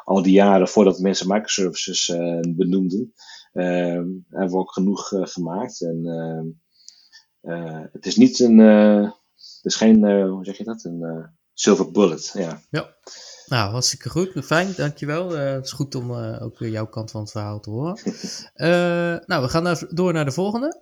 al 0.03 0.22
die 0.22 0.34
jaren 0.34 0.68
voordat 0.68 0.99
mensen 0.99 1.28
microservices 1.28 2.14
benoemden, 2.55 3.14
hebben 3.53 4.49
we 4.49 4.57
ook 4.57 4.74
genoeg 4.74 5.07
gemaakt. 5.07 5.82
En 5.82 6.05
het 7.91 8.05
is 8.05 8.16
niet 8.16 8.39
een, 8.39 8.57
is 9.62 9.76
geen, 9.76 10.22
hoe 10.30 10.46
zeg 10.46 10.58
je 10.58 10.64
dat, 10.64 10.84
een 10.84 11.30
silver 11.54 11.92
bullet. 11.92 12.32
Ja. 12.34 12.62
ja. 12.70 12.96
Nou, 13.46 13.72
hartstikke 13.72 14.10
goed. 14.10 14.46
Fijn, 14.46 14.74
dankjewel. 14.76 15.36
Uh, 15.36 15.52
het 15.52 15.66
is 15.66 15.72
goed 15.72 15.96
om 15.96 16.12
uh, 16.12 16.42
ook 16.42 16.60
weer 16.60 16.70
jouw 16.70 16.88
kant 16.88 17.12
van 17.12 17.22
het 17.22 17.32
verhaal 17.32 17.60
te 17.60 17.70
horen. 17.70 18.00
Uh, 18.56 19.26
nou, 19.30 19.42
we 19.44 19.50
gaan 19.50 19.64
naar, 19.64 19.84
door 19.90 20.14
naar 20.14 20.26
de 20.26 20.32
volgende 20.32 20.82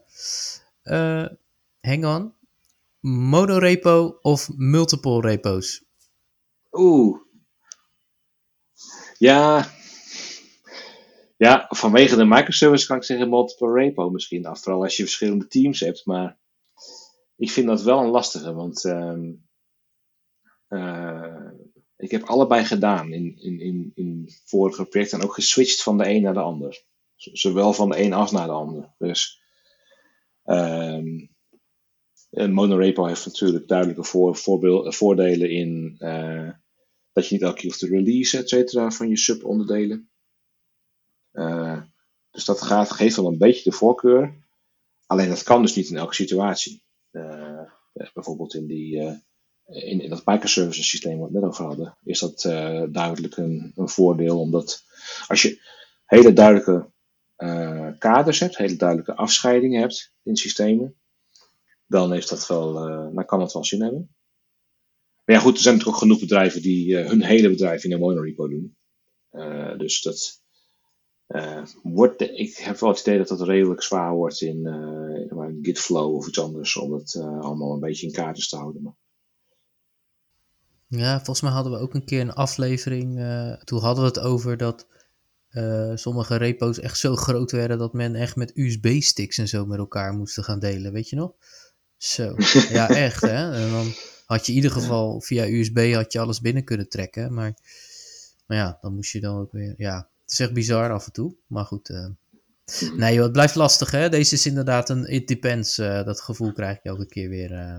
hang 1.82 2.06
on, 2.06 2.34
monorepo 3.00 4.20
of 4.22 4.50
multiple 4.56 5.22
repo's? 5.22 5.84
Oeh. 6.72 7.20
Ja. 9.18 9.70
Ja, 11.38 11.66
vanwege 11.70 12.16
de 12.16 12.26
microservice 12.26 12.88
kan 12.88 12.98
ik 12.98 13.04
zeggen 13.04 13.30
multiple 13.30 13.74
repo 13.74 14.10
misschien. 14.10 14.58
Vooral 14.58 14.84
als 14.84 14.98
je 14.98 15.04
verschillende 15.04 15.48
teams 15.48 15.80
hebt. 15.80 16.06
Maar 16.06 16.38
ik 17.38 17.52
vind 17.52 17.68
dat 17.68 17.82
wel 17.82 18.00
een 18.00 18.10
lastige. 18.10 18.54
Want 18.54 18.84
um, 18.84 19.48
uh, 20.70 21.52
ik 21.98 22.12
heb 22.12 22.24
allebei 22.24 22.66
gedaan 22.66 23.14
in, 23.14 23.38
in, 23.38 23.60
in, 23.60 23.92
in 23.96 24.30
vorige 24.46 24.86
projecten. 24.86 25.20
En 25.20 25.26
ook 25.26 25.34
geswitcht 25.34 25.84
van 25.84 25.98
de 25.98 26.10
een 26.10 26.22
naar 26.22 26.34
de 26.34 26.40
ander. 26.40 26.84
Zowel 27.16 27.74
van 27.74 27.90
de 27.90 28.02
een 28.02 28.14
als 28.14 28.32
naar 28.32 28.48
de 28.48 28.54
ander. 28.54 28.94
Dus 28.98 29.42
een 32.30 32.54
monorepo 32.54 33.06
heeft 33.06 33.26
natuurlijk 33.26 33.68
duidelijke 33.68 34.04
voor, 34.04 34.36
voorbeeld, 34.36 34.96
voordelen 34.96 35.50
in 35.50 35.96
uh, 36.00 36.50
dat 37.12 37.28
je 37.28 37.34
niet 37.34 37.44
elke 37.44 37.56
keer 37.56 37.66
hoeft 37.66 37.80
te 37.80 37.88
releasen, 37.88 38.40
et 38.40 38.50
cetera, 38.50 38.92
van 38.92 39.10
je 39.10 39.18
subonderdelen. 39.18 40.10
Dus 42.32 42.46
dat 42.46 42.62
gaat, 42.62 42.92
geeft 42.92 43.16
wel 43.16 43.28
een 43.28 43.38
beetje 43.38 43.70
de 43.70 43.76
voorkeur. 43.76 44.46
Alleen 45.06 45.30
dat 45.30 45.44
kan 45.44 45.62
dus 45.62 45.76
niet 45.76 45.90
in 45.90 45.98
elke 45.98 46.14
situatie. 46.14 46.84
Uh, 47.18 48.12
bijvoorbeeld 48.14 48.54
in, 48.54 48.68
die, 48.68 48.98
in, 49.66 50.02
in 50.02 50.10
dat 50.10 50.26
microservices 50.26 50.90
systeem 50.90 51.20
wat 51.20 51.30
we 51.30 51.40
net 51.40 51.50
over 51.50 51.66
hadden, 51.66 51.98
is 52.04 52.20
dat 52.20 52.42
duidelijk 52.92 53.38
een, 53.38 53.72
voordeel. 53.76 54.40
Omdat 54.40 54.84
als 55.28 55.42
je 55.42 55.62
hele 56.06 56.34
duidelijke 56.34 56.92
kaders 57.98 58.40
hebt, 58.40 58.58
hele 58.58 58.76
duidelijke 58.76 59.16
afscheidingen 59.16 59.82
hebt 59.82 60.14
in 60.24 60.36
systemen, 60.36 60.96
dan, 61.86 62.12
heeft 62.12 62.30
dat 62.30 62.48
wel, 62.48 62.74
dan 63.14 63.26
kan 63.26 63.42
het 63.42 63.54
wel 63.54 63.66
zin 63.66 63.82
hebben. 63.82 64.16
Maar 65.26 65.36
ja, 65.36 65.42
goed, 65.42 65.56
er 65.56 65.62
zijn 65.62 65.76
natuurlijk 65.76 65.96
ook 65.96 66.04
genoeg 66.04 66.20
bedrijven 66.20 66.62
die 66.62 66.98
hun 66.98 67.24
hele 67.24 67.50
bedrijf 67.50 67.84
in 67.84 67.92
een 67.92 68.00
monorepo 68.00 68.48
doen. 68.48 68.78
Dus 69.78 70.02
dat 70.02 70.42
wordt, 71.84 72.22
ik 72.22 72.58
heb 72.58 72.80
wel 72.80 72.90
het 72.90 73.00
idee 73.00 73.18
dat 73.18 73.28
dat 73.28 73.42
redelijk 73.42 73.82
zwaar 73.82 74.14
wordt 74.14 74.42
in, 74.42 74.66
in 75.30 75.60
Gitflow 75.62 76.16
of 76.16 76.28
iets 76.28 76.40
anders, 76.40 76.78
om 76.78 76.94
het 76.94 77.16
allemaal 77.16 77.74
een 77.74 77.80
beetje 77.80 78.08
in 78.08 78.14
kaart 78.14 78.50
te 78.50 78.56
houden. 78.56 78.82
Maar... 78.82 78.96
Ja, 80.88 81.16
volgens 81.16 81.42
mij 81.42 81.52
hadden 81.52 81.72
we 81.72 81.80
ook 81.80 81.94
een 81.94 82.06
keer 82.06 82.22
een 82.22 82.34
aflevering, 82.34 83.14
toen 83.64 83.80
hadden 83.80 84.04
we 84.04 84.10
het 84.10 84.20
over 84.20 84.58
dat 84.58 84.88
sommige 85.96 86.36
repo's 86.36 86.80
echt 86.80 86.98
zo 86.98 87.16
groot 87.16 87.52
werden 87.52 87.78
dat 87.78 87.94
men 87.94 88.16
echt 88.16 88.36
met 88.36 88.58
USB-sticks 88.58 89.38
en 89.38 89.48
zo 89.48 89.66
met 89.66 89.78
elkaar 89.80 90.14
moesten 90.14 90.44
gaan 90.44 90.60
delen, 90.60 90.92
weet 90.92 91.10
je 91.10 91.16
nog? 91.16 91.34
Zo, 91.98 92.36
ja 92.70 92.90
echt 92.90 93.22
hè. 93.22 93.52
En 93.54 93.72
dan, 93.72 93.94
had 94.28 94.46
je 94.46 94.52
in 94.52 94.58
ieder 94.58 94.72
geval 94.72 95.22
via 95.22 95.48
USB 95.48 95.94
had 95.94 96.14
je 96.14 96.20
alles 96.20 96.42
binnen 96.42 96.64
kunnen 96.64 96.90
trekken. 96.90 97.34
Maar, 97.34 97.54
maar 98.46 98.58
ja, 98.58 98.78
dan 98.82 98.94
moest 98.96 99.12
je 99.12 99.20
dan 99.20 99.40
ook 99.40 99.52
weer. 99.52 99.74
Ja, 99.78 100.10
het 100.28 100.40
is 100.40 100.46
echt 100.46 100.54
bizar 100.54 100.92
af 100.92 101.06
en 101.06 101.12
toe. 101.12 101.36
Maar 101.48 101.66
goed. 101.66 101.90
Uh, 101.90 102.08
nee, 102.96 103.14
joh, 103.14 103.24
het 103.24 103.32
blijft 103.32 103.56
lastig 103.56 103.92
hè. 103.92 104.10
Deze 104.10 104.36
is 104.36 104.46
inderdaad 104.46 104.90
een 104.90 105.14
it 105.14 105.28
depends. 105.28 105.78
Uh, 105.78 106.04
dat 106.04 106.22
gevoel 106.22 106.54
krijg 106.54 106.80
je 106.84 106.90
elke 106.90 107.08
keer 107.08 107.30
weer. 107.30 107.52
Uh. 107.52 107.78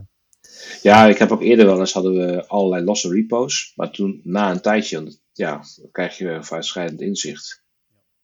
Ja, 0.82 1.06
ik 1.06 1.18
heb 1.18 1.30
ook 1.30 1.42
eerder 1.42 1.66
wel 1.66 1.80
eens 1.80 1.92
hadden 1.92 2.12
we 2.12 2.46
allerlei 2.46 2.84
losse 2.84 3.08
repo's. 3.08 3.72
Maar 3.76 3.90
toen 3.90 4.20
na 4.24 4.50
een 4.50 4.60
tijdje, 4.60 5.18
ja, 5.32 5.64
dan 5.76 5.90
krijg 5.90 6.18
je 6.18 6.38
vooruitschrijdend 6.40 7.00
inzicht. 7.00 7.62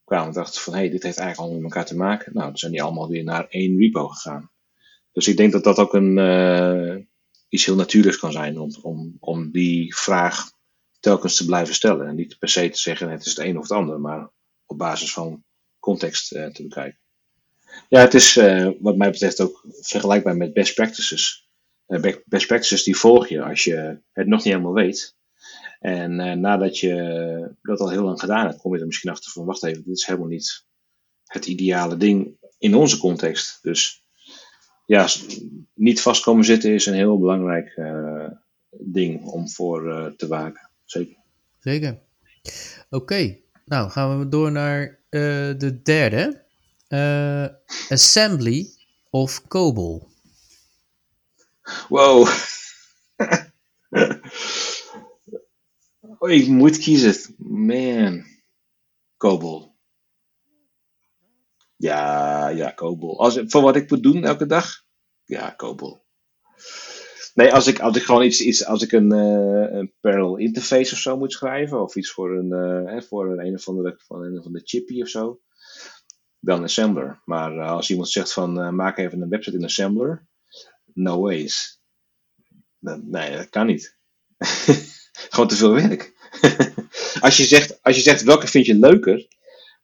Kwamen 0.04 0.28
we 0.28 0.34
dachten 0.34 0.60
van 0.60 0.72
hé, 0.72 0.78
hey, 0.78 0.90
dit 0.90 1.02
heeft 1.02 1.18
eigenlijk 1.18 1.38
allemaal 1.38 1.68
met 1.68 1.74
elkaar 1.74 1.88
te 1.88 1.96
maken. 1.96 2.32
Nou, 2.34 2.46
dan 2.46 2.58
zijn 2.58 2.72
die 2.72 2.82
allemaal 2.82 3.08
weer 3.08 3.24
naar 3.24 3.46
één 3.48 3.78
repo 3.78 4.08
gegaan. 4.08 4.50
Dus 5.12 5.28
ik 5.28 5.36
denk 5.36 5.52
dat 5.52 5.64
dat 5.64 5.78
ook 5.78 5.94
een, 5.94 7.08
iets 7.48 7.64
heel 7.64 7.74
natuurlijks 7.74 8.18
kan 8.18 8.32
zijn 8.32 8.58
om, 8.58 8.70
om, 8.82 9.16
om 9.20 9.50
die 9.50 9.96
vraag 9.96 10.52
telkens 11.04 11.36
te 11.36 11.44
blijven 11.44 11.74
stellen. 11.74 12.06
En 12.06 12.14
niet 12.14 12.38
per 12.38 12.48
se 12.48 12.68
te 12.68 12.78
zeggen 12.78 13.10
het 13.10 13.26
is 13.26 13.36
het 13.36 13.46
een 13.46 13.56
of 13.56 13.62
het 13.62 13.72
ander, 13.72 14.00
maar 14.00 14.30
op 14.66 14.78
basis 14.78 15.12
van 15.12 15.44
context 15.78 16.32
uh, 16.32 16.46
te 16.46 16.62
bekijken. 16.62 17.00
Ja, 17.88 18.00
het 18.00 18.14
is 18.14 18.36
uh, 18.36 18.70
wat 18.80 18.96
mij 18.96 19.10
betreft 19.10 19.40
ook 19.40 19.64
vergelijkbaar 19.80 20.36
met 20.36 20.52
best 20.52 20.74
practices. 20.74 21.48
best 22.24 22.46
practices 22.46 22.82
die 22.82 22.96
volg 22.96 23.28
je 23.28 23.42
als 23.42 23.64
je 23.64 24.00
het 24.12 24.26
nog 24.26 24.44
niet 24.44 24.52
helemaal 24.52 24.72
weet. 24.72 25.16
En 25.80 26.40
nadat 26.40 26.78
je 26.78 27.56
dat 27.62 27.80
al 27.80 27.90
heel 27.90 28.04
lang 28.04 28.20
gedaan 28.20 28.46
hebt, 28.46 28.60
kom 28.60 28.74
je 28.74 28.80
er 28.80 28.86
misschien 28.86 29.10
achter 29.10 29.32
van 29.32 29.44
wacht 29.44 29.64
even, 29.64 29.84
dit 29.84 29.96
is 29.96 30.06
helemaal 30.06 30.28
niet 30.28 30.66
het 31.24 31.46
ideale 31.46 31.96
ding 31.96 32.36
in 32.58 32.74
onze 32.74 32.98
context. 32.98 33.58
Dus 33.62 34.04
ja, 34.86 35.06
niet 35.74 36.00
vast 36.00 36.22
komen 36.22 36.44
zitten 36.44 36.74
is 36.74 36.86
een 36.86 36.94
heel 36.94 37.18
belangrijk 37.18 37.80
ding 38.70 39.24
om 39.24 39.48
voor 39.48 40.12
te 40.16 40.26
waken. 40.26 40.73
Zeker. 40.84 41.16
Zeker. 41.58 42.02
Oké, 42.90 42.96
okay. 42.96 43.44
nou 43.64 43.90
gaan 43.90 44.18
we 44.18 44.28
door 44.28 44.52
naar 44.52 44.98
uh, 45.10 45.20
de 45.58 45.80
derde. 45.82 46.42
assembly 47.88 48.68
of 49.10 49.46
COBOL. 49.48 50.12
Wow. 51.88 52.28
oh, 56.18 56.30
ik 56.40 56.48
moet 56.48 56.78
kiezen. 56.78 57.34
Man. 57.38 58.24
COBOL. 59.16 59.74
Ja, 61.76 62.48
ja, 62.48 62.74
COBOL. 62.74 63.20
Als, 63.20 63.40
voor 63.46 63.62
wat 63.62 63.76
ik 63.76 63.90
moet 63.90 64.02
doen 64.02 64.24
elke 64.24 64.46
dag? 64.46 64.84
Ja, 65.24 65.54
COBOL. 65.56 66.04
Nee, 67.34 67.52
als 67.52 67.66
ik, 67.66 67.80
als 67.80 67.96
ik 67.96 68.02
gewoon 68.02 68.22
iets, 68.22 68.40
iets 68.40 68.66
als 68.66 68.82
ik 68.82 68.92
een, 68.92 69.12
uh, 69.12 69.78
een 69.78 69.92
parallel 70.00 70.36
interface 70.36 70.92
of 70.92 70.98
zo 70.98 71.16
moet 71.16 71.32
schrijven, 71.32 71.82
of 71.82 71.96
iets 71.96 72.10
voor 72.10 72.38
een, 72.38 72.50
uh, 72.94 73.00
voor 73.00 73.30
een, 73.30 73.46
een 73.46 73.54
of 73.54 73.68
andere, 73.68 74.00
van 74.06 74.22
een 74.22 74.38
of 74.38 74.46
andere 74.46 74.64
chippy 74.64 75.02
of 75.02 75.08
zo, 75.08 75.40
dan 76.38 76.62
Assembler. 76.62 77.22
Maar 77.24 77.54
uh, 77.54 77.70
als 77.70 77.90
iemand 77.90 78.08
zegt 78.08 78.32
van 78.32 78.74
maak 78.74 78.98
even 78.98 79.22
een 79.22 79.28
website 79.28 79.56
in 79.56 79.64
Assembler, 79.64 80.26
no 80.92 81.20
ways. 81.20 81.80
nee, 82.78 83.36
dat 83.36 83.48
kan 83.48 83.66
niet. 83.66 83.98
gewoon 85.30 85.48
te 85.48 85.56
veel 85.56 85.72
werk. 85.72 86.12
als, 87.20 87.36
je 87.36 87.44
zegt, 87.44 87.82
als 87.82 87.96
je 87.96 88.02
zegt 88.02 88.22
welke 88.22 88.46
vind 88.46 88.66
je 88.66 88.78
leuker, 88.78 89.28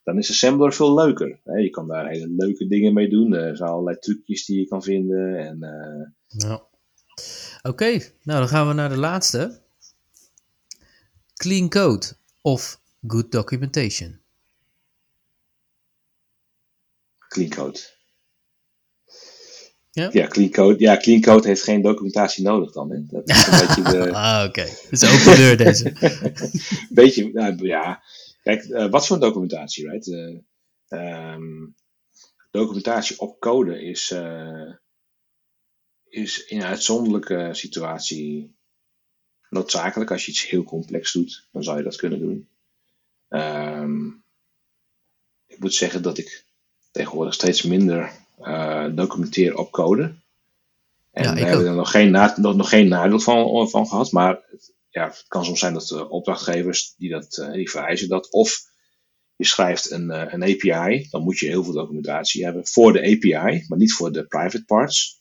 dan 0.03 0.19
is 0.19 0.31
Assembler 0.31 0.73
veel 0.73 0.95
leuker. 0.95 1.41
Je 1.45 1.71
kan 1.71 1.89
daar 1.89 2.09
hele 2.09 2.29
leuke 2.29 2.69
dingen 2.69 2.95
mee 2.95 3.09
doen. 3.09 3.33
Er 3.35 3.57
zijn 3.57 3.71
allerlei 3.71 3.99
trucjes 3.99 4.45
die 4.45 4.59
je 4.59 4.67
kan 4.67 4.83
vinden. 4.83 5.37
En, 5.39 5.59
ja. 6.27 6.69
Oké, 7.63 7.91
nou 8.23 8.39
dan 8.39 8.49
gaan 8.49 8.69
we 8.69 8.75
naar 8.75 8.89
de 8.89 8.97
laatste. 8.97 9.61
Clean 11.35 11.69
code 11.69 12.07
of 12.41 12.81
good 13.07 13.33
documentation? 13.33 14.21
Clean 17.29 17.51
code. 17.51 17.79
Ja? 19.91 20.09
Ja, 20.13 20.27
clean 20.27 20.51
code, 20.51 20.79
ja, 20.79 20.97
clean 20.97 21.21
code 21.21 21.49
heeft 21.49 21.63
geen 21.63 21.83
documentatie 21.83 22.45
nodig 22.45 22.73
dan. 22.73 22.91
Hè? 22.91 23.07
Dat 23.07 23.29
is 23.29 23.47
een 23.47 23.67
beetje 23.67 23.83
de... 23.83 24.13
ah, 24.15 24.45
oké. 24.49 24.61
Okay. 24.61 24.77
Dat 24.91 25.03
is 25.03 25.05
open 25.05 25.37
deur 25.37 25.57
deze. 25.57 25.93
beetje, 27.01 27.33
nou, 27.33 27.67
ja, 27.67 28.03
Kijk, 28.43 28.65
uh, 28.65 28.91
wat 28.91 29.07
voor 29.07 29.21
documentatie, 29.21 29.91
right? 29.91 30.07
Uh, 30.07 30.39
um, 31.33 31.75
documentatie 32.51 33.19
op 33.19 33.41
code 33.41 33.83
is, 33.83 34.11
uh, 34.11 34.73
is 36.11 36.45
in 36.45 36.59
een 36.61 36.67
uitzonderlijke 36.67 37.49
situatie 37.53 38.55
noodzakelijk. 39.49 40.11
Als 40.11 40.25
je 40.25 40.31
iets 40.31 40.49
heel 40.49 40.65
complex 40.65 41.13
doet, 41.13 41.49
dan 41.53 41.63
zou 41.63 41.77
je 41.77 41.85
dat 41.85 41.97
kunnen 41.97 42.19
doen. 42.19 42.49
Um, 43.29 44.23
ik 45.47 45.59
moet 45.59 45.75
zeggen 45.75 46.03
dat 46.03 46.19
ik 46.19 46.45
tegenwoordig 46.91 47.35
steeds 47.35 47.63
minder 47.63 48.13
documenteer 48.95 49.57
op 49.57 49.71
code. 49.71 50.15
En 51.13 51.23
ja, 51.23 51.35
we 51.35 51.41
hebben 51.41 51.67
er 51.67 51.75
nog 51.75 51.91
geen, 51.91 52.11
nog, 52.11 52.57
nog 52.57 52.69
geen 52.69 52.89
nadeel 52.89 53.21
van, 53.21 53.71
van 53.71 53.87
gehad, 53.87 54.13
maar 54.13 54.41
ja, 54.89 55.07
het 55.07 55.25
kan 55.29 55.45
soms 55.45 55.59
zijn 55.59 55.75
dat 55.75 55.87
de 55.87 56.09
opdrachtgevers 56.09 56.95
die, 56.97 57.11
dat, 57.11 57.37
uh, 57.37 57.53
die 57.53 57.71
vereisen 57.71 58.09
dat. 58.09 58.31
Of 58.31 58.61
je 59.37 59.47
schrijft 59.47 59.91
een, 59.91 60.11
uh, 60.11 60.33
een 60.33 60.43
API, 60.43 61.07
dan 61.11 61.23
moet 61.23 61.39
je 61.39 61.47
heel 61.47 61.65
veel 61.65 61.73
documentatie 61.73 62.45
hebben 62.45 62.67
voor 62.67 62.93
de 62.93 63.01
API, 63.01 63.65
maar 63.69 63.79
niet 63.79 63.93
voor 63.93 64.13
de 64.13 64.27
private 64.27 64.65
parts. 64.65 65.21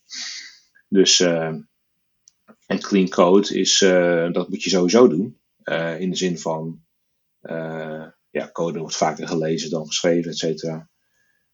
Dus 0.90 1.20
en 1.20 2.80
clean 2.80 3.10
code 3.10 3.60
is, 3.60 3.78
dat 4.32 4.50
moet 4.50 4.64
je 4.64 4.70
sowieso 4.70 5.08
doen. 5.08 5.40
in 6.00 6.10
de 6.10 6.16
zin 6.16 6.40
van, 6.40 6.86
ja, 8.30 8.50
code 8.52 8.80
wordt 8.80 8.96
vaker 8.96 9.28
gelezen 9.28 9.70
dan 9.70 9.88
geschreven, 9.88 10.32
et 10.32 10.38
cetera. 10.38 10.90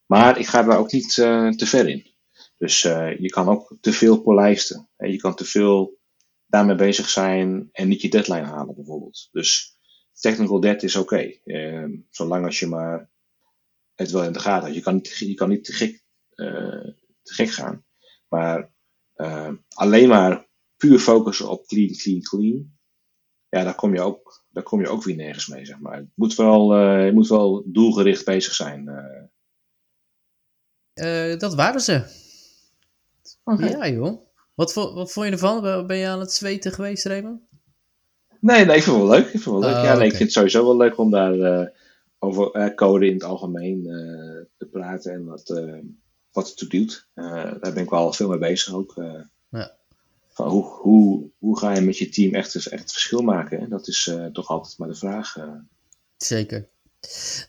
Maar 0.06 0.40
ik 0.40 0.48
ga 0.48 0.64
daar 0.64 0.78
ook 0.78 0.92
niet 0.92 1.14
te 1.14 1.66
ver 1.66 1.90
in. 1.90 2.14
Dus 2.58 2.82
je 2.82 3.30
kan 3.30 3.50
ook 3.50 3.78
te 3.82 3.94
veel 3.94 4.22
polijsten. 4.22 4.90
Je 4.98 5.18
kan 5.18 5.36
te 5.36 5.46
veel 5.46 6.00
daarmee 6.46 6.76
bezig 6.76 7.10
zijn 7.10 7.70
en 7.72 7.88
niet 7.88 8.02
je 8.02 8.10
deadline 8.10 8.46
halen 8.46 8.76
bijvoorbeeld. 8.76 9.30
Dus 9.32 9.78
technical 10.14 10.60
debt 10.60 10.84
is 10.84 10.96
oké, 10.96 11.14
okay, 11.14 11.42
eh, 11.44 11.90
zolang 12.10 12.46
als 12.46 12.60
je 12.60 12.68
maar 12.68 13.10
het 13.96 14.12
wel 14.12 14.24
in 14.24 14.32
de 14.32 14.40
gaten 14.40 14.64
hebt. 14.64 14.76
Je 14.76 14.82
kan 14.82 14.94
niet, 14.94 15.18
je 15.18 15.34
kan 15.34 15.50
niet 15.50 15.64
te, 15.64 15.74
gek, 15.74 16.04
uh, 16.36 16.94
te 17.22 17.34
gek 17.34 17.50
gaan, 17.50 17.86
maar 18.28 18.74
uh, 19.16 19.52
alleen 19.74 20.08
maar 20.08 20.48
puur 20.78 21.00
focussen 21.00 21.50
op 21.50 21.66
clean, 21.66 21.92
clean, 21.92 22.22
clean. 22.22 22.74
Ja, 23.50 23.64
daar 23.64 23.76
kom 23.76 23.94
je 23.94 24.02
ook, 24.02 24.46
daar 24.50 24.64
kom 24.64 24.82
je 24.82 24.88
ook 24.88 25.04
weer 25.04 25.16
nergens 25.16 25.48
mee, 25.48 25.66
zeg 25.66 25.80
maar. 25.80 25.98
Het 25.98 26.08
moet 26.16 26.36
wel, 26.36 26.78
uh, 26.78 27.06
je 27.06 27.14
moet 27.14 27.28
wel 27.28 27.64
doelgericht 27.66 28.26
bezig 28.26 28.54
zijn. 28.54 28.86
dat 31.38 31.56
waren 31.56 31.82
ze. 31.82 32.24
Okay. 33.44 33.70
Ja, 33.70 33.88
joh. 33.88 34.22
Wat, 34.56 34.74
wat 34.74 35.12
vond 35.12 35.26
je 35.26 35.32
ervan? 35.32 35.88
Ben 35.88 35.98
je 35.98 36.08
aan 36.08 36.20
het 36.20 36.34
zweten 36.34 36.72
geweest, 36.72 37.06
Raymond? 37.06 37.42
Nee, 38.40 38.66
nee, 38.66 38.76
ik 38.76 38.84
vind 38.84 38.96
het 38.96 39.06
wel 39.06 39.16
leuk. 39.16 39.26
Ik 39.26 39.30
vind 39.30 39.44
het 39.44 39.54
wel 39.54 39.60
leuk. 39.60 39.76
Oh, 39.76 39.84
ja, 39.84 39.98
nee, 39.98 40.06
ik 40.06 40.16
vind 40.16 40.24
het 40.24 40.32
sowieso 40.32 40.64
wel 40.64 40.78
leuk 40.78 40.98
om 40.98 41.12
daar 41.12 41.36
uh, 41.36 41.68
over 42.20 42.56
uh, 42.56 42.76
code 42.76 43.08
in 43.08 43.14
het 43.14 43.24
algemeen 43.24 43.80
uh, 43.80 44.46
te 44.58 44.66
praten 44.72 45.14
en 45.14 45.26
wat, 45.26 45.62
wat 46.36 46.48
het 46.48 46.58
toe 46.58 46.68
doet. 46.68 47.08
daar 47.14 47.60
ben 47.60 47.78
ik 47.84 47.90
wel 47.90 48.14
veel 48.14 48.30
mee 48.30 48.38
bezig 48.38 48.74
ook. 48.74 48.94
Ja. 49.50 49.76
Van 50.30 50.48
hoe, 50.48 50.64
hoe, 50.64 51.30
hoe 51.38 51.60
ga 51.60 51.74
je 51.74 51.82
met 51.82 51.98
je 51.98 52.10
team 52.10 52.34
echt, 52.34 52.68
echt 52.68 52.92
verschil 52.92 53.22
maken? 53.22 53.70
Dat 53.70 53.88
is 53.88 54.12
toch 54.34 54.48
altijd 54.48 54.78
maar 54.78 54.88
de 54.88 54.96
vraag. 54.96 55.36
Zeker. 56.18 56.68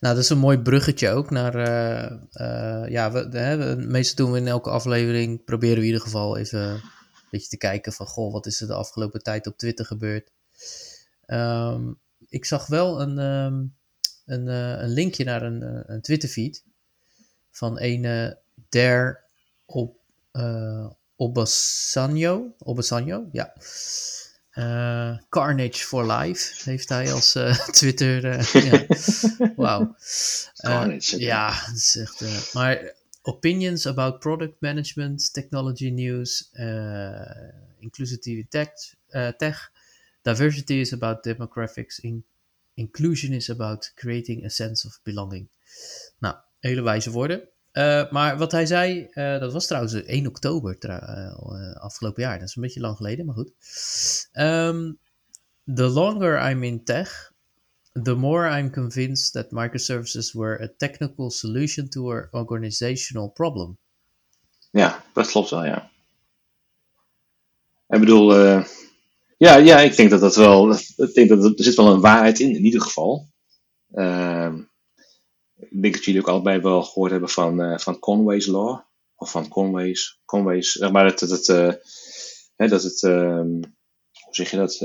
Nou, 0.01 0.15
dat 0.15 0.25
is 0.25 0.29
een 0.29 0.39
mooi 0.39 0.59
bruggetje 0.59 1.11
ook 1.11 1.31
naar. 1.31 1.59
ja, 2.91 3.13
we, 3.13 3.29
hè, 3.39 3.77
meestal 3.77 4.25
doen 4.25 4.35
we 4.35 4.41
in 4.41 4.47
elke 4.47 4.71
aflevering. 4.71 5.45
Proberen 5.45 5.77
we 5.77 5.81
in 5.81 5.87
ieder 5.87 6.01
geval 6.01 6.37
even 6.37 6.83
beetje 7.37 7.49
te 7.49 7.67
kijken 7.67 7.93
van, 7.93 8.07
goh, 8.07 8.33
wat 8.33 8.47
is 8.47 8.61
er 8.61 8.67
de 8.67 8.75
afgelopen 8.75 9.23
tijd 9.23 9.47
op 9.47 9.57
Twitter 9.57 9.85
gebeurd. 9.85 10.33
Ehm, 11.27 11.93
ik 12.29 12.45
zag 12.45 12.67
wel 12.67 13.01
een, 13.01 13.19
um, 13.19 13.75
een, 14.25 14.47
uh, 14.47 14.81
een, 14.83 14.89
linkje 14.89 15.25
naar 15.25 15.43
een, 15.43 15.93
een 15.93 16.01
Twitter 16.01 16.29
feed 16.29 16.65
van 17.51 17.81
een 17.81 18.37
Der 18.69 19.25
op, 19.67 19.97
uh, 20.33 20.91
Obasanjo, 21.17 22.55
Obasanjo, 22.59 23.29
ja. 23.33 23.53
Carnage 25.29 25.85
for 25.85 26.07
Life 26.07 26.71
heeft 26.71 26.89
hij 26.89 27.13
als 27.13 27.33
Twitter. 27.79 28.25
ja. 28.65 28.87
Wauw. 29.57 29.97
ja, 31.01 31.67
dat 31.67 31.77
is 31.77 31.97
echt. 31.97 32.55
maar 32.55 32.95
opinions 33.23 33.87
about 33.87 34.19
product 34.19 34.61
management, 34.61 35.33
technology 35.33 35.91
news, 35.91 36.51
inclusivity 37.79 38.47
tech, 38.49 38.69
tech, 39.37 39.71
diversity 40.23 40.75
is 40.75 40.93
about 40.93 41.23
demographics, 41.23 41.99
in, 41.99 42.25
inclusion 42.75 43.33
is 43.33 43.51
about 43.51 43.93
creating 43.95 44.45
a 44.45 44.49
sense 44.49 44.87
of 44.87 45.01
belonging. 45.03 45.49
Nou, 46.19 46.37
hele 46.61 46.83
wijze 46.83 47.11
woorden. 47.11 47.49
Maar 48.11 48.39
wat 48.39 48.53
hij 48.53 48.67
zei, 48.67 49.09
dat 49.15 49.53
was 49.53 49.67
trouwens 49.67 49.95
1 49.95 50.27
oktober 50.27 50.79
afgelopen 51.79 52.23
jaar. 52.23 52.39
Dat 52.39 52.49
is 52.49 52.57
een 52.57 52.63
beetje 52.63 52.81
lang 52.81 52.97
geleden, 52.97 53.27
maar 53.27 53.35
goed. 53.35 53.53
Um, 54.33 54.99
the 55.75 55.89
longer 55.89 56.51
I'm 56.51 56.63
in 56.63 56.85
tech, 56.85 57.33
the 58.03 58.15
more 58.15 58.59
I'm 58.59 58.71
convinced 58.71 59.33
that 59.33 59.51
microservices 59.51 60.33
were 60.33 60.63
a 60.63 60.69
technical 60.77 61.31
solution 61.31 61.89
to 61.89 62.09
our 62.09 62.29
organizational 62.33 63.29
problem. 63.29 63.79
Ja, 64.71 65.05
dat 65.13 65.27
klopt 65.27 65.51
wel, 65.51 65.65
ja. 65.65 65.91
Ik 67.89 68.01
bedoel, 68.01 68.35
ja, 69.39 69.57
ja, 69.57 69.81
ik 69.81 69.97
denk 69.97 70.11
dat 70.11 70.21
dat 70.21 70.37
wel, 70.37 70.71
ik 70.97 71.15
denk 71.15 71.29
dat 71.29 71.59
er 71.59 71.65
zit 71.65 71.75
wel 71.75 71.93
een 71.93 72.01
waarheid 72.01 72.41
in, 72.41 72.55
in 72.55 72.65
ieder 72.65 72.81
geval. 72.81 73.29
Uh, 73.95 74.55
ik 75.59 75.83
denk 75.83 75.95
dat 75.95 76.05
jullie 76.05 76.21
ook 76.21 76.29
allebei 76.29 76.61
wel 76.61 76.83
gehoord 76.83 77.11
hebben 77.11 77.29
van, 77.29 77.61
uh, 77.61 77.79
van 77.79 77.99
Conway's 77.99 78.47
Law, 78.47 78.81
of 79.15 79.31
van 79.31 79.49
Conway's, 79.49 80.21
Conway's, 80.25 80.73
zeg 80.73 80.91
maar 80.91 81.05
dat, 81.05 81.29
dat 81.29 81.49
uh, 81.49 81.73
hè, 82.57 82.69
dat 82.69 82.83
het, 82.83 83.01
hoe 83.01 84.35
zeg 84.35 84.51
je 84.51 84.57
dat, 84.57 84.79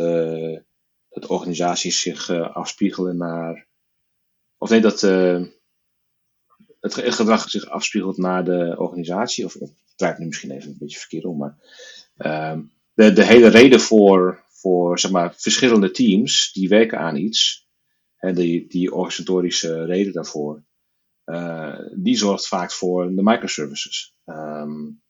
dat 1.10 1.26
organisaties 1.30 2.02
zich 2.02 2.30
afspiegelen 2.54 3.18
naar, 3.18 3.68
of 4.58 4.70
nee, 4.70 4.82
dat 4.82 5.02
het 6.80 6.94
gedrag 6.94 7.50
zich 7.50 7.70
afspiegelt 7.70 8.18
naar 8.18 8.46
de 8.46 8.76
organisatie, 8.78 9.46
of 9.46 9.54
het 9.54 9.74
draait 9.96 10.18
nu 10.18 10.26
misschien 10.26 10.52
even 10.52 10.70
een 10.70 10.78
beetje 10.80 11.00
verkeerd 11.00 11.26
om, 11.26 11.38
maar 11.38 11.58
ehm, 12.18 12.62
de, 12.94 13.14
de 13.14 13.26
hele 13.26 13.48
reden 13.48 13.80
voor, 13.80 14.44
voor 14.50 15.00
zeg 15.00 15.12
maar, 15.12 15.34
verschillende 15.38 15.92
teams 15.92 16.52
die 16.54 16.70
werken 16.70 17.00
aan 17.00 17.16
iets, 17.16 17.68
die, 18.22 18.94
organisatorische 18.94 19.86
reden 19.86 20.14
daarvoor, 20.14 20.64
uh, 21.26 21.80
die 21.96 22.18
zorgt 22.18 22.48
vaak 22.48 22.72
voor 22.72 23.16
de 23.16 23.24
microservices. 23.24 24.16
Um, 24.26 25.02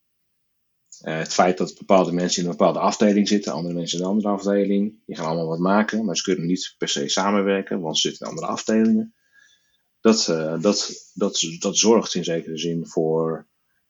het 1.01 1.33
feit 1.33 1.57
dat 1.57 1.77
bepaalde 1.77 2.11
mensen 2.11 2.43
in 2.43 2.49
een 2.49 2.57
bepaalde 2.57 2.79
afdeling 2.79 3.27
zitten, 3.27 3.51
andere 3.53 3.73
mensen 3.73 3.97
in 3.97 4.03
een 4.03 4.09
andere 4.09 4.29
afdeling, 4.29 4.99
die 5.05 5.15
gaan 5.15 5.25
allemaal 5.25 5.47
wat 5.47 5.59
maken, 5.59 6.05
maar 6.05 6.17
ze 6.17 6.23
kunnen 6.23 6.45
niet 6.45 6.75
per 6.77 6.87
se 6.87 7.09
samenwerken, 7.09 7.81
want 7.81 7.97
ze 7.97 8.07
zitten 8.07 8.25
in 8.25 8.31
andere 8.31 8.51
afdelingen. 8.51 9.15
Dat, 9.99 10.27
uh, 10.27 10.61
dat, 10.61 11.11
dat, 11.13 11.41
dat 11.59 11.77
zorgt 11.77 12.15
in 12.15 12.23
zekere 12.23 12.57
zin 12.57 12.87
voor 12.87 13.47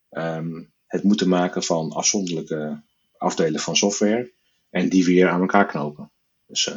um, 0.09 0.73
het 0.85 1.03
moeten 1.03 1.29
maken 1.29 1.63
van 1.63 1.91
afzonderlijke 1.91 2.83
afdelen 3.17 3.59
van 3.59 3.75
software 3.75 4.33
en 4.69 4.89
die 4.89 5.05
weer 5.05 5.29
aan 5.29 5.41
elkaar 5.41 5.65
knopen. 5.65 6.11
Dus 6.45 6.73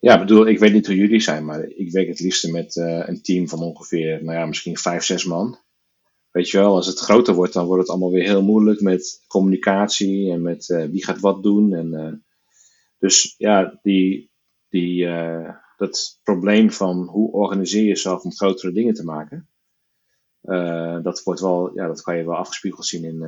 ja, 0.00 0.18
bedoel, 0.18 0.46
ik 0.46 0.58
weet 0.58 0.72
niet 0.72 0.86
hoe 0.86 0.96
jullie 0.96 1.20
zijn, 1.20 1.44
maar 1.44 1.64
ik 1.64 1.92
werk 1.92 2.08
het 2.08 2.20
liefste 2.20 2.50
met 2.50 2.76
uh, 2.76 3.02
een 3.06 3.22
team 3.22 3.48
van 3.48 3.58
ongeveer, 3.58 4.24
nou 4.24 4.38
ja, 4.38 4.46
misschien 4.46 4.76
vijf, 4.76 5.04
zes 5.04 5.24
man. 5.24 5.58
Weet 6.30 6.50
je 6.50 6.58
wel, 6.58 6.74
als 6.74 6.86
het 6.86 6.98
groter 6.98 7.34
wordt, 7.34 7.52
dan 7.52 7.66
wordt 7.66 7.80
het 7.80 7.90
allemaal 7.90 8.10
weer 8.10 8.24
heel 8.24 8.42
moeilijk 8.42 8.80
met 8.80 9.24
communicatie 9.26 10.30
en 10.30 10.42
met 10.42 10.68
uh, 10.68 10.84
wie 10.84 11.04
gaat 11.04 11.20
wat 11.20 11.42
doen. 11.42 11.74
En, 11.74 12.24
dus 12.98 13.34
ja, 13.38 13.78
die, 13.82 14.30
die, 14.68 15.06
dat 15.76 16.20
probleem 16.22 16.70
van 16.70 17.06
hoe 17.06 17.32
organiseer 17.32 17.82
je 17.82 17.88
jezelf 17.88 18.22
om 18.22 18.32
grotere 18.32 18.72
dingen 18.72 18.94
te 18.94 19.04
maken, 19.04 19.48
dat, 21.02 21.22
wordt 21.22 21.40
wel, 21.40 21.74
ja, 21.74 21.86
dat 21.86 22.02
kan 22.02 22.16
je 22.16 22.24
wel 22.24 22.36
afgespiegeld 22.36 22.86
zien 22.86 23.04
in, 23.04 23.22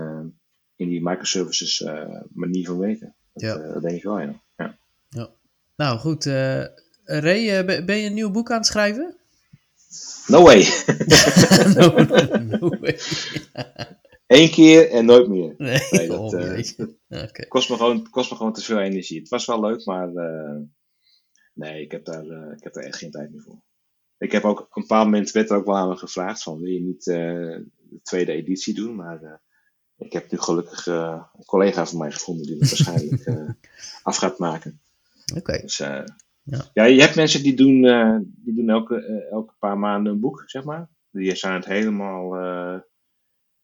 in 0.77 0.89
die 0.89 1.03
microservices 1.03 1.85
manier 2.33 2.67
van 2.67 2.79
werken. 2.79 3.15
Dat, 3.33 3.43
ja. 3.43 3.73
Dat 3.73 3.83
denk 3.83 3.97
ik 3.97 4.03
wel, 4.03 4.21
ja. 4.21 4.43
ja. 4.57 4.79
ja. 5.09 5.31
Nou 5.77 5.99
goed, 5.99 6.25
uh, 6.25 6.65
Ray, 7.05 7.65
ben 7.85 7.97
je 7.97 8.07
een 8.07 8.15
nieuw 8.15 8.31
boek 8.31 8.51
aan 8.51 8.57
het 8.57 8.67
schrijven? 8.67 9.17
No 10.27 10.43
way. 10.43 10.67
no, 11.77 12.05
no, 12.39 12.69
way. 12.81 12.99
Eén 14.27 14.51
keer 14.51 14.91
en 14.91 15.05
nooit 15.05 15.29
meer. 15.29 15.55
Nee, 15.59 15.81
nee 15.91 16.09
dat 16.09 16.19
oh, 16.19 16.25
okay. 17.09 17.47
kost, 17.49 17.71
me 17.71 17.77
gewoon, 17.77 18.11
kost 18.11 18.31
me 18.31 18.37
gewoon 18.37 18.53
te 18.53 18.63
veel 18.63 18.79
energie. 18.79 19.19
Het 19.19 19.29
was 19.29 19.47
wel 19.47 19.61
leuk, 19.61 19.85
maar 19.85 20.11
nee, 21.55 21.83
ik 21.83 21.91
heb, 21.91 22.05
daar, 22.05 22.53
ik 22.53 22.63
heb 22.63 22.73
daar 22.73 22.85
echt 22.85 22.97
geen 22.99 23.11
tijd 23.11 23.31
meer 23.31 23.43
voor. 23.43 23.63
Ik 24.19 24.33
heb 24.33 24.45
ook 24.45 24.61
op 24.61 24.77
een 24.77 24.87
paar 24.87 25.05
moment 25.05 25.31
werd 25.31 25.51
er 25.51 25.57
ook 25.57 25.67
wel 25.67 25.77
aan 25.77 25.89
me 25.89 25.97
gevraagd 25.97 26.43
van 26.43 26.61
wil 26.61 26.71
je 26.71 26.81
niet 26.81 27.05
de 27.05 27.67
tweede 28.03 28.33
editie 28.33 28.75
doen, 28.75 28.95
maar 28.95 29.41
ik 30.05 30.13
heb 30.13 30.31
nu 30.31 30.39
gelukkig 30.39 30.87
uh, 30.87 31.25
een 31.39 31.45
collega 31.45 31.87
van 31.87 31.99
mij 31.99 32.13
gevonden 32.13 32.47
die 32.47 32.59
het 32.59 32.69
waarschijnlijk 32.69 33.27
uh, 33.27 33.51
af 34.03 34.17
gaat 34.17 34.39
maken. 34.39 34.81
Oké. 35.37 35.61
Dus, 35.61 35.81
uh, 35.81 36.03
ja. 36.43 36.65
ja. 36.73 36.85
je 36.85 37.01
hebt 37.01 37.15
mensen 37.15 37.43
die 37.43 37.57
doen, 37.57 37.83
die 38.45 38.55
doen 38.55 38.69
elke, 38.69 39.27
elke 39.31 39.55
paar 39.59 39.79
maanden 39.79 40.13
een 40.13 40.21
boek, 40.21 40.43
zeg 40.47 40.65
maar. 40.65 40.89
Die 41.11 41.35
zijn 41.35 41.55
het 41.55 41.65
helemaal, 41.65 42.31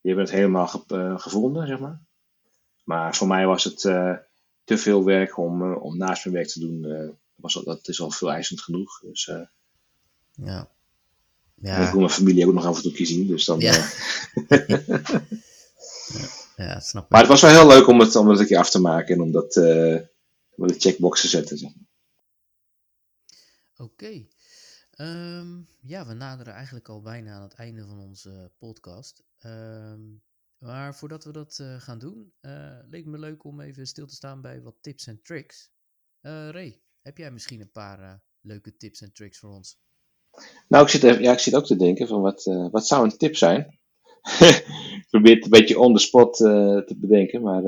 die 0.00 0.10
hebben 0.10 0.24
het 0.24 0.34
helemaal 0.34 0.66
ge 0.66 1.14
gevonden, 1.16 1.66
zeg 1.66 1.78
maar. 1.78 2.00
Maar 2.84 3.16
voor 3.16 3.26
mij 3.26 3.46
was 3.46 3.64
het 3.64 3.80
te 4.64 4.78
veel 4.78 5.04
werk 5.04 5.38
om, 5.38 5.74
om 5.74 5.96
naast 5.96 6.24
mijn 6.24 6.36
werk 6.36 6.48
te 6.48 6.60
doen. 6.60 7.16
was 7.34 7.56
al, 7.56 7.64
dat 7.64 7.88
is 7.88 8.00
al 8.00 8.10
veel 8.10 8.32
eisend 8.32 8.60
genoeg. 8.60 9.00
Dus, 9.00 9.30
ja. 10.32 10.68
ja. 11.54 11.76
ik 11.76 11.90
wil 11.90 12.00
mijn 12.00 12.12
familie 12.12 12.46
ook 12.46 12.54
nog 12.54 12.66
af 12.66 12.76
en 12.76 12.82
toe 12.82 13.06
zien, 13.06 13.26
dus 13.26 13.44
dan... 13.44 13.60
Ja. 13.60 13.88
Ja, 16.58 16.80
snap 16.80 17.04
ik. 17.04 17.10
Maar 17.10 17.20
het 17.20 17.28
was 17.28 17.40
wel 17.40 17.50
heel 17.50 17.66
leuk 17.66 17.86
om 17.86 18.00
het, 18.00 18.16
om 18.16 18.28
het 18.28 18.40
een 18.40 18.46
keer 18.46 18.58
af 18.58 18.70
te 18.70 18.80
maken 18.80 19.14
en 19.14 19.20
om 19.20 19.32
dat 19.32 19.56
uh, 19.56 20.00
de 20.66 20.78
checkbox 20.78 21.20
te 21.20 21.28
zetten. 21.28 21.58
Zeg 21.58 21.72
Oké. 23.76 23.82
Okay. 23.82 24.28
Um, 25.00 25.68
ja, 25.80 26.06
we 26.06 26.14
naderen 26.14 26.54
eigenlijk 26.54 26.88
al 26.88 27.00
bijna 27.00 27.34
aan 27.34 27.42
het 27.42 27.54
einde 27.54 27.86
van 27.86 27.98
onze 28.00 28.52
podcast. 28.58 29.24
Um, 29.44 30.22
maar 30.58 30.94
voordat 30.94 31.24
we 31.24 31.32
dat 31.32 31.58
uh, 31.60 31.80
gaan 31.80 31.98
doen, 31.98 32.32
uh, 32.40 32.78
leek 32.90 33.06
me 33.06 33.18
leuk 33.18 33.44
om 33.44 33.60
even 33.60 33.86
stil 33.86 34.06
te 34.06 34.14
staan 34.14 34.40
bij 34.40 34.62
wat 34.62 34.76
tips 34.80 35.06
en 35.06 35.22
tricks. 35.22 35.70
Ray, 36.20 36.80
heb 37.02 37.18
jij 37.18 37.30
misschien 37.30 37.60
een 37.60 37.70
paar 37.70 38.22
leuke 38.40 38.76
tips 38.76 39.00
en 39.00 39.12
tricks 39.12 39.38
voor 39.38 39.50
ons? 39.50 39.78
Nou, 40.68 40.84
ik 40.84 40.90
zit, 40.90 41.02
even, 41.02 41.22
ja, 41.22 41.32
ik 41.32 41.38
zit 41.38 41.54
ook 41.54 41.66
te 41.66 41.76
denken 41.76 42.08
van 42.08 42.20
wat, 42.20 42.44
wat 42.70 42.86
zou 42.86 43.04
een 43.04 43.16
tip 43.16 43.36
zijn? 43.36 43.78
ik 45.00 45.06
probeer 45.10 45.34
het 45.34 45.44
een 45.44 45.50
beetje 45.50 45.78
on 45.78 45.94
the 45.94 46.00
spot 46.00 46.36
te 46.36 46.96
bedenken, 46.96 47.42
maar 47.42 47.62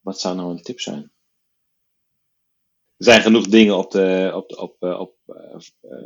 wat 0.00 0.20
zou 0.20 0.36
nou 0.36 0.50
een 0.50 0.62
tip 0.62 0.80
zijn? 0.80 1.12
Er 3.02 3.08
zijn 3.08 3.22
genoeg 3.22 3.46
dingen 3.46 3.76
op 3.76 3.90
de, 3.90 4.30
op 4.34 4.58
op, 4.58 4.76
uh, 4.80 5.00
op, 5.00 5.16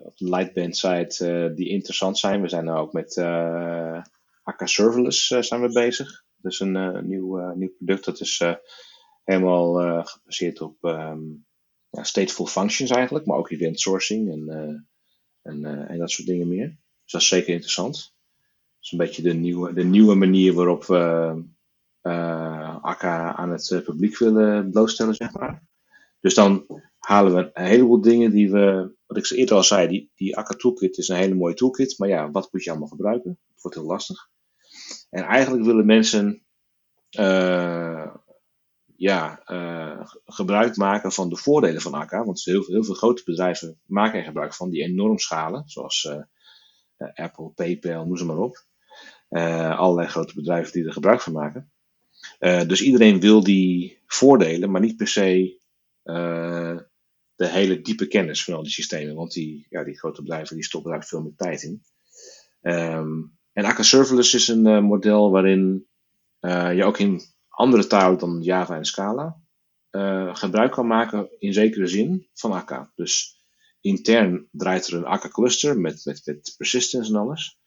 op 0.04 0.16
de 0.16 0.28
Lightband 0.28 0.76
site 0.76 1.52
die 1.54 1.68
interessant 1.68 2.18
zijn. 2.18 2.40
We 2.40 2.48
zijn 2.48 2.64
nu 2.64 2.70
ook 2.70 2.92
met 2.92 3.18
AK 4.42 4.60
Serverless 4.64 5.26
zijn 5.26 5.60
we 5.60 5.72
bezig. 5.72 6.24
Dat 6.36 6.52
is 6.52 6.60
een 6.60 7.08
nieuw, 7.08 7.54
nieuw 7.54 7.72
product. 7.76 8.04
Dat 8.04 8.20
is 8.20 8.42
helemaal 9.24 10.02
gebaseerd 10.04 10.60
op 10.60 10.76
um, 10.80 11.46
ja, 11.90 12.02
stateful 12.02 12.46
functions 12.46 12.90
eigenlijk, 12.90 13.26
maar 13.26 13.36
ook 13.36 13.50
event 13.50 13.80
sourcing 13.80 14.30
en, 14.30 14.88
en, 15.42 15.98
dat 15.98 16.10
soort 16.10 16.28
dingen 16.28 16.48
meer. 16.48 16.68
Dus 17.02 17.12
dat 17.12 17.20
is 17.20 17.28
zeker 17.28 17.52
interessant 17.52 18.16
is 18.86 18.92
een 18.92 19.06
beetje 19.06 19.22
de 19.22 19.34
nieuwe, 19.34 19.72
de 19.72 19.84
nieuwe 19.84 20.14
manier 20.14 20.52
waarop 20.52 20.84
we 20.84 21.34
uh, 22.02 22.76
akka 22.82 23.34
aan 23.34 23.50
het 23.50 23.70
eh, 23.70 23.80
publiek 23.80 24.18
willen 24.18 24.70
blootstellen, 24.70 25.14
zeg 25.14 25.32
maar. 25.32 25.62
Dus 26.26 26.34
dan 26.34 26.66
halen 26.98 27.34
we 27.34 27.50
een 27.52 27.64
heleboel 27.64 28.00
dingen 28.00 28.30
die 28.30 28.50
we, 28.50 28.94
wat 29.06 29.16
ik 29.16 29.30
eerder 29.30 29.56
al 29.56 29.62
zei, 29.62 29.88
die, 29.88 30.10
die 30.14 30.36
akka 30.36 30.54
toolkit 30.54 30.98
is 30.98 31.08
een 31.08 31.16
hele 31.16 31.34
mooie 31.34 31.54
toolkit, 31.54 31.98
maar 31.98 32.08
ja, 32.08 32.30
wat 32.30 32.52
moet 32.52 32.64
je 32.64 32.70
allemaal 32.70 32.88
gebruiken? 32.88 33.38
Het 33.52 33.62
wordt 33.62 33.76
heel 33.76 33.86
lastig. 33.86 34.28
En 35.10 35.22
eigenlijk 35.22 35.64
willen 35.64 35.86
mensen 35.86 36.46
uh, 37.18 38.14
ja, 38.96 39.42
uh, 39.46 40.06
gebruik 40.24 40.76
maken 40.76 41.12
van 41.12 41.28
de 41.28 41.36
voordelen 41.36 41.80
van 41.80 41.94
akka, 41.94 42.24
want 42.24 42.44
heel 42.44 42.62
veel, 42.62 42.74
heel 42.74 42.84
veel 42.84 42.94
grote 42.94 43.22
bedrijven 43.24 43.80
maken 43.84 44.18
er 44.18 44.24
gebruik 44.24 44.54
van, 44.54 44.70
die 44.70 44.82
enorm 44.82 45.18
schalen, 45.18 45.62
zoals 45.66 46.04
uh, 46.04 47.14
Apple, 47.14 47.50
PayPal, 47.54 48.06
noem 48.06 48.16
ze 48.16 48.24
maar 48.24 48.38
op. 48.38 48.64
Allerlei 49.78 50.08
grote 50.08 50.34
bedrijven 50.34 50.72
die 50.72 50.84
er 50.84 50.92
gebruik 50.92 51.20
van 51.20 51.32
maken. 51.32 51.72
Dus 52.38 52.82
iedereen 52.82 53.20
wil 53.20 53.42
die 53.44 54.02
voordelen, 54.06 54.70
maar 54.70 54.80
niet 54.80 54.96
per 54.96 55.08
se 55.08 55.64
uh, 56.06 56.78
de 57.34 57.48
hele 57.48 57.80
diepe 57.80 58.06
kennis 58.06 58.44
van 58.44 58.54
al 58.54 58.62
die 58.62 58.72
systemen. 58.72 59.14
Want 59.14 59.32
die, 59.32 59.66
ja, 59.70 59.84
die 59.84 59.98
grote 59.98 60.22
bedrijven 60.22 60.56
die 60.56 60.64
stoppen 60.64 60.90
daar 60.90 61.04
veel 61.04 61.22
meer 61.22 61.36
tijd 61.36 61.62
in. 61.62 61.82
Um, 62.60 63.38
en 63.52 63.64
Akka 63.64 63.82
Serverless 63.82 64.34
is 64.34 64.48
een 64.48 64.84
model 64.84 65.30
waarin 65.30 65.86
je 66.74 66.84
ook 66.84 66.98
in 66.98 67.20
andere 67.48 67.86
talen 67.86 68.18
dan 68.18 68.42
Java 68.42 68.76
en 68.76 68.84
Scala 68.84 69.40
gebruik 70.32 70.72
kan 70.72 70.86
maken 70.86 71.28
in 71.38 71.52
zekere 71.52 71.86
zin 71.86 72.28
van 72.32 72.52
Akka. 72.52 72.92
Dus 72.94 73.44
intern 73.80 74.48
draait 74.50 74.86
er 74.86 74.94
een 74.94 75.04
Akka 75.04 75.28
cluster 75.28 75.80
met, 75.80 76.04
met, 76.04 76.22
met 76.24 76.54
persistence 76.56 77.10
en 77.10 77.18
alles. 77.18 77.58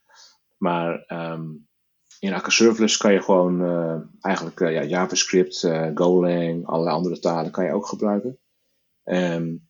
Maar 0.58 1.06
um, 1.08 1.69
in 2.20 2.34
Akka 2.34 2.50
Serverless 2.50 2.98
kan 2.98 3.14
je 3.14 3.22
gewoon 3.22 3.62
uh, 3.62 4.02
eigenlijk 4.22 4.60
uh, 4.60 4.74
ja, 4.74 4.84
JavaScript, 4.84 5.64
uh, 5.64 5.90
Golang, 5.94 6.66
allerlei 6.66 6.96
andere 6.96 7.20
talen 7.20 7.52
kan 7.52 7.66
je 7.66 7.74
ook 7.74 7.86
gebruiken. 7.86 8.38
Um, 9.04 9.68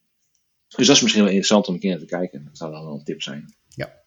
dus 0.67 0.87
dat 0.87 0.95
is 0.95 1.01
misschien 1.01 1.23
wel 1.23 1.31
interessant 1.31 1.67
om 1.67 1.73
een 1.73 1.79
keer 1.79 1.99
te 1.99 2.05
kijken. 2.05 2.43
Dat 2.45 2.57
zou 2.57 2.71
dan 2.71 2.83
wel 2.83 2.93
een 2.93 3.03
tip 3.03 3.21
zijn. 3.21 3.55
Ja. 3.67 3.97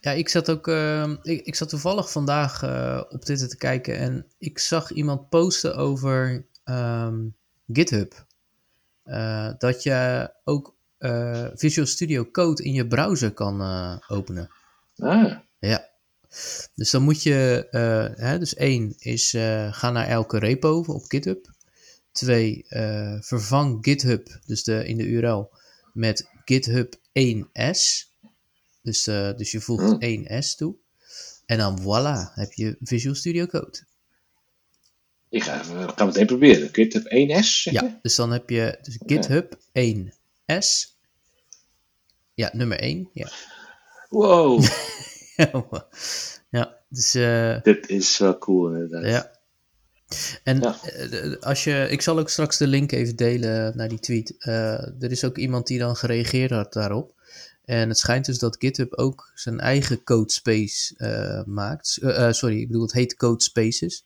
Ja, 0.00 0.10
ik 0.10 0.28
zat 0.28 0.50
ook. 0.50 0.66
Uh, 0.66 1.12
ik, 1.22 1.46
ik 1.46 1.54
zat 1.54 1.68
toevallig 1.68 2.10
vandaag 2.10 2.62
op 3.12 3.20
Twitter 3.20 3.48
te 3.48 3.56
kijken 3.56 3.98
en 3.98 4.26
ik 4.38 4.58
zag 4.58 4.90
iemand 4.90 5.28
posten 5.28 5.76
over 5.76 6.46
um, 6.64 7.36
GitHub. 7.72 8.26
Dat 9.58 9.82
je 9.82 10.30
ook 10.44 10.76
Visual 11.54 11.86
Studio 11.86 12.30
Code 12.30 12.62
in 12.62 12.72
je 12.72 12.86
browser 12.86 13.32
kan 13.32 13.62
openen. 14.08 14.50
Ah. 14.96 15.36
Ja. 15.58 15.92
Dus 16.74 16.90
dan 16.90 17.02
moet 17.02 17.22
je. 17.22 17.66
Hè, 18.16 18.38
dus 18.38 18.54
één 18.54 18.94
is 18.98 19.30
ga 19.70 19.90
naar 19.90 20.06
elke 20.06 20.38
repo 20.38 20.84
op 20.86 21.04
GitHub. 21.08 21.52
Twee, 22.12 22.64
vervang 23.20 23.78
GitHub, 23.80 24.38
dus 24.46 24.62
de, 24.62 24.86
in 24.86 24.96
de 24.96 25.04
URL, 25.04 25.50
met 25.92 26.28
GitHub 26.44 26.94
1S. 26.94 28.12
Dus, 28.82 29.04
dus 29.36 29.50
je 29.50 29.60
voegt 29.60 29.82
Hmm. 29.82 30.00
1S 30.00 30.56
toe. 30.56 30.76
En 31.46 31.58
dan 31.58 31.80
voilà, 31.80 32.34
heb 32.34 32.52
je 32.52 32.76
Visual 32.80 33.14
Studio 33.14 33.46
Code. 33.46 33.84
Ik 35.28 35.42
ga, 35.42 35.60
even, 35.60 35.90
ga 35.96 36.04
meteen 36.04 36.26
proberen. 36.26 36.68
GitHub 36.72 37.04
1S, 37.04 37.46
zeg 37.46 37.64
je? 37.64 37.72
Ja, 37.72 37.98
dus 38.02 38.14
dan 38.14 38.32
heb 38.32 38.50
je 38.50 38.78
dus 38.82 38.98
GitHub 39.06 39.58
1S. 39.78 40.92
Ja, 42.34 42.50
nummer 42.52 42.78
1. 42.78 43.10
Ja, 43.12 43.30
Wow, 44.08 44.62
ja 46.50 46.78
dus... 46.88 47.14
Uh, 47.14 47.60
dit 47.62 47.88
is 47.88 48.18
wel 48.18 48.38
cool 48.38 48.72
inderdaad. 48.74 49.04
ja. 49.10 49.32
En 50.42 50.60
Ja. 50.60 50.76
eh, 50.82 51.36
als 51.40 51.64
je, 51.64 51.86
ik 51.90 52.00
zal 52.02 52.18
ook 52.18 52.28
straks 52.28 52.56
de 52.56 52.66
link 52.66 52.92
even 52.92 53.16
delen 53.16 53.76
naar 53.76 53.88
die 53.88 53.98
tweet. 54.00 54.34
Eh, 54.38 55.02
er 55.02 55.10
is 55.10 55.24
ook 55.24 55.36
iemand 55.38 55.66
die 55.66 55.78
dan 55.78 55.96
gereageerd 55.96 56.50
had 56.50 56.72
daarop. 56.72 57.12
En 57.64 57.88
het 57.88 57.98
schijnt 57.98 58.24
dus 58.24 58.38
dat 58.38 58.56
GitHub 58.58 58.94
ook 58.94 59.30
zijn 59.34 59.60
eigen 59.60 60.02
codespace 60.04 60.94
eh 60.96 61.44
maakt. 61.44 61.98
Eh, 62.02 62.26
eh, 62.26 62.32
sorry, 62.32 62.60
ik 62.60 62.66
bedoel, 62.66 62.82
het 62.82 62.92
heet 62.92 63.16
Codespaces. 63.16 64.04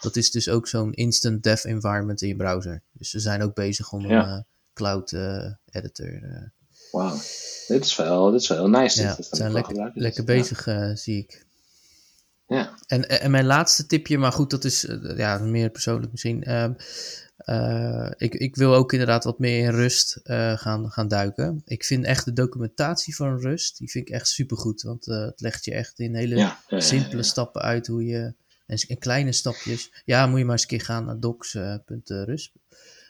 Dat 0.00 0.16
is 0.16 0.30
dus 0.30 0.48
ook 0.48 0.68
zo'n 0.68 0.92
instant 0.92 1.42
dev 1.42 1.64
environment 1.64 2.22
in 2.22 2.28
je 2.28 2.36
browser. 2.36 2.82
Dus 2.92 3.10
ze 3.10 3.18
zijn 3.20 3.42
ook 3.42 3.54
bezig 3.54 3.92
om 3.92 4.06
Ja. 4.06 4.22
een 4.32 4.36
eh, 4.38 4.42
cloud 4.74 5.12
eh, 5.12 5.52
editor. 5.70 6.20
Wauw. 6.92 7.16
Dit 7.68 7.84
is 7.84 7.96
wel, 7.96 8.30
dit 8.30 8.40
is 8.40 8.48
wel 8.48 8.58
heel 8.58 8.80
nice. 8.80 9.02
ja, 9.02 9.14
ze 9.14 9.22
zijn 9.30 9.52
lekker, 9.52 9.90
lekker 9.94 10.20
Ja. 10.20 10.34
bezig, 10.34 10.66
eh, 10.66 10.90
zie 10.94 11.18
ik. 11.18 11.46
Ja. 12.46 12.78
En, 12.86 13.08
en 13.08 13.30
mijn 13.30 13.46
laatste 13.46 13.86
tipje, 13.86 14.18
maar 14.18 14.32
goed, 14.32 14.50
dat 14.50 14.64
is 14.64 14.86
eh, 14.86 15.16
ja, 15.16 15.38
meer 15.38 15.70
persoonlijk 15.70 16.10
misschien. 16.10 16.44
Ehm, 16.44 16.72
eh, 17.36 18.10
ik, 18.16 18.34
ik 18.34 18.56
wil 18.56 18.74
ook 18.74 18.92
inderdaad 18.92 19.24
wat 19.24 19.38
meer 19.38 19.64
in 19.64 19.70
rust 19.70 20.20
gaan, 20.54 20.90
gaan 20.90 21.08
duiken. 21.08 21.62
Ik 21.64 21.84
vind 21.84 22.04
echt 22.04 22.24
de 22.24 22.32
documentatie 22.32 23.16
van 23.16 23.40
rust, 23.40 23.78
die 23.78 23.90
vind 23.90 24.08
ik 24.08 24.14
echt 24.14 24.28
supergoed. 24.28 24.82
Want 24.82 25.04
het 25.04 25.40
legt 25.40 25.64
je 25.64 25.72
echt 25.72 25.98
in 25.98 26.14
hele 26.14 26.36
ja. 26.36 26.58
simpele 26.68 27.22
stappen 27.22 27.62
uit 27.62 27.86
hoe 27.86 28.04
je... 28.04 28.34
En, 28.66 28.78
en 28.88 28.98
kleine 28.98 29.32
stapjes. 29.32 30.02
Ja, 30.04 30.26
moet 30.26 30.38
je 30.38 30.44
maar 30.44 30.52
eens 30.52 30.62
een 30.62 30.68
keer 30.68 30.80
gaan 30.80 31.04
naar 31.04 31.20
docs.rust. 31.20 32.50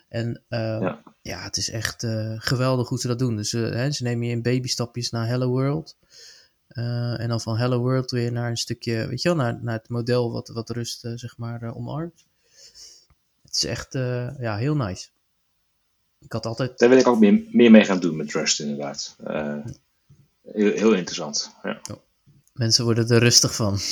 En 0.08 0.42
eh, 0.48 0.58
Ja. 0.58 1.02
ja. 1.22 1.42
het 1.42 1.56
is 1.56 1.70
echt 1.70 2.02
eh, 2.02 2.32
geweldig 2.36 2.88
hoe 2.88 2.98
ze 2.98 3.06
dat 3.08 3.18
doen. 3.18 3.36
Dus 3.36 3.52
eh, 3.52 3.70
hè, 3.70 3.90
ze 3.90 4.02
nemen 4.02 4.26
je 4.26 4.32
in 4.32 4.42
babystapjes 4.42 5.10
naar 5.10 5.26
Hello 5.26 5.48
World. 5.48 5.96
Eh, 6.68 7.20
en 7.20 7.28
dan 7.28 7.40
van 7.40 7.56
Hello 7.56 7.78
World 7.78 8.10
weer 8.10 8.32
naar 8.32 8.50
een 8.50 8.56
stukje, 8.56 9.06
weet 9.06 9.22
je 9.22 9.28
wel, 9.28 9.36
naar, 9.36 9.58
naar 9.62 9.78
het 9.78 9.88
model 9.88 10.32
wat, 10.32 10.48
wat 10.48 10.70
rust, 10.70 11.00
zeg 11.14 11.36
maar, 11.36 11.74
omarmt. 11.74 12.24
Het 13.42 13.54
is 13.56 13.64
echt, 13.64 13.92
ja, 14.38 14.56
heel 14.56 14.76
nice. 14.76 15.08
Ik 16.18 16.32
had 16.32 16.46
altijd, 16.46 16.78
Daar 16.78 16.88
wil 16.88 16.98
ik 16.98 17.06
ook 17.06 17.18
meer, 17.18 17.42
meer 17.50 17.70
mee 17.70 17.84
gaan 17.84 18.00
doen 18.00 18.16
met 18.16 18.32
Rust, 18.32 18.60
inderdaad. 18.60 19.16
Heel, 20.42 20.72
heel 20.72 20.94
interessant. 20.94 21.50
Ja. 21.62 21.80
mensen 22.52 22.84
worden 22.84 23.08
er 23.08 23.18
rustig 23.18 23.54
van. 23.54 23.78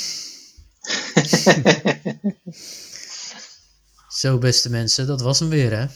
Zo, 4.17 4.39
beste 4.39 4.71
mensen, 4.71 5.07
dat 5.07 5.21
was 5.21 5.39
hem 5.39 5.49
weer, 5.49 5.77
hè? 5.79 5.87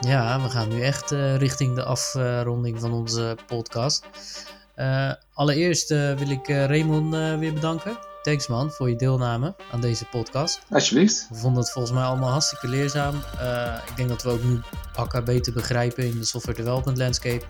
Ja, 0.00 0.42
we 0.42 0.50
gaan 0.50 0.68
nu 0.68 0.82
echt 0.82 1.12
eh, 1.12 1.36
richting 1.36 1.74
de 1.74 1.84
afronding 1.84 2.80
van 2.80 2.92
onze 2.92 3.36
podcast. 3.46 4.04
Eh, 4.74 5.12
allereerst 5.32 5.90
eh, 5.90 6.14
wil 6.16 6.30
ik 6.30 6.48
Raymond 6.48 7.14
weer 7.38 7.52
bedanken. 7.52 7.98
Thanks 8.22 8.46
man 8.46 8.70
voor 8.70 8.90
je 8.90 8.96
deelname 8.96 9.54
aan 9.72 9.80
deze 9.80 10.04
podcast. 10.04 10.60
Alsjeblieft. 10.70 11.26
We 11.30 11.36
vonden 11.36 11.62
het 11.62 11.72
volgens 11.72 11.94
mij 11.94 12.04
allemaal 12.04 12.30
hartstikke 12.30 12.68
leerzaam. 12.68 13.14
Ik 13.88 13.96
denk 13.96 14.08
dat 14.08 14.22
we 14.22 14.30
ook 14.30 14.42
nu 14.42 14.60
Akka 14.94 15.22
beter 15.22 15.52
begrijpen 15.52 16.04
in 16.04 16.18
de 16.18 16.24
software 16.24 16.56
development 16.56 16.98
landscape. 16.98 17.44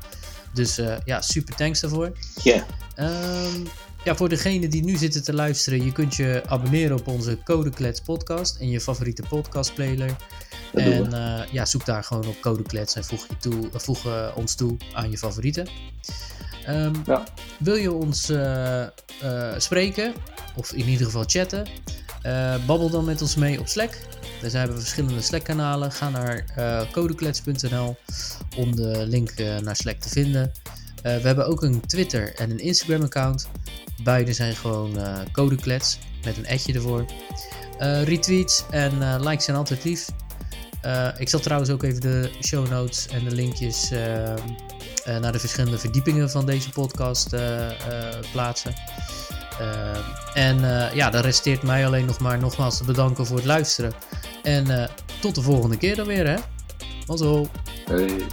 Dus 0.52 0.80
ja, 1.04 1.20
super 1.20 1.54
thanks 1.54 1.80
daarvoor. 1.80 2.12
Ja. 2.42 2.66
Ehm, 2.94 3.66
ja, 4.04 4.16
voor 4.16 4.28
degenen 4.28 4.70
die 4.70 4.84
nu 4.84 4.96
zitten 4.96 5.22
te 5.22 5.34
luisteren, 5.34 5.84
je 5.84 5.92
kunt 5.92 6.14
je 6.14 6.42
abonneren 6.46 6.96
op 6.96 7.08
onze 7.08 7.38
Codeklets 7.44 8.00
podcast 8.00 8.56
in 8.56 8.70
je 8.70 8.80
favoriete 8.80 9.22
doen 9.28 10.16
En 10.72 11.12
eh, 11.12 11.52
ja, 11.52 11.64
zoek 11.64 11.84
daar 11.84 12.04
gewoon 12.04 12.26
op 12.26 12.40
Codeklets 12.40 12.94
en 12.94 13.04
voeg, 13.04 13.26
je 13.28 13.36
toe, 13.38 13.70
eh, 13.72 13.78
voeg 13.78 14.06
eh, 14.06 14.32
ons 14.34 14.54
toe 14.54 14.76
aan 14.92 15.10
je 15.10 15.18
favorieten. 15.18 15.68
Ehm, 16.64 16.94
Ja. 17.06 17.24
Wil 17.58 17.74
je 17.74 17.92
ons 17.92 18.32
spreken, 19.56 20.12
of 20.56 20.72
in 20.72 20.88
ieder 20.88 21.06
geval 21.06 21.24
chatten, 21.26 21.66
babbel 22.66 22.90
dan 22.90 23.04
met 23.04 23.22
ons 23.22 23.34
mee 23.34 23.60
op 23.60 23.68
Slack. 23.68 23.98
Daar 24.40 24.50
zijn 24.50 24.68
we 24.68 24.80
verschillende 24.80 25.22
Slack-kanalen. 25.22 25.92
Ga 25.92 26.10
naar 26.10 26.44
codeklets.nl 26.92 27.96
om 28.56 28.76
de 28.76 29.06
link 29.06 29.32
naar 29.38 29.76
Slack 29.76 30.00
te 30.00 30.08
vinden. 30.08 30.52
We 31.02 31.08
hebben 31.08 31.46
ook 31.46 31.62
een 31.62 31.80
Twitter 31.86 32.34
en 32.34 32.50
een 32.50 32.58
Instagram-account. 32.58 33.48
Beide 34.02 34.32
zijn 34.32 34.56
gewoon 34.56 34.98
eh 34.98 35.18
codeklets 35.32 35.98
met 36.24 36.36
een 36.36 36.46
etje 36.46 36.72
ervoor. 36.72 37.04
Eh, 37.78 38.02
retweets 38.02 38.64
en 38.70 39.02
eh, 39.02 39.14
likes 39.18 39.44
zijn 39.44 39.56
altijd 39.56 39.84
lief. 39.84 40.08
Ik 41.18 41.28
zal 41.28 41.40
trouwens 41.40 41.70
ook 41.70 41.82
even 41.82 42.00
de 42.00 42.30
show 42.42 42.68
notes 42.68 43.08
en 43.08 43.24
de 43.24 43.34
linkjes 43.34 43.90
naar 45.04 45.32
de 45.32 45.38
verschillende 45.38 45.78
verdiepingen 45.78 46.30
van 46.30 46.46
deze 46.46 46.70
podcast 46.70 47.36
plaatsen. 48.32 48.74
En 50.34 50.58
ja, 50.94 51.10
dan 51.10 51.22
resteert 51.22 51.62
mij 51.62 51.86
alleen 51.86 52.06
nog 52.06 52.18
maar 52.18 52.38
nogmaals 52.38 52.76
te 52.76 52.84
bedanken 52.84 53.26
voor 53.26 53.36
het 53.36 53.44
luisteren. 53.44 53.92
En 54.42 54.90
tot 55.20 55.34
de 55.34 55.42
volgende 55.42 55.76
keer 55.76 55.96
dan 55.96 56.06
weer, 56.06 56.26
hè? 56.26 56.36
Mazzel! 57.06 57.48
Hey. 57.86 58.26